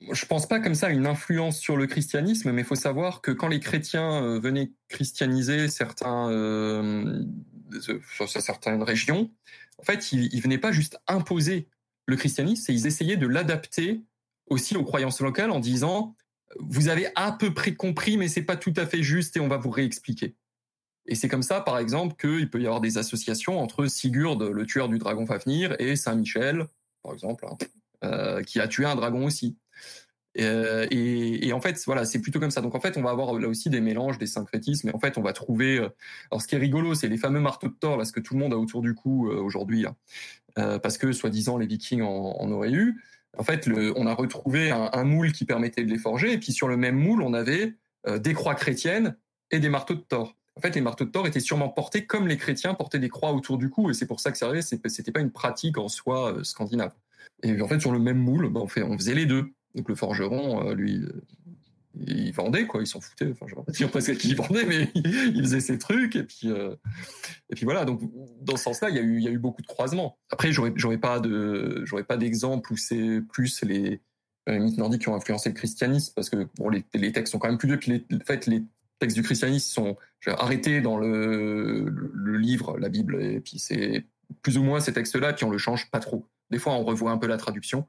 je 0.00 0.26
pense 0.26 0.46
pas 0.46 0.60
comme 0.60 0.74
ça 0.74 0.90
une 0.90 1.06
influence 1.06 1.58
sur 1.58 1.76
le 1.76 1.86
christianisme, 1.86 2.52
mais 2.52 2.62
il 2.62 2.66
faut 2.66 2.74
savoir 2.74 3.20
que 3.20 3.30
quand 3.30 3.48
les 3.48 3.60
chrétiens 3.60 4.22
euh, 4.22 4.38
venaient 4.38 4.72
christianiser 4.88 5.68
certains, 5.68 6.30
euh, 6.30 7.24
sur 8.14 8.28
certaines 8.28 8.82
régions, 8.82 9.30
en 9.78 9.82
fait, 9.82 10.12
ils, 10.12 10.32
ils 10.32 10.40
venaient 10.40 10.58
pas 10.58 10.72
juste 10.72 10.98
imposer 11.08 11.68
le 12.06 12.16
christianisme, 12.16 12.62
c'est 12.64 12.74
ils 12.74 12.86
essayaient 12.86 13.16
de 13.16 13.26
l'adapter 13.26 14.02
aussi 14.46 14.76
aux 14.76 14.84
croyances 14.84 15.20
locales 15.20 15.50
en 15.50 15.60
disant 15.60 16.16
vous 16.58 16.88
avez 16.88 17.08
à 17.14 17.32
peu 17.32 17.52
près 17.52 17.74
compris, 17.74 18.16
mais 18.16 18.28
c'est 18.28 18.42
pas 18.42 18.56
tout 18.56 18.72
à 18.76 18.86
fait 18.86 19.02
juste 19.02 19.36
et 19.36 19.40
on 19.40 19.48
va 19.48 19.58
vous 19.58 19.70
réexpliquer. 19.70 20.34
Et 21.06 21.14
c'est 21.14 21.28
comme 21.28 21.42
ça, 21.42 21.60
par 21.60 21.78
exemple, 21.78 22.16
qu'il 22.16 22.50
peut 22.50 22.60
y 22.60 22.66
avoir 22.66 22.80
des 22.80 22.98
associations 22.98 23.58
entre 23.58 23.86
Sigurd, 23.86 24.38
le 24.42 24.66
tueur 24.66 24.88
du 24.88 24.98
dragon 24.98 25.26
Fafnir, 25.26 25.74
et 25.78 25.96
Saint 25.96 26.14
Michel, 26.14 26.66
par 27.02 27.14
exemple, 27.14 27.46
hein, 27.46 27.56
euh, 28.04 28.42
qui 28.42 28.60
a 28.60 28.68
tué 28.68 28.84
un 28.84 28.94
dragon 28.94 29.24
aussi. 29.24 29.56
Euh, 30.38 30.86
et, 30.90 31.48
et, 31.48 31.52
en 31.52 31.60
fait, 31.60 31.82
voilà, 31.86 32.04
c'est 32.04 32.20
plutôt 32.20 32.38
comme 32.38 32.50
ça. 32.50 32.60
Donc 32.60 32.74
en 32.74 32.80
fait, 32.80 32.96
on 32.96 33.02
va 33.02 33.10
avoir 33.10 33.32
là 33.34 33.48
aussi 33.48 33.70
des 33.70 33.80
mélanges, 33.80 34.18
des 34.18 34.26
syncrétismes. 34.26 34.88
Et 34.88 34.94
en 34.94 34.98
fait, 34.98 35.18
on 35.18 35.22
va 35.22 35.32
trouver. 35.32 35.78
Euh, 35.78 35.88
alors, 36.30 36.42
ce 36.42 36.46
qui 36.46 36.54
est 36.54 36.58
rigolo, 36.58 36.94
c'est 36.94 37.08
les 37.08 37.16
fameux 37.16 37.40
marteaux 37.40 37.68
de 37.68 37.74
Thor, 37.74 37.96
là, 37.96 38.04
ce 38.04 38.12
que 38.12 38.20
tout 38.20 38.34
le 38.34 38.40
monde 38.40 38.52
a 38.52 38.58
autour 38.58 38.82
du 38.82 38.94
cou 38.94 39.30
euh, 39.30 39.40
aujourd'hui, 39.40 39.86
euh, 40.58 40.78
parce 40.78 40.98
que 40.98 41.12
soi-disant 41.12 41.56
les 41.56 41.66
Vikings 41.66 42.02
en, 42.02 42.36
en, 42.38 42.50
auraient 42.50 42.72
eu. 42.72 43.02
En 43.36 43.42
fait, 43.42 43.66
le, 43.66 43.96
on 43.96 44.06
a 44.06 44.14
retrouvé 44.14 44.70
un, 44.70 44.90
un, 44.92 45.04
moule 45.04 45.32
qui 45.32 45.44
permettait 45.44 45.84
de 45.84 45.90
les 45.90 45.98
forger. 45.98 46.32
Et 46.32 46.38
puis 46.38 46.52
sur 46.52 46.68
le 46.68 46.76
même 46.76 46.96
moule, 46.96 47.22
on 47.22 47.34
avait 47.34 47.74
euh, 48.06 48.18
des 48.18 48.32
croix 48.32 48.54
chrétiennes 48.54 49.16
et 49.50 49.58
des 49.58 49.68
marteaux 49.68 49.94
de 49.94 50.00
Thor. 50.00 50.36
En 50.56 50.60
fait, 50.60 50.74
les 50.74 50.80
marteaux 50.80 51.04
de 51.04 51.10
Thor 51.10 51.26
étaient 51.26 51.40
sûrement 51.40 51.68
portés 51.68 52.06
comme 52.06 52.26
les 52.26 52.36
chrétiens 52.36 52.74
portaient 52.74 52.98
des 52.98 53.08
croix 53.08 53.32
autour 53.32 53.58
du 53.58 53.70
cou, 53.70 53.90
et 53.90 53.94
c'est 53.94 54.06
pour 54.06 54.20
ça 54.20 54.32
que 54.32 54.38
ça 54.38 54.46
arrivait. 54.46 54.62
C'était 54.62 55.12
pas 55.12 55.20
une 55.20 55.30
pratique 55.30 55.78
en 55.78 55.88
soi 55.88 56.32
euh, 56.32 56.44
scandinave. 56.44 56.92
Et 57.42 57.60
en 57.60 57.68
fait, 57.68 57.80
sur 57.80 57.92
le 57.92 57.98
même 57.98 58.18
moule, 58.18 58.48
bah, 58.48 58.60
fait, 58.68 58.82
on 58.82 58.96
faisait 58.96 59.14
les 59.14 59.26
deux. 59.26 59.52
Donc 59.78 59.88
le 59.88 59.94
forgeron, 59.94 60.68
euh, 60.68 60.74
lui, 60.74 61.04
il 61.94 62.32
vendait 62.32 62.66
quoi, 62.66 62.82
il 62.82 62.86
s'en 62.86 63.00
foutait. 63.00 63.30
Enfin, 63.30 63.46
je 63.48 63.54
vais 63.54 63.62
pas 63.62 63.72
dire 63.72 63.90
presque 63.90 64.16
qu'il 64.16 64.34
vendait, 64.34 64.64
mais 64.64 64.90
il 64.94 65.40
faisait 65.40 65.60
ses 65.60 65.78
trucs 65.78 66.16
et 66.16 66.24
puis 66.24 66.50
euh, 66.50 66.74
et 67.48 67.54
puis 67.54 67.64
voilà. 67.64 67.84
Donc 67.84 68.00
dans 68.42 68.56
ce 68.56 68.64
sens-là, 68.64 68.90
il 68.90 68.96
y 68.96 68.98
a 68.98 69.02
eu 69.02 69.20
y 69.20 69.28
a 69.28 69.30
eu 69.30 69.38
beaucoup 69.38 69.62
de 69.62 69.68
croisements. 69.68 70.18
Après, 70.30 70.50
j'aurais 70.50 70.72
j'aurais 70.74 70.98
pas 70.98 71.20
de 71.20 71.84
d'exemple 72.16 72.72
où 72.72 72.76
c'est 72.76 73.20
plus 73.32 73.62
les 73.62 74.00
les 74.48 74.58
mythes 74.58 74.78
nordiques 74.78 75.02
qui 75.02 75.08
ont 75.10 75.14
influencé 75.14 75.50
le 75.50 75.54
christianisme, 75.54 76.12
parce 76.16 76.30
que 76.30 76.48
bon, 76.56 76.70
les, 76.70 76.82
les 76.94 77.12
textes 77.12 77.32
sont 77.32 77.38
quand 77.38 77.48
même 77.48 77.58
plus 77.58 77.68
vieux. 77.68 77.78
Puis 77.78 77.92
les, 77.92 78.16
en 78.16 78.24
fait, 78.24 78.46
les 78.46 78.62
textes 78.98 79.14
du 79.14 79.22
christianisme 79.22 79.68
sont 79.70 79.96
arrêtés 80.26 80.80
dans 80.80 80.96
le, 80.96 81.86
le, 81.88 82.38
livre, 82.38 82.78
la 82.78 82.88
Bible, 82.88 83.22
et 83.22 83.40
puis 83.40 83.58
c'est 83.58 84.06
plus 84.42 84.56
ou 84.56 84.62
moins 84.62 84.80
ces 84.80 84.92
textes-là, 84.92 85.34
puis 85.34 85.44
on 85.44 85.50
le 85.50 85.58
change 85.58 85.90
pas 85.90 86.00
trop. 86.00 86.26
Des 86.50 86.58
fois, 86.58 86.72
on 86.72 86.84
revoit 86.84 87.10
un 87.10 87.18
peu 87.18 87.26
la 87.26 87.36
traduction, 87.36 87.86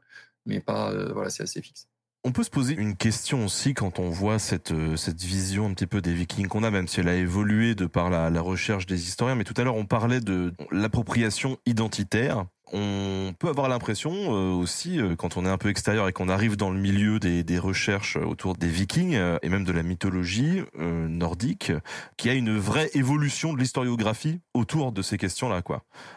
mais. 0.50 0.64
Euh, 0.70 1.30
c'est 1.30 1.44
assez 1.44 1.62
fixe. 1.62 1.88
On 2.26 2.34
peut 2.34 2.44
se 2.44 2.50
poser 2.50 2.74
une 2.74 2.98
question 2.98 3.46
aussi 3.46 3.74
quand 3.74 4.00
on 4.00 4.10
voit 4.10 4.40
cette, 4.40 4.74
euh, 4.74 4.98
cette 4.98 5.22
vision 5.22 5.68
un 5.68 5.74
petit 5.74 5.88
peu 5.88 6.02
des 6.02 6.14
vikings 6.14 6.48
qu'on 6.48 6.64
a, 6.64 6.72
même 6.72 6.90
si 6.90 7.00
elle 7.00 7.08
a 7.08 7.16
évolué 7.16 7.76
de 7.76 7.86
par 7.86 8.10
la 8.10 8.42
recherche 8.42 8.86
des 8.86 9.08
historiens. 9.08 9.36
Mais 9.36 9.46
tout 9.46 9.54
à 9.56 9.64
l'heure, 9.64 9.78
on 9.78 9.86
parlait 9.86 10.20
de 10.20 10.54
l'appropriation 10.70 11.58
identitaire 11.66 12.46
on 12.74 13.34
peut 13.38 13.48
avoir 13.48 13.70
l'impression 13.70 14.12
euh, 14.14 14.52
aussi, 14.52 15.00
euh, 15.00 15.16
quand 15.16 15.38
on 15.38 15.46
est 15.46 15.50
un 15.50 15.58
peu 15.58 15.70
extérieur 15.70 16.08
et 16.08 16.14
qu'on 16.14 16.30
arrive 16.30 16.58
dans 16.58 16.70
le 16.70 16.80
milieu 16.80 17.20
des, 17.20 17.60
recherches 17.60 18.16
autour 18.16 18.56
des 18.56 18.68
Vikings 18.68 19.16
euh, 19.16 19.38
et 19.42 19.50
même 19.50 19.64
de 19.64 19.72
la 19.72 19.84
mythologie 19.84 20.62
nordique, 20.78 21.72
qu'il 22.18 22.32
y 22.32 22.34
a 22.34 22.38
une 22.38 22.58
vraie 22.58 22.90
évolution 22.94 23.54
de 23.54 23.60
l'historiographie 23.60 24.40
autour 24.54 24.92
de 24.92 25.02
ces 25.02 25.18
questions-là. 25.18 25.62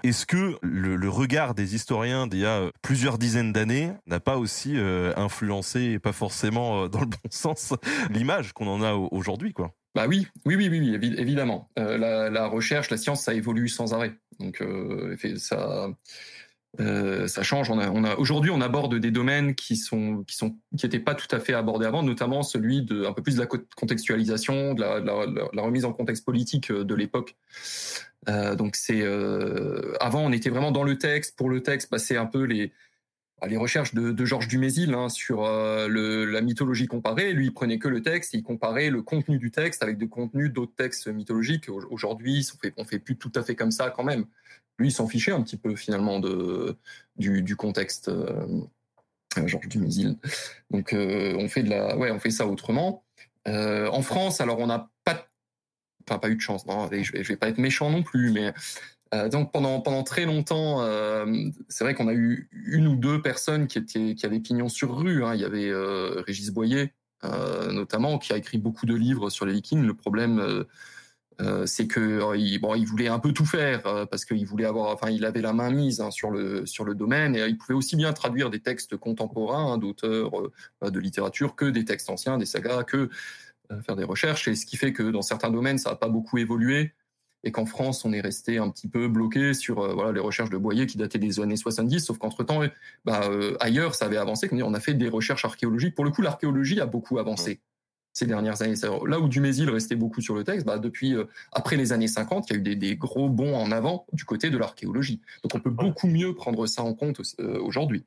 Est-ce 0.04 0.24
que 0.26 0.56
le, 0.62 1.08
regard 1.08 1.54
des 1.54 1.74
historiens 1.74 2.26
d'il 2.26 2.40
y 2.40 2.46
a 2.46 2.70
plusieurs 2.80 3.18
dizaines 3.18 3.52
d'années 3.52 3.92
n'a 4.06 4.20
pas 4.20 4.36
aussi 4.36 4.76
influencé, 5.16 5.98
pas 5.98 6.12
forcément 6.12 6.88
dans 6.88 7.00
le 7.00 7.06
bon 7.06 7.16
sens, 7.30 7.74
l'image 8.10 8.52
qu'on 8.52 8.68
en 8.68 8.82
a 8.82 8.94
aujourd'hui, 8.94 9.52
bah 9.94 10.06
oui, 10.08 10.26
oui, 10.46 10.56
oui, 10.56 10.68
oui, 10.70 11.14
évidemment. 11.18 11.68
la, 11.76 12.30
la, 12.30 12.46
recherche, 12.46 12.90
la 12.90 12.96
science, 12.96 13.24
ça 13.24 13.34
évolue 13.34 13.68
sans 13.68 13.92
arrêt. 13.92 14.12
Donc, 14.38 14.62
ça, 15.36 15.88
euh, 16.80 17.26
ça 17.26 17.42
change. 17.42 17.70
On 17.70 17.78
a, 17.78 17.90
on 17.90 18.04
a 18.04 18.16
aujourd'hui, 18.16 18.50
on 18.50 18.60
aborde 18.60 18.94
des 18.98 19.10
domaines 19.10 19.54
qui 19.54 19.76
sont 19.76 20.24
qui 20.26 20.36
sont 20.36 20.56
qui 20.76 20.86
n'étaient 20.86 21.00
pas 21.00 21.14
tout 21.14 21.28
à 21.34 21.38
fait 21.38 21.52
abordés 21.52 21.86
avant, 21.86 22.02
notamment 22.02 22.42
celui 22.42 22.82
de 22.82 23.04
un 23.04 23.12
peu 23.12 23.22
plus 23.22 23.36
de 23.36 23.40
la 23.40 23.46
contextualisation, 23.76 24.74
de 24.74 24.80
la, 24.80 25.00
la, 25.00 25.26
la 25.52 25.62
remise 25.62 25.84
en 25.84 25.92
contexte 25.92 26.24
politique 26.24 26.70
euh, 26.70 26.84
de 26.84 26.94
l'époque. 26.94 27.36
Euh, 28.28 28.54
donc 28.54 28.76
c'est 28.76 29.02
euh, 29.02 29.94
avant, 30.00 30.20
on 30.24 30.32
était 30.32 30.50
vraiment 30.50 30.70
dans 30.70 30.84
le 30.84 30.96
texte 30.96 31.36
pour 31.36 31.50
le 31.50 31.62
texte, 31.62 31.90
passer 31.90 32.16
un 32.16 32.26
peu 32.26 32.44
les 32.44 32.72
les 33.46 33.56
recherches 33.56 33.94
de, 33.94 34.24
Georges 34.24 34.48
Dumézil 34.48 34.94
hein, 34.94 35.08
sur 35.08 35.44
euh, 35.44 36.26
la 36.26 36.40
mythologie 36.40 36.86
comparée. 36.86 37.32
Lui, 37.32 37.46
il 37.46 37.52
prenait 37.52 37.78
que 37.78 37.88
le 37.88 38.02
texte, 38.02 38.34
il 38.34 38.42
comparait 38.42 38.90
le 38.90 39.02
contenu 39.02 39.38
du 39.38 39.50
texte 39.50 39.82
avec 39.82 39.98
des 39.98 40.08
contenus 40.08 40.52
d'autres 40.52 40.74
textes 40.76 41.08
mythologiques. 41.08 41.68
Aujourd'hui, 41.68 42.48
on 42.54 42.58
fait, 42.58 42.88
fait 42.88 42.98
plus 42.98 43.16
tout 43.16 43.32
à 43.34 43.42
fait 43.42 43.54
comme 43.54 43.70
ça 43.70 43.90
quand 43.90 44.04
même 44.04 44.26
lui, 44.78 44.88
il 44.88 44.92
s'en 44.92 45.08
fichait 45.08 45.32
un 45.32 45.42
petit 45.42 45.56
peu 45.56 45.76
finalement 45.76 46.20
de, 46.20 46.76
du, 47.16 47.56
contexte. 47.56 48.08
Euh, 48.08 48.66
Georges 49.46 49.68
Dumézil. 49.68 50.18
Donc 50.70 50.92
euh, 50.92 51.34
on 51.38 51.48
fait 51.48 51.62
de 51.62 51.70
la, 51.70 51.96
ouais, 51.96 52.10
on 52.10 52.18
fait 52.18 52.30
ça 52.30 52.46
autrement. 52.46 53.04
Euh, 53.48 53.88
en 53.88 54.02
France, 54.02 54.40
alors 54.40 54.58
on 54.58 54.66
n'a 54.66 54.90
pas, 55.04 55.26
enfin 56.06 56.18
pas 56.18 56.28
eu 56.28 56.36
de 56.36 56.40
chance. 56.40 56.66
Non, 56.66 56.88
je, 56.90 57.12
vais, 57.12 57.22
vais 57.22 57.36
pas 57.36 57.48
être 57.48 57.58
méchant 57.58 57.90
non 57.90 58.02
plus, 58.02 58.30
mais 58.30 58.52
euh, 59.14 59.28
donc 59.28 59.52
pendant 59.52 59.80
pendant 59.80 60.02
très 60.02 60.24
longtemps, 60.24 60.82
euh, 60.82 61.26
c'est 61.68 61.84
vrai 61.84 61.94
qu'on 61.94 62.08
a 62.08 62.14
eu 62.14 62.48
une 62.52 62.86
ou 62.86 62.96
deux 62.96 63.20
personnes 63.20 63.66
qui 63.66 63.78
étaient 63.78 64.14
qui 64.14 64.26
avaient 64.26 64.40
pignon 64.40 64.68
sur 64.68 64.96
rue. 64.96 65.24
Hein. 65.24 65.34
Il 65.34 65.40
y 65.40 65.44
avait 65.44 65.68
euh, 65.68 66.22
Régis 66.26 66.50
Boyer 66.50 66.92
notamment 67.70 68.18
qui 68.18 68.32
a 68.32 68.36
écrit 68.36 68.58
beaucoup 68.58 68.84
de 68.84 68.96
livres 68.96 69.30
sur 69.30 69.46
les 69.46 69.52
Vikings. 69.52 69.86
Le 69.86 69.94
problème 69.94 70.64
euh, 71.40 71.66
c'est 71.66 71.86
que 71.86 72.00
euh, 72.00 72.58
bon, 72.60 72.74
il 72.74 72.86
voulait 72.86 73.08
un 73.08 73.18
peu 73.18 73.32
tout 73.32 73.46
faire 73.46 73.86
euh, 73.86 74.06
parce 74.06 74.24
qu'il 74.24 74.46
voulait 74.46 74.66
avoir, 74.66 74.92
enfin, 74.92 75.10
il 75.10 75.24
avait 75.24 75.40
la 75.40 75.52
main 75.52 75.70
mise 75.70 76.00
hein, 76.00 76.10
sur 76.10 76.30
le 76.30 76.66
sur 76.66 76.84
le 76.84 76.94
domaine 76.94 77.34
et 77.34 77.46
il 77.46 77.56
pouvait 77.56 77.74
aussi 77.74 77.96
bien 77.96 78.12
traduire 78.12 78.50
des 78.50 78.60
textes 78.60 78.96
contemporains 78.96 79.72
hein, 79.72 79.78
d'auteurs 79.78 80.30
de 80.82 80.98
littérature 81.00 81.56
que 81.56 81.64
des 81.64 81.84
textes 81.84 82.10
anciens, 82.10 82.38
des 82.38 82.46
sagas, 82.46 82.84
que 82.84 83.08
faire 83.86 83.96
des 83.96 84.04
recherches. 84.04 84.48
Et 84.48 84.54
ce 84.54 84.66
qui 84.66 84.76
fait 84.76 84.92
que 84.92 85.02
dans 85.02 85.22
certains 85.22 85.50
domaines, 85.50 85.78
ça 85.78 85.90
n'a 85.90 85.96
pas 85.96 86.08
beaucoup 86.08 86.38
évolué 86.38 86.92
et 87.44 87.52
qu'en 87.52 87.66
France, 87.66 88.04
on 88.04 88.12
est 88.12 88.20
resté 88.20 88.58
un 88.58 88.70
petit 88.70 88.88
peu 88.88 89.08
bloqué 89.08 89.54
sur 89.54 89.94
voilà 89.94 90.12
les 90.12 90.20
recherches 90.20 90.50
de 90.50 90.56
Boyer 90.56 90.86
qui 90.86 90.98
dataient 90.98 91.18
des 91.18 91.40
années 91.40 91.56
70, 91.56 92.00
sauf 92.00 92.18
qu'entre 92.18 92.44
temps, 92.44 92.60
bah, 93.04 93.28
ailleurs, 93.60 93.94
ça 93.94 94.06
avait 94.06 94.16
avancé. 94.16 94.48
On 94.52 94.74
a 94.74 94.80
fait 94.80 94.94
des 94.94 95.08
recherches 95.08 95.44
archéologiques. 95.44 95.94
Pour 95.94 96.04
le 96.04 96.10
coup, 96.10 96.22
l'archéologie 96.22 96.80
a 96.80 96.86
beaucoup 96.86 97.18
avancé 97.18 97.60
ces 98.12 98.26
dernières 98.26 98.62
années. 98.62 98.74
Là 99.06 99.20
où 99.20 99.28
Dumézil 99.28 99.68
restait 99.70 99.96
beaucoup 99.96 100.20
sur 100.20 100.34
le 100.34 100.44
texte, 100.44 100.66
bah 100.66 100.78
depuis 100.78 101.14
euh, 101.14 101.24
après 101.52 101.76
les 101.76 101.92
années 101.92 102.08
50, 102.08 102.48
il 102.48 102.52
y 102.52 102.56
a 102.56 102.58
eu 102.58 102.62
des, 102.62 102.76
des, 102.76 102.96
gros 102.96 103.28
bons 103.28 103.54
en 103.54 103.72
avant 103.72 104.06
du 104.12 104.24
côté 104.24 104.50
de 104.50 104.58
l'archéologie. 104.58 105.20
Donc 105.42 105.54
on 105.54 105.60
peut 105.60 105.70
beaucoup 105.70 106.06
mieux 106.06 106.34
prendre 106.34 106.66
ça 106.66 106.82
en 106.82 106.94
compte 106.94 107.20
euh, 107.40 107.58
aujourd'hui. 107.60 108.04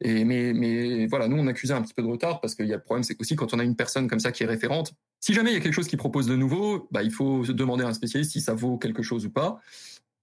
Et 0.00 0.24
mais 0.24 0.52
mais 0.52 1.06
voilà, 1.06 1.28
nous 1.28 1.36
on 1.36 1.46
accusait 1.46 1.74
un 1.74 1.82
petit 1.82 1.94
peu 1.94 2.02
de 2.02 2.08
retard 2.08 2.40
parce 2.40 2.54
qu'il 2.54 2.66
y 2.66 2.72
a 2.72 2.76
le 2.76 2.82
problème, 2.82 3.04
c'est 3.04 3.20
aussi 3.20 3.36
quand 3.36 3.54
on 3.54 3.58
a 3.58 3.64
une 3.64 3.76
personne 3.76 4.08
comme 4.08 4.20
ça 4.20 4.32
qui 4.32 4.42
est 4.42 4.46
référente, 4.46 4.94
si 5.20 5.32
jamais 5.32 5.50
il 5.50 5.54
y 5.54 5.56
a 5.56 5.60
quelque 5.60 5.74
chose 5.74 5.88
qui 5.88 5.96
propose 5.96 6.26
de 6.26 6.36
nouveau, 6.36 6.88
bah 6.90 7.02
il 7.02 7.12
faut 7.12 7.44
se 7.44 7.52
demander 7.52 7.84
à 7.84 7.88
un 7.88 7.94
spécialiste 7.94 8.32
si 8.32 8.40
ça 8.40 8.54
vaut 8.54 8.78
quelque 8.78 9.02
chose 9.02 9.26
ou 9.26 9.30
pas. 9.30 9.60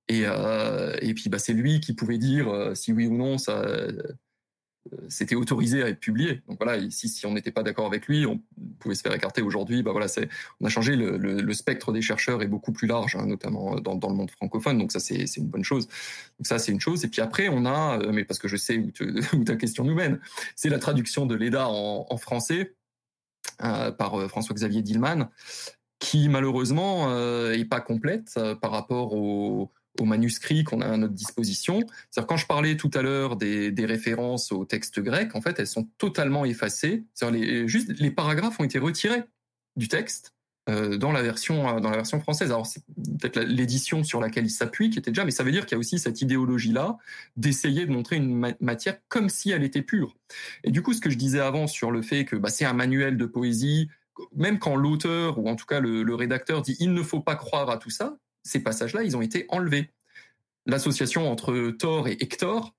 Et, 0.09 0.23
euh, 0.25 0.97
et 1.01 1.13
puis 1.13 1.29
bah, 1.29 1.39
c'est 1.39 1.53
lui 1.53 1.79
qui 1.79 1.93
pouvait 1.93 2.17
dire 2.17 2.71
si 2.75 2.91
oui 2.91 3.07
ou 3.07 3.15
non 3.15 3.37
ça 3.37 3.65
c'était 5.07 5.35
autorisé 5.35 5.81
à 5.81 5.89
être 5.89 5.99
publié. 5.99 6.41
Donc 6.47 6.57
voilà, 6.61 6.79
si 6.89 7.25
on 7.25 7.33
n'était 7.33 7.51
pas 7.51 7.63
d'accord 7.63 7.85
avec 7.85 8.07
lui, 8.07 8.25
on 8.25 8.41
pouvait 8.79 8.95
se 8.95 9.01
faire 9.01 9.13
écarter. 9.13 9.41
Aujourd'hui, 9.41 9.81
bah 9.81 9.91
voilà, 9.91 10.07
c'est, 10.07 10.27
on 10.59 10.65
a 10.65 10.69
changé 10.69 10.95
le, 10.95 11.53
spectre 11.53 11.91
des 11.91 12.01
chercheurs 12.01 12.41
est 12.41 12.47
beaucoup 12.47 12.71
plus 12.71 12.87
large, 12.87 13.15
hein, 13.15 13.25
notamment 13.25 13.75
dans, 13.75 13.95
dans, 13.95 14.09
le 14.09 14.15
monde 14.15 14.31
francophone. 14.31 14.77
Donc 14.77 14.91
ça, 14.91 14.99
c'est, 14.99 15.23
une 15.37 15.47
bonne 15.47 15.63
chose. 15.63 15.87
Donc 15.87 16.47
ça, 16.47 16.59
c'est 16.59 16.71
une 16.71 16.81
chose. 16.81 17.05
Et 17.05 17.07
puis 17.07 17.21
après, 17.21 17.47
on 17.49 17.65
a, 17.65 17.99
euh, 17.99 18.11
mais 18.11 18.25
parce 18.25 18.39
que 18.39 18.47
je 18.47 18.57
sais 18.57 18.77
où, 18.77 18.91
ta 19.45 19.55
question 19.55 19.83
nous 19.83 19.95
mène, 19.95 20.19
c'est 20.55 20.69
la 20.69 20.79
traduction 20.79 21.25
de 21.25 21.35
l'EDA 21.35 21.67
en, 21.67 22.17
français 22.17 22.75
euh, 23.63 23.91
par 23.91 24.19
euh, 24.19 24.27
François-Xavier 24.27 24.81
Dillman, 24.81 25.29
qui 26.03 26.27
malheureusement 26.27 27.09
euh, 27.11 27.53
est 27.53 27.65
pas 27.65 27.79
complète 27.79 28.33
euh, 28.37 28.55
par 28.55 28.71
rapport 28.71 29.13
au 29.99 30.03
aux 30.03 30.05
manuscrits 30.05 30.63
qu'on 30.63 30.81
a 30.81 30.87
à 30.87 30.97
notre 30.97 31.13
disposition. 31.13 31.79
C'est-à-dire 32.09 32.27
quand 32.27 32.37
je 32.37 32.47
parlais 32.47 32.77
tout 32.77 32.91
à 32.93 33.01
l'heure 33.01 33.35
des, 33.35 33.71
des, 33.71 33.85
références 33.85 34.51
au 34.51 34.65
texte 34.65 34.99
grec, 34.99 35.35
en 35.35 35.41
fait, 35.41 35.59
elles 35.59 35.67
sont 35.67 35.87
totalement 35.97 36.45
effacées. 36.45 37.03
C'est-à-dire 37.13 37.39
les, 37.39 37.67
juste 37.67 37.99
les 37.99 38.11
paragraphes 38.11 38.59
ont 38.59 38.63
été 38.63 38.79
retirés 38.79 39.23
du 39.75 39.87
texte 39.87 40.33
euh, 40.69 40.97
dans 40.97 41.11
la 41.11 41.21
version 41.21 41.67
euh, 41.67 41.79
dans 41.81 41.89
la 41.89 41.97
version 41.97 42.21
française. 42.21 42.49
Alors 42.49 42.65
c'est 42.65 42.83
peut-être 43.19 43.41
l'édition 43.41 44.05
sur 44.05 44.21
laquelle 44.21 44.45
il 44.45 44.49
s'appuie 44.49 44.89
qui 44.89 44.97
était 44.97 45.11
déjà, 45.11 45.25
mais 45.25 45.31
ça 45.31 45.43
veut 45.43 45.51
dire 45.51 45.65
qu'il 45.65 45.75
y 45.75 45.77
a 45.77 45.79
aussi 45.79 45.99
cette 45.99 46.21
idéologie-là 46.21 46.97
d'essayer 47.35 47.85
de 47.85 47.91
montrer 47.91 48.15
une 48.15 48.55
matière 48.61 48.97
comme 49.09 49.27
si 49.27 49.51
elle 49.51 49.63
était 49.63 49.81
pure. 49.81 50.15
Et 50.63 50.71
du 50.71 50.81
coup, 50.81 50.93
ce 50.93 51.01
que 51.01 51.09
je 51.09 51.17
disais 51.17 51.41
avant 51.41 51.67
sur 51.67 51.91
le 51.91 52.01
fait 52.01 52.23
que 52.23 52.37
bah, 52.37 52.49
c'est 52.49 52.63
un 52.63 52.71
manuel 52.71 53.17
de 53.17 53.25
poésie, 53.25 53.89
même 54.35 54.57
quand 54.57 54.77
l'auteur 54.77 55.37
ou 55.37 55.49
en 55.49 55.57
tout 55.57 55.65
cas 55.65 55.81
le, 55.81 56.01
le 56.01 56.15
rédacteur 56.15 56.61
dit 56.61 56.77
il 56.79 56.93
ne 56.93 57.03
faut 57.03 57.19
pas 57.19 57.35
croire 57.35 57.69
à 57.69 57.77
tout 57.77 57.89
ça, 57.89 58.17
ces 58.43 58.59
passages-là, 58.59 59.03
ils 59.03 59.17
ont 59.17 59.21
été 59.21 59.45
enlevés. 59.49 59.91
L'association 60.65 61.29
entre 61.29 61.71
Thor 61.71 62.07
et 62.07 62.17
Hector 62.19 62.73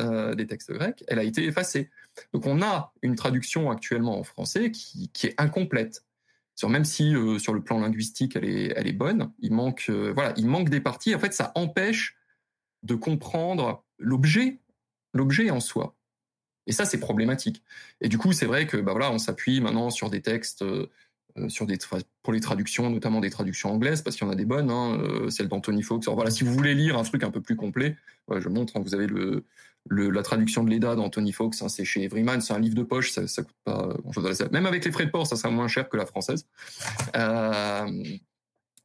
euh, 0.00 0.36
des 0.36 0.46
textes 0.46 0.72
grecs, 0.72 1.02
elle 1.08 1.18
a 1.18 1.24
été 1.24 1.44
effacée. 1.44 1.90
Donc 2.32 2.46
on 2.46 2.62
a 2.62 2.92
une 3.02 3.16
traduction 3.16 3.70
actuellement 3.70 4.18
en 4.18 4.22
français 4.22 4.70
qui, 4.70 5.10
est 5.24 5.34
incomplète. 5.38 6.04
Même 6.68 6.84
si 6.84 7.14
euh, 7.14 7.38
sur 7.38 7.52
le 7.52 7.62
plan 7.62 7.80
linguistique 7.80 8.36
elle 8.36 8.44
est, 8.44 8.72
elle 8.76 8.86
est 8.86 8.92
bonne, 8.92 9.32
il 9.40 9.52
manque, 9.52 9.86
euh, 9.90 10.12
voilà, 10.12 10.34
il 10.36 10.46
manque 10.46 10.68
des 10.68 10.80
parties. 10.80 11.14
En 11.14 11.18
fait, 11.18 11.32
ça 11.32 11.50
empêche 11.56 12.16
de 12.84 12.94
comprendre 12.94 13.84
l'objet, 13.98 14.60
l'objet 15.14 15.50
en 15.50 15.60
soi. 15.60 15.96
Et 16.68 16.72
ça, 16.72 16.84
c'est 16.84 17.00
problématique. 17.00 17.64
Et 18.00 18.08
du 18.08 18.18
coup, 18.18 18.32
c'est 18.32 18.46
vrai 18.46 18.66
que 18.66 18.76
bah 18.76 18.92
voilà, 18.92 19.10
on 19.10 19.18
s'appuie 19.18 19.60
maintenant 19.60 19.90
sur 19.90 20.10
des 20.10 20.22
textes 20.22 20.64
sur 21.48 21.66
des 21.66 21.78
pour 22.22 22.32
les 22.32 22.40
traductions, 22.40 22.90
notamment 22.90 23.20
des 23.20 23.30
traductions 23.30 23.72
anglaises, 23.72 24.02
parce 24.02 24.16
qu'il 24.16 24.26
y 24.26 24.28
en 24.28 24.32
a 24.32 24.36
des 24.36 24.44
bonnes, 24.44 24.70
hein, 24.70 24.98
euh, 25.00 25.30
celle 25.30 25.48
d'Anthony 25.48 25.82
Fox. 25.82 26.08
Voilà, 26.08 26.30
si 26.30 26.44
vous 26.44 26.52
voulez 26.52 26.74
lire 26.74 26.98
un 26.98 27.02
truc 27.02 27.22
un 27.22 27.30
peu 27.30 27.40
plus 27.40 27.56
complet, 27.56 27.96
ouais, 28.28 28.40
je 28.40 28.48
montre, 28.48 28.76
hein, 28.76 28.82
vous 28.84 28.94
avez 28.94 29.06
le, 29.06 29.44
la 29.88 30.22
traduction 30.22 30.64
de 30.64 30.70
l'EDA 30.70 30.94
d'Anthony 30.94 31.32
Fox, 31.32 31.62
hein, 31.62 31.68
c'est 31.68 31.84
chez 31.84 32.02
Everyman, 32.02 32.40
c'est 32.40 32.52
un 32.52 32.58
livre 32.58 32.74
de 32.74 32.82
poche, 32.82 33.12
ça, 33.12 33.42
coûte 33.42 33.56
pas. 33.64 33.96
Même 34.52 34.66
avec 34.66 34.84
les 34.84 34.92
frais 34.92 35.06
de 35.06 35.10
port, 35.10 35.26
ça 35.26 35.36
sera 35.36 35.50
moins 35.50 35.68
cher 35.68 35.88
que 35.88 35.96
la 35.96 36.06
française. 36.06 36.46
Euh, 37.16 38.02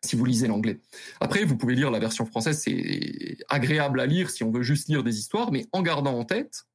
si 0.01 0.15
vous 0.15 0.25
lisez 0.25 0.47
l'anglais. 0.47 0.79
Après, 1.21 1.43
vous 1.45 1.57
pouvez 1.57 1.75
lire 1.75 1.89
la 1.89 1.99
version 1.99 2.25
française, 2.25 2.59
c'est 2.59 3.37
agréable 3.49 3.99
à 3.99 4.05
lire 4.05 4.29
si 4.29 4.43
on 4.43 4.51
veut 4.51 4.63
juste 4.63 4.89
lire 4.89 5.03
des 5.03 5.17
histoires, 5.17 5.51
mais 5.51 5.65
en 5.71 5.81
gardant 5.81 6.17
en 6.17 6.25
tête 6.25 6.65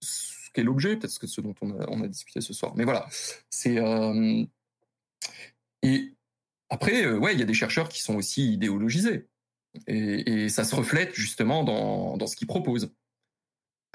ce 0.00 0.50
qu'est 0.52 0.62
l'objet, 0.62 0.96
peut-être 0.96 1.26
ce 1.26 1.40
dont 1.40 1.54
on 1.60 2.02
a, 2.02 2.08
discuté 2.08 2.40
ce 2.40 2.52
soir. 2.52 2.72
Mais 2.76 2.84
voilà, 2.84 3.06
c'est 3.50 3.78
euh, 3.78 4.44
et 5.82 6.14
après, 6.70 7.04
euh, 7.04 7.20
il 7.32 7.38
y 7.38 7.42
a 7.42 7.46
des 7.46 7.54
chercheurs 7.54 7.88
qui 7.88 8.02
sont 8.02 8.16
aussi 8.16 8.52
idéologisés. 8.52 9.28
Et, 9.86 10.48
ça 10.48 10.64
se 10.64 10.74
reflète 10.74 11.14
justement 11.14 11.64
dans, 11.64 12.26
ce 12.26 12.36
qu'ils 12.36 12.46
proposent. 12.46 12.92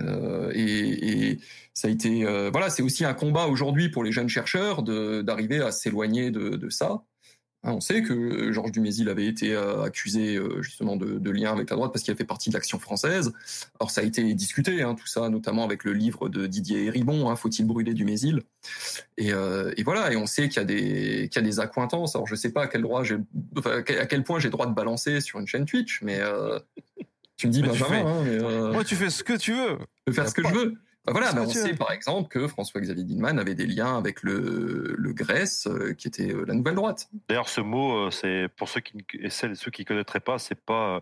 Euh, 0.01 0.51
et, 0.55 1.39
euh, 1.85 2.51
c'est 2.69 2.81
aussi 2.81 3.05
un 3.05 3.13
combat 3.13 3.47
aujourd'hui 3.47 3.89
pour 3.89 4.03
les 4.03 4.11
jeunes 4.11 4.29
chercheurs 4.29 4.83
d'arriver 4.83 5.61
à 5.61 5.71
s'éloigner 5.71 6.31
de, 6.31 6.69
ça. 6.69 7.03
Hein, 7.65 7.71
on 7.71 7.79
sait 7.79 8.01
que 8.01 8.51
Georges 8.51 8.73
Dumézil 8.73 9.07
avait 9.07 9.25
été 9.25 9.53
euh, 9.53 9.83
accusé 9.83 10.35
euh, 10.35 10.61
justement 10.61 10.97
de, 10.97 11.17
de, 11.17 11.31
lien 11.31 11.53
avec 11.53 11.69
la 11.69 11.77
droite 11.77 11.93
parce 11.93 12.03
qu'il 12.03 12.13
a 12.13 12.17
fait 12.17 12.25
partie 12.25 12.49
de 12.49 12.55
l'action 12.55 12.77
française. 12.77 13.31
Alors 13.79 13.89
ça 13.89 14.01
a 14.01 14.03
été 14.03 14.33
discuté, 14.33 14.81
hein, 14.81 14.95
tout 14.95 15.07
ça, 15.07 15.29
notamment 15.29 15.63
avec 15.63 15.85
le 15.85 15.93
livre 15.93 16.27
de 16.27 16.45
Didier 16.45 16.89
Ribon, 16.89 17.29
hein, 17.29 17.37
Faut-il 17.37 17.65
brûler 17.65 17.93
Dumézil? 17.93 18.41
Et, 19.17 19.31
euh, 19.31 19.73
et, 19.77 19.83
voilà, 19.83 20.11
et 20.11 20.17
on 20.17 20.25
sait 20.25 20.49
qu'il 20.49 20.57
y 20.57 20.59
a 20.59 20.65
des 20.65 21.29
qu'il 21.29 21.41
y 21.41 21.45
a 21.45 21.47
des 21.47 21.59
accointances. 21.61 22.15
Alors 22.15 22.27
je 22.27 22.35
sais 22.35 22.51
pas 22.51 22.63
à 22.63 22.67
quel 22.67 22.81
droit 22.81 23.03
j'ai, 23.03 23.17
enfin, 23.57 23.77
à 23.77 24.05
quel 24.05 24.23
point 24.23 24.39
j'ai 24.39 24.49
droit 24.49 24.65
de 24.65 24.73
balancer 24.73 25.21
sur 25.21 25.39
une 25.39 25.47
chaîne 25.47 25.65
Twitch, 25.65 26.01
mais 26.01 26.19
euh, 26.19 26.59
tu 27.37 27.47
me 27.47 27.53
dis 27.53 27.61
Benjamin. 27.61 27.85
Tu 27.85 27.93
fais, 27.93 28.01
hein, 28.01 28.23
mais, 28.25 28.73
Moi, 28.73 28.83
tu 28.83 28.95
fais 28.95 29.09
ce 29.09 29.23
que 29.23 29.37
tu 29.37 29.53
veux. 29.53 29.77
Je 29.79 30.03
peux 30.07 30.11
faire 30.11 30.27
ce 30.27 30.33
que 30.33 30.43
je 30.43 30.53
veux. 30.53 30.73
Bah 31.05 31.11
voilà, 31.11 31.33
on 31.35 31.49
sait 31.49 31.73
par 31.73 31.91
exemple 31.91 32.29
que 32.29 32.47
François-Xavier 32.47 33.03
Dinman 33.03 33.37
avait 33.37 33.55
des 33.55 33.65
liens 33.65 33.97
avec 33.97 34.23
le, 34.23 34.95
le 34.97 35.13
Grèce, 35.13 35.67
euh, 35.67 35.93
qui 35.93 36.07
était 36.07 36.31
euh, 36.31 36.45
la 36.47 36.53
nouvelle 36.53 36.75
droite. 36.75 37.09
D'ailleurs, 37.27 37.49
ce 37.49 37.59
mot, 37.59 38.05
euh, 38.05 38.09
c'est 38.09 38.47
pour 38.55 38.69
ceux 38.69 38.79
qui 38.79 39.05
et 39.19 39.29
celles, 39.29 39.57
ceux 39.57 39.69
qui 39.69 39.83
connaîtraient 39.83 40.21
pas, 40.21 40.39
c'est 40.39 40.55
pas 40.55 41.01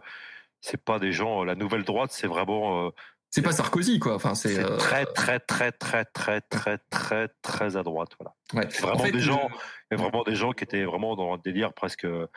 c'est 0.59 0.83
pas 0.83 0.97
des 0.97 1.11
gens 1.11 1.43
la 1.43 1.53
nouvelle 1.53 1.83
droite, 1.83 2.11
c'est 2.11 2.25
vraiment 2.25 2.91
c'est 3.29 3.43
pas 3.43 3.51
Sarkozy 3.51 3.99
quoi. 3.99 4.15
Enfin, 4.15 4.33
c'est 4.33 4.63
très 4.77 5.05
très 5.05 5.39
très 5.39 5.71
très 5.71 6.05
très 6.05 6.41
très 6.41 6.79
très 6.89 7.27
très 7.43 7.77
à 7.77 7.83
droite. 7.83 8.09
Voilà. 8.19 8.33
Ouais. 8.53 8.73
Vraiment 8.79 9.01
en 9.01 9.03
fait, 9.03 9.11
des 9.11 9.19
gens, 9.19 9.49
vraiment 9.91 10.23
des 10.23 10.35
gens 10.35 10.51
qui 10.51 10.63
étaient 10.63 10.83
vraiment 10.83 11.15
dans 11.15 11.33
un 11.33 11.37
délire 11.37 11.73
presque. 11.73 12.05
Euh, 12.05 12.27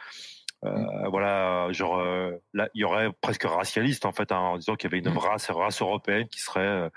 voilà, 1.10 1.68
genre 1.72 2.02
là, 2.54 2.68
il 2.74 2.80
y 2.80 2.84
aurait 2.84 3.10
presque 3.20 3.44
racialiste 3.44 4.06
en 4.06 4.12
fait, 4.12 4.32
hein, 4.32 4.38
en 4.38 4.56
disant 4.56 4.76
qu'il 4.76 4.90
y 4.90 4.94
avait 4.94 5.02
une 5.06 5.12
mmh. 5.12 5.18
race, 5.18 5.50
race 5.50 5.82
européenne 5.82 6.26
qui 6.28 6.40
serait 6.40 6.90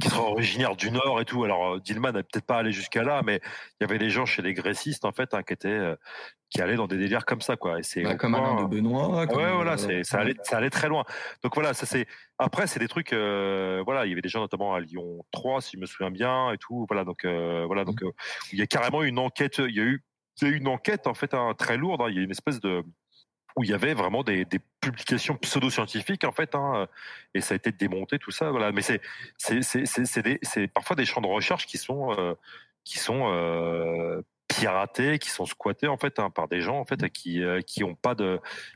qui 0.00 0.08
sont 0.08 0.22
originaires 0.22 0.76
du 0.76 0.90
Nord 0.90 1.20
et 1.20 1.24
tout. 1.24 1.44
Alors 1.44 1.74
euh, 1.74 1.80
Dillman 1.80 2.12
n'a 2.12 2.22
peut-être 2.22 2.46
pas 2.46 2.58
allé 2.58 2.72
jusqu'à 2.72 3.02
là, 3.02 3.22
mais 3.24 3.40
il 3.80 3.82
y 3.82 3.84
avait 3.84 3.98
des 3.98 4.10
gens 4.10 4.26
chez 4.26 4.42
les 4.42 4.54
grécistes 4.54 5.04
en 5.04 5.12
fait 5.12 5.34
hein, 5.34 5.42
qui 5.42 5.52
étaient 5.52 5.68
euh, 5.68 5.96
qui 6.50 6.60
allaient 6.60 6.76
dans 6.76 6.86
des 6.86 6.96
délires 6.96 7.24
comme 7.24 7.40
ça 7.40 7.56
quoi. 7.56 7.78
Et 7.78 7.82
c'est 7.82 8.02
bah, 8.02 8.14
comme 8.16 8.34
Alain 8.34 8.62
de 8.62 8.68
Benoît. 8.68 9.26
Comme 9.26 9.38
ouais, 9.38 9.52
voilà, 9.52 9.76
c'est 9.76 10.04
ça 10.04 10.18
allait 10.20 10.34
ça 10.42 10.58
allait 10.58 10.70
très 10.70 10.88
loin. 10.88 11.04
Donc 11.42 11.54
voilà, 11.54 11.74
ça 11.74 11.86
c'est 11.86 12.06
après 12.38 12.66
c'est 12.66 12.80
des 12.80 12.88
trucs 12.88 13.12
euh, 13.12 13.82
voilà, 13.84 14.06
il 14.06 14.10
y 14.10 14.12
avait 14.12 14.22
des 14.22 14.28
gens 14.28 14.40
notamment 14.40 14.74
à 14.74 14.80
Lyon 14.80 15.24
3 15.32 15.60
si 15.60 15.76
je 15.76 15.80
me 15.80 15.86
souviens 15.86 16.10
bien 16.10 16.52
et 16.52 16.58
tout. 16.58 16.86
Voilà 16.88 17.04
donc 17.04 17.24
voilà 17.24 17.84
donc 17.84 18.02
mmh. 18.02 18.10
il 18.52 18.58
y 18.58 18.62
a 18.62 18.66
carrément 18.66 19.02
une 19.02 19.18
enquête. 19.18 19.58
Il 19.58 19.74
y 19.74 19.80
a 19.80 19.84
eu 19.84 20.02
il 20.40 20.48
y 20.48 20.50
a 20.50 20.54
eu 20.54 20.58
une 20.58 20.68
enquête 20.68 21.06
en 21.06 21.14
fait 21.14 21.34
hein, 21.34 21.52
très 21.58 21.76
lourde. 21.76 22.00
Hein. 22.02 22.06
il 22.10 22.16
y 22.16 22.20
a 22.20 22.22
une 22.22 22.30
espèce 22.30 22.60
de 22.60 22.84
où 23.58 23.64
il 23.64 23.70
y 23.70 23.74
avait 23.74 23.94
vraiment 23.94 24.22
des, 24.22 24.46
publications 24.80 25.36
pseudo-scientifiques 25.36 26.22
en 26.22 26.30
fait, 26.30 26.54
hein, 26.54 26.86
et 27.34 27.40
ça 27.40 27.54
a 27.54 27.56
été 27.56 27.72
démonté 27.72 28.18
tout 28.18 28.30
ça. 28.30 28.50
Voilà, 28.50 28.70
mais 28.70 28.82
c'est 28.82 30.68
parfois 30.68 30.96
des 30.96 31.04
champs 31.04 31.20
de 31.20 31.26
recherche 31.26 31.66
qui 31.66 31.78
sont 31.78 32.12
euh, 32.16 32.34
euh, 33.10 34.22
piratés, 34.46 35.18
qui 35.18 35.30
sont 35.30 35.44
squattés 35.44 35.88
en 35.88 35.96
fait 35.96 36.20
hein, 36.20 36.30
par 36.30 36.46
des 36.46 36.60
gens 36.60 36.78
en 36.78 36.84
fait 36.84 37.08
qui 37.10 37.42
euh, 37.42 37.60
pas 38.00 38.14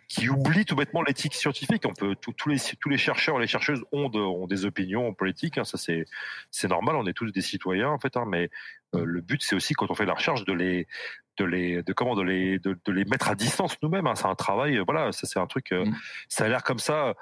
qui 0.09 0.29
oublient 0.29 0.65
tout 0.65 0.77
bêtement 0.77 1.03
l'éthique 1.03 1.35
scientifique. 1.35 1.85
On 1.87 1.95
peut 1.95 2.17
tous 2.17 2.49
les 2.49 2.59
tous 2.81 2.89
les 2.89 2.99
chercheurs, 2.99 3.39
les 3.39 3.47
chercheuses 3.47 3.85
ont 3.93 4.09
de, 4.09 4.19
ont 4.19 4.49
des 4.49 4.65
opinions 4.65 5.15
politiques. 5.15 5.59
Hein, 5.59 5.65
ça 5.65 5.79
c'est 5.79 6.69
normal. 6.69 6.97
On 6.97 7.07
est 7.07 7.15
tous 7.15 7.31
des 7.31 7.41
citoyens 7.41 7.91
en 7.91 7.99
fait, 8.01 8.15
mais 8.27 8.51
le 8.93 9.21
but 9.21 9.43
c'est 9.43 9.55
aussi 9.55 9.75
quand 9.75 9.91
on 9.91 9.95
fait 9.95 10.07
la 10.07 10.15
recherche 10.15 10.45
de 10.45 10.53
les 10.53 10.87
de 11.39 11.45
les 11.45 11.83
de 11.83 11.93
comment 11.93 12.15
de 12.15 12.23
les 12.23 12.59
de, 12.59 12.79
de 12.85 12.93
les 12.93 13.05
mettre 13.05 13.29
à 13.29 13.35
distance 13.35 13.77
nous-mêmes. 13.83 14.07
Hein. 14.07 14.15
C'est 14.15 14.27
un 14.27 14.35
travail. 14.35 14.79
Voilà, 14.85 15.13
ça 15.13 15.27
c'est 15.27 15.39
un 15.39 15.47
truc. 15.47 15.73
Euh, 15.73 15.85
mmh. 15.85 15.97
Ça 16.29 16.45
a 16.45 16.49
l'air 16.49 16.63
comme 16.63 16.79
ça 16.79 17.15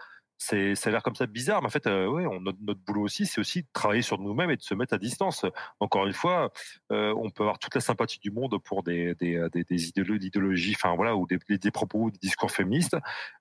c'est 0.42 0.74
ça 0.74 0.88
a 0.88 0.92
l'air 0.92 1.02
comme 1.02 1.14
ça 1.14 1.26
bizarre 1.26 1.60
mais 1.60 1.66
en 1.66 1.70
fait 1.70 1.86
euh, 1.86 2.08
ouais 2.08 2.24
on, 2.24 2.40
notre, 2.40 2.58
notre, 2.62 2.80
boulot 2.80 3.02
aussi 3.02 3.26
c'est 3.26 3.40
aussi 3.40 3.60
de 3.60 3.68
travailler 3.74 4.00
sur 4.00 4.18
nous-mêmes 4.18 4.50
et 4.50 4.56
de 4.56 4.62
se 4.62 4.72
mettre 4.72 4.94
à 4.94 4.98
distance 4.98 5.44
encore 5.80 6.06
une 6.06 6.14
fois 6.14 6.50
euh, 6.90 7.14
on 7.18 7.28
peut 7.28 7.42
avoir 7.42 7.58
toute 7.58 7.74
la 7.74 7.82
sympathie 7.82 8.18
du 8.20 8.30
monde 8.30 8.56
pour 8.64 8.82
des 8.82 9.14
des, 9.16 9.36
euh, 9.36 9.50
des, 9.50 9.64
des 9.64 9.88
idéologies 9.88 10.74
enfin 10.74 10.96
voilà 10.96 11.14
ou 11.14 11.26
des, 11.26 11.38
des 11.58 11.70
propos 11.70 12.10
des 12.10 12.18
discours 12.18 12.50
féministes 12.50 12.96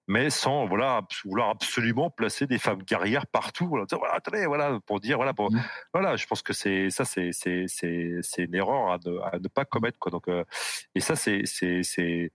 mais 0.07 0.30
sans 0.30 0.65
voilà 0.67 1.07
vouloir 1.23 1.49
absolument 1.49 2.09
placer 2.09 2.47
des 2.47 2.57
femmes 2.57 2.84
guerrières 2.84 3.27
partout 3.27 3.67
voilà, 3.69 3.85
voilà 3.89 4.15
attendez 4.15 4.45
voilà 4.45 4.77
pour 4.85 4.99
dire 4.99 5.15
voilà 5.15 5.34
pour 5.34 5.53
mmh. 5.53 5.61
voilà 5.93 6.17
je 6.17 6.27
pense 6.27 6.41
que 6.41 6.51
c'est 6.51 6.89
ça 6.89 7.05
c'est 7.05 7.31
c'est 7.31 7.65
c'est 7.67 8.17
c'est 8.21 8.43
une 8.43 8.55
erreur 8.55 8.91
à 8.91 8.97
ne, 9.05 9.19
à 9.19 9.39
ne 9.39 9.47
pas 9.47 9.63
commettre 9.63 9.99
quoi 9.99 10.11
donc 10.11 10.27
euh, 10.27 10.43
et 10.95 10.99
ça 10.99 11.15
c'est 11.15 11.43
c'est 11.45 11.81
c'est 11.84 12.34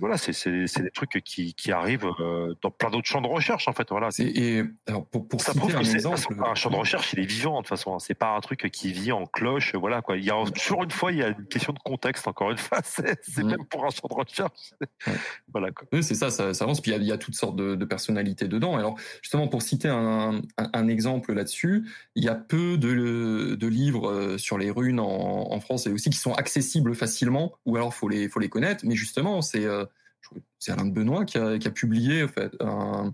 voilà, 0.00 0.16
c'est 0.16 0.48
des 0.48 0.90
trucs 0.90 1.22
qui, 1.24 1.54
qui 1.54 1.70
arrivent 1.70 2.10
euh, 2.18 2.54
dans 2.62 2.70
plein 2.70 2.90
d'autres 2.90 3.06
champs 3.06 3.20
de 3.20 3.26
recherche 3.26 3.68
en 3.68 3.72
fait. 3.72 3.88
Voilà. 3.90 4.08
Et, 4.18 4.58
et 4.58 4.64
alors 4.86 5.06
pour, 5.06 5.28
pour 5.28 5.42
ça 5.42 5.52
prouve 5.52 5.76
un 5.76 5.82
que 5.82 5.94
exemple, 5.94 6.34
un 6.44 6.54
champ 6.54 6.70
de 6.70 6.76
recherche, 6.76 7.12
il 7.12 7.20
est 7.20 7.26
vivant 7.26 7.52
de 7.52 7.58
toute 7.58 7.68
façon. 7.68 7.94
Hein. 7.94 7.98
C'est 7.98 8.14
pas 8.14 8.34
un 8.34 8.40
truc 8.40 8.70
qui 8.72 8.92
vit 8.92 9.12
en 9.12 9.26
cloche. 9.26 9.74
Voilà 9.74 10.00
quoi. 10.00 10.16
Il 10.16 10.24
y 10.24 10.30
a 10.30 10.42
toujours 10.52 10.84
une 10.84 10.90
fois, 10.90 11.12
il 11.12 11.18
y 11.18 11.22
a 11.22 11.28
une 11.28 11.46
question 11.46 11.72
de 11.74 11.78
contexte. 11.78 12.26
Encore 12.26 12.50
une 12.50 12.56
fois, 12.56 12.78
c'est 12.84 13.28
mmh. 13.36 13.46
même 13.46 13.66
pour 13.66 13.84
un 13.84 13.90
champ 13.90 14.08
de 14.08 14.14
recherche. 14.14 14.72
voilà. 15.52 15.70
Quoi. 15.70 15.86
Oui, 15.92 16.02
c'est 16.02 16.14
ça, 16.14 16.30
ça, 16.30 16.54
ça, 16.54 16.64
avance. 16.64 16.80
Puis 16.80 16.92
il 16.92 16.94
y, 16.94 16.96
a, 16.96 17.00
il 17.00 17.06
y 17.06 17.12
a 17.12 17.18
toutes 17.18 17.34
sortes 17.34 17.56
de, 17.56 17.74
de, 17.74 17.84
personnalités 17.84 18.48
dedans. 18.48 18.76
Alors 18.76 18.96
justement, 19.20 19.48
pour 19.48 19.60
citer 19.60 19.88
un, 19.88 20.40
un, 20.56 20.70
un 20.72 20.88
exemple 20.88 21.34
là-dessus, 21.34 21.86
il 22.14 22.24
y 22.24 22.28
a 22.28 22.34
peu 22.34 22.78
de, 22.78 23.54
de 23.54 23.66
livres 23.66 24.10
euh, 24.10 24.38
sur 24.38 24.56
les 24.56 24.70
runes 24.70 25.00
en, 25.00 25.52
en, 25.52 25.60
France 25.60 25.86
et 25.86 25.92
aussi 25.92 26.08
qui 26.08 26.18
sont 26.18 26.32
accessibles 26.32 26.94
facilement. 26.94 27.52
Ou 27.66 27.76
alors 27.76 27.92
faut 27.92 28.08
les 28.08 28.28
faut 28.30 28.40
les 28.40 28.48
connaître. 28.48 28.84
Mais 28.86 28.96
justement, 28.96 29.42
c'est 29.42 29.64
euh, 29.64 29.73
c'est 30.58 30.72
Alain 30.72 30.86
de 30.86 30.92
Benoît 30.92 31.24
qui 31.24 31.38
a, 31.38 31.58
publié 31.70 32.26
un, 32.60 33.12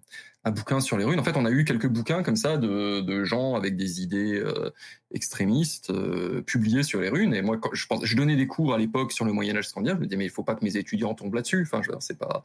bouquin 0.52 0.80
sur 0.80 0.96
les 0.96 1.04
runes. 1.04 1.18
En 1.18 1.24
fait, 1.24 1.36
on 1.36 1.44
a 1.44 1.50
eu 1.50 1.64
quelques 1.64 1.88
bouquins 1.88 2.22
comme 2.22 2.36
ça 2.36 2.56
de, 2.56 3.24
gens 3.24 3.54
avec 3.54 3.76
des 3.76 4.02
idées 4.02 4.38
euh, 4.38 4.70
extrémistes 5.12 5.90
euh, 5.90 6.42
publiés 6.42 6.82
sur 6.82 7.00
les 7.00 7.08
runes. 7.08 7.34
Et 7.34 7.42
moi, 7.42 7.60
je, 7.72 8.16
donnais 8.16 8.36
des 8.36 8.46
cours 8.46 8.72
à 8.72 8.78
l'époque 8.78 9.12
sur 9.12 9.24
le 9.24 9.32
Moyen 9.32 9.56
Âge 9.56 9.68
scandinave. 9.68 9.96
Je 9.96 10.00
me 10.02 10.06
disais 10.06 10.16
mais 10.16 10.26
il 10.26 10.30
faut 10.30 10.44
pas 10.44 10.54
que 10.54 10.64
mes 10.64 10.76
étudiants 10.76 11.14
tombent 11.14 11.34
là-dessus. 11.34 11.62
Enfin, 11.62 11.82
c'est 11.98 12.18
pas 12.18 12.44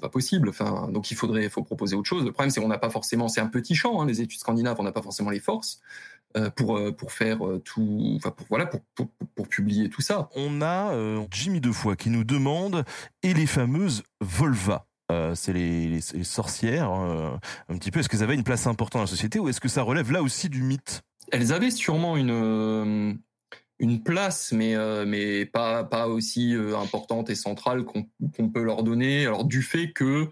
pas 0.00 0.08
possible. 0.08 0.50
Donc 0.92 1.10
il 1.10 1.16
faudrait 1.16 1.48
faut 1.48 1.62
proposer 1.62 1.96
autre 1.96 2.08
chose. 2.08 2.24
Le 2.24 2.32
problème 2.32 2.50
c'est 2.50 2.60
qu'on 2.60 2.68
n'a 2.68 2.78
pas 2.78 2.90
forcément 2.90 3.28
c'est 3.28 3.40
un 3.40 3.46
petit 3.46 3.74
champ 3.74 4.00
hein, 4.00 4.06
les 4.06 4.20
études 4.20 4.40
scandinaves. 4.40 4.76
On 4.78 4.84
n'a 4.84 4.92
pas 4.92 5.02
forcément 5.02 5.30
les 5.30 5.40
forces. 5.40 5.80
Euh, 6.36 6.50
pour 6.50 6.76
euh, 6.76 6.90
pour 6.90 7.12
faire 7.12 7.46
euh, 7.46 7.60
tout, 7.60 8.14
enfin 8.16 8.32
pour 8.32 8.44
voilà 8.48 8.66
pour, 8.66 8.80
pour, 8.96 9.06
pour 9.36 9.46
publier 9.46 9.88
tout 9.88 10.00
ça. 10.00 10.28
On 10.34 10.62
a 10.62 10.92
Jimmy 11.30 11.60
Defoy 11.60 11.96
qui 11.96 12.10
nous 12.10 12.24
demande 12.24 12.84
et 13.22 13.34
les 13.34 13.46
fameuses 13.46 14.02
Volva. 14.20 14.84
Euh, 15.12 15.36
c'est 15.36 15.52
les, 15.52 15.86
les, 15.86 16.00
les, 16.14 16.24
sorcières, 16.24 16.90
euh, 16.90 17.36
un 17.68 17.78
petit 17.78 17.92
peu. 17.92 18.00
Est-ce 18.00 18.08
qu'elles 18.08 18.24
avaient 18.24 18.34
une 18.34 18.42
place 18.42 18.66
importante 18.66 19.00
dans 19.00 19.04
la 19.04 19.06
société 19.06 19.38
ou 19.38 19.48
est-ce 19.48 19.60
que 19.60 19.68
ça 19.68 19.82
relève 19.82 20.10
là 20.10 20.22
aussi 20.22 20.48
du 20.48 20.62
mythe? 20.62 21.02
Elles 21.30 21.52
avaient 21.52 21.70
sûrement 21.70 22.16
une 22.16 23.20
une 23.78 24.02
place, 24.02 24.50
mais 24.50 24.74
mais 25.06 25.46
pas 25.46 25.84
pas 25.84 26.08
aussi 26.08 26.56
importante 26.76 27.30
et 27.30 27.36
centrale 27.36 27.84
qu'on 27.84 28.08
qu'on 28.36 28.48
peut 28.48 28.62
leur 28.62 28.82
donner. 28.82 29.24
Alors 29.24 29.44
du 29.44 29.62
fait 29.62 29.92
que 29.92 30.26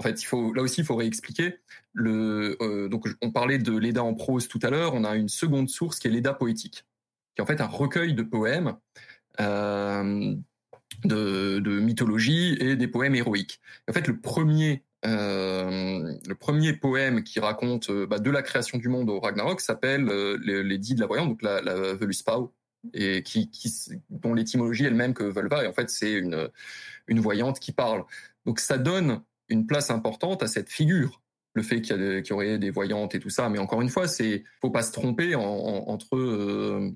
en 0.00 0.02
fait, 0.02 0.22
il 0.22 0.24
faut 0.24 0.54
là 0.54 0.62
aussi 0.62 0.80
il 0.80 0.86
faut 0.86 0.96
réexpliquer. 0.96 1.58
Le, 1.92 2.56
euh, 2.62 2.88
donc 2.88 3.06
on 3.20 3.30
parlait 3.30 3.58
de 3.58 3.76
l'Eda 3.76 4.02
en 4.02 4.14
prose 4.14 4.48
tout 4.48 4.58
à 4.62 4.70
l'heure. 4.70 4.94
On 4.94 5.04
a 5.04 5.14
une 5.14 5.28
seconde 5.28 5.68
source 5.68 5.98
qui 5.98 6.08
est 6.08 6.10
l'Eda 6.10 6.32
poétique, 6.32 6.86
qui 7.34 7.40
est 7.40 7.42
en 7.42 7.46
fait 7.46 7.60
un 7.60 7.66
recueil 7.66 8.14
de 8.14 8.22
poèmes. 8.22 8.78
Euh, 9.40 10.34
de, 11.04 11.60
de, 11.60 11.80
mythologie 11.80 12.56
et 12.60 12.76
des 12.76 12.88
poèmes 12.88 13.14
héroïques. 13.14 13.60
En 13.88 13.92
fait, 13.92 14.06
le 14.06 14.20
premier, 14.20 14.84
euh, 15.06 16.14
le 16.26 16.34
premier 16.34 16.72
poème 16.72 17.22
qui 17.22 17.40
raconte 17.40 17.90
bah, 17.90 18.18
de 18.18 18.30
la 18.30 18.42
création 18.42 18.76
du 18.76 18.88
monde 18.88 19.08
au 19.08 19.20
Ragnarok 19.20 19.60
s'appelle 19.60 20.04
les, 20.42 20.78
dits 20.78 20.94
de 20.94 21.00
la 21.00 21.06
voyante, 21.06 21.28
donc 21.28 21.42
la, 21.42 21.62
la 21.62 21.96
et 22.92 23.22
qui, 23.22 23.50
qui 23.50 23.72
dont 24.10 24.34
l'étymologie 24.34 24.84
est 24.84 24.90
même 24.90 25.14
que 25.14 25.24
Volva. 25.24 25.64
Et 25.64 25.66
en 25.68 25.72
fait, 25.72 25.88
c'est 25.90 26.12
une 26.12 26.50
une 27.06 27.20
voyante 27.20 27.60
qui 27.60 27.72
parle. 27.72 28.04
Donc 28.46 28.60
ça 28.60 28.78
donne 28.78 29.22
une 29.50 29.66
place 29.66 29.90
importante 29.90 30.42
à 30.42 30.46
cette 30.46 30.70
figure 30.70 31.20
le 31.54 31.62
fait 31.62 31.80
qu'il 31.80 31.96
y, 31.96 32.22
qu 32.22 32.30
y, 32.30 32.32
aurait 32.32 32.58
des 32.58 32.70
voyantes 32.70 33.14
et 33.14 33.18
tout 33.18 33.30
ça. 33.30 33.48
Mais 33.48 33.58
encore 33.58 33.82
une 33.82 33.88
fois, 33.88 34.08
c'est 34.08 34.44
faut 34.60 34.70
pas 34.70 34.82
se 34.82 34.92
tromper 34.92 35.34
en, 35.34 35.42
en, 35.42 35.88
entre 35.88 36.16
euh, 36.16 36.90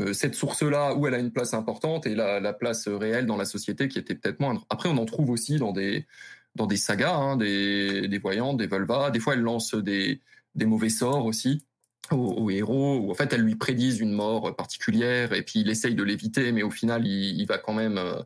euh, 0.00 0.12
cette 0.12 0.34
source-là 0.34 0.94
où 0.94 1.06
elle 1.06 1.14
a 1.14 1.18
une 1.18 1.32
place 1.32 1.54
importante 1.54 2.06
et 2.06 2.14
la, 2.14 2.40
la, 2.40 2.52
place 2.52 2.88
réelle 2.88 3.26
dans 3.26 3.36
la 3.36 3.44
société 3.44 3.88
qui 3.88 3.98
était 3.98 4.14
peut-être 4.14 4.40
moindre. 4.40 4.66
Après, 4.68 4.88
on 4.88 4.96
en 4.98 5.04
trouve 5.04 5.30
aussi 5.30 5.56
dans 5.56 5.72
des 5.72 6.06
dans 6.54 6.66
des 6.66 6.76
sagas, 6.76 7.16
hein, 7.16 7.36
des, 7.36 8.06
des 8.06 8.18
voyantes, 8.18 8.58
des 8.58 8.68
vulvas. 8.68 9.10
Des 9.10 9.18
fois, 9.18 9.34
elle 9.34 9.40
lance 9.40 9.74
des, 9.74 10.20
des 10.54 10.66
mauvais 10.66 10.88
sorts 10.88 11.26
aussi 11.26 11.64
aux, 12.12 12.48
héros. 12.50 12.98
Où, 12.98 13.10
en 13.10 13.14
fait, 13.14 13.32
elles 13.32 13.40
lui 13.42 13.56
prédisent 13.56 13.98
une 13.98 14.12
mort 14.12 14.54
particulière 14.54 15.32
et 15.32 15.42
puis 15.42 15.60
il 15.60 15.68
essaye 15.68 15.96
de 15.96 16.02
l'éviter, 16.04 16.52
mais 16.52 16.62
au 16.62 16.70
final, 16.70 17.06
il, 17.06 17.40
il 17.40 17.46
va 17.46 17.58
quand 17.58 17.72
même 17.72 17.98
euh, 17.98 18.22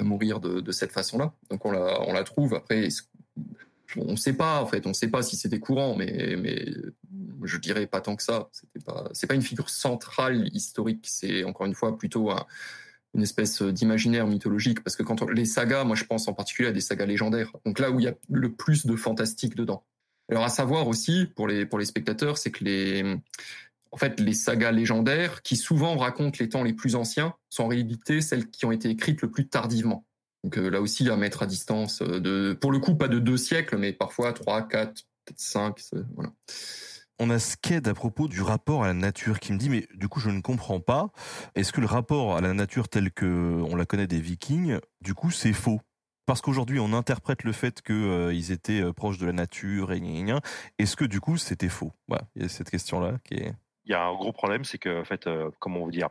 mourir 0.00 0.40
de, 0.40 0.60
de 0.60 0.72
cette 0.72 0.92
façon-là. 0.92 1.32
Donc 1.50 1.64
on 1.64 1.70
la, 1.70 2.00
on 2.02 2.12
la 2.12 2.24
trouve. 2.24 2.54
Après, 2.54 2.88
on 3.96 4.12
ne 4.12 4.16
sait 4.16 4.32
pas 4.32 4.60
en 4.60 4.66
fait, 4.66 4.86
on 4.86 4.90
ne 4.90 4.94
sait 4.94 5.08
pas 5.08 5.22
si 5.22 5.36
c'était 5.36 5.60
courant, 5.60 5.94
mais 5.96 6.36
mais 6.36 6.66
je 7.42 7.58
dirais 7.58 7.86
pas 7.86 8.00
tant 8.00 8.16
que 8.16 8.22
ça. 8.22 8.48
C'était 8.52 8.84
pas, 8.84 9.08
c'est 9.12 9.26
pas 9.26 9.34
une 9.34 9.42
figure 9.42 9.70
centrale 9.70 10.48
historique. 10.52 11.06
C'est 11.08 11.44
encore 11.44 11.66
une 11.66 11.74
fois 11.74 11.96
plutôt 11.96 12.30
un, 12.30 12.46
une 13.14 13.22
espèce 13.22 13.62
d'imaginaire 13.62 14.26
mythologique. 14.26 14.82
Parce 14.82 14.96
que 14.96 15.02
quand 15.02 15.22
les 15.30 15.44
sagas, 15.44 15.84
moi 15.84 15.96
je 15.96 16.04
pense 16.04 16.26
en 16.28 16.32
particulier 16.32 16.68
à 16.68 16.72
des 16.72 16.80
sagas 16.80 17.06
légendaires. 17.06 17.52
Donc 17.64 17.78
là 17.78 17.90
où 17.90 18.00
il 18.00 18.04
y 18.04 18.08
a 18.08 18.14
le 18.30 18.52
plus 18.52 18.86
de 18.86 18.96
fantastique 18.96 19.54
dedans. 19.54 19.84
Alors 20.30 20.44
à 20.44 20.48
savoir 20.48 20.88
aussi 20.88 21.26
pour 21.36 21.46
les 21.46 21.66
pour 21.66 21.78
les 21.78 21.84
spectateurs, 21.84 22.38
c'est 22.38 22.50
que 22.50 22.64
les 22.64 23.04
en 23.94 23.96
fait 23.96 24.18
les 24.18 24.34
sagas 24.34 24.72
légendaires 24.72 25.40
qui 25.42 25.54
souvent 25.54 25.96
racontent 25.96 26.36
les 26.40 26.48
temps 26.48 26.64
les 26.64 26.72
plus 26.72 26.96
anciens 26.96 27.32
sont 27.48 27.64
en 27.64 28.20
celles 28.20 28.50
qui 28.50 28.66
ont 28.66 28.72
été 28.72 28.90
écrites 28.90 29.22
le 29.22 29.30
plus 29.30 29.48
tardivement. 29.48 30.04
Donc 30.42 30.56
là 30.56 30.80
aussi 30.80 31.08
à 31.08 31.16
mettre 31.16 31.44
à 31.44 31.46
distance 31.46 32.02
de, 32.02 32.58
pour 32.60 32.72
le 32.72 32.80
coup 32.80 32.96
pas 32.96 33.06
de 33.06 33.20
deux 33.20 33.36
siècles, 33.36 33.78
mais 33.78 33.92
parfois 33.92 34.32
trois, 34.32 34.66
quatre, 34.66 35.02
peut-être 35.24 35.38
cinq, 35.40 35.80
voilà. 36.16 36.32
On 37.20 37.30
a 37.30 37.38
Sked 37.38 37.86
à 37.86 37.94
propos 37.94 38.26
du 38.26 38.42
rapport 38.42 38.82
à 38.82 38.88
la 38.88 38.94
nature 38.94 39.38
qui 39.38 39.52
me 39.52 39.58
dit 39.58 39.70
mais 39.70 39.86
du 39.94 40.08
coup 40.08 40.18
je 40.18 40.30
ne 40.30 40.40
comprends 40.40 40.80
pas. 40.80 41.10
Est-ce 41.54 41.72
que 41.72 41.80
le 41.80 41.86
rapport 41.86 42.36
à 42.36 42.40
la 42.40 42.52
nature 42.52 42.88
tel 42.88 43.12
que 43.12 43.62
on 43.62 43.76
la 43.76 43.86
connaît 43.86 44.08
des 44.08 44.20
Vikings, 44.20 44.80
du 45.02 45.14
coup 45.14 45.30
c'est 45.30 45.52
faux? 45.52 45.80
Parce 46.26 46.40
qu'aujourd'hui 46.40 46.80
on 46.80 46.92
interprète 46.94 47.44
le 47.44 47.52
fait 47.52 47.80
qu'ils 47.80 47.94
euh, 47.94 48.50
étaient 48.50 48.80
euh, 48.80 48.92
proches 48.92 49.18
de 49.18 49.26
la 49.26 49.32
nature 49.32 49.92
et 49.92 50.02
Est-ce 50.80 50.96
que 50.96 51.04
du 51.04 51.20
coup 51.20 51.36
c'était 51.36 51.68
faux? 51.68 51.92
Voilà, 52.08 52.24
il 52.34 52.42
y 52.42 52.44
a 52.44 52.48
cette 52.48 52.70
question 52.70 52.98
là 52.98 53.18
qui 53.22 53.34
est. 53.34 53.54
Il 53.86 53.92
y 53.92 53.94
a 53.94 54.04
un 54.04 54.14
gros 54.14 54.32
problème, 54.32 54.64
c'est 54.64 54.78
que 54.78 55.00
en 55.00 55.04
fait, 55.04 55.26
euh, 55.26 55.50
comment 55.58 55.80
vous 55.80 55.90
dire, 55.90 56.08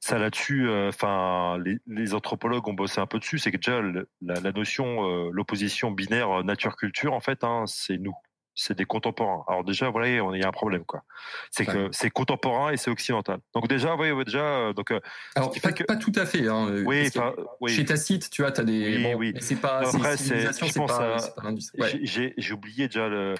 ça 0.00 0.18
là-dessus, 0.18 0.70
enfin, 0.70 1.58
les, 1.86 2.14
anthropologues 2.14 2.68
ont 2.68 2.72
bossé 2.72 3.00
un 3.00 3.06
peu 3.06 3.18
dessus. 3.18 3.38
C'est 3.38 3.50
que 3.50 3.56
déjà 3.56 3.82
la, 4.20 4.52
notion, 4.52 5.30
l'opposition 5.30 5.90
binaire 5.90 6.44
nature-culture, 6.44 7.12
en 7.12 7.20
fait, 7.20 7.42
hein, 7.42 7.64
c'est 7.66 7.98
nous 7.98 8.14
c'est 8.58 8.76
des 8.76 8.84
contemporains. 8.84 9.44
Alors 9.46 9.62
déjà, 9.62 9.88
voilà, 9.88 10.08
il 10.08 10.40
y 10.40 10.42
a 10.42 10.48
un 10.48 10.52
problème, 10.52 10.84
quoi. 10.84 11.04
C'est 11.50 11.64
que 11.64 11.88
c'est 11.92 12.10
contemporain 12.10 12.72
et 12.72 12.76
c'est 12.76 12.90
occidental. 12.90 13.38
Donc 13.54 13.68
déjà, 13.68 13.94
oui, 13.94 14.08
déjà, 14.24 14.40
euh, 14.40 14.72
donc. 14.72 14.90
Euh, 14.90 15.00
Alors 15.36 15.52
pas, 15.62 15.70
pas, 15.72 15.96
tout 15.96 16.12
à 16.16 16.26
fait. 16.26 16.48
Hein, 16.48 16.68
euh, 16.68 16.82
oui, 16.84 17.08
oui, 17.60 17.72
Chez 17.72 17.84
Tacite, 17.84 18.28
tu 18.30 18.42
vois, 18.42 18.50
tu 18.50 18.60
as 18.60 18.64
des. 18.64 18.96
Oui, 18.96 19.14
oui. 19.14 19.34
C'est 19.40 19.60
pas. 19.60 19.88
Après, 19.88 20.16
c'est. 20.16 20.52
Je 20.52 20.74
pense 20.74 20.92
J'ai 22.02 22.52
oublié 22.52 22.88
déjà 22.88 23.08
le 23.08 23.34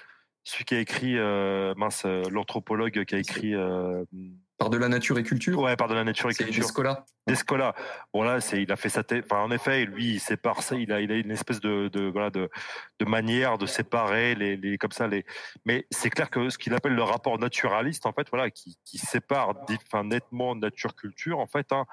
celui 0.49 0.65
qui 0.65 0.75
a 0.75 0.81
écrit 0.81 1.17
mince 1.77 2.05
l'anthropologue 2.05 3.05
qui 3.05 3.15
a 3.15 3.19
écrit 3.19 3.55
par 4.59 4.71
de 4.71 4.77
la 4.77 4.89
nature 4.89 5.19
et 5.19 5.23
culture 5.23 5.61
Ouais, 5.61 5.77
par 5.77 5.87
de 5.87 5.95
la 5.95 6.03
nature 6.03 6.31
et 6.31 6.35
culture. 6.35 6.65
Descola. 6.65 7.07
Descola. 7.29 7.75
Bon 8.13 8.23
là, 8.23 8.41
c'est 8.41 8.61
il 8.61 8.73
a 8.73 8.77
fait 8.77 8.89
sa 8.89 9.05
tête. 9.05 9.25
Enfin, 9.31 9.43
en 9.43 9.53
effet, 9.53 9.85
lui, 9.85 10.15
il 10.15 10.21
sépare 10.21 10.63
ça. 10.63 10.75
Il 10.75 10.93
a, 10.93 11.01
il 11.01 11.13
a 11.13 11.15
une 11.15 11.31
espèce 11.31 11.61
de, 11.61 11.89
de 11.89 12.09
voilà 12.11 12.31
de, 12.31 12.51
de 12.99 13.05
manière 13.05 13.57
de 13.57 13.67
séparer 13.67 14.35
les, 14.35 14.57
les 14.57 14.77
comme 14.77 14.91
ça 14.91 15.07
les. 15.07 15.25
Mais 15.65 15.87
c'est 15.93 16.11
clair 16.11 16.29
que 16.29 16.51
ce 16.51 16.59
qu'il 16.59 16.75
appelle 16.75 16.95
le 16.95 17.05
rapport 17.05 17.39
naturaliste, 17.39 18.05
en 18.07 18.13
fait, 18.13 18.27
voilà, 18.31 18.51
qui, 18.51 18.79
qui 18.85 18.99
sépare 18.99 19.55
enfin, 19.87 20.03
nettement 20.03 20.57
nature-culture, 20.57 21.39
en 21.39 21.47
fait. 21.47 21.71
Hein, 21.71 21.85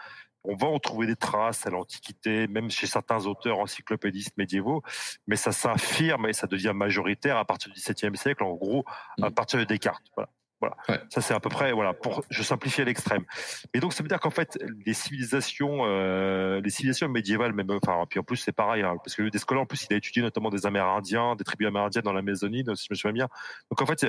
on 0.48 0.56
va 0.56 0.68
en 0.68 0.80
trouver 0.80 1.08
des 1.08 1.16
traces 1.16 1.66
à 1.66 1.70
l'Antiquité, 1.70 2.48
même 2.48 2.70
chez 2.70 2.88
certains 2.88 3.26
auteurs 3.26 3.60
encyclopédistes 3.60 4.38
médiévaux, 4.38 4.82
mais 5.28 5.36
ça 5.36 5.52
s'affirme 5.52 6.28
et 6.28 6.34
ça 6.34 6.48
devient 6.48 6.74
majoritaire 6.76 7.38
à 7.38 7.46
partir 7.46 7.72
du 7.72 7.80
XVIIe 7.80 8.16
siècle, 8.18 8.44
en 8.44 8.54
gros, 8.54 8.86
à 9.22 9.30
mm. 9.30 9.34
partir 9.34 9.60
de 9.60 9.66
Descartes. 9.66 10.06
Voilà. 10.16 10.30
Voilà. 10.62 11.04
Ça 11.10 11.20
c'est 11.20 11.34
à 11.34 11.40
peu 11.42 11.50
près 11.50 11.74
voilà 11.74 11.94
pour 11.94 12.24
je 12.30 12.42
simplifie 12.42 12.82
à 12.82 12.86
l'extrême. 12.86 13.26
Et 13.74 13.82
donc 13.82 13.92
ça 13.92 14.04
veut 14.04 14.08
dire 14.08 14.22
qu'en 14.22 14.30
fait 14.30 14.58
les 14.86 14.94
civilisations 14.94 15.82
euh, 15.86 16.62
les 16.62 16.70
civilisations 16.70 17.10
médiévales 17.10 17.52
même 17.52 17.70
enfin 17.72 18.06
puis 18.10 18.20
en 18.20 18.24
plus 18.24 18.38
c'est 18.38 18.54
pareil 18.54 18.82
hein, 18.82 18.96
parce 19.04 19.16
que 19.16 19.24
Descola 19.24 19.62
en 19.62 19.66
plus 19.66 19.86
il 19.90 19.94
a 19.94 19.98
étudié 19.98 20.22
notamment 20.22 20.50
des 20.50 20.66
Amérindiens, 20.66 21.36
des 21.36 21.44
tribus 21.44 21.68
amérindiennes 21.68 22.06
dans 22.06 22.14
l'Amazonie 22.14 22.64
si 22.76 22.86
je 22.86 22.88
me 22.90 22.96
souviens 22.96 23.12
bien. 23.12 23.28
Donc 23.70 23.82
en 23.82 23.86
fait 23.86 24.08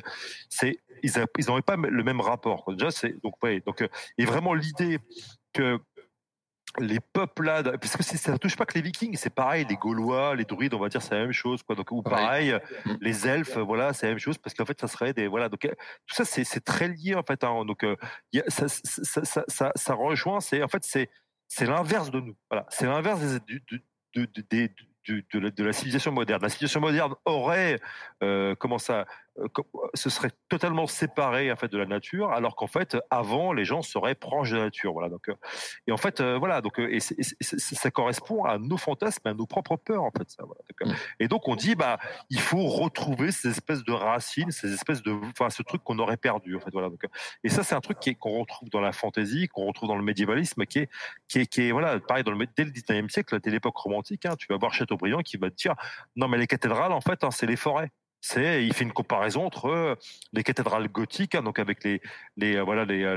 c'est 0.48 0.78
ils 1.02 1.10
n'avaient 1.16 1.62
pas 1.62 1.76
le 1.76 2.04
même 2.04 2.20
rapport. 2.20 2.64
Déjà 2.72 2.92
c'est 2.92 3.20
donc 3.24 3.42
ouais 3.42 3.60
donc 3.66 3.82
euh, 3.82 3.88
et 4.16 4.24
vraiment 4.24 4.54
l'idée 4.54 5.00
que 5.52 5.80
les 6.78 7.00
peuplades, 7.00 7.78
parce 7.80 7.96
que 7.96 8.02
ça 8.02 8.32
ne 8.32 8.36
touche 8.36 8.56
pas 8.56 8.66
que 8.66 8.74
les 8.74 8.82
Vikings, 8.82 9.16
c'est 9.16 9.34
pareil, 9.34 9.64
les 9.68 9.76
Gaulois, 9.76 10.34
les 10.34 10.44
Druides, 10.44 10.74
on 10.74 10.78
va 10.78 10.88
dire 10.88 11.00
c'est 11.00 11.14
la 11.14 11.22
même 11.22 11.32
chose, 11.32 11.62
quoi. 11.62 11.74
Donc 11.74 11.90
ou 11.90 12.02
pareil, 12.02 12.58
mm. 12.84 12.96
les 13.00 13.26
Elfes, 13.26 13.58
voilà, 13.58 13.92
c'est 13.92 14.06
la 14.06 14.12
même 14.12 14.18
chose, 14.18 14.36
parce 14.38 14.54
qu'en 14.54 14.66
fait 14.66 14.80
ça 14.80 14.88
serait 14.88 15.12
des, 15.12 15.26
voilà, 15.26 15.48
donc 15.48 15.60
tout 15.60 16.14
ça 16.14 16.24
c'est 16.24 16.64
très 16.64 16.88
lié 16.88 17.14
en 17.14 17.22
fait. 17.22 17.44
Hein, 17.44 17.64
donc 17.64 17.84
y 18.32 18.40
a, 18.40 18.44
ça, 18.48 18.68
ça, 18.68 19.24
ça, 19.24 19.44
ça, 19.48 19.72
ça 19.74 19.94
rejoint, 19.94 20.40
c'est 20.40 20.62
en 20.62 20.68
fait 20.68 20.84
c'est 20.84 21.08
c'est 21.48 21.66
l'inverse 21.66 22.10
de 22.10 22.20
nous, 22.20 22.36
voilà, 22.50 22.66
c'est 22.70 22.86
l'inverse 22.86 23.20
des, 23.20 23.60
des, 24.14 24.42
des, 24.50 24.74
de, 25.30 25.64
la, 25.64 25.72
civilisation 25.72 26.12
moderne. 26.12 26.42
La 26.42 26.48
civilisation 26.48 26.80
moderne 26.80 27.14
aurait, 27.24 27.80
euh, 28.22 28.54
comment 28.58 28.78
ça, 28.78 29.06
euh, 29.38 29.48
ce 29.94 30.10
serait 30.10 30.30
totalement 30.48 30.86
séparé 30.86 31.52
en 31.52 31.56
fait 31.56 31.68
de 31.68 31.78
la 31.78 31.86
nature, 31.86 32.30
alors 32.30 32.56
qu'en 32.56 32.66
fait 32.66 32.96
avant 33.10 33.52
les 33.52 33.64
gens 33.64 33.82
seraient 33.82 34.14
proches 34.14 34.50
de 34.50 34.56
la 34.56 34.64
nature. 34.64 34.92
Voilà. 34.92 35.08
Donc, 35.08 35.28
euh, 35.28 35.34
et 35.86 35.92
en 35.92 35.96
fait, 35.96 36.22
voilà. 36.22 36.60
Donc, 36.60 36.78
et, 36.78 37.00
ça 37.00 37.90
correspond 37.90 38.44
à 38.44 38.58
nos 38.58 38.76
fantasmes, 38.76 39.26
à 39.26 39.34
nos 39.34 39.46
propres 39.46 39.76
peurs 39.76 40.04
en 40.04 40.10
fait. 40.10 40.28
Ça, 40.30 40.44
voilà. 40.44 40.92
Mm. 40.92 40.96
Et 41.20 41.28
donc 41.28 41.48
on 41.48 41.56
dit, 41.56 41.74
bah, 41.74 41.98
il 42.30 42.40
faut 42.40 42.66
retrouver 42.66 43.32
ces 43.32 43.48
espèces 43.50 43.84
de 43.84 43.92
racines, 43.92 44.50
ces 44.50 44.72
espèces 44.72 45.02
de, 45.02 45.12
enfin, 45.12 45.50
ce 45.50 45.62
truc 45.62 45.82
qu'on 45.84 45.98
aurait 45.98 46.16
perdu 46.16 46.56
en 46.56 46.60
fait. 46.60 46.70
Voilà. 46.72 46.88
Donc, 46.88 47.04
et 47.44 47.48
ça, 47.48 47.62
c'est 47.62 47.74
un 47.74 47.80
truc 47.80 47.98
qu'on 48.18 48.40
retrouve 48.40 48.70
dans 48.70 48.80
la 48.80 48.92
fantaisie, 48.92 49.48
qu'on 49.48 49.66
retrouve 49.66 49.88
dans 49.88 49.96
le 49.96 50.04
médiévalisme, 50.04 50.64
qui 50.66 50.80
est, 50.80 50.90
qui 51.28 51.40
est, 51.40 51.46
qui 51.46 51.62
est 51.62 51.72
voilà, 51.72 52.00
pareil 52.00 52.24
dans 52.24 52.32
le 52.32 52.46
dès 52.56 52.64
le 52.64 52.70
19e 52.70 53.08
siècle, 53.08 53.38
dès 53.40 53.50
l'époque 53.50 53.76
romantique. 53.76 54.26
Hein, 54.26 54.34
tu 54.38 54.46
vas 54.48 54.56
voir 54.56 54.72
Chateaubriand 54.72 55.20
qui 55.20 55.36
va 55.36 55.50
te 55.50 55.56
dire, 55.56 55.74
non 56.14 56.28
mais 56.28 56.38
les 56.38 56.46
cathédrales 56.46 56.92
en 56.92 57.00
fait, 57.00 57.24
hein, 57.24 57.30
c'est 57.30 57.46
les 57.46 57.56
forêts 57.56 57.90
il 58.34 58.72
fait 58.72 58.84
une 58.84 58.92
comparaison 58.92 59.44
entre 59.44 59.66
euh, 59.66 59.94
les 60.32 60.42
cathédrales 60.42 60.88
gothiques 60.88 61.34
hein, 61.34 61.42
donc 61.42 61.58
avec 61.58 61.84
les 61.84 62.00
les 62.36 62.56
euh, 62.56 62.62
voilà 62.62 62.84
les, 62.84 63.02
euh, 63.02 63.16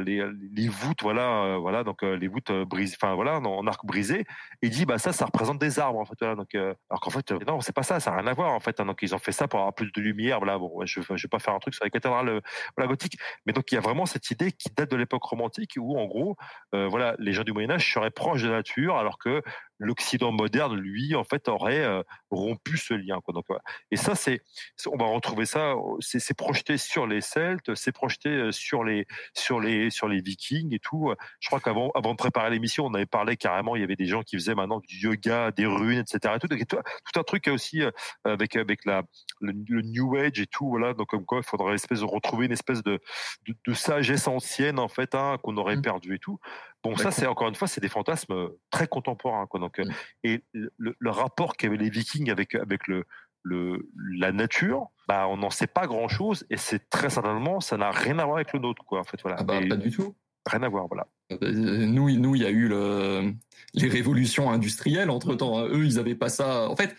les, 0.53 0.68
voûtes 0.68 1.02
voilà 1.02 1.57
voilà 1.57 1.84
donc 1.84 2.02
les 2.03 2.27
voûtes 2.27 2.52
brisées 2.52 2.95
enfin 3.02 3.15
voilà 3.15 3.40
en 3.40 3.68
arc 3.68 3.86
brisé. 3.86 4.26
Et 4.61 4.69
dit 4.69 4.86
bah 4.86 4.98
ça 4.98 5.11
ça 5.11 5.26
représente 5.26 5.60
des 5.60 5.80
arbres 5.80 5.99
en 5.99 6.06
fait 6.06 6.23
donc 6.36 6.53
alors 6.56 6.99
qu'en 7.02 7.10
fait 7.10 7.31
non 7.48 7.61
c'est 7.61 7.73
pas 7.73 7.84
ça 7.84 7.99
ça 7.99 8.11
n'a 8.11 8.18
rien 8.18 8.27
à 8.27 8.34
voir 8.34 8.52
en 8.52 8.60
fait 8.60 8.80
hein, 8.80 8.86
donc 8.86 8.99
ils 9.02 9.15
ont 9.15 9.19
fait 9.19 9.31
ça 9.31 9.48
pour 9.48 9.60
avoir 9.60 9.73
plus 9.73 9.91
de 9.91 10.02
lumière 10.02 10.40
voilà 10.40 10.57
bon 10.57 10.86
je 10.86 11.02
je 11.02 11.23
vais 11.23 11.30
pas 11.30 11.40
faire 11.40 11.53
un 11.53 11.60
truc 11.60 11.73
sur 11.73 11.84
les 11.84 11.91
cathédrales 11.91 12.41
gothiques. 12.77 13.18
Mais 13.45 13.53
donc 13.53 13.72
il 13.72 13.76
y 13.76 13.77
a 13.77 13.81
vraiment 13.81 14.06
cette 14.06 14.30
idée 14.31 14.52
qui 14.52 14.69
date 14.76 14.91
de 14.91 14.95
l'époque 14.95 15.23
romantique 15.23 15.76
où 15.77 15.98
en 15.98 16.06
gros 16.06 16.36
voilà 16.72 17.15
les 17.19 17.34
gens 17.34 17.44
du 17.44 17.53
Moyen 17.53 17.72
Âge 17.72 17.94
seraient 17.94 18.11
proches 18.11 18.44
de 18.44 18.49
la 18.49 18.57
nature 18.57 18.98
alors 18.98 19.18
que 19.18 19.41
l'Occident 19.80 20.32
moderne, 20.32 20.76
lui, 20.76 21.16
en 21.16 21.24
fait, 21.24 21.48
aurait 21.48 21.84
euh, 21.84 22.04
rompu 22.30 22.78
ce 22.78 22.94
lien. 22.94 23.20
Quoi. 23.22 23.34
Donc, 23.34 23.46
Et 23.92 23.96
ça, 23.96 24.16
c'est, 24.16 24.42
on 24.86 24.98
va 24.98 25.06
retrouver 25.06 25.46
ça, 25.46 25.74
c'est 26.00 26.38
projeté 26.38 26.78
sur 26.78 27.08
les 27.08 27.22
Celtes, 27.22 27.74
c'est 27.76 27.92
projeté 27.92 28.30
euh, 28.30 28.52
sur 28.52 28.84
les, 28.84 29.08
sur 29.34 29.60
les, 29.60 29.90
sur 29.90 30.08
les 30.08 30.22
Vikings 30.22 30.74
et 30.74 30.80
tout. 30.80 31.14
Je 31.40 31.48
crois 31.48 31.60
qu'avant, 31.60 31.92
avant 31.96 32.12
de 32.12 32.18
préparer 32.18 32.50
l'émission, 32.50 32.86
on 32.86 32.94
avait 32.94 33.06
parlé 33.06 33.38
carrément. 33.38 33.76
Il 33.76 33.82
y 33.82 33.84
avait 33.84 33.96
des 33.96 34.06
gens 34.06 34.22
qui 34.22 34.36
faisaient 34.36 34.56
maintenant 34.56 34.80
du 34.80 34.98
yoga, 34.98 35.52
des 35.52 35.66
runes, 35.66 36.00
etc. 36.00 36.36
Et 36.36 36.40
tout, 36.40 36.48
tout, 36.48 37.20
un 37.20 37.24
truc 37.24 37.48
aussi 37.48 37.82
euh, 37.82 37.92
avec 38.24 38.56
avec 38.56 38.86
la 38.86 39.04
le, 39.42 39.54
New 39.82 40.16
Age 40.16 40.40
et 40.40 40.48
tout. 40.48 40.70
Voilà. 40.70 40.94
Donc 40.94 41.08
comme 41.08 41.26
quoi, 41.26 41.40
il 41.40 41.44
faudrait 41.44 41.76
espèce 41.76 42.00
de 42.00 42.06
retrouver 42.06 42.46
une 42.46 42.52
espèce 42.52 42.84
de 42.84 43.00
de, 43.48 43.74
sagesse 43.74 44.28
ancienne 44.28 44.80
en 44.80 44.88
fait, 44.88 45.16
hein, 45.16 45.38
qu'on 45.42 45.58
aurait 45.58 45.78
mmh. 45.78 45.82
perdu 45.82 46.16
et 46.16 46.20
tout. 46.20 46.40
Bon, 46.84 46.96
ça, 46.96 47.12
c'est 47.12 47.28
encore 47.28 47.50
une 47.50 47.56
fois, 47.56 47.68
c'est 47.68 47.82
des 47.82 47.90
fantasmes 47.90 48.34
euh, 48.34 48.60
très 48.70 48.88
contemporains. 48.88 49.48
Quoi. 49.48 49.60
Donc, 49.60 49.80
euh, 49.80 49.86
mmh. 49.86 49.94
Et 50.24 50.44
le, 50.54 51.10
rapport 51.10 51.58
qu'avaient 51.58 51.78
les 51.78 51.90
Vikings 51.90 52.32
avec, 52.32 52.56
avec 52.56 52.88
le, 52.88 53.04
le, 53.44 53.90
la 54.18 54.32
nature, 54.32 54.88
bah, 55.08 55.28
on 55.28 55.38
n'en 55.38 55.50
sait 55.50 55.68
pas 55.68 55.88
grand-chose 55.88 56.46
et 56.50 56.58
c'est 56.58 56.90
très 56.90 57.10
certainement, 57.10 57.60
ça 57.60 57.76
n'a 57.76 57.92
rien 57.92 58.18
à 58.20 58.26
voir 58.26 58.38
avec 58.38 58.54
le 58.54 58.60
nôtre. 58.60 58.84
Quoi, 58.86 59.00
en 59.00 59.04
fait, 59.04 59.22
voilà. 59.22 59.38
Ah 59.40 59.44
bah, 59.44 59.60
pas 59.68 59.76
du 59.76 59.92
tout. 59.92 60.16
Rien 60.50 60.64
à 60.64 60.70
voir, 60.70 60.88
voilà. 60.88 61.08
Euh, 61.44 61.52
nous, 61.52 62.10
nous, 62.12 62.36
il 62.36 62.42
y 62.42 62.46
a 62.46 62.50
eu 62.50 62.70
le, 62.70 63.34
les 63.74 63.90
révolutions 63.90 64.50
industrielles 64.50 65.10
entre 65.10 65.36
temps. 65.36 65.60
Hein. 65.60 65.68
Eux, 65.70 65.86
ils 65.86 65.96
n'avaient 65.96 66.16
pas 66.16 66.30
ça. 66.30 66.70
En 66.70 66.78
fait, 66.78 66.96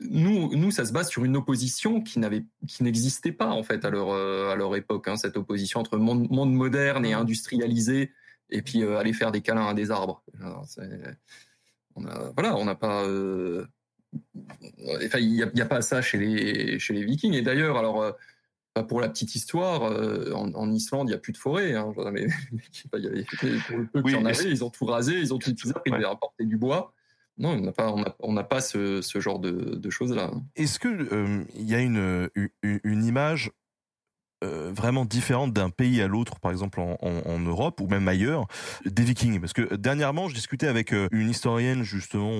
nous, 0.00 0.56
nous, 0.56 0.70
ça 0.70 0.86
se 0.86 0.92
base 0.92 1.10
sur 1.10 1.22
une 1.26 1.36
opposition 1.36 2.00
qui 2.00 2.18
n'avait, 2.18 2.46
qui 2.66 2.82
n'existait 2.82 3.32
pas 3.32 3.50
en 3.50 3.62
fait 3.62 3.84
à 3.84 3.90
leur, 3.90 4.10
à 4.10 4.56
leur 4.56 4.74
époque. 4.74 5.06
Hein, 5.06 5.16
cette 5.16 5.36
opposition 5.36 5.80
entre 5.80 5.98
monde, 5.98 6.30
monde 6.30 6.54
moderne 6.54 7.04
et 7.04 7.14
mmh. 7.14 7.18
industrialisé 7.18 8.10
et 8.50 8.62
puis 8.62 8.82
euh, 8.82 8.98
aller 8.98 9.12
faire 9.12 9.32
des 9.32 9.40
câlins 9.40 9.68
à 9.68 9.74
des 9.74 9.90
arbres. 9.90 10.22
on 11.94 12.06
a, 12.06 12.32
voilà, 12.36 12.56
on 12.56 12.64
n'a 12.64 12.74
pas. 12.74 13.04
Euh, 13.04 13.66
enfin, 15.04 15.18
il 15.18 15.32
n'y 15.32 15.42
a, 15.42 15.64
a, 15.64 15.66
pas 15.66 15.82
ça 15.82 16.02
chez 16.02 16.18
les, 16.18 16.78
chez 16.78 16.94
les 16.94 17.04
Vikings. 17.04 17.34
Et 17.34 17.42
d'ailleurs, 17.42 17.76
alors. 17.76 18.02
Euh, 18.02 18.12
pour 18.90 19.00
la 19.00 19.08
petite 19.08 19.34
histoire, 19.34 19.84
en, 20.34 20.70
Islande, 20.70 21.08
il 21.08 21.12
n'y 21.12 21.16
a 21.16 21.18
plus 21.18 21.32
de 21.32 21.38
forêt. 21.38 21.74
Hein, 21.74 21.94
mais, 22.12 22.26
il 22.92 23.04
y 23.04 23.06
avait, 23.06 23.24
pour 23.66 23.78
le 23.78 23.86
peu 23.86 24.02
qu'il 24.02 24.12
y 24.12 24.16
en 24.16 24.26
avait, 24.26 24.50
ils 24.50 24.62
ont 24.62 24.68
tout 24.68 24.84
rasé, 24.84 25.18
ils 25.18 25.32
ont 25.32 25.38
tout 25.38 25.48
utilisé, 25.48 25.74
ils 25.86 25.92
devaient 25.92 26.04
apporter 26.04 26.44
du 26.44 26.58
bois. 26.58 26.92
Non, 27.38 27.52
on 27.52 27.60
n'a 27.62 27.72
pas, 27.72 27.94
on 28.20 28.44
pas 28.44 28.60
ce, 28.60 29.00
ce, 29.00 29.18
genre 29.18 29.38
de, 29.38 29.76
de 29.76 29.88
choses-là. 29.88 30.30
Est-ce 30.56 30.78
qu'il 30.78 31.08
il 31.54 31.64
y 31.66 31.74
a 31.74 31.80
une, 31.80 32.28
une 32.62 33.02
image 33.02 33.50
euh, 34.44 34.70
vraiment 34.70 35.06
différente 35.06 35.54
d'un 35.54 35.70
pays 35.70 36.02
à 36.02 36.08
l'autre, 36.08 36.40
par 36.40 36.50
exemple 36.50 36.78
en, 36.78 37.38
Europe 37.38 37.80
ou 37.80 37.86
même 37.86 38.06
ailleurs, 38.06 38.46
des 38.84 39.02
Vikings. 39.02 39.40
Parce 39.40 39.54
que 39.54 39.76
dernièrement, 39.76 40.28
je 40.28 40.34
discutais 40.34 40.66
avec 40.66 40.92
euh, 40.92 41.08
une 41.10 41.30
historienne 41.30 41.84
justement 41.84 42.30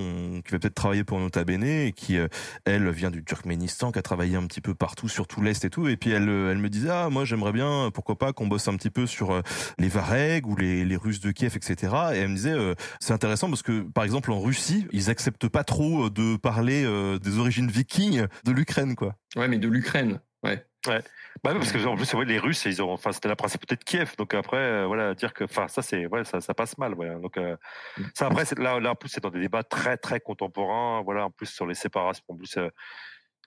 qui 0.43 0.52
va 0.52 0.59
peut-être 0.59 0.74
travailler 0.74 1.05
pour 1.05 1.18
Nota 1.18 1.43
Bene 1.44 1.93
qui, 1.93 2.18
euh, 2.18 2.28
elle, 2.66 2.90
vient 2.90 3.10
du 3.10 3.24
Turkménistan, 3.24 3.93
qui 3.93 3.98
a 3.98 4.02
travaillé 4.02 4.36
un 4.36 4.47
petit 4.47 4.60
peu 4.60 4.74
partout, 4.74 5.09
sur 5.09 5.27
tout 5.27 5.40
l'est 5.40 5.64
et 5.64 5.70
tout. 5.70 5.89
Et 5.89 5.97
puis 5.97 6.10
elle, 6.10 6.27
me 6.27 6.68
disait 6.68 6.90
ah 6.90 7.09
moi 7.09 7.24
j'aimerais 7.24 7.52
bien, 7.52 7.90
pourquoi 7.94 8.18
pas 8.18 8.35
qu'on 8.35 8.47
bosse 8.47 8.68
un 8.68 8.77
petit 8.77 8.90
peu 8.90 9.06
sur 9.06 9.40
les 9.78 9.89
Varegs 9.89 10.47
ou 10.47 10.55
les 10.55 10.97
Russes 10.97 11.20
de 11.20 11.31
Kiev, 11.31 11.56
etc. 11.56 11.94
Et 12.12 12.18
elle 12.18 12.28
me 12.28 12.36
disait 12.36 12.74
c'est 13.01 13.14
intéressant 13.14 13.48
parce 13.48 13.62
que 13.62 13.81
par 13.81 14.05
exemple 14.05 14.32
en 14.32 14.40
Russie, 14.40 14.86
ils 14.93 15.09
acceptent 15.09 15.48
pas 15.48 15.64
trop 15.64 16.10
de 16.10 16.36
parler 16.36 16.85
des 17.23 17.39
origines 17.39 17.70
vikings 17.70 18.27
de 18.44 18.52
l'Ukraine, 18.52 18.97
quoi. 18.97 19.14
Ouais, 19.35 19.48
mais 19.48 19.59
de 19.59 19.68
l'Ukraine, 19.68 20.20
ouais. 20.44 20.62
Ouais. 20.86 21.02
Bah 21.44 21.52
parce 21.54 21.70
que 21.70 21.84
en 21.86 21.96
plus 21.96 22.14
les 22.24 22.38
Russes 22.38 22.64
ils 22.64 22.82
ont 22.82 22.90
enfin 22.92 23.12
c'était 23.12 23.28
la 23.28 23.36
principauté 23.36 23.76
de 23.76 23.84
Kiev. 23.84 24.14
Donc 24.16 24.34
après 24.34 24.56
euh, 24.56 24.86
voilà 24.86 25.14
dire 25.14 25.34
que 25.34 25.44
enfin 25.44 25.68
ça 25.68 25.82
c'est 25.82 26.06
ouais 26.06 26.24
ça, 26.24 26.40
passe 26.54 26.78
mal 26.78 26.94
donc 27.20 27.36
euh, 27.36 27.56
ça 28.14 28.26
après 28.26 28.44
là 28.56 28.80
là 28.80 28.92
en 28.92 28.94
plus 28.94 29.10
c'est 29.10 29.22
dans 29.22 29.30
des 29.30 29.40
débats 29.40 29.62
très 29.62 29.96
très 29.96 30.20
contemporains. 30.20 31.02
Voilà 31.02 31.26
en 31.26 31.30
plus 31.30 31.46
sur 31.46 31.66
les 31.66 31.74
séparations 31.74 32.24
en 32.28 32.36
plus 32.36 32.56
euh, 32.56 32.68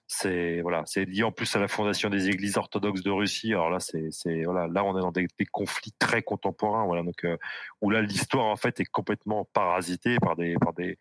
c'est 0.06 0.60
voilà 0.60 0.82
c'est 0.86 1.04
lié 1.04 1.24
en 1.24 1.32
plus 1.32 1.54
à 1.56 1.58
la 1.58 1.68
fondation 1.68 2.10
des 2.10 2.28
églises 2.28 2.56
orthodoxes 2.58 3.02
de 3.02 3.10
Russie. 3.10 3.52
Alors 3.52 3.70
là 3.70 3.80
c'est 3.80 4.08
c'est 4.10 4.44
voilà 4.44 4.68
là 4.68 4.84
on 4.84 4.96
est 4.96 5.00
dans 5.00 5.12
des, 5.12 5.26
conflits 5.50 5.92
très 5.98 6.22
contemporains 6.22 6.84
voilà. 6.84 7.02
Donc 7.02 7.26
où 7.80 7.90
là 7.90 8.02
l'histoire 8.02 8.46
en 8.46 8.56
fait 8.56 8.78
est 8.80 8.86
complètement 8.86 9.48
parasitée 9.52 10.18
par 10.20 10.36
des 10.36 10.54
par 10.54 10.72
des 10.74 10.98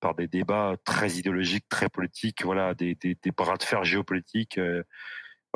par 0.00 0.14
des 0.14 0.26
débats 0.26 0.74
très 0.84 1.10
idéologiques 1.12 1.68
très 1.68 1.88
politiques 1.88 2.44
voilà 2.44 2.74
des 2.74 2.94
des, 2.94 3.16
bras 3.30 3.56
de 3.56 3.62
fer 3.62 3.84
géopolitiques 3.84 4.58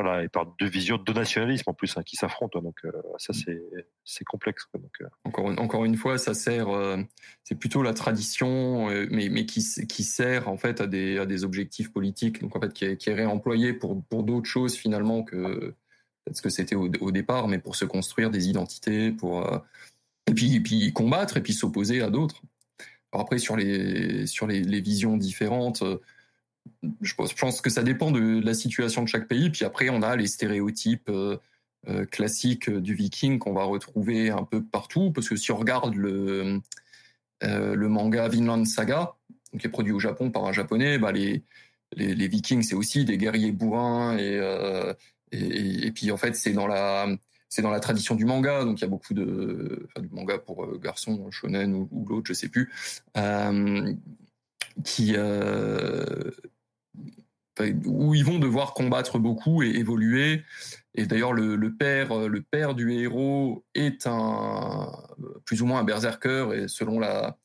voilà, 0.01 0.23
et 0.23 0.29
par 0.29 0.47
deux 0.61 0.69
visions 0.69 0.97
de 0.97 1.13
nationalisme 1.13 1.65
en 1.69 1.75
plus 1.75 1.97
hein, 1.97 2.03
qui 2.05 2.15
s'affrontent. 2.15 2.61
Donc 2.61 2.77
euh, 2.85 2.93
ça 3.19 3.33
c'est 3.33 3.61
c'est 4.05 4.25
complexe. 4.25 4.65
quoi. 4.67 4.81
Donc, 4.81 4.93
euh, 5.01 5.07
Encore, 5.25 5.51
une- 5.51 5.59
encore 5.59 5.85
une 5.85 5.97
fois, 5.97 6.19
ça 6.19 6.35
sert, 6.35 6.69
euh, 6.69 6.97
c'est 7.43 7.57
plutôt 7.57 7.83
la 7.83 7.93
tradition, 7.95 8.87
mais, 9.11 9.29
mais 9.29 9.45
qui, 9.45 9.61
sert 9.61 10.49
en 10.49 10.57
fait 10.57 10.81
à 10.81 10.87
des, 10.87 11.19
à 11.19 11.27
des 11.27 11.43
objectifs 11.45 11.93
politiques, 11.93 12.41
donc 12.41 12.55
en 12.57 12.61
fait 12.61 12.73
qui 12.73 12.85
est, 12.85 12.97
qui 12.97 13.11
est 13.11 13.15
réemployé 13.15 13.73
pour, 13.73 14.03
pour 14.05 14.23
d'autres 14.23 14.49
choses 14.49 14.77
finalement 14.77 15.25
que 15.25 15.75
ce 16.33 16.43
que 16.43 16.49
c'était 16.51 16.77
au, 16.77 16.91
au 17.01 17.11
départ, 17.11 17.49
mais 17.49 17.59
pour 17.59 17.75
se 17.75 17.85
construire 17.85 18.31
des 18.31 18.49
identités, 18.49 19.11
pour 19.11 19.45
et 20.29 20.35
puis, 20.35 20.55
et 20.57 20.61
puis 20.61 20.93
combattre 20.93 21.39
et 21.39 21.43
puis 21.43 21.55
s'opposer 21.55 22.03
à 22.03 22.11
d'autres. 22.11 22.43
Alors 23.13 23.23
après 23.25 23.39
sur 23.39 23.57
les 23.57 24.27
sur 24.27 24.47
les, 24.47 24.63
les 24.63 24.81
visions 24.81 25.17
différentes. 25.17 25.83
Je 27.01 27.15
pense, 27.15 27.61
que 27.61 27.71
ça 27.71 27.83
dépend 27.83 28.11
de 28.11 28.41
la 28.45 28.55
situation 28.55 29.03
de 29.03 29.09
chaque 29.09 29.29
pays. 29.29 29.51
Puis 29.51 29.65
après, 29.65 29.89
on 29.89 30.03
a 30.03 30.17
les 30.17 30.27
stéréotypes 30.27 31.09
euh, 31.09 31.37
euh, 31.89 32.05
classiques 32.05 32.71
du 32.71 32.95
viking 32.95 33.39
qu'on 33.39 33.53
va 33.53 33.65
retrouver 33.65 34.31
un 34.31 34.45
peu 34.45 34.63
partout. 34.63 35.13
Parce 35.13 35.29
que 35.29 35.37
si 35.37 35.53
on 35.53 35.57
regarde 35.57 35.95
le, 35.95 36.61
euh, 37.45 37.75
le 37.75 37.89
manga 37.89 38.29
Vinland 38.29 38.65
Saga, 38.65 39.15
qui 39.59 39.67
est 39.67 39.71
produit 39.71 39.93
au 39.93 40.01
Japon 40.01 40.31
par 40.31 40.45
un 40.45 40.53
japonais, 40.53 40.99
bah 40.99 41.13
les, 41.13 41.43
les, 41.97 42.29
vikings, 42.29 42.63
c'est 42.63 42.75
aussi 42.75 43.05
des 43.05 43.17
guerriers 43.17 43.53
bourrins. 43.53 44.17
Et, 44.19 44.39
et, 45.33 45.91
puis 45.93 46.11
en 46.11 46.17
fait, 46.17 46.35
c'est 46.37 46.53
dans 46.53 46.67
la... 46.67 47.09
C'est 47.51 47.63
dans 47.63 47.71
la 47.71 47.81
tradition 47.81 48.15
du 48.15 48.27
manga, 48.27 48.63
donc 48.67 48.79
il 48.79 48.83
y 48.83 48.85
a 48.85 48.89
beaucoup 48.89 49.15
de, 49.15 49.87
enfin, 49.87 50.07
du 50.07 50.15
manga 50.15 50.37
pour 50.37 50.79
garçons, 50.79 51.31
shonen 51.31 51.73
ou, 51.73 52.05
l'autre, 52.07 52.27
je 52.27 52.35
sais 52.35 52.51
plus, 52.51 52.71
qui, 54.85 55.17
où 57.87 58.15
ils 58.15 58.25
vont 58.25 58.39
devoir 58.39 58.75
combattre 58.75 59.19
beaucoup 59.19 59.63
et 59.63 59.69
évoluer. 59.69 60.45
Et 60.95 61.07
d'ailleurs, 61.07 61.33
le, 61.33 61.75
père, 61.75 62.13
euh, 62.13 62.29
le 62.29 62.43
père 62.43 62.75
du 62.75 62.93
héros 62.93 63.65
est 63.75 64.07
un 64.07 64.91
plus 65.45 65.63
ou 65.63 65.67
moins 65.67 65.81
un 65.81 65.85
berserker. 65.85 66.53
Et 66.55 66.69
selon 66.69 66.99
la 66.99 67.39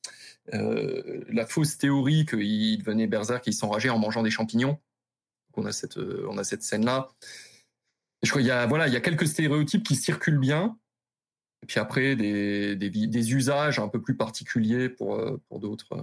euh, 0.54 1.24
la 1.30 1.46
fausse 1.46 1.78
théorie 1.78 2.26
qu'il 2.26 2.78
devenait 2.78 3.08
berserk, 3.08 3.44
qu'il 3.44 3.54
s'enrageait 3.54 3.90
en 3.90 3.98
mangeant 3.98 4.24
des 4.24 4.30
champignons. 4.30 4.78
On 5.56 5.66
a 5.66 5.72
cette 5.72 5.98
euh, 5.98 6.28
on 6.30 6.44
cette 6.44 6.64
scène 6.64 6.84
là. 6.84 7.10
Je 8.24 8.30
crois 8.30 8.42
qu'il 8.42 8.50
y 8.50 8.52
a 8.52 8.66
voilà 8.66 8.88
il 8.88 8.94
y 8.94 8.98
a 8.98 9.02
quelques 9.02 9.28
stéréotypes 9.28 9.84
qui 9.84 9.96
circulent 9.96 10.40
bien. 10.40 10.78
Et 11.62 11.66
puis 11.66 11.80
après 11.80 12.18
des, 12.18 12.76
des, 12.76 12.90
des 12.90 13.34
usages 13.34 13.80
un 13.80 13.88
peu 13.88 14.02
plus 14.02 14.18
particuliers 14.18 14.90
pour 14.90 15.16
euh, 15.16 15.42
pour 15.48 15.60
d'autres. 15.60 15.96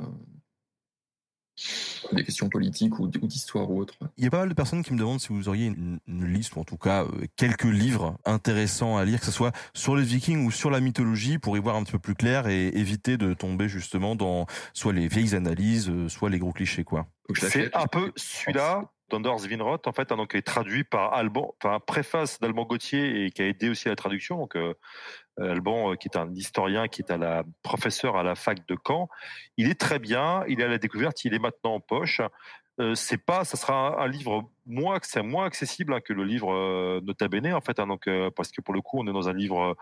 Des 2.13 2.25
questions 2.25 2.49
politiques 2.49 2.99
ou, 2.99 3.07
d'histoire 3.09 3.71
ou 3.71 3.81
autre. 3.81 3.95
Il 4.17 4.25
y 4.25 4.27
a 4.27 4.31
pas 4.31 4.41
mal 4.41 4.49
de 4.49 4.55
personnes 4.55 4.83
qui 4.83 4.93
me 4.93 4.99
demandent 4.99 5.21
si 5.21 5.29
vous 5.29 5.49
auriez 5.49 5.67
une, 5.67 5.99
une 6.07 6.25
liste 6.27 6.57
ou 6.57 6.61
en 6.61 6.65
tout 6.65 6.77
cas 6.77 7.05
euh, 7.05 7.27
quelques 7.37 7.65
livres 7.65 8.17
intéressants 8.25 8.97
à 8.97 9.05
lire, 9.05 9.21
que 9.21 9.27
ce 9.27 9.33
soit 9.33 9.53
sur 9.75 9.97
les 9.97 10.05
Vikings 10.05 10.45
ou 10.45 10.51
sur 10.51 10.71
la 10.71 10.81
mythologie, 10.81 11.39
pour 11.39 11.57
y 11.57 11.61
voir 11.61 11.77
un 11.77 11.83
petit 11.83 11.93
peu 11.93 11.99
plus 11.99 12.15
clair 12.15 12.47
et 12.49 12.69
éviter 12.69 13.17
de 13.17 13.35
tomber 13.35 13.69
justement 13.69 14.15
dans 14.15 14.47
soit 14.73 14.93
les 14.93 15.09
vieilles 15.09 15.35
analyses, 15.35 15.89
euh, 15.89 16.09
soit 16.09 16.31
les 16.31 16.39
gros 16.39 16.53
clichés 16.53 16.85
quoi. 16.85 17.07
C'est 17.35 17.75
un 17.77 17.87
peu 17.87 18.13
celui-là 18.17 18.91
d'Anders 19.11 19.39
Vinroth 19.49 19.87
en 19.87 19.93
fait 19.93 20.13
hein, 20.13 20.17
donc 20.17 20.35
est 20.35 20.43
traduit 20.43 20.85
par 20.85 21.13
Alban 21.13 21.55
enfin 21.63 21.81
préface 21.81 22.41
d'Alban 22.41 22.65
Gauthier 22.65 23.27
et 23.27 23.31
qui 23.31 23.43
a 23.43 23.47
aidé 23.47 23.69
aussi 23.69 23.89
à 23.89 23.91
la 23.91 23.97
traduction 23.97 24.39
donc 24.39 24.57
euh, 24.57 24.75
Alban 25.41 25.93
euh, 25.93 25.97
qui 25.97 26.09
est 26.09 26.17
un 26.17 26.33
historien 26.35 26.89
qui 26.89 27.03
est 27.03 27.11
à 27.11 27.17
la 27.17 27.45
professeur 27.63 28.17
à 28.17 28.23
la 28.23 28.35
fac 28.35 28.67
de 28.69 28.77
Caen 28.87 29.09
il 29.57 29.69
est 29.69 29.79
très 29.79 29.99
bien 29.99 30.45
il 30.49 30.61
est 30.61 30.65
à 30.65 30.69
la 30.69 30.79
découverte 30.79 31.25
il 31.25 31.35
est 31.35 31.39
maintenant 31.39 31.75
en 31.75 31.81
poche. 31.81 32.21
Euh, 32.81 32.95
c'est 32.95 33.19
pas 33.19 33.45
ça 33.45 33.57
sera 33.57 34.03
un, 34.03 34.09
livre 34.09 34.51
moins 34.65 34.99
moins 35.23 35.45
accessible 35.45 35.93
hein, 35.93 36.01
que 36.01 36.15
le 36.15 36.25
livre 36.25 36.55
euh, 36.55 37.01
Nota 37.03 37.29
Bene 37.29 37.53
en 37.53 37.61
fait 37.61 37.79
hein, 37.79 37.87
donc 37.87 38.07
euh, 38.07 38.31
parce 38.35 38.51
que 38.53 38.63
pour 38.63 38.73
le 38.73 38.81
coup 38.81 38.99
on 39.01 39.07
est 39.07 39.13
dans 39.13 39.29
un 39.29 39.35
livre 39.35 39.61
euh, 39.61 39.75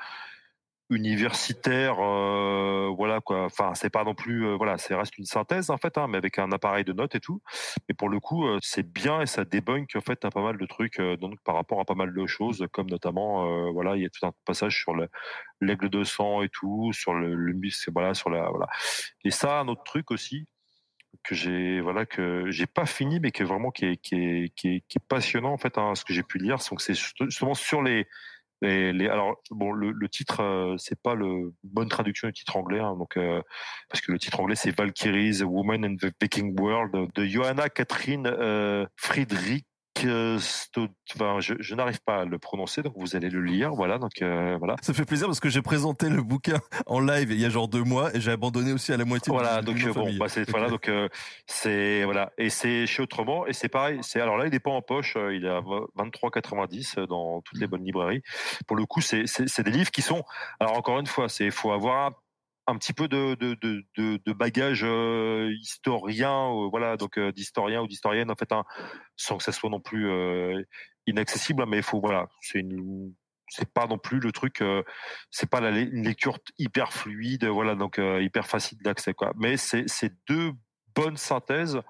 universitaire 0.90 1.97
euh, 2.01 2.90
voilà 2.97 3.20
quoi. 3.20 3.44
Enfin 3.44 3.74
c'est 3.74 3.90
pas 3.90 4.05
non 4.05 4.15
plus 4.15 4.47
euh, 4.47 4.56
voilà 4.56 4.78
c'est 4.78 4.94
reste 4.94 5.19
une 5.19 5.24
synthèse 5.24 5.70
en 5.70 5.77
fait 5.77 5.98
hein, 5.98 6.06
mais 6.09 6.16
avec 6.16 6.39
un 6.39 6.51
appareil 6.52 6.85
de 6.85 6.93
notes 6.93 7.15
et 7.15 7.20
tout. 7.20 7.43
Et 7.89 7.94
pour 7.94 8.09
le 8.09 8.20
coup 8.20 8.47
euh, 8.47 8.59
c'est 8.62 8.90
bien 8.90 9.20
et 9.20 9.27
ça 9.27 9.44
débunk 9.44 9.94
en 9.97 10.01
fait 10.01 10.24
un 10.24 10.31
pas 10.31 10.43
mal 10.43 10.56
de 10.56 10.66
trucs 10.66 10.98
euh, 11.01 11.16
donc 11.16 11.39
par 11.44 11.55
rapport 11.55 11.81
à 11.81 11.85
pas 11.85 11.94
mal 11.94 12.15
de 12.15 12.27
choses 12.27 12.66
comme 12.73 12.89
notamment 12.89 13.47
euh, 13.47 13.70
voilà 13.70 13.97
il 13.97 14.02
y 14.02 14.06
a 14.06 14.09
tout 14.10 14.27
un 14.27 14.32
passage 14.44 14.78
sur 14.78 14.94
le 14.94 15.09
l'aigle 15.60 15.90
de 15.90 16.05
sang 16.05 16.43
et 16.43 16.48
tout 16.48 16.93
sur 16.93 17.15
le, 17.15 17.35
le 17.35 17.52
mus 17.52 17.89
voilà 17.93 18.15
sur 18.15 18.31
la 18.31 18.48
voilà. 18.48 18.66
Et 19.24 19.31
ça 19.31 19.60
un 19.60 19.69
autre 19.69 19.85
truc 19.85 20.10
aussi 20.10 20.47
que 21.24 21.35
j'ai 21.35 21.81
voilà 21.81 22.06
que 22.06 22.51
j'ai 22.51 22.66
pas 22.66 22.86
fini 22.86 23.20
mais 23.20 23.31
que 23.31 23.44
vraiment 23.44 23.70
qui 23.70 23.86
est 23.86 23.97
qui 23.97 24.15
est 24.15 24.55
qui 24.55 24.69
est, 24.69 24.85
qui 24.89 24.98
est 24.98 25.06
passionnant 25.09 25.52
en 25.52 25.59
fait 25.59 25.77
hein, 25.78 25.94
ce 25.94 26.05
que 26.05 26.12
j'ai 26.12 26.23
pu 26.23 26.39
lire 26.39 26.59
donc 26.70 26.81
c'est 26.81 26.94
justement 26.94 27.55
sur 27.55 27.82
les 27.82 28.06
alors 28.63 29.37
bon, 29.51 29.73
le, 29.73 30.09
titre 30.09 30.43
euh, 30.43 30.77
c'est 30.79 31.01
pas 31.01 31.15
le 31.15 31.53
bonne 31.63 31.89
traduction 31.89 32.29
du 32.29 32.35
titre 32.35 32.57
anglais, 32.57 32.81
hein, 32.81 32.97
donc 32.97 33.17
euh, 33.17 33.41
parce 33.89 34.01
que 34.01 34.13
le 34.13 34.19
titre 34.19 34.41
anglais 34.41 34.57
c'est 34.57 34.77
Valkyries, 34.77 35.43
Woman 35.43 35.85
in 35.85 35.97
the 35.97 36.13
Viking 36.21 36.59
World 36.59 37.13
de 37.15 37.27
Johanna 37.27 37.69
Catherine 37.69 38.27
euh, 38.27 38.87
Friedrich. 38.97 39.65
Euh, 40.05 40.39
Enfin, 41.15 41.41
je, 41.41 41.55
je 41.59 41.75
n'arrive 41.75 42.01
pas 42.03 42.20
à 42.20 42.25
le 42.25 42.39
prononcer, 42.39 42.83
donc 42.83 42.93
vous 42.97 43.16
allez 43.16 43.31
le 43.31 43.43
lire, 43.43 43.75
voilà. 43.75 43.99
Donc 43.99 44.23
euh, 44.23 44.57
voilà. 44.59 44.77
Ça 44.83 44.93
fait 44.93 45.05
plaisir 45.05 45.27
parce 45.27 45.41
que 45.41 45.49
j'ai 45.49 45.62
présenté 45.62 46.09
le 46.09 46.23
bouquin 46.23 46.59
en 46.87 47.01
live 47.01 47.33
il 47.33 47.41
y 47.41 47.45
a 47.45 47.51
genre 47.51 47.69
deux 47.69 47.83
mois 47.83 48.15
et 48.15 48.20
j'ai 48.20 48.31
abandonné 48.31 48.73
aussi 48.73 48.93
à 48.93 48.97
la 48.97 49.05
moitié. 49.05 49.33
Voilà, 49.33 49.62
donc 49.62 49.77
euh, 49.83 49.93
bon, 49.93 50.05
famille. 50.05 50.19
bah 50.19 50.69
donc 50.69 50.89
euh, 50.89 51.09
c'est 51.47 52.05
voilà, 52.05 52.33
et 52.39 52.51
c'est 52.51 52.87
chez 52.87 53.03
Autrement, 53.03 53.47
et 53.47 53.53
c'est 53.53 53.69
pareil. 53.69 54.01
C'est 54.03 54.20
alors 54.20 54.37
là, 54.37 54.47
il 54.47 54.55
est 54.55 54.61
pas 54.61 54.70
en 54.70 54.83
poche, 54.83 55.16
il 55.33 55.45
est 55.45 55.49
à 55.49 55.61
23,90 55.61 57.07
dans 57.07 57.41
toutes 57.41 57.59
les 57.59 57.66
bonnes 57.66 57.85
librairies. 57.85 58.23
Pour 58.66 58.77
le 58.77 58.85
coup, 58.85 59.01
c'est 59.01 59.25
des 59.62 59.70
livres 59.70 59.91
qui 59.91 60.03
sont. 60.03 60.25
Alors 60.61 60.77
encore 60.77 60.99
une 60.99 61.07
fois, 61.07 61.29
c'est 61.29 61.51
faut 61.51 61.73
avoir 61.73 62.07
un, 62.07 62.15
un 62.69 62.77
petit 62.77 62.93
peu 62.93 63.09
de 63.09 63.35
de 63.35 63.57
de 63.97 64.32
bagage 64.32 64.82
euh, 64.85 65.51
historien, 65.59 66.51
euh, 66.53 66.69
voilà, 66.69 66.97
donc 66.99 67.19
euh, 67.19 67.32
d'historien 67.32 67.82
ou 67.82 67.86
d'historienne 67.89 68.31
en 68.31 68.36
fait, 68.36 68.53
hein, 68.53 68.65
sans 69.16 69.39
que 69.39 69.43
ça 69.45 69.53
soit 69.53 69.70
non 69.70 69.81
plus 69.81 70.09
euh, 70.11 70.62
inaccessible, 71.07 71.62
hein, 71.62 71.66
mais 71.66 71.78
il 71.78 71.82
faut 71.82 71.99
voilà, 71.99 72.28
c'est 72.43 73.73
pas 73.73 73.86
non 73.86 73.97
plus 73.97 74.20
le 74.20 74.32
truc 74.32 74.62
c'est 75.31 75.49
pas 75.49 75.61
la, 75.61 75.70
une 75.70 76.05
lecture 76.05 76.39
hyper 76.59 76.93
fluide 76.93 77.47
voilà 77.47 77.74
donc 77.74 77.99
hyper 77.99 78.47
facile 78.47 78.77
d'accès 78.82 79.15
quoi. 79.15 79.32
Mais 79.36 79.57
c'est 79.57 79.86
deux 80.28 80.53
bonnes 80.95 81.16
synthèses 81.16 81.81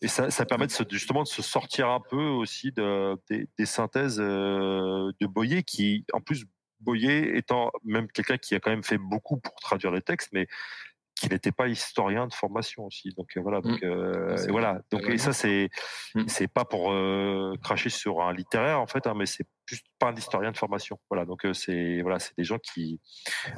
et 0.00 0.08
ça, 0.08 0.44
permet 0.44 0.66
de 0.66 0.72
justement 0.90 1.22
de 1.22 1.28
se 1.28 1.40
sortir 1.40 1.88
un 1.88 2.00
peu 2.00 2.24
aussi 2.24 2.72
de, 2.72 3.16
des, 3.30 3.66
synthèses 3.66 4.16
de 4.16 5.26
Boyer 5.26 5.62
qui 5.62 6.04
en 6.12 6.20
plus 6.20 6.44
Boyer 6.84 7.36
étant 7.36 7.70
même 7.84 8.08
quelqu'un 8.08 8.38
qui 8.38 8.54
a 8.54 8.60
quand 8.60 8.70
même 8.70 8.84
fait 8.84 8.98
beaucoup 8.98 9.38
pour 9.38 9.54
traduire 9.56 9.90
les 9.90 10.02
textes 10.02 10.30
mais 10.32 10.46
qui 11.16 11.28
n'était 11.28 11.52
pas 11.52 11.68
historien 11.68 12.26
de 12.26 12.34
formation 12.34 12.86
aussi. 12.86 13.10
Donc 13.16 13.36
euh, 13.36 13.40
voilà. 13.40 13.60
Donc 13.60 13.82
euh, 13.84 14.36
C'est 14.36 14.48
et 14.48 14.50
voilà. 14.50 14.80
donc 14.90 15.08
et 15.08 15.16
ça 15.18 15.32
c'est 15.32 15.68
Mm. 16.14 16.24
c'est 16.28 16.48
pas 16.48 16.64
pour 16.64 16.92
euh, 16.92 17.54
cracher 17.62 17.88
sur 17.90 18.20
un 18.22 18.32
littéraire 18.32 18.80
en 18.80 18.86
fait 18.86 19.06
hein, 19.06 19.14
mais 19.16 19.26
c'est 19.26 19.46
juste 19.66 19.86
pas 19.98 20.08
un 20.08 20.14
historien 20.16 20.50
de 20.52 20.56
formation. 20.56 20.98
Voilà. 21.10 21.24
Donc 21.24 21.44
euh, 21.44 21.52
c'est 21.52 22.02
voilà 22.02 22.18
c'est 22.18 22.36
des 22.36 22.44
gens 22.44 22.58
qui 22.58 23.00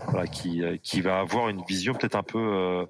voilà 0.08 0.26
qui 0.26 0.62
euh, 0.62 0.76
qui 0.82 1.00
va 1.00 1.18
avoir 1.20 1.48
une 1.48 1.62
vision 1.64 1.94
peut-être 1.94 2.14
un 2.16 2.22
peu 2.22 2.38
euh, 2.38 2.86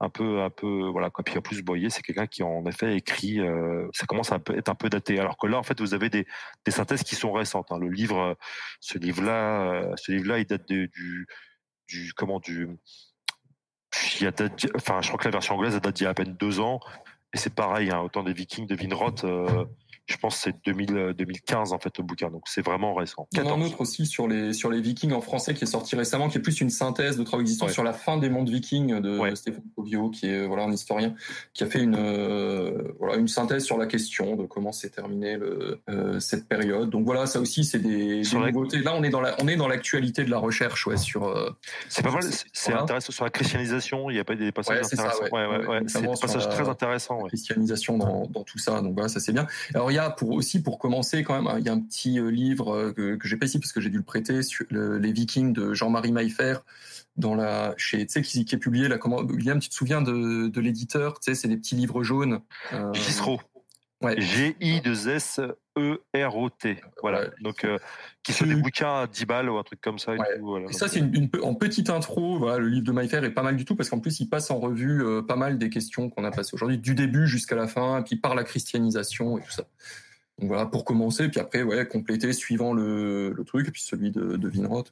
un 0.00 0.08
peu 0.08 0.40
un 0.40 0.50
peu 0.50 0.88
voilà 0.88 1.10
quoi. 1.10 1.22
Puis 1.24 1.38
en 1.38 1.42
plus 1.42 1.62
Boyer 1.62 1.90
c'est 1.90 2.02
quelqu'un 2.02 2.26
qui 2.26 2.42
en 2.42 2.64
effet 2.66 2.96
écrit 2.96 3.38
euh, 3.40 3.88
ça 3.92 4.06
commence 4.06 4.32
à 4.32 4.40
être 4.54 4.68
un 4.68 4.74
peu 4.74 4.88
daté. 4.88 5.18
Alors 5.20 5.36
que 5.36 5.46
là 5.46 5.58
en 5.58 5.62
fait 5.62 5.80
vous 5.80 5.94
avez 5.94 6.08
des 6.08 6.26
synthèses 6.68 7.02
qui 7.02 7.14
sont 7.14 7.32
récentes 7.32 7.70
hein. 7.70 7.78
le 7.78 7.88
livre 7.88 8.18
euh, 8.18 8.34
ce 8.80 8.98
livre 8.98 9.22
là 9.22 9.92
ce 9.96 10.12
livre 10.12 10.28
là 10.28 10.38
il 10.38 10.46
date 10.46 10.68
de, 10.68 10.86
du 10.86 11.26
du 11.88 12.12
comment 12.14 12.40
du 12.40 12.68
il 14.20 14.26
a 14.26 14.30
date- 14.30 14.70
enfin 14.74 15.00
je 15.02 15.08
crois 15.08 15.18
que 15.18 15.24
la 15.24 15.32
version 15.32 15.54
anglaise 15.54 15.74
elle 15.74 15.80
date 15.80 15.96
d'il 15.96 16.04
y 16.04 16.06
a 16.06 16.10
à 16.10 16.14
peine 16.14 16.34
deux 16.34 16.60
ans. 16.60 16.80
Et 17.32 17.38
c'est 17.38 17.54
pareil 17.54 17.90
hein, 17.90 18.00
autant 18.00 18.24
des 18.24 18.32
Vikings 18.32 18.66
de 18.66 18.74
Vinroth 18.74 19.22
euh, 19.22 19.64
je 20.10 20.16
pense 20.16 20.36
que 20.36 20.42
c'est 20.42 20.56
2000, 20.64 21.14
2015 21.16 21.72
en 21.72 21.78
fait 21.78 21.96
le 21.98 22.04
bouquin, 22.04 22.30
donc 22.30 22.42
c'est 22.46 22.64
vraiment 22.64 22.94
récent. 22.94 23.28
Il 23.32 23.38
y 23.38 23.42
en 23.42 23.48
a 23.48 23.52
un 23.52 23.60
autre 23.62 23.80
aussi 23.80 24.06
sur 24.06 24.26
les 24.26 24.52
sur 24.52 24.70
les 24.70 24.80
Vikings 24.80 25.12
en 25.12 25.20
français 25.20 25.54
qui 25.54 25.64
est 25.64 25.68
sorti 25.68 25.94
récemment, 25.96 26.28
qui 26.28 26.38
est 26.38 26.42
plus 26.42 26.60
une 26.60 26.70
synthèse 26.70 27.16
de 27.16 27.22
travaux 27.22 27.42
existants 27.42 27.68
sur 27.68 27.84
la 27.84 27.92
fin 27.92 28.16
des 28.18 28.28
mondes 28.28 28.50
Vikings 28.50 29.00
de 29.00 29.34
Stéphane 29.34 29.62
Povio, 29.76 30.10
qui 30.10 30.26
est 30.26 30.46
voilà 30.46 30.64
un 30.64 30.72
historien 30.72 31.14
qui 31.54 31.62
a 31.62 31.66
fait 31.66 31.82
une 31.82 31.96
voilà 32.98 33.16
une 33.16 33.28
synthèse 33.28 33.64
sur 33.64 33.78
la 33.78 33.86
question 33.86 34.36
de 34.36 34.46
comment 34.46 34.72
s'est 34.72 34.90
terminé 34.90 35.36
le, 35.36 35.80
cette 36.18 36.48
période. 36.48 36.90
Donc 36.90 37.04
voilà, 37.04 37.26
ça 37.26 37.40
aussi 37.40 37.64
c'est 37.64 37.78
des, 37.78 38.22
des 38.22 38.36
nouveautés. 38.36 38.78
Là, 38.78 38.94
on 38.96 39.02
est 39.02 39.10
dans 39.10 39.20
la 39.20 39.36
on 39.40 39.48
est 39.48 39.56
dans 39.56 39.68
l'actualité 39.68 40.24
de 40.24 40.30
la 40.30 40.38
recherche, 40.38 40.86
ouais, 40.86 40.96
sur. 40.96 41.54
c'est 41.88 42.02
pas 42.02 42.10
mal. 42.10 42.22
C'est 42.52 42.72
intéressant 42.72 43.12
sur 43.12 43.24
la 43.24 43.30
christianisation. 43.30 44.10
Il 44.10 44.16
y 44.16 44.20
a 44.20 44.24
pas 44.24 44.34
des 44.34 44.52
passages 44.52 44.84
intéressants. 44.84 45.22
Ouais, 45.32 45.46
ouais, 45.46 45.66
ouais, 45.66 45.80
c'est 45.86 46.00
des 46.02 46.08
passages 46.08 46.48
très 46.48 46.68
intéressants. 46.68 47.22
Christianisation 47.24 47.98
dans, 47.98 48.26
dans 48.26 48.42
tout 48.42 48.58
ça. 48.58 48.80
Donc 48.80 48.94
voilà, 48.94 49.08
ça 49.08 49.20
c'est 49.20 49.32
bien. 49.32 49.46
Alors 49.74 49.90
il 49.90 49.94
y 49.94 49.98
a 49.98 49.99
pour 50.08 50.30
aussi 50.30 50.62
pour 50.62 50.78
commencer 50.78 51.22
quand 51.22 51.40
même, 51.40 51.58
il 51.58 51.66
y 51.66 51.68
a 51.68 51.72
un 51.72 51.80
petit 51.80 52.18
euh, 52.18 52.30
livre 52.30 52.74
euh, 52.74 52.92
que, 52.92 53.28
j'ai 53.28 53.36
pas 53.36 53.44
ici 53.44 53.58
parce 53.58 53.72
que 53.72 53.80
j'ai 53.80 53.90
dû 53.90 53.98
le 53.98 54.02
prêter 54.02 54.42
sur 54.42 54.64
les 54.70 55.12
Vikings 55.12 55.52
de 55.52 55.74
Jean-Marie 55.74 56.12
Maillefer 56.12 56.56
dans 57.16 57.34
la 57.34 57.74
chez 57.76 58.06
tu 58.06 58.22
qui, 58.22 58.40
est 58.40 58.58
publié 58.58 58.88
là 58.88 58.96
comment 58.96 59.18
William 59.18 59.58
tu 59.58 59.68
te 59.68 59.74
souviens 59.74 60.00
de, 60.00 60.60
l'éditeur? 60.60 61.20
Tu 61.20 61.34
c'est 61.34 61.48
des 61.48 61.58
petits 61.58 61.74
livres 61.74 62.02
jaunes 62.02 62.40
euh, 62.72 62.92
Ouais. 64.00 64.18
G 64.18 64.56
I 64.60 64.80
2 64.80 65.08
S 65.08 65.40
E 65.78 66.00
R 66.14 66.36
O 66.36 66.48
T. 66.48 66.80
Voilà. 67.02 67.26
Donc 67.42 67.64
euh, 67.64 67.78
qui 68.22 68.32
sont 68.32 68.46
des 68.46 68.54
bouquins 68.54 69.02
à 69.02 69.06
10 69.06 69.26
balles 69.26 69.50
ou 69.50 69.58
un 69.58 69.62
truc 69.62 69.80
comme 69.80 69.98
ça 69.98 70.14
et 70.14 70.18
tout, 70.18 70.24
voilà. 70.40 70.70
Et 70.70 70.72
ça 70.72 70.88
c'est 70.88 71.00
une, 71.00 71.14
une, 71.14 71.30
en 71.42 71.54
petite 71.54 71.90
intro, 71.90 72.38
voilà, 72.38 72.58
le 72.58 72.68
livre 72.68 72.86
de 72.86 72.92
Maïfer 72.92 73.22
est 73.24 73.30
pas 73.30 73.42
mal 73.42 73.56
du 73.56 73.64
tout 73.66 73.76
parce 73.76 73.90
qu'en 73.90 74.00
plus 74.00 74.20
il 74.20 74.28
passe 74.28 74.50
en 74.50 74.58
revue 74.58 75.04
euh, 75.04 75.22
pas 75.22 75.36
mal 75.36 75.58
des 75.58 75.68
questions 75.68 76.08
qu'on 76.08 76.24
a 76.24 76.30
passées 76.30 76.54
aujourd'hui 76.54 76.78
du 76.78 76.94
début 76.94 77.26
jusqu'à 77.26 77.56
la 77.56 77.68
fin 77.68 78.00
et 78.00 78.02
puis 78.02 78.16
par 78.16 78.34
la 78.34 78.44
christianisation 78.44 79.38
et 79.38 79.42
tout 79.42 79.50
ça. 79.50 79.64
Donc 80.38 80.48
voilà 80.48 80.64
pour 80.64 80.86
commencer 80.86 81.28
puis 81.28 81.40
après 81.40 81.62
ouais 81.62 81.86
compléter 81.86 82.32
suivant 82.32 82.72
le, 82.72 83.34
le 83.36 83.44
truc 83.44 83.68
et 83.68 83.70
puis 83.70 83.82
celui 83.82 84.10
de, 84.10 84.36
de 84.36 84.48
Vinroth. 84.48 84.90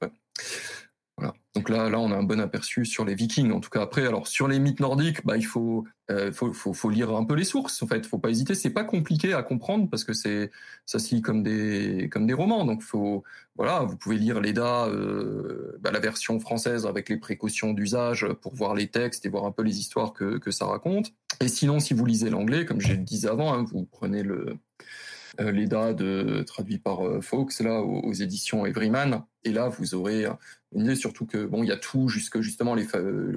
Donc 1.58 1.70
là, 1.70 1.90
là, 1.90 1.98
on 1.98 2.12
a 2.12 2.14
un 2.14 2.22
bon 2.22 2.38
aperçu 2.38 2.84
sur 2.84 3.04
les 3.04 3.16
Vikings. 3.16 3.50
En 3.50 3.58
tout 3.58 3.68
cas, 3.68 3.82
après, 3.82 4.06
alors 4.06 4.28
sur 4.28 4.46
les 4.46 4.60
mythes 4.60 4.78
nordiques, 4.78 5.26
bah, 5.26 5.36
il 5.36 5.44
faut, 5.44 5.84
euh, 6.08 6.30
faut, 6.30 6.52
faut, 6.52 6.88
lire 6.88 7.10
un 7.16 7.24
peu 7.24 7.34
les 7.34 7.42
sources. 7.42 7.82
En 7.82 7.88
fait, 7.88 8.06
faut 8.06 8.18
pas 8.18 8.30
hésiter. 8.30 8.54
C'est 8.54 8.70
pas 8.70 8.84
compliqué 8.84 9.32
à 9.34 9.42
comprendre 9.42 9.90
parce 9.90 10.04
que 10.04 10.12
c'est, 10.12 10.52
ça 10.86 11.00
se 11.00 11.16
comme 11.16 11.42
des, 11.42 12.08
comme 12.12 12.28
des 12.28 12.32
romans. 12.32 12.64
Donc, 12.64 12.82
faut, 12.82 13.24
voilà, 13.56 13.80
vous 13.80 13.96
pouvez 13.96 14.18
lire 14.18 14.40
l'EDA, 14.40 14.86
euh, 14.86 15.76
bah, 15.80 15.90
la 15.90 15.98
version 15.98 16.38
française 16.38 16.86
avec 16.86 17.08
les 17.08 17.16
précautions 17.16 17.72
d'usage 17.72 18.24
pour 18.40 18.54
voir 18.54 18.76
les 18.76 18.86
textes 18.86 19.26
et 19.26 19.28
voir 19.28 19.44
un 19.44 19.50
peu 19.50 19.64
les 19.64 19.80
histoires 19.80 20.12
que, 20.12 20.38
que 20.38 20.52
ça 20.52 20.64
raconte. 20.64 21.12
Et 21.40 21.48
sinon, 21.48 21.80
si 21.80 21.92
vous 21.92 22.06
lisez 22.06 22.30
l'anglais, 22.30 22.66
comme 22.66 22.80
je 22.80 22.92
le 22.92 22.98
disais 22.98 23.28
avant, 23.28 23.52
hein, 23.52 23.64
vous 23.64 23.84
prenez 23.84 24.22
le 24.22 24.58
euh, 25.40 25.50
l'EDA 25.50 25.92
de, 25.92 26.44
traduit 26.46 26.78
par 26.78 27.00
Fox 27.20 27.60
là 27.60 27.80
aux, 27.80 28.12
éditions 28.12 28.64
Everyman 28.64 29.24
et 29.44 29.52
là 29.52 29.68
vous 29.68 29.94
aurez 29.94 30.26
surtout 30.94 31.26
que 31.26 31.46
bon 31.46 31.62
il 31.62 31.68
y 31.68 31.72
a 31.72 31.76
tout 31.76 32.08
jusque 32.08 32.40
justement 32.40 32.74
les 32.74 32.86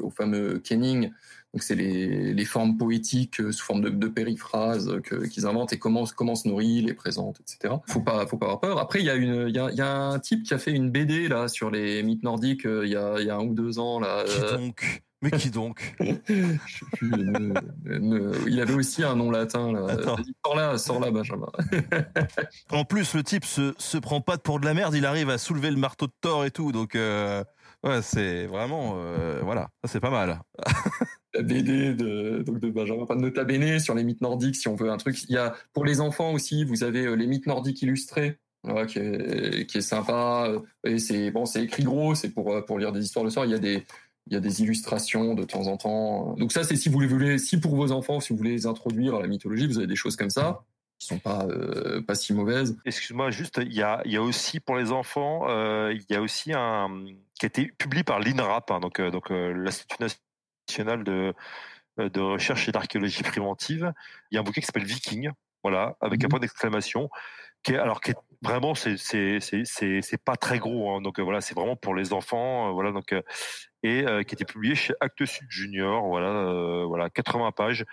au 0.02 0.10
fameux 0.10 0.60
kenning 0.60 1.12
donc 1.54 1.64
c'est 1.64 1.76
les, 1.76 2.34
les 2.34 2.46
formes 2.46 2.78
poétiques 2.78 3.42
euh, 3.42 3.52
sous 3.52 3.66
forme 3.66 3.82
de, 3.82 3.90
de 3.90 4.08
périphrases 4.08 5.02
qu'ils 5.32 5.46
inventent 5.46 5.74
et 5.74 5.80
comment 5.80 6.06
comment 6.16 6.36
se 6.36 6.48
nourrit 6.48 6.82
les 6.82 6.94
présente 6.94 7.40
etc 7.42 7.76
faut 7.88 8.02
pas 8.02 8.26
faut 8.28 8.38
pas 8.38 8.46
avoir 8.48 8.60
peur. 8.60 8.80
Après 8.80 9.00
il 9.00 9.06
y 9.06 9.10
a 9.10 9.16
une 9.16 9.48
il 9.48 9.56
y 9.56 9.60
a, 9.60 9.72
y 9.72 9.82
a 9.82 9.92
un 9.92 10.20
type 10.20 10.44
qui 10.44 10.54
a 10.54 10.58
fait 10.58 10.72
une 10.72 10.92
BD 10.92 11.28
là 11.28 11.48
sur 11.48 11.72
les 11.72 12.04
mythes 12.04 12.24
nordiques 12.24 12.66
il 12.66 12.90
y 12.90 12.96
a 12.96 13.20
il 13.20 13.28
y 13.28 13.30
a 13.30 13.36
un 13.36 13.46
ou 13.46 13.54
deux 13.54 13.80
ans 13.80 14.00
là 14.00 14.24
qui 14.26 14.56
donc? 14.58 15.04
Mais 15.22 15.32
qui 15.32 15.52
donc? 15.52 15.96
Je 16.00 16.06
sais 16.06 16.86
plus. 16.94 17.12
Ne, 17.12 17.54
ne, 17.86 18.48
il 18.48 18.60
avait 18.60 18.74
aussi 18.74 19.04
un 19.04 19.16
nom 19.16 19.30
latin. 19.30 19.72
Là. 19.72 19.96
Sors 20.46 20.56
là, 20.56 20.78
sors 20.78 21.00
là, 21.00 21.12
Benjamin. 21.12 21.52
en 22.72 22.86
plus, 22.86 23.14
le 23.14 23.24
type 23.24 23.46
se, 23.46 23.74
se 23.78 23.98
prend 23.98 24.22
pas 24.22 24.38
pour 24.38 24.60
de 24.60 24.66
la 24.66 24.74
merde. 24.74 24.96
Il 24.96 25.06
arrive 25.06 25.30
à 25.30 25.38
soulever 25.38 25.70
le 25.70 25.78
marteau 25.78 26.08
de 26.08 26.14
Thor 26.22 26.46
et 26.46 26.52
tout. 26.52 26.72
Donc, 26.72 26.96
euh, 26.96 27.44
ouais, 27.84 28.02
c'est 28.02 28.48
vraiment, 28.48 28.94
euh, 28.96 29.42
voilà, 29.44 29.70
c'est 29.86 30.00
pas 30.00 30.10
mal. 30.10 30.40
la 31.34 31.42
BD 31.44 31.94
de, 31.94 32.44
donc 32.44 32.60
de 32.60 32.70
Benjamin 32.70 33.06
pas 33.06 33.16
de 33.16 33.22
Nota 33.22 33.44
Bene 33.44 33.80
sur 33.80 33.96
les 33.96 34.04
mythes 34.04 34.22
nordiques, 34.22 34.56
si 34.56 34.68
on 34.68 34.76
veut 34.76 34.90
un 34.90 34.98
truc. 34.98 35.22
Il 35.24 35.36
y 35.36 35.38
a 35.38 35.56
pour 35.74 35.86
les 35.86 36.02
enfants 36.02 36.34
aussi, 36.34 36.66
vous 36.66 36.84
avez 36.84 37.06
euh, 37.06 37.14
les 37.14 37.28
mythes 37.28 37.48
nordiques 37.48 37.82
illustrés. 37.82 38.40
Voilà, 38.64 38.86
qui, 38.86 39.00
est, 39.00 39.66
qui 39.66 39.80
est 39.80 39.82
sympa 39.82 40.48
et 40.84 41.00
c'est 41.00 41.32
bon 41.32 41.48
c'est 41.48 41.64
écrit 41.64 41.82
gros 41.82 42.14
c'est 42.14 42.30
pour 42.30 42.64
pour 42.66 42.78
lire 42.78 42.92
des 42.92 43.04
histoires 43.04 43.26
le 43.26 43.32
soir 43.32 43.44
il 43.44 43.50
y 43.50 43.56
a 43.56 43.58
des 43.58 43.84
il 44.32 44.36
y 44.36 44.38
a 44.38 44.40
des 44.40 44.64
illustrations 44.64 45.36
de 45.36 45.44
temps 45.44 45.68
en 45.68 45.76
temps. 45.76 46.36
Donc 46.38 46.54
ça, 46.54 46.64
c'est 46.64 46.78
si 46.78 46.88
vous 46.88 47.00
voulez, 47.00 47.38
si 47.38 47.60
pour 47.60 47.76
vos 47.76 47.92
enfants, 47.92 48.22
si 48.22 48.32
vous 48.32 48.38
voulez 48.38 48.52
les 48.52 48.66
introduire 48.66 49.16
à 49.16 49.22
la 49.22 49.28
mythologie, 49.28 49.68
vous 49.68 49.78
avez 49.78 49.88
des 49.88 49.98
choses 49.98 50.16
comme 50.16 50.30
ça 50.30 50.64
qui 50.98 51.08
sont 51.08 51.20
pas 51.20 51.46
euh, 51.50 52.02
pas 52.02 52.16
si 52.16 52.34
mauvaises. 52.34 52.78
Excuse-moi, 52.86 53.30
juste 53.30 53.60
il 53.62 53.74
y 53.74 53.82
a 53.82 54.02
il 54.06 54.12
y 54.14 54.18
a 54.18 54.22
aussi 54.22 54.62
pour 54.62 54.78
les 54.78 54.94
enfants, 54.94 55.50
euh, 55.50 55.94
il 55.94 56.06
y 56.10 56.16
a 56.16 56.22
aussi 56.22 56.54
un 56.54 57.04
qui 57.40 57.46
a 57.46 57.48
été 57.48 57.74
publié 57.78 58.04
par 58.04 58.20
l'INRAP, 58.20 58.72
hein, 58.72 58.80
donc 58.80 59.00
euh, 59.02 59.12
donc 59.12 59.30
l'Institut 59.30 59.98
national 60.00 61.04
de 61.04 61.34
de 61.98 62.22
recherche 62.22 62.70
et 62.70 62.72
d'archéologie 62.72 63.24
préventive. 63.24 63.92
Il 64.32 64.36
y 64.36 64.38
a 64.38 64.42
un 64.42 64.44
bouquin 64.44 64.62
qui 64.62 64.68
s'appelle 64.68 64.86
Viking, 64.86 65.32
voilà, 65.62 65.98
avec 66.00 66.22
mmh. 66.22 66.26
un 66.26 66.30
point 66.30 66.40
d'exclamation, 66.40 67.10
qui 67.64 67.74
est 67.74 67.78
alors 67.78 68.02
qui 68.02 68.12
est 68.12 68.16
vraiment 68.42 68.74
c'est 68.74 68.98
c'est 68.98 69.40
c'est 69.40 69.64
c'est 70.02 70.24
pas 70.24 70.36
très 70.36 70.60
gros, 70.60 70.92
hein, 70.92 71.02
donc 71.02 71.20
voilà, 71.20 71.42
c'est 71.42 71.56
vraiment 71.56 71.76
pour 71.76 71.96
les 71.96 72.14
enfants, 72.14 72.74
voilà 72.74 72.92
donc 72.92 73.14
et 73.84 74.06
euh, 74.06 74.24
qui 74.24 74.36
était 74.36 74.46
publié 74.46 74.76
chez 74.76 74.94
Actes 75.00 75.26
Sud 75.26 75.50
Junior. 75.50 76.06
Voilà, 76.06 76.30
euh, 76.30 76.86
voilà, 76.86 77.10
80 77.10 77.52
pages. 77.52 77.86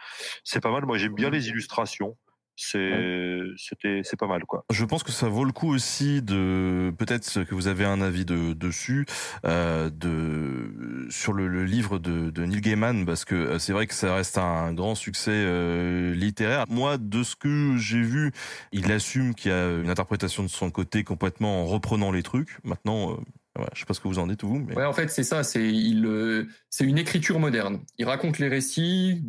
C'est 0.44 0.60
pas 0.60 0.70
mal. 0.70 0.84
Moi, 0.84 0.98
j'aime 0.98 1.14
bien 1.14 1.30
les 1.30 1.48
illustrations. 1.48 2.16
C'est, 2.60 3.40
c'était, 3.56 4.00
c'est 4.02 4.18
pas 4.18 4.26
mal, 4.26 4.44
quoi. 4.44 4.64
Je 4.72 4.84
pense 4.84 5.04
que 5.04 5.12
ça 5.12 5.28
vaut 5.28 5.44
le 5.44 5.52
coup 5.52 5.72
aussi 5.72 6.22
de, 6.22 6.92
peut-être 6.98 7.44
que 7.44 7.54
vous 7.54 7.68
avez 7.68 7.84
un 7.84 8.00
avis 8.00 8.24
de, 8.24 8.52
dessus, 8.52 9.06
euh, 9.46 9.90
de, 9.90 11.06
sur 11.08 11.32
le, 11.32 11.46
le 11.46 11.64
livre 11.64 12.00
de, 12.00 12.30
de, 12.30 12.44
Neil 12.44 12.60
Gaiman, 12.60 13.06
parce 13.06 13.24
que 13.24 13.36
euh, 13.36 13.58
c'est 13.60 13.72
vrai 13.72 13.86
que 13.86 13.94
ça 13.94 14.12
reste 14.12 14.38
un 14.38 14.72
grand 14.72 14.96
succès 14.96 15.30
euh, 15.32 16.12
littéraire. 16.14 16.64
Moi, 16.68 16.98
de 16.98 17.22
ce 17.22 17.36
que 17.36 17.76
j'ai 17.76 18.02
vu, 18.02 18.32
il 18.72 18.90
assume 18.90 19.36
qu'il 19.36 19.52
y 19.52 19.54
a 19.54 19.78
une 19.78 19.88
interprétation 19.88 20.42
de 20.42 20.48
son 20.48 20.72
côté 20.72 21.04
complètement 21.04 21.62
en 21.62 21.66
reprenant 21.66 22.10
les 22.10 22.24
trucs. 22.24 22.58
Maintenant, 22.64 23.12
euh, 23.12 23.16
Ouais, 23.58 23.66
je 23.74 23.80
sais 23.80 23.86
pas 23.86 23.94
ce 23.94 24.00
que 24.00 24.06
vous 24.06 24.20
en 24.20 24.28
dites 24.28 24.44
vous, 24.44 24.60
mais 24.60 24.76
ouais, 24.76 24.84
en 24.84 24.92
fait 24.92 25.08
c'est 25.10 25.24
ça, 25.24 25.42
c'est 25.42 25.66
il, 25.66 26.06
euh, 26.06 26.46
c'est 26.70 26.84
une 26.84 26.96
écriture 26.96 27.40
moderne. 27.40 27.80
Il 27.98 28.04
raconte 28.04 28.38
les 28.38 28.46
récits 28.46 29.24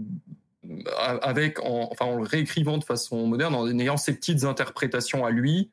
avec, 0.97 1.59
en, 1.59 1.89
enfin 1.91 2.05
en 2.05 2.17
le 2.17 2.23
réécrivant 2.23 2.77
de 2.77 2.83
façon 2.83 3.27
moderne, 3.27 3.55
en 3.55 3.67
ayant 3.79 3.97
ses 3.97 4.13
petites 4.13 4.43
interprétations 4.43 5.25
à 5.25 5.31
lui, 5.31 5.71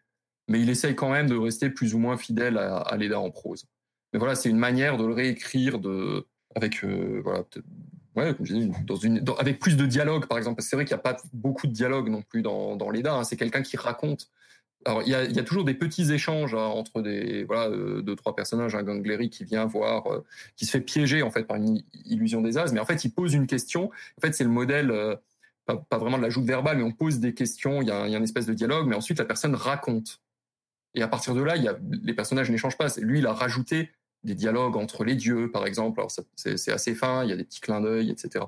mais 0.49 0.61
il 0.61 0.71
essaye 0.71 0.95
quand 0.95 1.11
même 1.11 1.29
de 1.29 1.37
rester 1.37 1.71
plus 1.71 1.95
ou 1.95 1.99
moins 1.99 2.17
fidèle 2.17 2.59
à, 2.59 2.79
à 2.79 2.97
Leda 2.97 3.19
en 3.19 3.31
prose. 3.31 3.65
Mais 4.13 4.19
voilà, 4.19 4.35
c'est 4.35 4.49
une 4.49 4.59
manière 4.59 4.97
de 4.97 5.05
le 5.05 5.13
réécrire 5.13 5.79
de 5.79 6.27
avec 6.55 6.85
euh, 6.85 7.21
voilà 7.23 7.45
ouais, 8.17 8.35
dans 8.87 8.97
une, 8.97 9.25
avec 9.39 9.59
plus 9.59 9.77
de 9.77 9.87
dialogue, 9.87 10.27
par 10.27 10.39
exemple. 10.39 10.63
C'est 10.63 10.77
vrai 10.77 10.85
qu'il 10.85 10.95
n'y 10.95 11.01
a 11.01 11.03
pas 11.03 11.17
beaucoup 11.33 11.67
de 11.67 11.73
dialogue 11.73 12.09
non 12.09 12.23
plus 12.23 12.43
dans, 12.43 12.77
dans 12.77 12.91
Leda. 12.91 13.15
Hein. 13.15 13.25
C'est 13.25 13.37
quelqu'un 13.37 13.63
qui 13.63 13.77
raconte 13.77 14.31
alors 14.87 15.03
il 15.03 15.09
y 15.09 15.15
a, 15.15 15.43
toujours 15.43 15.65
des 15.65 15.75
petits 15.75 16.13
échanges 16.13 16.55
hein, 16.55 16.59
entre 16.59 17.03
des 17.03 17.43
voilà 17.43 17.69
euh, 17.69 18.03
deux 18.03 18.15
trois 18.15 18.37
personnages, 18.37 18.77
un 18.77 18.85
Gangleri 18.85 19.31
qui 19.31 19.45
vient 19.45 19.67
voir, 19.67 20.07
euh, 20.07 20.25
qui 20.55 20.65
se 20.65 20.71
fait 20.71 20.81
piéger 20.81 21.23
en 21.23 21.31
fait 21.31 21.43
par 21.43 21.57
une 21.57 21.83
illusion 22.05 22.41
des 22.41 22.57
as, 22.57 22.73
mais 22.73 22.79
en 22.79 22.85
fait 22.85 23.05
il 23.05 23.11
pose 23.11 23.35
une 23.35 23.49
question. 23.49 23.91
En 24.17 24.21
fait 24.21 24.33
c'est 24.33 24.45
le 24.45 24.51
modèle 24.51 24.93
euh, 24.93 25.17
pas, 25.67 25.99
vraiment 25.99 26.19
de 26.19 26.23
la 26.23 26.31
joute 26.31 26.45
verbale, 26.45 26.77
mais 26.79 26.85
on 26.85 26.93
pose 26.93 27.19
des 27.19 27.35
questions. 27.35 27.83
Il 27.83 27.89
y, 27.89 27.91
a, 27.91 28.07
y 28.07 28.15
une 28.15 28.23
espèce 28.23 28.47
de 28.47 28.55
dialogue, 28.55 28.87
mais 28.87 28.95
ensuite 28.95 29.19
la 29.19 29.25
personne 29.25 29.57
raconte. 29.57 30.21
Et 30.95 31.03
à 31.03 31.09
partir 31.09 31.35
de 31.35 31.43
là, 31.43 31.57
y 31.57 31.67
a, 31.67 31.77
les 32.05 32.15
personnages 32.15 32.49
n'échangent 32.49 32.79
pas. 32.79 32.87
Lui 32.99 33.19
il 33.19 33.27
a 33.27 33.33
rajouté 33.33 33.91
des 34.23 34.37
dialogues 34.37 34.77
entre 34.77 35.05
les 35.05 35.17
dieux, 35.17 35.51
par 35.51 35.67
exemple. 35.67 35.99
Alors 35.99 36.13
c'est 36.37 36.71
assez 36.71 36.95
fin, 36.95 37.25
il 37.25 37.31
y 37.31 37.33
a 37.33 37.37
des 37.37 37.45
petits 37.45 37.61
clins 37.61 37.81
d'œil, 37.81 38.11
etc. 38.11 38.45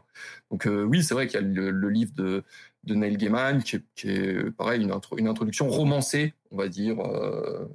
Donc 0.52 0.68
oui, 0.68 1.02
c'est 1.02 1.14
vrai 1.14 1.26
qu'il 1.26 1.40
y 1.40 1.42
a 1.42 1.46
le, 1.46 1.88
livre 1.88 2.12
de, 2.14 2.44
de 2.88 2.94
Neil 2.94 3.16
Gaiman 3.16 3.62
qui 3.62 3.76
est, 3.76 4.04
est 4.04 4.50
pareil 4.50 4.82
une, 4.82 4.92
une, 5.18 5.28
introduction 5.28 5.68
romancée, 5.68 6.34
on 6.50 6.56
va 6.56 6.68
dire, 6.68 7.00
euh, 7.00 7.68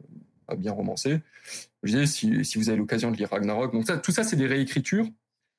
bien 0.57 0.71
romancée. 0.71 1.19
Je 1.83 1.93
disais 1.93 2.05
si, 2.05 2.45
si 2.45 2.57
vous 2.57 2.69
avez 2.69 2.77
l'occasion 2.77 3.11
de 3.11 3.17
lire 3.17 3.29
Ragnarok. 3.29 3.73
Donc 3.73 4.01
tout 4.01 4.11
ça, 4.11 4.23
c'est 4.23 4.35
des 4.35 4.47
réécritures. 4.47 5.07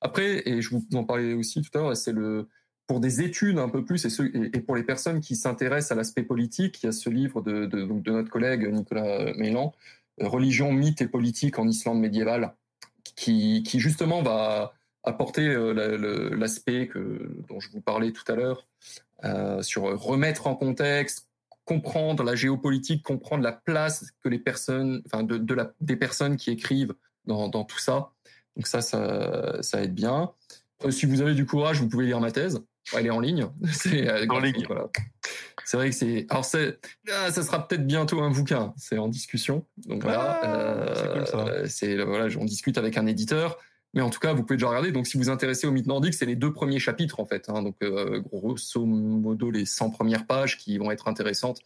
Après, 0.01 0.47
et 0.49 0.61
je 0.61 0.71
vous 0.71 0.85
en 0.95 1.05
parlais 1.05 1.35
aussi 1.35 1.63
tout 1.63 1.79
à 1.79 1.83
l'heure, 1.83 1.97
c'est 1.97 2.13
le 2.13 2.49
pour 2.87 3.01
des 3.01 3.23
études 3.23 3.59
un 3.59 3.69
peu 3.71 3.83
plus 3.83 4.05
et, 4.05 4.61
pour 4.61 4.77
les 4.77 4.83
personnes 4.83 5.21
qui 5.21 5.37
s'intéressent 5.37 5.93
à 5.93 5.95
l'aspect 5.95 6.23
politique, 6.23 6.83
il 6.83 6.87
y 6.87 6.89
a 6.91 6.93
ce 6.93 7.09
livre 7.09 7.41
de, 7.41 7.65
de, 7.65 8.11
notre 8.11 8.29
collègue 8.29 8.69
Nicolas 8.71 9.33
Mélan, 9.37 9.73
religion, 10.21 10.71
mythe 10.71 11.01
et 11.01 11.09
politique 11.09 11.59
en 11.59 11.67
Islande 11.67 12.01
médiévale, 12.01 12.55
qui, 13.17 13.63
qui 13.63 13.81
justement 13.81 14.23
va 14.23 14.75
apporter 15.03 15.49
euh, 15.49 16.37
l'aspect 16.37 16.91
dont 17.49 17.61
je 17.61 17.71
vous 17.71 17.81
parlais 17.81 18.13
tout 18.13 18.31
à 18.31 18.35
l'heure 18.35 18.67
euh, 19.14 19.14
sur 19.63 19.83
remettre 19.83 20.47
en 20.47 20.55
contexte, 20.55 21.29
comprendre 21.65 22.23
la 22.23 22.35
géopolitique, 22.35 23.03
comprendre 23.03 23.43
la 23.43 23.53
place 23.53 24.07
que 24.23 24.29
les 24.29 24.39
personnes, 24.39 25.03
enfin 25.07 25.23
de, 25.23 25.39
de 25.39 25.55
la, 25.55 25.73
des 25.81 25.97
personnes 25.97 26.37
qui 26.37 26.51
écrivent 26.51 26.95
dans, 27.27 27.49
dans 27.49 27.65
tout 27.65 27.79
ça. 27.79 28.11
Donc 28.57 28.67
ça, 28.67 28.81
ça, 28.83 29.63
ça 29.63 29.83
aide 29.83 29.95
bien. 29.95 30.33
Euh, 30.85 30.91
si 30.91 31.07
vous 31.07 31.21
avez 31.23 31.35
du 31.35 31.47
courage, 31.47 31.81
vous 31.81 31.89
pouvez 31.89 32.07
lire 32.07 32.21
ma 32.21 32.31
thèse. 32.31 32.61
Elle 32.95 33.07
est 33.07 33.11
en 33.11 33.21
ligne. 33.21 33.47
C'est 33.73 34.29
en 34.29 34.39
ligne. 34.41 34.65
Voilà. 34.69 34.89
c'est 35.65 35.77
vrai 35.79 35.89
que 35.89 35.97
c'est. 35.97 36.27
Alors, 36.29 36.45
c'est, 36.45 36.79
ah, 37.11 37.31
ça 37.33 37.43
sera 37.43 37.67
peut-être 37.67 37.87
bientôt 37.87 38.21
un 38.21 38.31
bouquin. 38.31 38.75
C'est 38.77 38.99
en 38.99 39.09
discussion. 39.09 39.65
Donc 39.87 40.03
voilà. 40.03 40.41
Ah, 40.43 40.93
c'est 40.95 41.13
cool, 41.13 41.27
ça. 41.27 41.39
euh, 41.47 41.67
c'est 41.67 41.97
voilà, 42.05 42.27
on 42.39 42.45
discute 42.45 42.77
avec 42.77 42.99
un 42.99 43.07
éditeur. 43.07 43.57
Mais 43.95 44.01
en 44.01 44.11
tout 44.11 44.19
cas, 44.19 44.33
vous 44.33 44.43
pouvez 44.43 44.57
déjà 44.57 44.69
regarder. 44.69 44.93
Donc, 44.93 45.07
si 45.07 45.17
vous 45.17 45.25
vous 45.25 45.31
intéressez 45.31 45.67
au 45.67 45.71
mythe 45.71 45.87
nordique, 45.87 46.15
c'est 46.15 46.27
les 46.27 46.37
deux 46.37 46.53
premiers 46.53 46.81
chapitres 46.81 47.21
en 47.21 47.25
fait. 47.25 47.49
Hein. 47.49 47.63
Donc, 47.63 47.77
euh, 47.83 48.21
grosso 48.21 48.85
modo, 48.85 49.51
les 49.51 49.65
100 49.65 49.91
premières 49.91 50.27
pages 50.27 50.59
qui 50.59 50.79
vont 50.79 50.91
être 50.91 51.09
intéressantes 51.09 51.61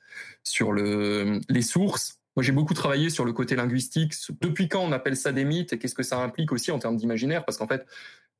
sur 0.44 0.72
le 0.72 1.40
les 1.48 1.62
sources. 1.62 2.18
Moi, 2.36 2.44
j'ai 2.44 2.52
beaucoup 2.52 2.74
travaillé 2.74 3.10
sur 3.10 3.24
le 3.24 3.32
côté 3.32 3.56
linguistique. 3.56 4.12
Depuis 4.40 4.68
quand 4.68 4.80
on 4.84 4.92
appelle 4.92 5.16
ça 5.16 5.32
des 5.32 5.44
mythes 5.44 5.72
et 5.72 5.78
qu'est-ce 5.78 5.94
que 5.94 6.04
ça 6.04 6.18
implique 6.18 6.52
aussi 6.52 6.70
en 6.70 6.78
termes 6.78 6.96
d'imaginaire? 6.96 7.44
Parce 7.44 7.58
qu'en 7.58 7.66
fait, 7.66 7.84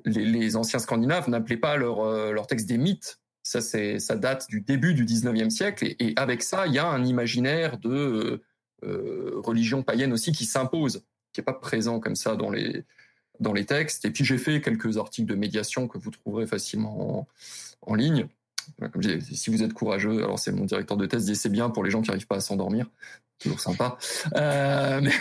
les, 0.04 0.56
anciens 0.56 0.78
Scandinaves 0.78 1.28
n'appelaient 1.28 1.56
pas 1.56 1.76
leur 1.76 2.00
euh, 2.00 2.32
leur 2.32 2.46
des 2.46 2.78
mythes. 2.78 3.20
Ça, 3.42 3.60
c'est, 3.60 3.98
ça 3.98 4.14
date 4.14 4.46
du 4.50 4.60
début 4.60 4.94
du 4.94 5.04
19e 5.04 5.50
siècle. 5.50 5.96
Et, 5.98 6.12
avec 6.16 6.42
ça, 6.42 6.66
il 6.66 6.74
y 6.74 6.78
a 6.78 6.86
un 6.86 7.04
imaginaire 7.04 7.78
de 7.78 7.90
euh, 7.90 8.42
euh, 8.84 9.32
religion 9.36 9.82
païenne 9.82 10.12
aussi 10.12 10.32
qui 10.32 10.44
s'impose, 10.44 11.04
qui 11.32 11.40
est 11.40 11.44
pas 11.44 11.54
présent 11.54 11.98
comme 11.98 12.14
ça 12.14 12.36
dans 12.36 12.50
les, 12.50 12.84
dans 13.40 13.52
les 13.52 13.64
textes. 13.64 14.04
Et 14.04 14.10
puis, 14.10 14.24
j'ai 14.24 14.38
fait 14.38 14.60
quelques 14.60 14.96
articles 14.96 15.28
de 15.28 15.34
médiation 15.34 15.88
que 15.88 15.98
vous 15.98 16.10
trouverez 16.10 16.46
facilement 16.46 17.26
en, 17.82 17.94
ligne. 17.94 18.26
Comme 18.78 19.02
je 19.02 19.16
disais, 19.16 19.34
si 19.34 19.50
vous 19.50 19.62
êtes 19.62 19.72
courageux, 19.72 20.18
alors 20.22 20.38
c'est 20.38 20.52
mon 20.52 20.64
directeur 20.64 20.96
de 20.96 21.06
thèse 21.06 21.24
dit 21.24 21.36
c'est 21.36 21.48
bien 21.48 21.70
pour 21.70 21.84
les 21.84 21.90
gens 21.90 22.02
qui 22.02 22.08
n'arrivent 22.08 22.26
pas 22.26 22.36
à 22.36 22.40
s'endormir. 22.40 22.86
Toujours 23.40 23.60
sympa. 23.60 23.96
Euh, 24.36 25.00
mais- 25.00 25.12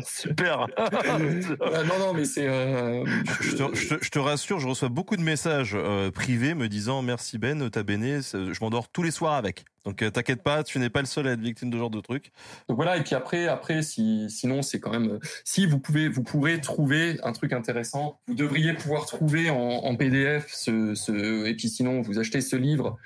Super. 0.06 0.66
Euh, 0.78 1.84
non, 1.84 1.98
non, 1.98 2.12
mais 2.14 2.24
c'est. 2.24 2.46
euh, 2.48 3.04
Je 3.40 3.56
te, 3.56 3.74
je 3.74 3.88
te- 3.96 4.04
je 4.04 4.10
te 4.10 4.18
rassure, 4.18 4.60
je 4.60 4.68
reçois 4.68 4.88
beaucoup 4.88 5.16
de 5.16 5.22
messages 5.22 5.72
euh, 5.74 6.10
privés 6.12 6.54
me 6.54 6.68
disant 6.68 7.02
merci 7.02 7.36
Ben, 7.38 7.68
t'as 7.70 7.82
béné, 7.82 8.20
je 8.22 8.58
m'endors 8.60 8.88
tous 8.88 9.02
les 9.02 9.10
soirs 9.10 9.34
avec. 9.34 9.64
Donc 9.84 10.02
euh, 10.02 10.10
t'inquiète 10.10 10.42
pas, 10.42 10.62
tu 10.62 10.78
n'es 10.78 10.88
pas 10.88 11.00
le 11.00 11.06
seul 11.06 11.26
à 11.26 11.32
être 11.32 11.40
victime 11.40 11.68
de 11.68 11.74
ce 11.74 11.80
genre 11.80 11.90
de 11.90 12.00
truc. 12.00 12.30
Donc 12.68 12.76
voilà, 12.76 12.96
et 12.96 13.02
puis 13.02 13.14
après, 13.14 13.48
après, 13.48 13.82
si, 13.82 14.30
sinon 14.30 14.62
c'est 14.62 14.80
quand 14.80 14.90
même, 14.92 15.18
si 15.44 15.66
vous 15.66 15.78
pouvez, 15.78 16.08
vous 16.08 16.22
pourrez 16.22 16.60
trouver 16.60 17.18
un 17.22 17.32
truc 17.32 17.52
intéressant, 17.52 18.18
vous 18.28 18.34
devriez 18.34 18.72
pouvoir 18.74 19.04
trouver 19.04 19.50
en, 19.50 19.56
en 19.58 19.96
PDF 19.96 20.46
ce, 20.50 20.94
ce, 20.94 21.44
et 21.46 21.54
puis 21.54 21.68
sinon 21.68 22.00
vous 22.00 22.18
achetez 22.18 22.40
ce 22.40 22.56
livre, 22.56 22.96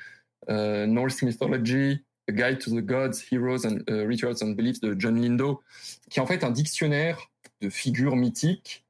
euh, 0.51 0.86
Norse 0.86 1.23
Mythology, 1.23 2.05
A 2.29 2.33
Guide 2.33 2.59
to 2.59 2.71
the 2.71 2.85
Gods, 2.85 3.25
Heroes 3.31 3.65
and 3.65 3.81
uh, 3.89 4.07
Rituals 4.07 4.43
and 4.43 4.53
Beliefs 4.53 4.81
de 4.81 4.95
John 4.99 5.21
Lindo, 5.21 5.63
qui 6.11 6.19
est 6.19 6.23
en 6.23 6.27
fait 6.27 6.45
un 6.45 6.51
dictionnaire 6.51 7.31
de 7.61 7.71
figures 7.71 8.17
mythiques. 8.17 8.85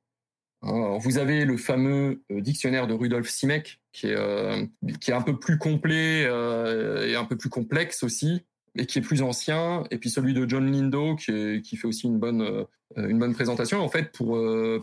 Hein, 0.63 0.99
vous 1.01 1.19
avez 1.19 1.45
le 1.45 1.57
fameux 1.57 2.23
euh, 2.33 2.41
dictionnaire 2.41 2.87
de 2.87 2.95
Rudolf 2.95 3.29
Simek, 3.29 3.81
qui 3.93 4.09
est, 4.09 4.17
euh, 4.17 4.65
un 5.09 5.23
peu 5.23 5.39
plus 5.39 5.59
complet 5.59 6.25
euh, 6.27 7.07
et 7.07 7.15
un 7.15 7.25
peu 7.25 7.37
plus 7.37 7.49
complexe 7.49 8.03
aussi, 8.03 8.43
et 8.77 8.87
qui 8.87 8.99
est 8.99 9.03
plus 9.03 9.23
ancien, 9.23 9.85
et 9.91 9.99
puis 9.99 10.11
celui 10.11 10.35
de 10.35 10.49
John 10.49 10.71
Lindo 10.71 11.17
qui, 11.17 11.77
fait 11.77 11.87
aussi 11.87 12.07
une 12.07 12.19
bonne, 12.19 12.67
une 12.97 13.19
bonne 13.19 13.35
présentation. 13.35 13.81
En 13.81 13.89
fait, 13.89 14.13
pour, 14.13 14.39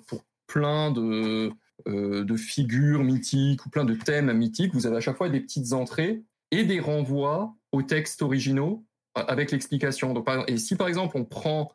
pour 0.07 0.25
plein 0.47 0.91
de, 0.91 1.51
de 1.85 2.35
figures 2.35 3.03
mythiques 3.03 3.65
ou 3.65 3.69
plein 3.69 3.85
de 3.85 3.93
thèmes 3.93 4.33
mythiques, 4.33 4.73
vous 4.73 4.85
avez 4.85 4.97
à 4.97 5.01
chaque 5.01 5.15
fois 5.15 5.29
des 5.29 5.39
petites 5.39 5.71
entrées 5.71 6.23
et 6.51 6.65
des 6.65 6.81
renvois 6.81 7.55
aux 7.75 7.83
textes 7.83 8.21
originaux 8.21 8.85
euh, 9.17 9.23
avec 9.27 9.51
l'explication. 9.51 10.13
Et 10.47 10.57
si 10.57 10.75
par 10.75 10.87
exemple 10.87 11.17
on 11.17 11.25
prend 11.25 11.71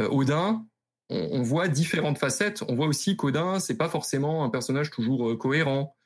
euh, 0.00 0.08
Odin, 0.08 0.66
on, 1.10 1.42
voit 1.42 1.68
différentes 1.68 2.18
facettes. 2.18 2.64
On 2.66 2.74
voit 2.74 2.86
aussi 2.86 3.16
qu'Odin, 3.16 3.60
c'est 3.60 3.76
pas 3.76 3.90
forcément 3.90 4.42
un 4.42 4.48
personnage 4.48 4.90
toujours 4.90 5.28
euh, 5.28 5.36
cohérent. 5.36 5.96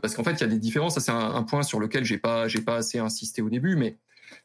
Parce 0.00 0.14
qu'en 0.14 0.22
fait, 0.22 0.32
il 0.32 0.40
y 0.40 0.44
a 0.44 0.48
des 0.48 0.58
différences. 0.58 0.94
Ça, 0.94 1.00
c'est 1.00 1.10
un, 1.10 1.34
un 1.34 1.42
point 1.42 1.62
sur 1.64 1.80
lequel 1.80 2.04
j'ai 2.04 2.16
pas, 2.16 2.48
j'ai 2.48 2.62
pas 2.62 2.76
assez 2.76 2.98
insisté 2.98 3.42
au 3.42 3.50
début, 3.50 3.76
mais 3.76 3.98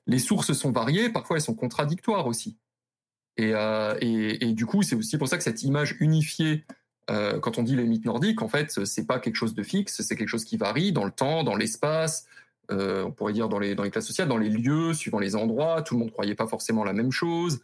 les 0.07 0.19
sources 0.19 0.51
sont 0.53 0.71
variées, 0.71 1.09
parfois 1.09 1.37
elles 1.37 1.43
sont 1.43 1.53
contradictoires 1.53 2.25
aussi. 2.25 2.57
Et, 3.37 3.51
et, 4.01 4.45
et 4.45 4.53
du 4.53 4.65
coup, 4.65 4.81
c'est 4.81 4.95
aussi 4.95 5.17
pour 5.17 5.27
ça 5.27 5.37
que 5.37 5.43
cette 5.43 5.63
image 5.63 5.95
unifiée, 5.99 6.65
quand 7.07 7.59
on 7.59 7.63
dit 7.63 7.75
les 7.75 7.85
mythes 7.85 8.05
nordiques, 8.05 8.41
en 8.41 8.49
fait, 8.49 8.83
c'est 8.83 9.05
pas 9.05 9.19
quelque 9.19 9.35
chose 9.35 9.53
de 9.53 9.63
fixe, 9.63 10.01
c'est 10.01 10.15
quelque 10.17 10.27
chose 10.27 10.43
qui 10.43 10.57
varie 10.57 10.91
dans 10.91 11.05
le 11.05 11.11
temps, 11.11 11.43
dans 11.43 11.55
l'espace, 11.55 12.25
euh, 12.69 13.03
on 13.03 13.11
pourrait 13.11 13.33
dire 13.33 13.47
dans 13.47 13.59
les, 13.59 13.75
classes 13.75 14.07
sociales, 14.07 14.27
dans 14.27 14.37
les 14.37 14.49
lieux, 14.49 14.93
suivant 14.93 15.19
les 15.19 15.35
endroits. 15.35 15.81
Tout 15.81 15.95
le 15.95 15.99
monde 16.01 16.11
croyait 16.11 16.35
pas 16.35 16.47
forcément 16.47 16.83
la 16.83 16.93
même 16.93 17.11
chose. 17.11 17.59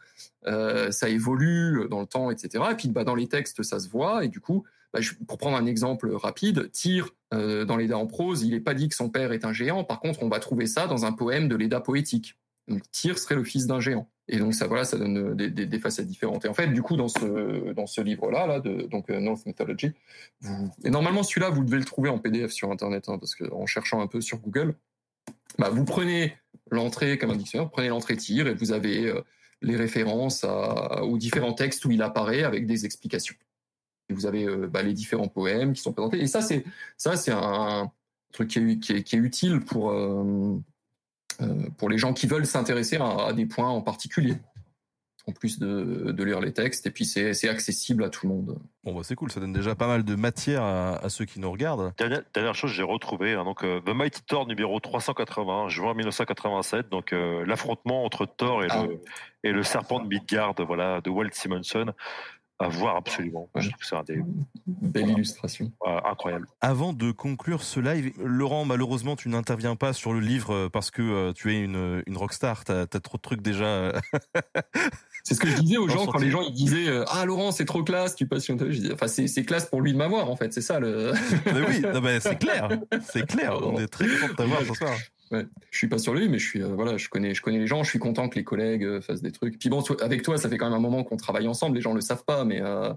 Euh, 0.47 0.91
ça 0.91 1.09
évolue 1.09 1.87
dans 1.89 2.01
le 2.01 2.07
temps, 2.07 2.31
etc. 2.31 2.63
Et 2.71 2.75
puis 2.75 2.89
bah, 2.89 3.03
dans 3.03 3.15
les 3.15 3.27
textes, 3.27 3.63
ça 3.63 3.79
se 3.79 3.89
voit. 3.89 4.23
Et 4.23 4.29
du 4.29 4.39
coup, 4.39 4.63
bah, 4.93 4.99
pour 5.27 5.37
prendre 5.37 5.57
un 5.57 5.65
exemple 5.65 6.09
rapide, 6.13 6.71
Tyr, 6.71 7.09
euh, 7.33 7.65
dans 7.65 7.77
l'Éda 7.77 7.97
en 7.97 8.07
prose, 8.07 8.43
il 8.43 8.51
n'est 8.51 8.59
pas 8.59 8.73
dit 8.73 8.87
que 8.87 8.95
son 8.95 9.09
père 9.09 9.31
est 9.33 9.45
un 9.45 9.53
géant. 9.53 9.83
Par 9.83 9.99
contre, 9.99 10.23
on 10.23 10.29
va 10.29 10.39
trouver 10.39 10.67
ça 10.67 10.87
dans 10.87 11.05
un 11.05 11.11
poème 11.11 11.47
de 11.47 11.55
l'Éda 11.55 11.81
poétique. 11.81 12.37
Donc 12.69 12.81
Tyr 12.91 13.17
serait 13.19 13.35
le 13.35 13.43
fils 13.43 13.67
d'un 13.67 13.81
géant. 13.81 14.07
Et 14.29 14.37
donc 14.37 14.53
ça, 14.53 14.67
voilà, 14.67 14.85
ça 14.85 14.97
donne 14.97 15.35
des, 15.35 15.79
facettes 15.79 16.07
différentes. 16.07 16.45
Et 16.45 16.47
en 16.47 16.53
fait, 16.53 16.67
du 16.67 16.81
coup, 16.81 16.95
dans 16.95 17.09
ce 17.09 17.73
dans 17.73 17.87
ce 17.87 17.99
livre-là, 17.99 18.47
là, 18.47 18.61
de, 18.61 18.83
donc 18.83 19.09
North 19.09 19.45
Mythology, 19.45 19.91
et 20.85 20.89
normalement 20.89 21.23
celui-là, 21.23 21.49
vous 21.49 21.65
devez 21.65 21.77
le 21.77 21.83
trouver 21.83 22.09
en 22.09 22.19
PDF 22.19 22.51
sur 22.51 22.71
Internet, 22.71 23.09
hein, 23.09 23.17
parce 23.17 23.35
que 23.35 23.51
en 23.51 23.65
cherchant 23.65 23.99
un 23.99 24.07
peu 24.07 24.21
sur 24.21 24.37
Google, 24.37 24.75
bah, 25.57 25.69
vous 25.69 25.85
prenez 25.85 26.37
l'entrée 26.71 27.17
comme 27.17 27.31
un 27.31 27.35
dictionnaire, 27.35 27.69
prenez 27.69 27.89
l'entrée 27.89 28.17
Tyr 28.17 28.47
et 28.47 28.53
vous 28.53 28.71
avez 28.71 29.07
euh, 29.07 29.21
les 29.61 29.75
références 29.75 30.45
aux 31.01 31.17
différents 31.17 31.53
textes 31.53 31.85
où 31.85 31.91
il 31.91 32.01
apparaît 32.01 32.43
avec 32.43 32.65
des 32.65 32.85
explications. 32.85 33.35
Et 34.09 34.13
vous 34.13 34.25
avez 34.25 34.45
euh, 34.45 34.67
bah, 34.67 34.81
les 34.81 34.93
différents 34.93 35.27
poèmes 35.27 35.73
qui 35.73 35.81
sont 35.81 35.93
présentés. 35.93 36.21
Et 36.21 36.27
ça, 36.27 36.41
c'est 36.41 36.65
ça, 36.97 37.15
c'est 37.15 37.31
un 37.31 37.91
truc 38.31 38.49
qui 38.49 38.59
est, 38.59 39.13
utile 39.13 39.61
pour 39.61 39.91
euh, 39.91 40.57
pour 41.77 41.89
les 41.89 41.97
gens 41.97 42.13
qui 42.13 42.27
veulent 42.27 42.45
s'intéresser 42.45 42.97
à 42.97 43.33
des 43.33 43.45
points 43.45 43.69
en 43.69 43.81
particulier, 43.81 44.35
en 45.25 45.31
plus 45.31 45.57
de, 45.59 46.11
de 46.11 46.23
lire 46.23 46.41
les 46.41 46.51
textes. 46.53 46.85
Et 46.85 46.91
puis 46.91 47.05
c'est 47.05 47.47
accessible 47.47 48.03
à 48.03 48.09
tout 48.09 48.27
le 48.27 48.33
monde. 48.33 48.57
Bon 48.83 48.93
bah 48.93 49.01
c'est 49.03 49.15
cool, 49.15 49.31
ça 49.31 49.39
donne 49.39 49.53
déjà 49.53 49.73
pas 49.75 49.87
mal 49.87 50.03
de 50.03 50.15
matière 50.15 50.61
à, 50.63 50.95
à 50.97 51.09
ceux 51.09 51.25
qui 51.25 51.39
nous 51.39 51.51
regardent. 51.51 51.93
Dernière, 51.97 52.21
dernière 52.33 52.55
chose, 52.55 52.71
j'ai 52.71 52.83
retrouvé 52.83 53.33
hein, 53.33 53.45
donc 53.45 53.63
euh, 53.63 53.79
The 53.81 53.89
Mighty 53.95 54.21
Thor 54.23 54.45
numéro 54.47 54.79
380, 54.79 55.69
juin 55.69 55.93
1987. 55.93 56.89
Donc 56.89 57.13
euh, 57.13 57.45
l'affrontement 57.45 58.03
entre 58.03 58.25
Thor 58.25 58.63
et, 58.63 58.67
Ah. 58.69 58.85
le, 58.87 58.99
et 59.43 59.51
le 59.51 59.63
serpent 59.63 59.99
de 60.01 60.07
Midgard, 60.07 60.55
voilà, 60.65 60.99
de 61.01 61.09
Walt 61.09 61.29
Simonson, 61.31 61.93
à 62.63 62.67
voir 62.69 62.95
absolument. 62.95 63.49
Je 63.55 63.69
trouve 63.69 63.99
un 63.99 64.03
des 64.03 64.21
Belle 64.65 65.09
illustration. 65.09 65.71
euh, 65.85 65.99
incroyables. 66.05 66.47
Avant 66.61 66.93
de 66.93 67.11
conclure 67.11 67.61
ce 67.63 67.79
live, 67.79 68.11
Laurent, 68.23 68.65
malheureusement, 68.65 69.15
tu 69.15 69.29
n'interviens 69.29 69.75
pas 69.75 69.93
sur 69.93 70.13
le 70.13 70.19
livre 70.19 70.53
euh, 70.53 70.69
parce 70.69 70.91
que 70.91 71.01
euh, 71.01 71.33
tu 71.33 71.53
es 71.53 71.61
une, 71.61 72.01
une 72.07 72.17
rockstar. 72.17 72.63
T'as 72.65 72.81
as 72.83 72.87
trop 72.87 73.17
de 73.17 73.21
trucs 73.21 73.41
déjà. 73.41 73.65
euh. 73.65 73.91
C'est 75.25 75.35
ce 75.35 75.39
que 75.39 75.47
je 75.47 75.57
disais 75.61 75.77
aux 75.77 75.87
gens 75.87 76.05
quand 76.05 76.19
les 76.19 76.29
gens 76.29 76.41
ils 76.41 76.51
disaient 76.53 76.89
euh, 76.89 77.05
ah 77.07 77.23
Laurent 77.23 77.53
c'est 77.53 77.63
trop 77.63 77.81
classe 77.81 78.13
tu 78.13 78.27
passes 78.27 78.43
sur 78.43 78.53
une 78.53 78.59
télé. 78.59 78.73
Je 78.73 78.81
disais, 78.81 78.93
enfin 78.93 79.07
c'est 79.07 79.45
classe 79.45 79.67
pour 79.67 79.79
lui 79.79 79.93
de 79.93 79.97
m'avoir 79.97 80.29
en 80.29 80.35
fait 80.35 80.51
c'est 80.53 80.59
ça 80.61 80.81
le 80.81 81.13
Mais 81.45 81.61
oui, 81.65 81.81
c'est 82.19 82.37
clair, 82.37 82.67
c'est 83.09 83.25
clair. 83.25 83.57
On 83.63 83.77
est 83.79 83.87
très 83.87 84.05
content 84.05 84.27
de 84.27 84.33
t'avoir 84.33 84.59
ce 84.63 84.73
soir. 84.73 84.91
Ouais. 85.31 85.45
je 85.71 85.77
suis 85.77 85.87
pas 85.87 85.97
sur 85.97 86.13
lui 86.13 86.29
mais 86.29 86.39
je 86.39 86.47
suis 86.47 86.61
euh, 86.61 86.69
voilà 86.75 86.97
je 86.97 87.09
connais 87.09 87.33
je 87.33 87.41
connais 87.41 87.59
les 87.59 87.67
gens 87.67 87.83
je 87.83 87.89
suis 87.89 87.99
content 87.99 88.29
que 88.29 88.35
les 88.35 88.43
collègues 88.43 88.83
euh, 88.83 89.01
fassent 89.01 89.21
des 89.21 89.31
trucs 89.31 89.57
puis 89.59 89.69
bon 89.69 89.81
avec 90.01 90.23
toi 90.23 90.37
ça 90.37 90.49
fait 90.49 90.57
quand 90.57 90.65
même 90.69 90.77
un 90.77 90.81
moment 90.81 91.03
qu'on 91.03 91.17
travaille 91.17 91.47
ensemble 91.47 91.75
les 91.75 91.81
gens 91.81 91.93
le 91.93 92.01
savent 92.01 92.25
pas 92.25 92.45
mais 92.45 92.61
euh, 92.61 92.93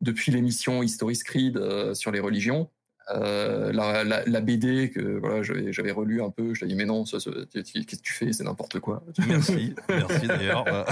depuis 0.00 0.32
l'émission 0.32 0.82
History 0.82 1.18
Creed 1.18 1.56
euh, 1.56 1.94
sur 1.94 2.10
les 2.10 2.20
religions 2.20 2.70
euh, 3.14 3.72
la, 3.72 4.04
la, 4.04 4.24
la 4.24 4.40
BD 4.40 4.90
que 4.90 5.18
voilà 5.18 5.42
j'avais 5.42 5.72
j'avais 5.72 5.92
relu 5.92 6.22
un 6.22 6.30
peu 6.30 6.54
je 6.54 6.60
lui 6.60 6.66
ai 6.66 6.74
dit 6.74 6.78
mais 6.78 6.84
non 6.84 7.04
qu'est-ce 7.04 7.96
que 7.96 8.02
tu 8.02 8.12
fais? 8.12 8.32
C'est 8.32 8.44
n'importe 8.44 8.80
quoi 8.80 9.02
Merci, 9.26 9.74
merci 9.88 10.26
d'ailleurs. 10.26 10.64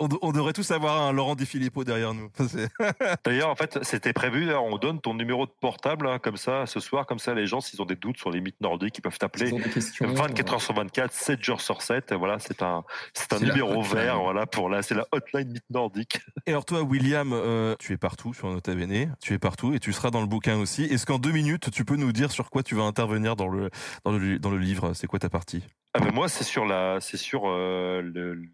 On, 0.00 0.08
on 0.22 0.32
devrait 0.32 0.52
tous 0.52 0.70
avoir 0.70 1.02
un 1.02 1.12
Laurent 1.12 1.34
Di 1.34 1.46
Filippo 1.46 1.84
derrière 1.84 2.14
nous. 2.14 2.30
D'ailleurs, 3.24 3.48
en 3.48 3.56
fait, 3.56 3.78
c'était 3.82 4.12
prévu. 4.12 4.52
on 4.54 4.76
donne 4.78 5.00
ton 5.00 5.14
numéro 5.14 5.46
de 5.46 5.50
portable 5.60 6.06
hein, 6.06 6.18
comme 6.18 6.36
ça 6.36 6.66
ce 6.66 6.80
soir, 6.80 7.06
comme 7.06 7.18
ça 7.18 7.34
les 7.34 7.46
gens, 7.46 7.60
s'ils 7.60 7.80
ont 7.80 7.86
des 7.86 7.96
doutes 7.96 8.18
sur 8.18 8.30
les 8.30 8.40
mythes 8.40 8.60
nordiques, 8.60 8.98
ils 8.98 9.00
peuvent 9.00 9.18
t'appeler. 9.18 9.52
ont 9.52 9.58
des 9.58 9.70
questions 9.70 10.12
24 10.12 10.54
heures 10.54 10.62
sur 10.62 10.74
24, 10.74 11.12
7 11.12 11.42
jours 11.42 11.60
sur 11.60 11.82
7. 11.82 12.12
Voilà, 12.12 12.38
c'est 12.38 12.62
un, 12.62 12.84
c'est 13.14 13.32
un 13.32 13.40
numéro 13.40 13.82
vert. 13.82 14.20
Voilà, 14.20 14.46
pour 14.46 14.68
là, 14.68 14.82
c'est 14.82 14.94
la 14.94 15.06
hotline 15.12 15.48
mythe 15.48 15.70
nordique. 15.70 16.20
Et 16.46 16.50
alors 16.50 16.64
toi, 16.64 16.82
William, 16.82 17.32
euh, 17.32 17.74
tu 17.78 17.92
es 17.92 17.96
partout 17.96 18.34
sur 18.34 18.48
Nota 18.50 18.74
Bene, 18.74 19.16
tu 19.20 19.34
es 19.34 19.38
partout 19.38 19.74
et 19.74 19.80
tu 19.80 19.92
seras 19.92 20.10
dans 20.10 20.20
le 20.20 20.26
bouquin 20.26 20.58
aussi. 20.58 20.84
Est-ce 20.84 21.06
qu'en 21.06 21.18
deux 21.18 21.32
minutes, 21.38 21.70
tu 21.70 21.84
peux 21.84 21.96
nous 21.96 22.12
dire 22.12 22.30
sur 22.30 22.50
quoi 22.50 22.62
tu 22.62 22.74
vas 22.74 22.82
intervenir 22.82 23.36
dans 23.36 23.48
le 23.48 23.70
dans 24.04 24.12
le 24.12 24.38
dans 24.38 24.50
le 24.50 24.58
livre? 24.58 24.92
C'est 24.94 25.06
quoi 25.06 25.18
ta 25.18 25.30
partie? 25.30 25.62
Ah 25.94 26.00
ben 26.00 26.12
moi, 26.12 26.28
c'est 26.28 26.44
sur 26.44 26.64
la, 26.66 27.00
c'est 27.00 27.16
sur 27.16 27.42
euh, 27.46 28.02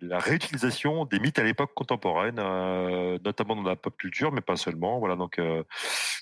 la 0.01 0.19
réutilisation 0.19 1.05
des 1.05 1.19
mythes 1.19 1.39
à 1.39 1.43
l'époque 1.43 1.73
contemporaine, 1.74 2.39
euh, 2.39 3.19
notamment 3.24 3.56
dans 3.56 3.69
la 3.69 3.77
pop 3.77 3.97
culture, 3.97 4.31
mais 4.32 4.40
pas 4.40 4.56
seulement. 4.56 4.98
Voilà, 4.98 5.16
donc 5.16 5.39
euh, 5.39 5.65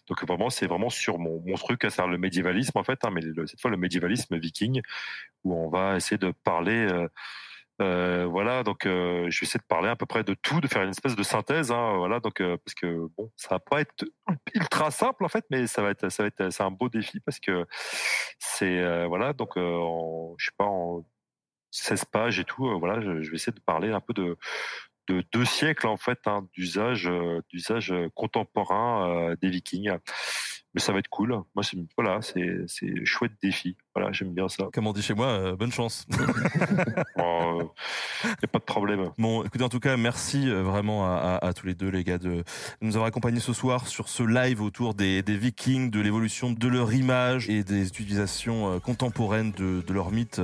donc 0.08 0.24
vraiment, 0.26 0.50
c'est 0.50 0.66
vraiment 0.66 0.90
sur 0.90 1.18
mon, 1.18 1.42
mon 1.44 1.56
truc, 1.56 1.82
savoir 1.82 2.08
le 2.08 2.18
médiévalisme 2.18 2.78
en 2.78 2.84
fait, 2.84 3.04
hein, 3.04 3.10
mais 3.12 3.20
cette 3.46 3.60
fois 3.60 3.70
le 3.70 3.76
médiévalisme 3.76 4.38
viking, 4.38 4.80
où 5.44 5.54
on 5.54 5.68
va 5.68 5.96
essayer 5.96 6.18
de 6.18 6.32
parler. 6.44 6.88
Euh, 7.82 8.26
voilà, 8.26 8.62
donc 8.62 8.86
euh, 8.86 9.28
je 9.28 9.40
vais 9.40 9.44
essayer 9.44 9.58
de 9.58 9.66
parler 9.66 9.88
à 9.88 9.96
peu 9.96 10.06
près 10.06 10.24
de 10.24 10.34
tout, 10.34 10.60
de 10.60 10.68
faire 10.68 10.82
une 10.82 10.90
espèce 10.90 11.16
de 11.16 11.22
synthèse, 11.22 11.72
hein, 11.72 11.96
voilà, 11.96 12.20
donc 12.20 12.40
euh, 12.40 12.56
parce 12.64 12.74
que 12.74 13.08
bon, 13.16 13.30
ça 13.36 13.48
va 13.50 13.58
pas 13.58 13.80
être 13.80 14.04
ultra 14.54 14.90
simple 14.90 15.24
en 15.24 15.28
fait, 15.28 15.44
mais 15.50 15.66
ça 15.66 15.82
va 15.82 15.90
être, 15.90 16.08
ça 16.08 16.22
va 16.22 16.28
être, 16.28 16.50
c'est 16.50 16.62
un 16.62 16.70
beau 16.70 16.88
défi 16.88 17.20
parce 17.20 17.40
que 17.40 17.66
c'est 18.38 18.78
euh, 18.78 19.06
voilà, 19.06 19.32
donc 19.32 19.56
en, 19.56 20.34
je 20.38 20.46
sais 20.46 20.54
pas, 20.56 20.66
en 20.66 21.04
16 21.72 22.04
pages 22.06 22.38
et 22.38 22.44
tout. 22.44 22.78
voilà, 22.78 23.00
je, 23.00 23.10
vais 23.30 23.36
essayer 23.36 23.52
de 23.52 23.60
parler 23.60 23.90
un 23.90 24.00
peu 24.00 24.14
de, 24.14 24.36
de 25.08 25.24
deux 25.32 25.44
siècles 25.44 25.88
en 25.88 25.96
fait 25.96 26.20
hein, 26.26 26.46
d'usage 26.54 27.10
d'usage 27.50 27.92
contemporain 28.14 29.34
des 29.40 29.48
Vikings 29.48 29.90
mais 30.74 30.80
ça 30.80 30.92
va 30.92 30.98
être 30.98 31.08
cool. 31.08 31.30
Moi, 31.54 31.62
c'est 31.62 31.76
voilà, 31.96 32.22
c'est 32.22 32.64
c'est 32.66 33.04
chouette 33.04 33.32
défi. 33.42 33.76
Voilà, 33.94 34.10
j'aime 34.12 34.32
bien 34.32 34.48
ça. 34.48 34.68
Comme 34.72 34.86
on 34.86 34.92
dit 34.92 35.02
chez 35.02 35.14
moi, 35.14 35.26
euh, 35.26 35.56
bonne 35.56 35.72
chance. 35.72 36.06
bon, 37.16 37.60
euh, 37.60 37.64
y 38.24 38.44
a 38.44 38.48
pas 38.48 38.58
de 38.58 38.64
problème. 38.64 39.10
Bon, 39.18 39.44
écoutez, 39.44 39.64
en 39.64 39.68
tout 39.68 39.80
cas, 39.80 39.96
merci 39.98 40.48
euh, 40.48 40.62
vraiment 40.62 41.04
à, 41.06 41.38
à, 41.42 41.52
tous 41.52 41.66
les 41.66 41.74
deux, 41.74 41.88
les 41.88 42.02
gars, 42.02 42.18
de 42.18 42.42
nous 42.80 42.96
avoir 42.96 43.06
accompagnés 43.06 43.40
ce 43.40 43.52
soir 43.52 43.86
sur 43.86 44.08
ce 44.08 44.22
live 44.22 44.62
autour 44.62 44.94
des, 44.94 45.22
des 45.22 45.36
Vikings, 45.36 45.90
de 45.90 46.00
l'évolution 46.00 46.52
de 46.52 46.68
leur 46.68 46.92
image 46.94 47.50
et 47.50 47.64
des 47.64 47.86
utilisations 47.86 48.80
contemporaines 48.80 49.52
de, 49.52 49.82
de 49.86 49.92
leur 49.92 50.10
mythe 50.10 50.40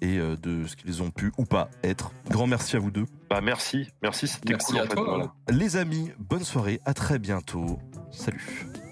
et 0.00 0.18
de 0.18 0.66
ce 0.66 0.76
qu'ils 0.76 1.02
ont 1.02 1.10
pu 1.10 1.32
ou 1.38 1.44
pas 1.44 1.68
être. 1.82 2.12
Grand 2.30 2.46
merci 2.46 2.76
à 2.76 2.78
vous 2.78 2.90
deux. 2.90 3.06
Bah 3.28 3.40
merci, 3.40 3.88
merci, 4.02 4.28
c'était 4.28 4.54
cool. 4.54 4.78
En 4.78 4.84
fait, 4.84 4.94
voilà. 4.94 5.32
Les 5.50 5.76
amis, 5.76 6.12
bonne 6.18 6.44
soirée, 6.44 6.80
à 6.84 6.94
très 6.94 7.18
bientôt. 7.18 7.78
Salut. 8.12 8.66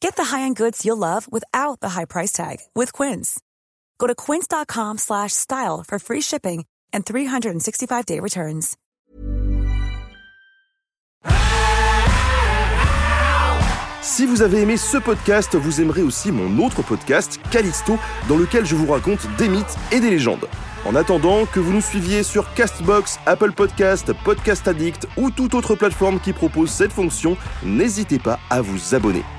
Get 0.00 0.16
the 0.16 0.36
high-end 0.36 0.56
goods 0.56 0.84
you'll 0.84 0.96
love 0.96 1.26
without 1.32 1.80
the 1.80 1.90
high 1.90 2.04
price 2.06 2.32
tag 2.32 2.58
with 2.74 2.92
Quince. 2.92 3.40
Go 3.98 4.06
to 4.06 4.14
quince.com 4.14 4.98
slash 4.98 5.32
style 5.32 5.84
for 5.86 5.98
free 5.98 6.20
shipping 6.20 6.64
and 6.92 7.04
365-day 7.04 8.20
returns. 8.20 8.76
Si 14.00 14.24
vous 14.24 14.42
avez 14.42 14.62
aimé 14.62 14.76
ce 14.76 14.96
podcast, 14.96 15.54
vous 15.54 15.80
aimerez 15.80 16.02
aussi 16.02 16.32
mon 16.32 16.64
autre 16.64 16.82
podcast, 16.82 17.38
Callisto, 17.50 17.98
dans 18.28 18.36
lequel 18.36 18.64
je 18.64 18.74
vous 18.74 18.90
raconte 18.90 19.20
des 19.36 19.48
mythes 19.48 19.76
et 19.92 20.00
des 20.00 20.10
légendes. 20.10 20.48
En 20.86 20.94
attendant 20.94 21.44
que 21.44 21.60
vous 21.60 21.72
nous 21.72 21.80
suiviez 21.80 22.22
sur 22.22 22.52
Castbox, 22.54 23.18
Apple 23.26 23.52
Podcast, 23.52 24.12
Podcast 24.24 24.66
Addict 24.66 25.06
ou 25.16 25.30
toute 25.30 25.54
autre 25.54 25.74
plateforme 25.74 26.20
qui 26.20 26.32
propose 26.32 26.70
cette 26.70 26.92
fonction, 26.92 27.36
n'hésitez 27.62 28.18
pas 28.18 28.38
à 28.48 28.62
vous 28.62 28.94
abonner. 28.94 29.24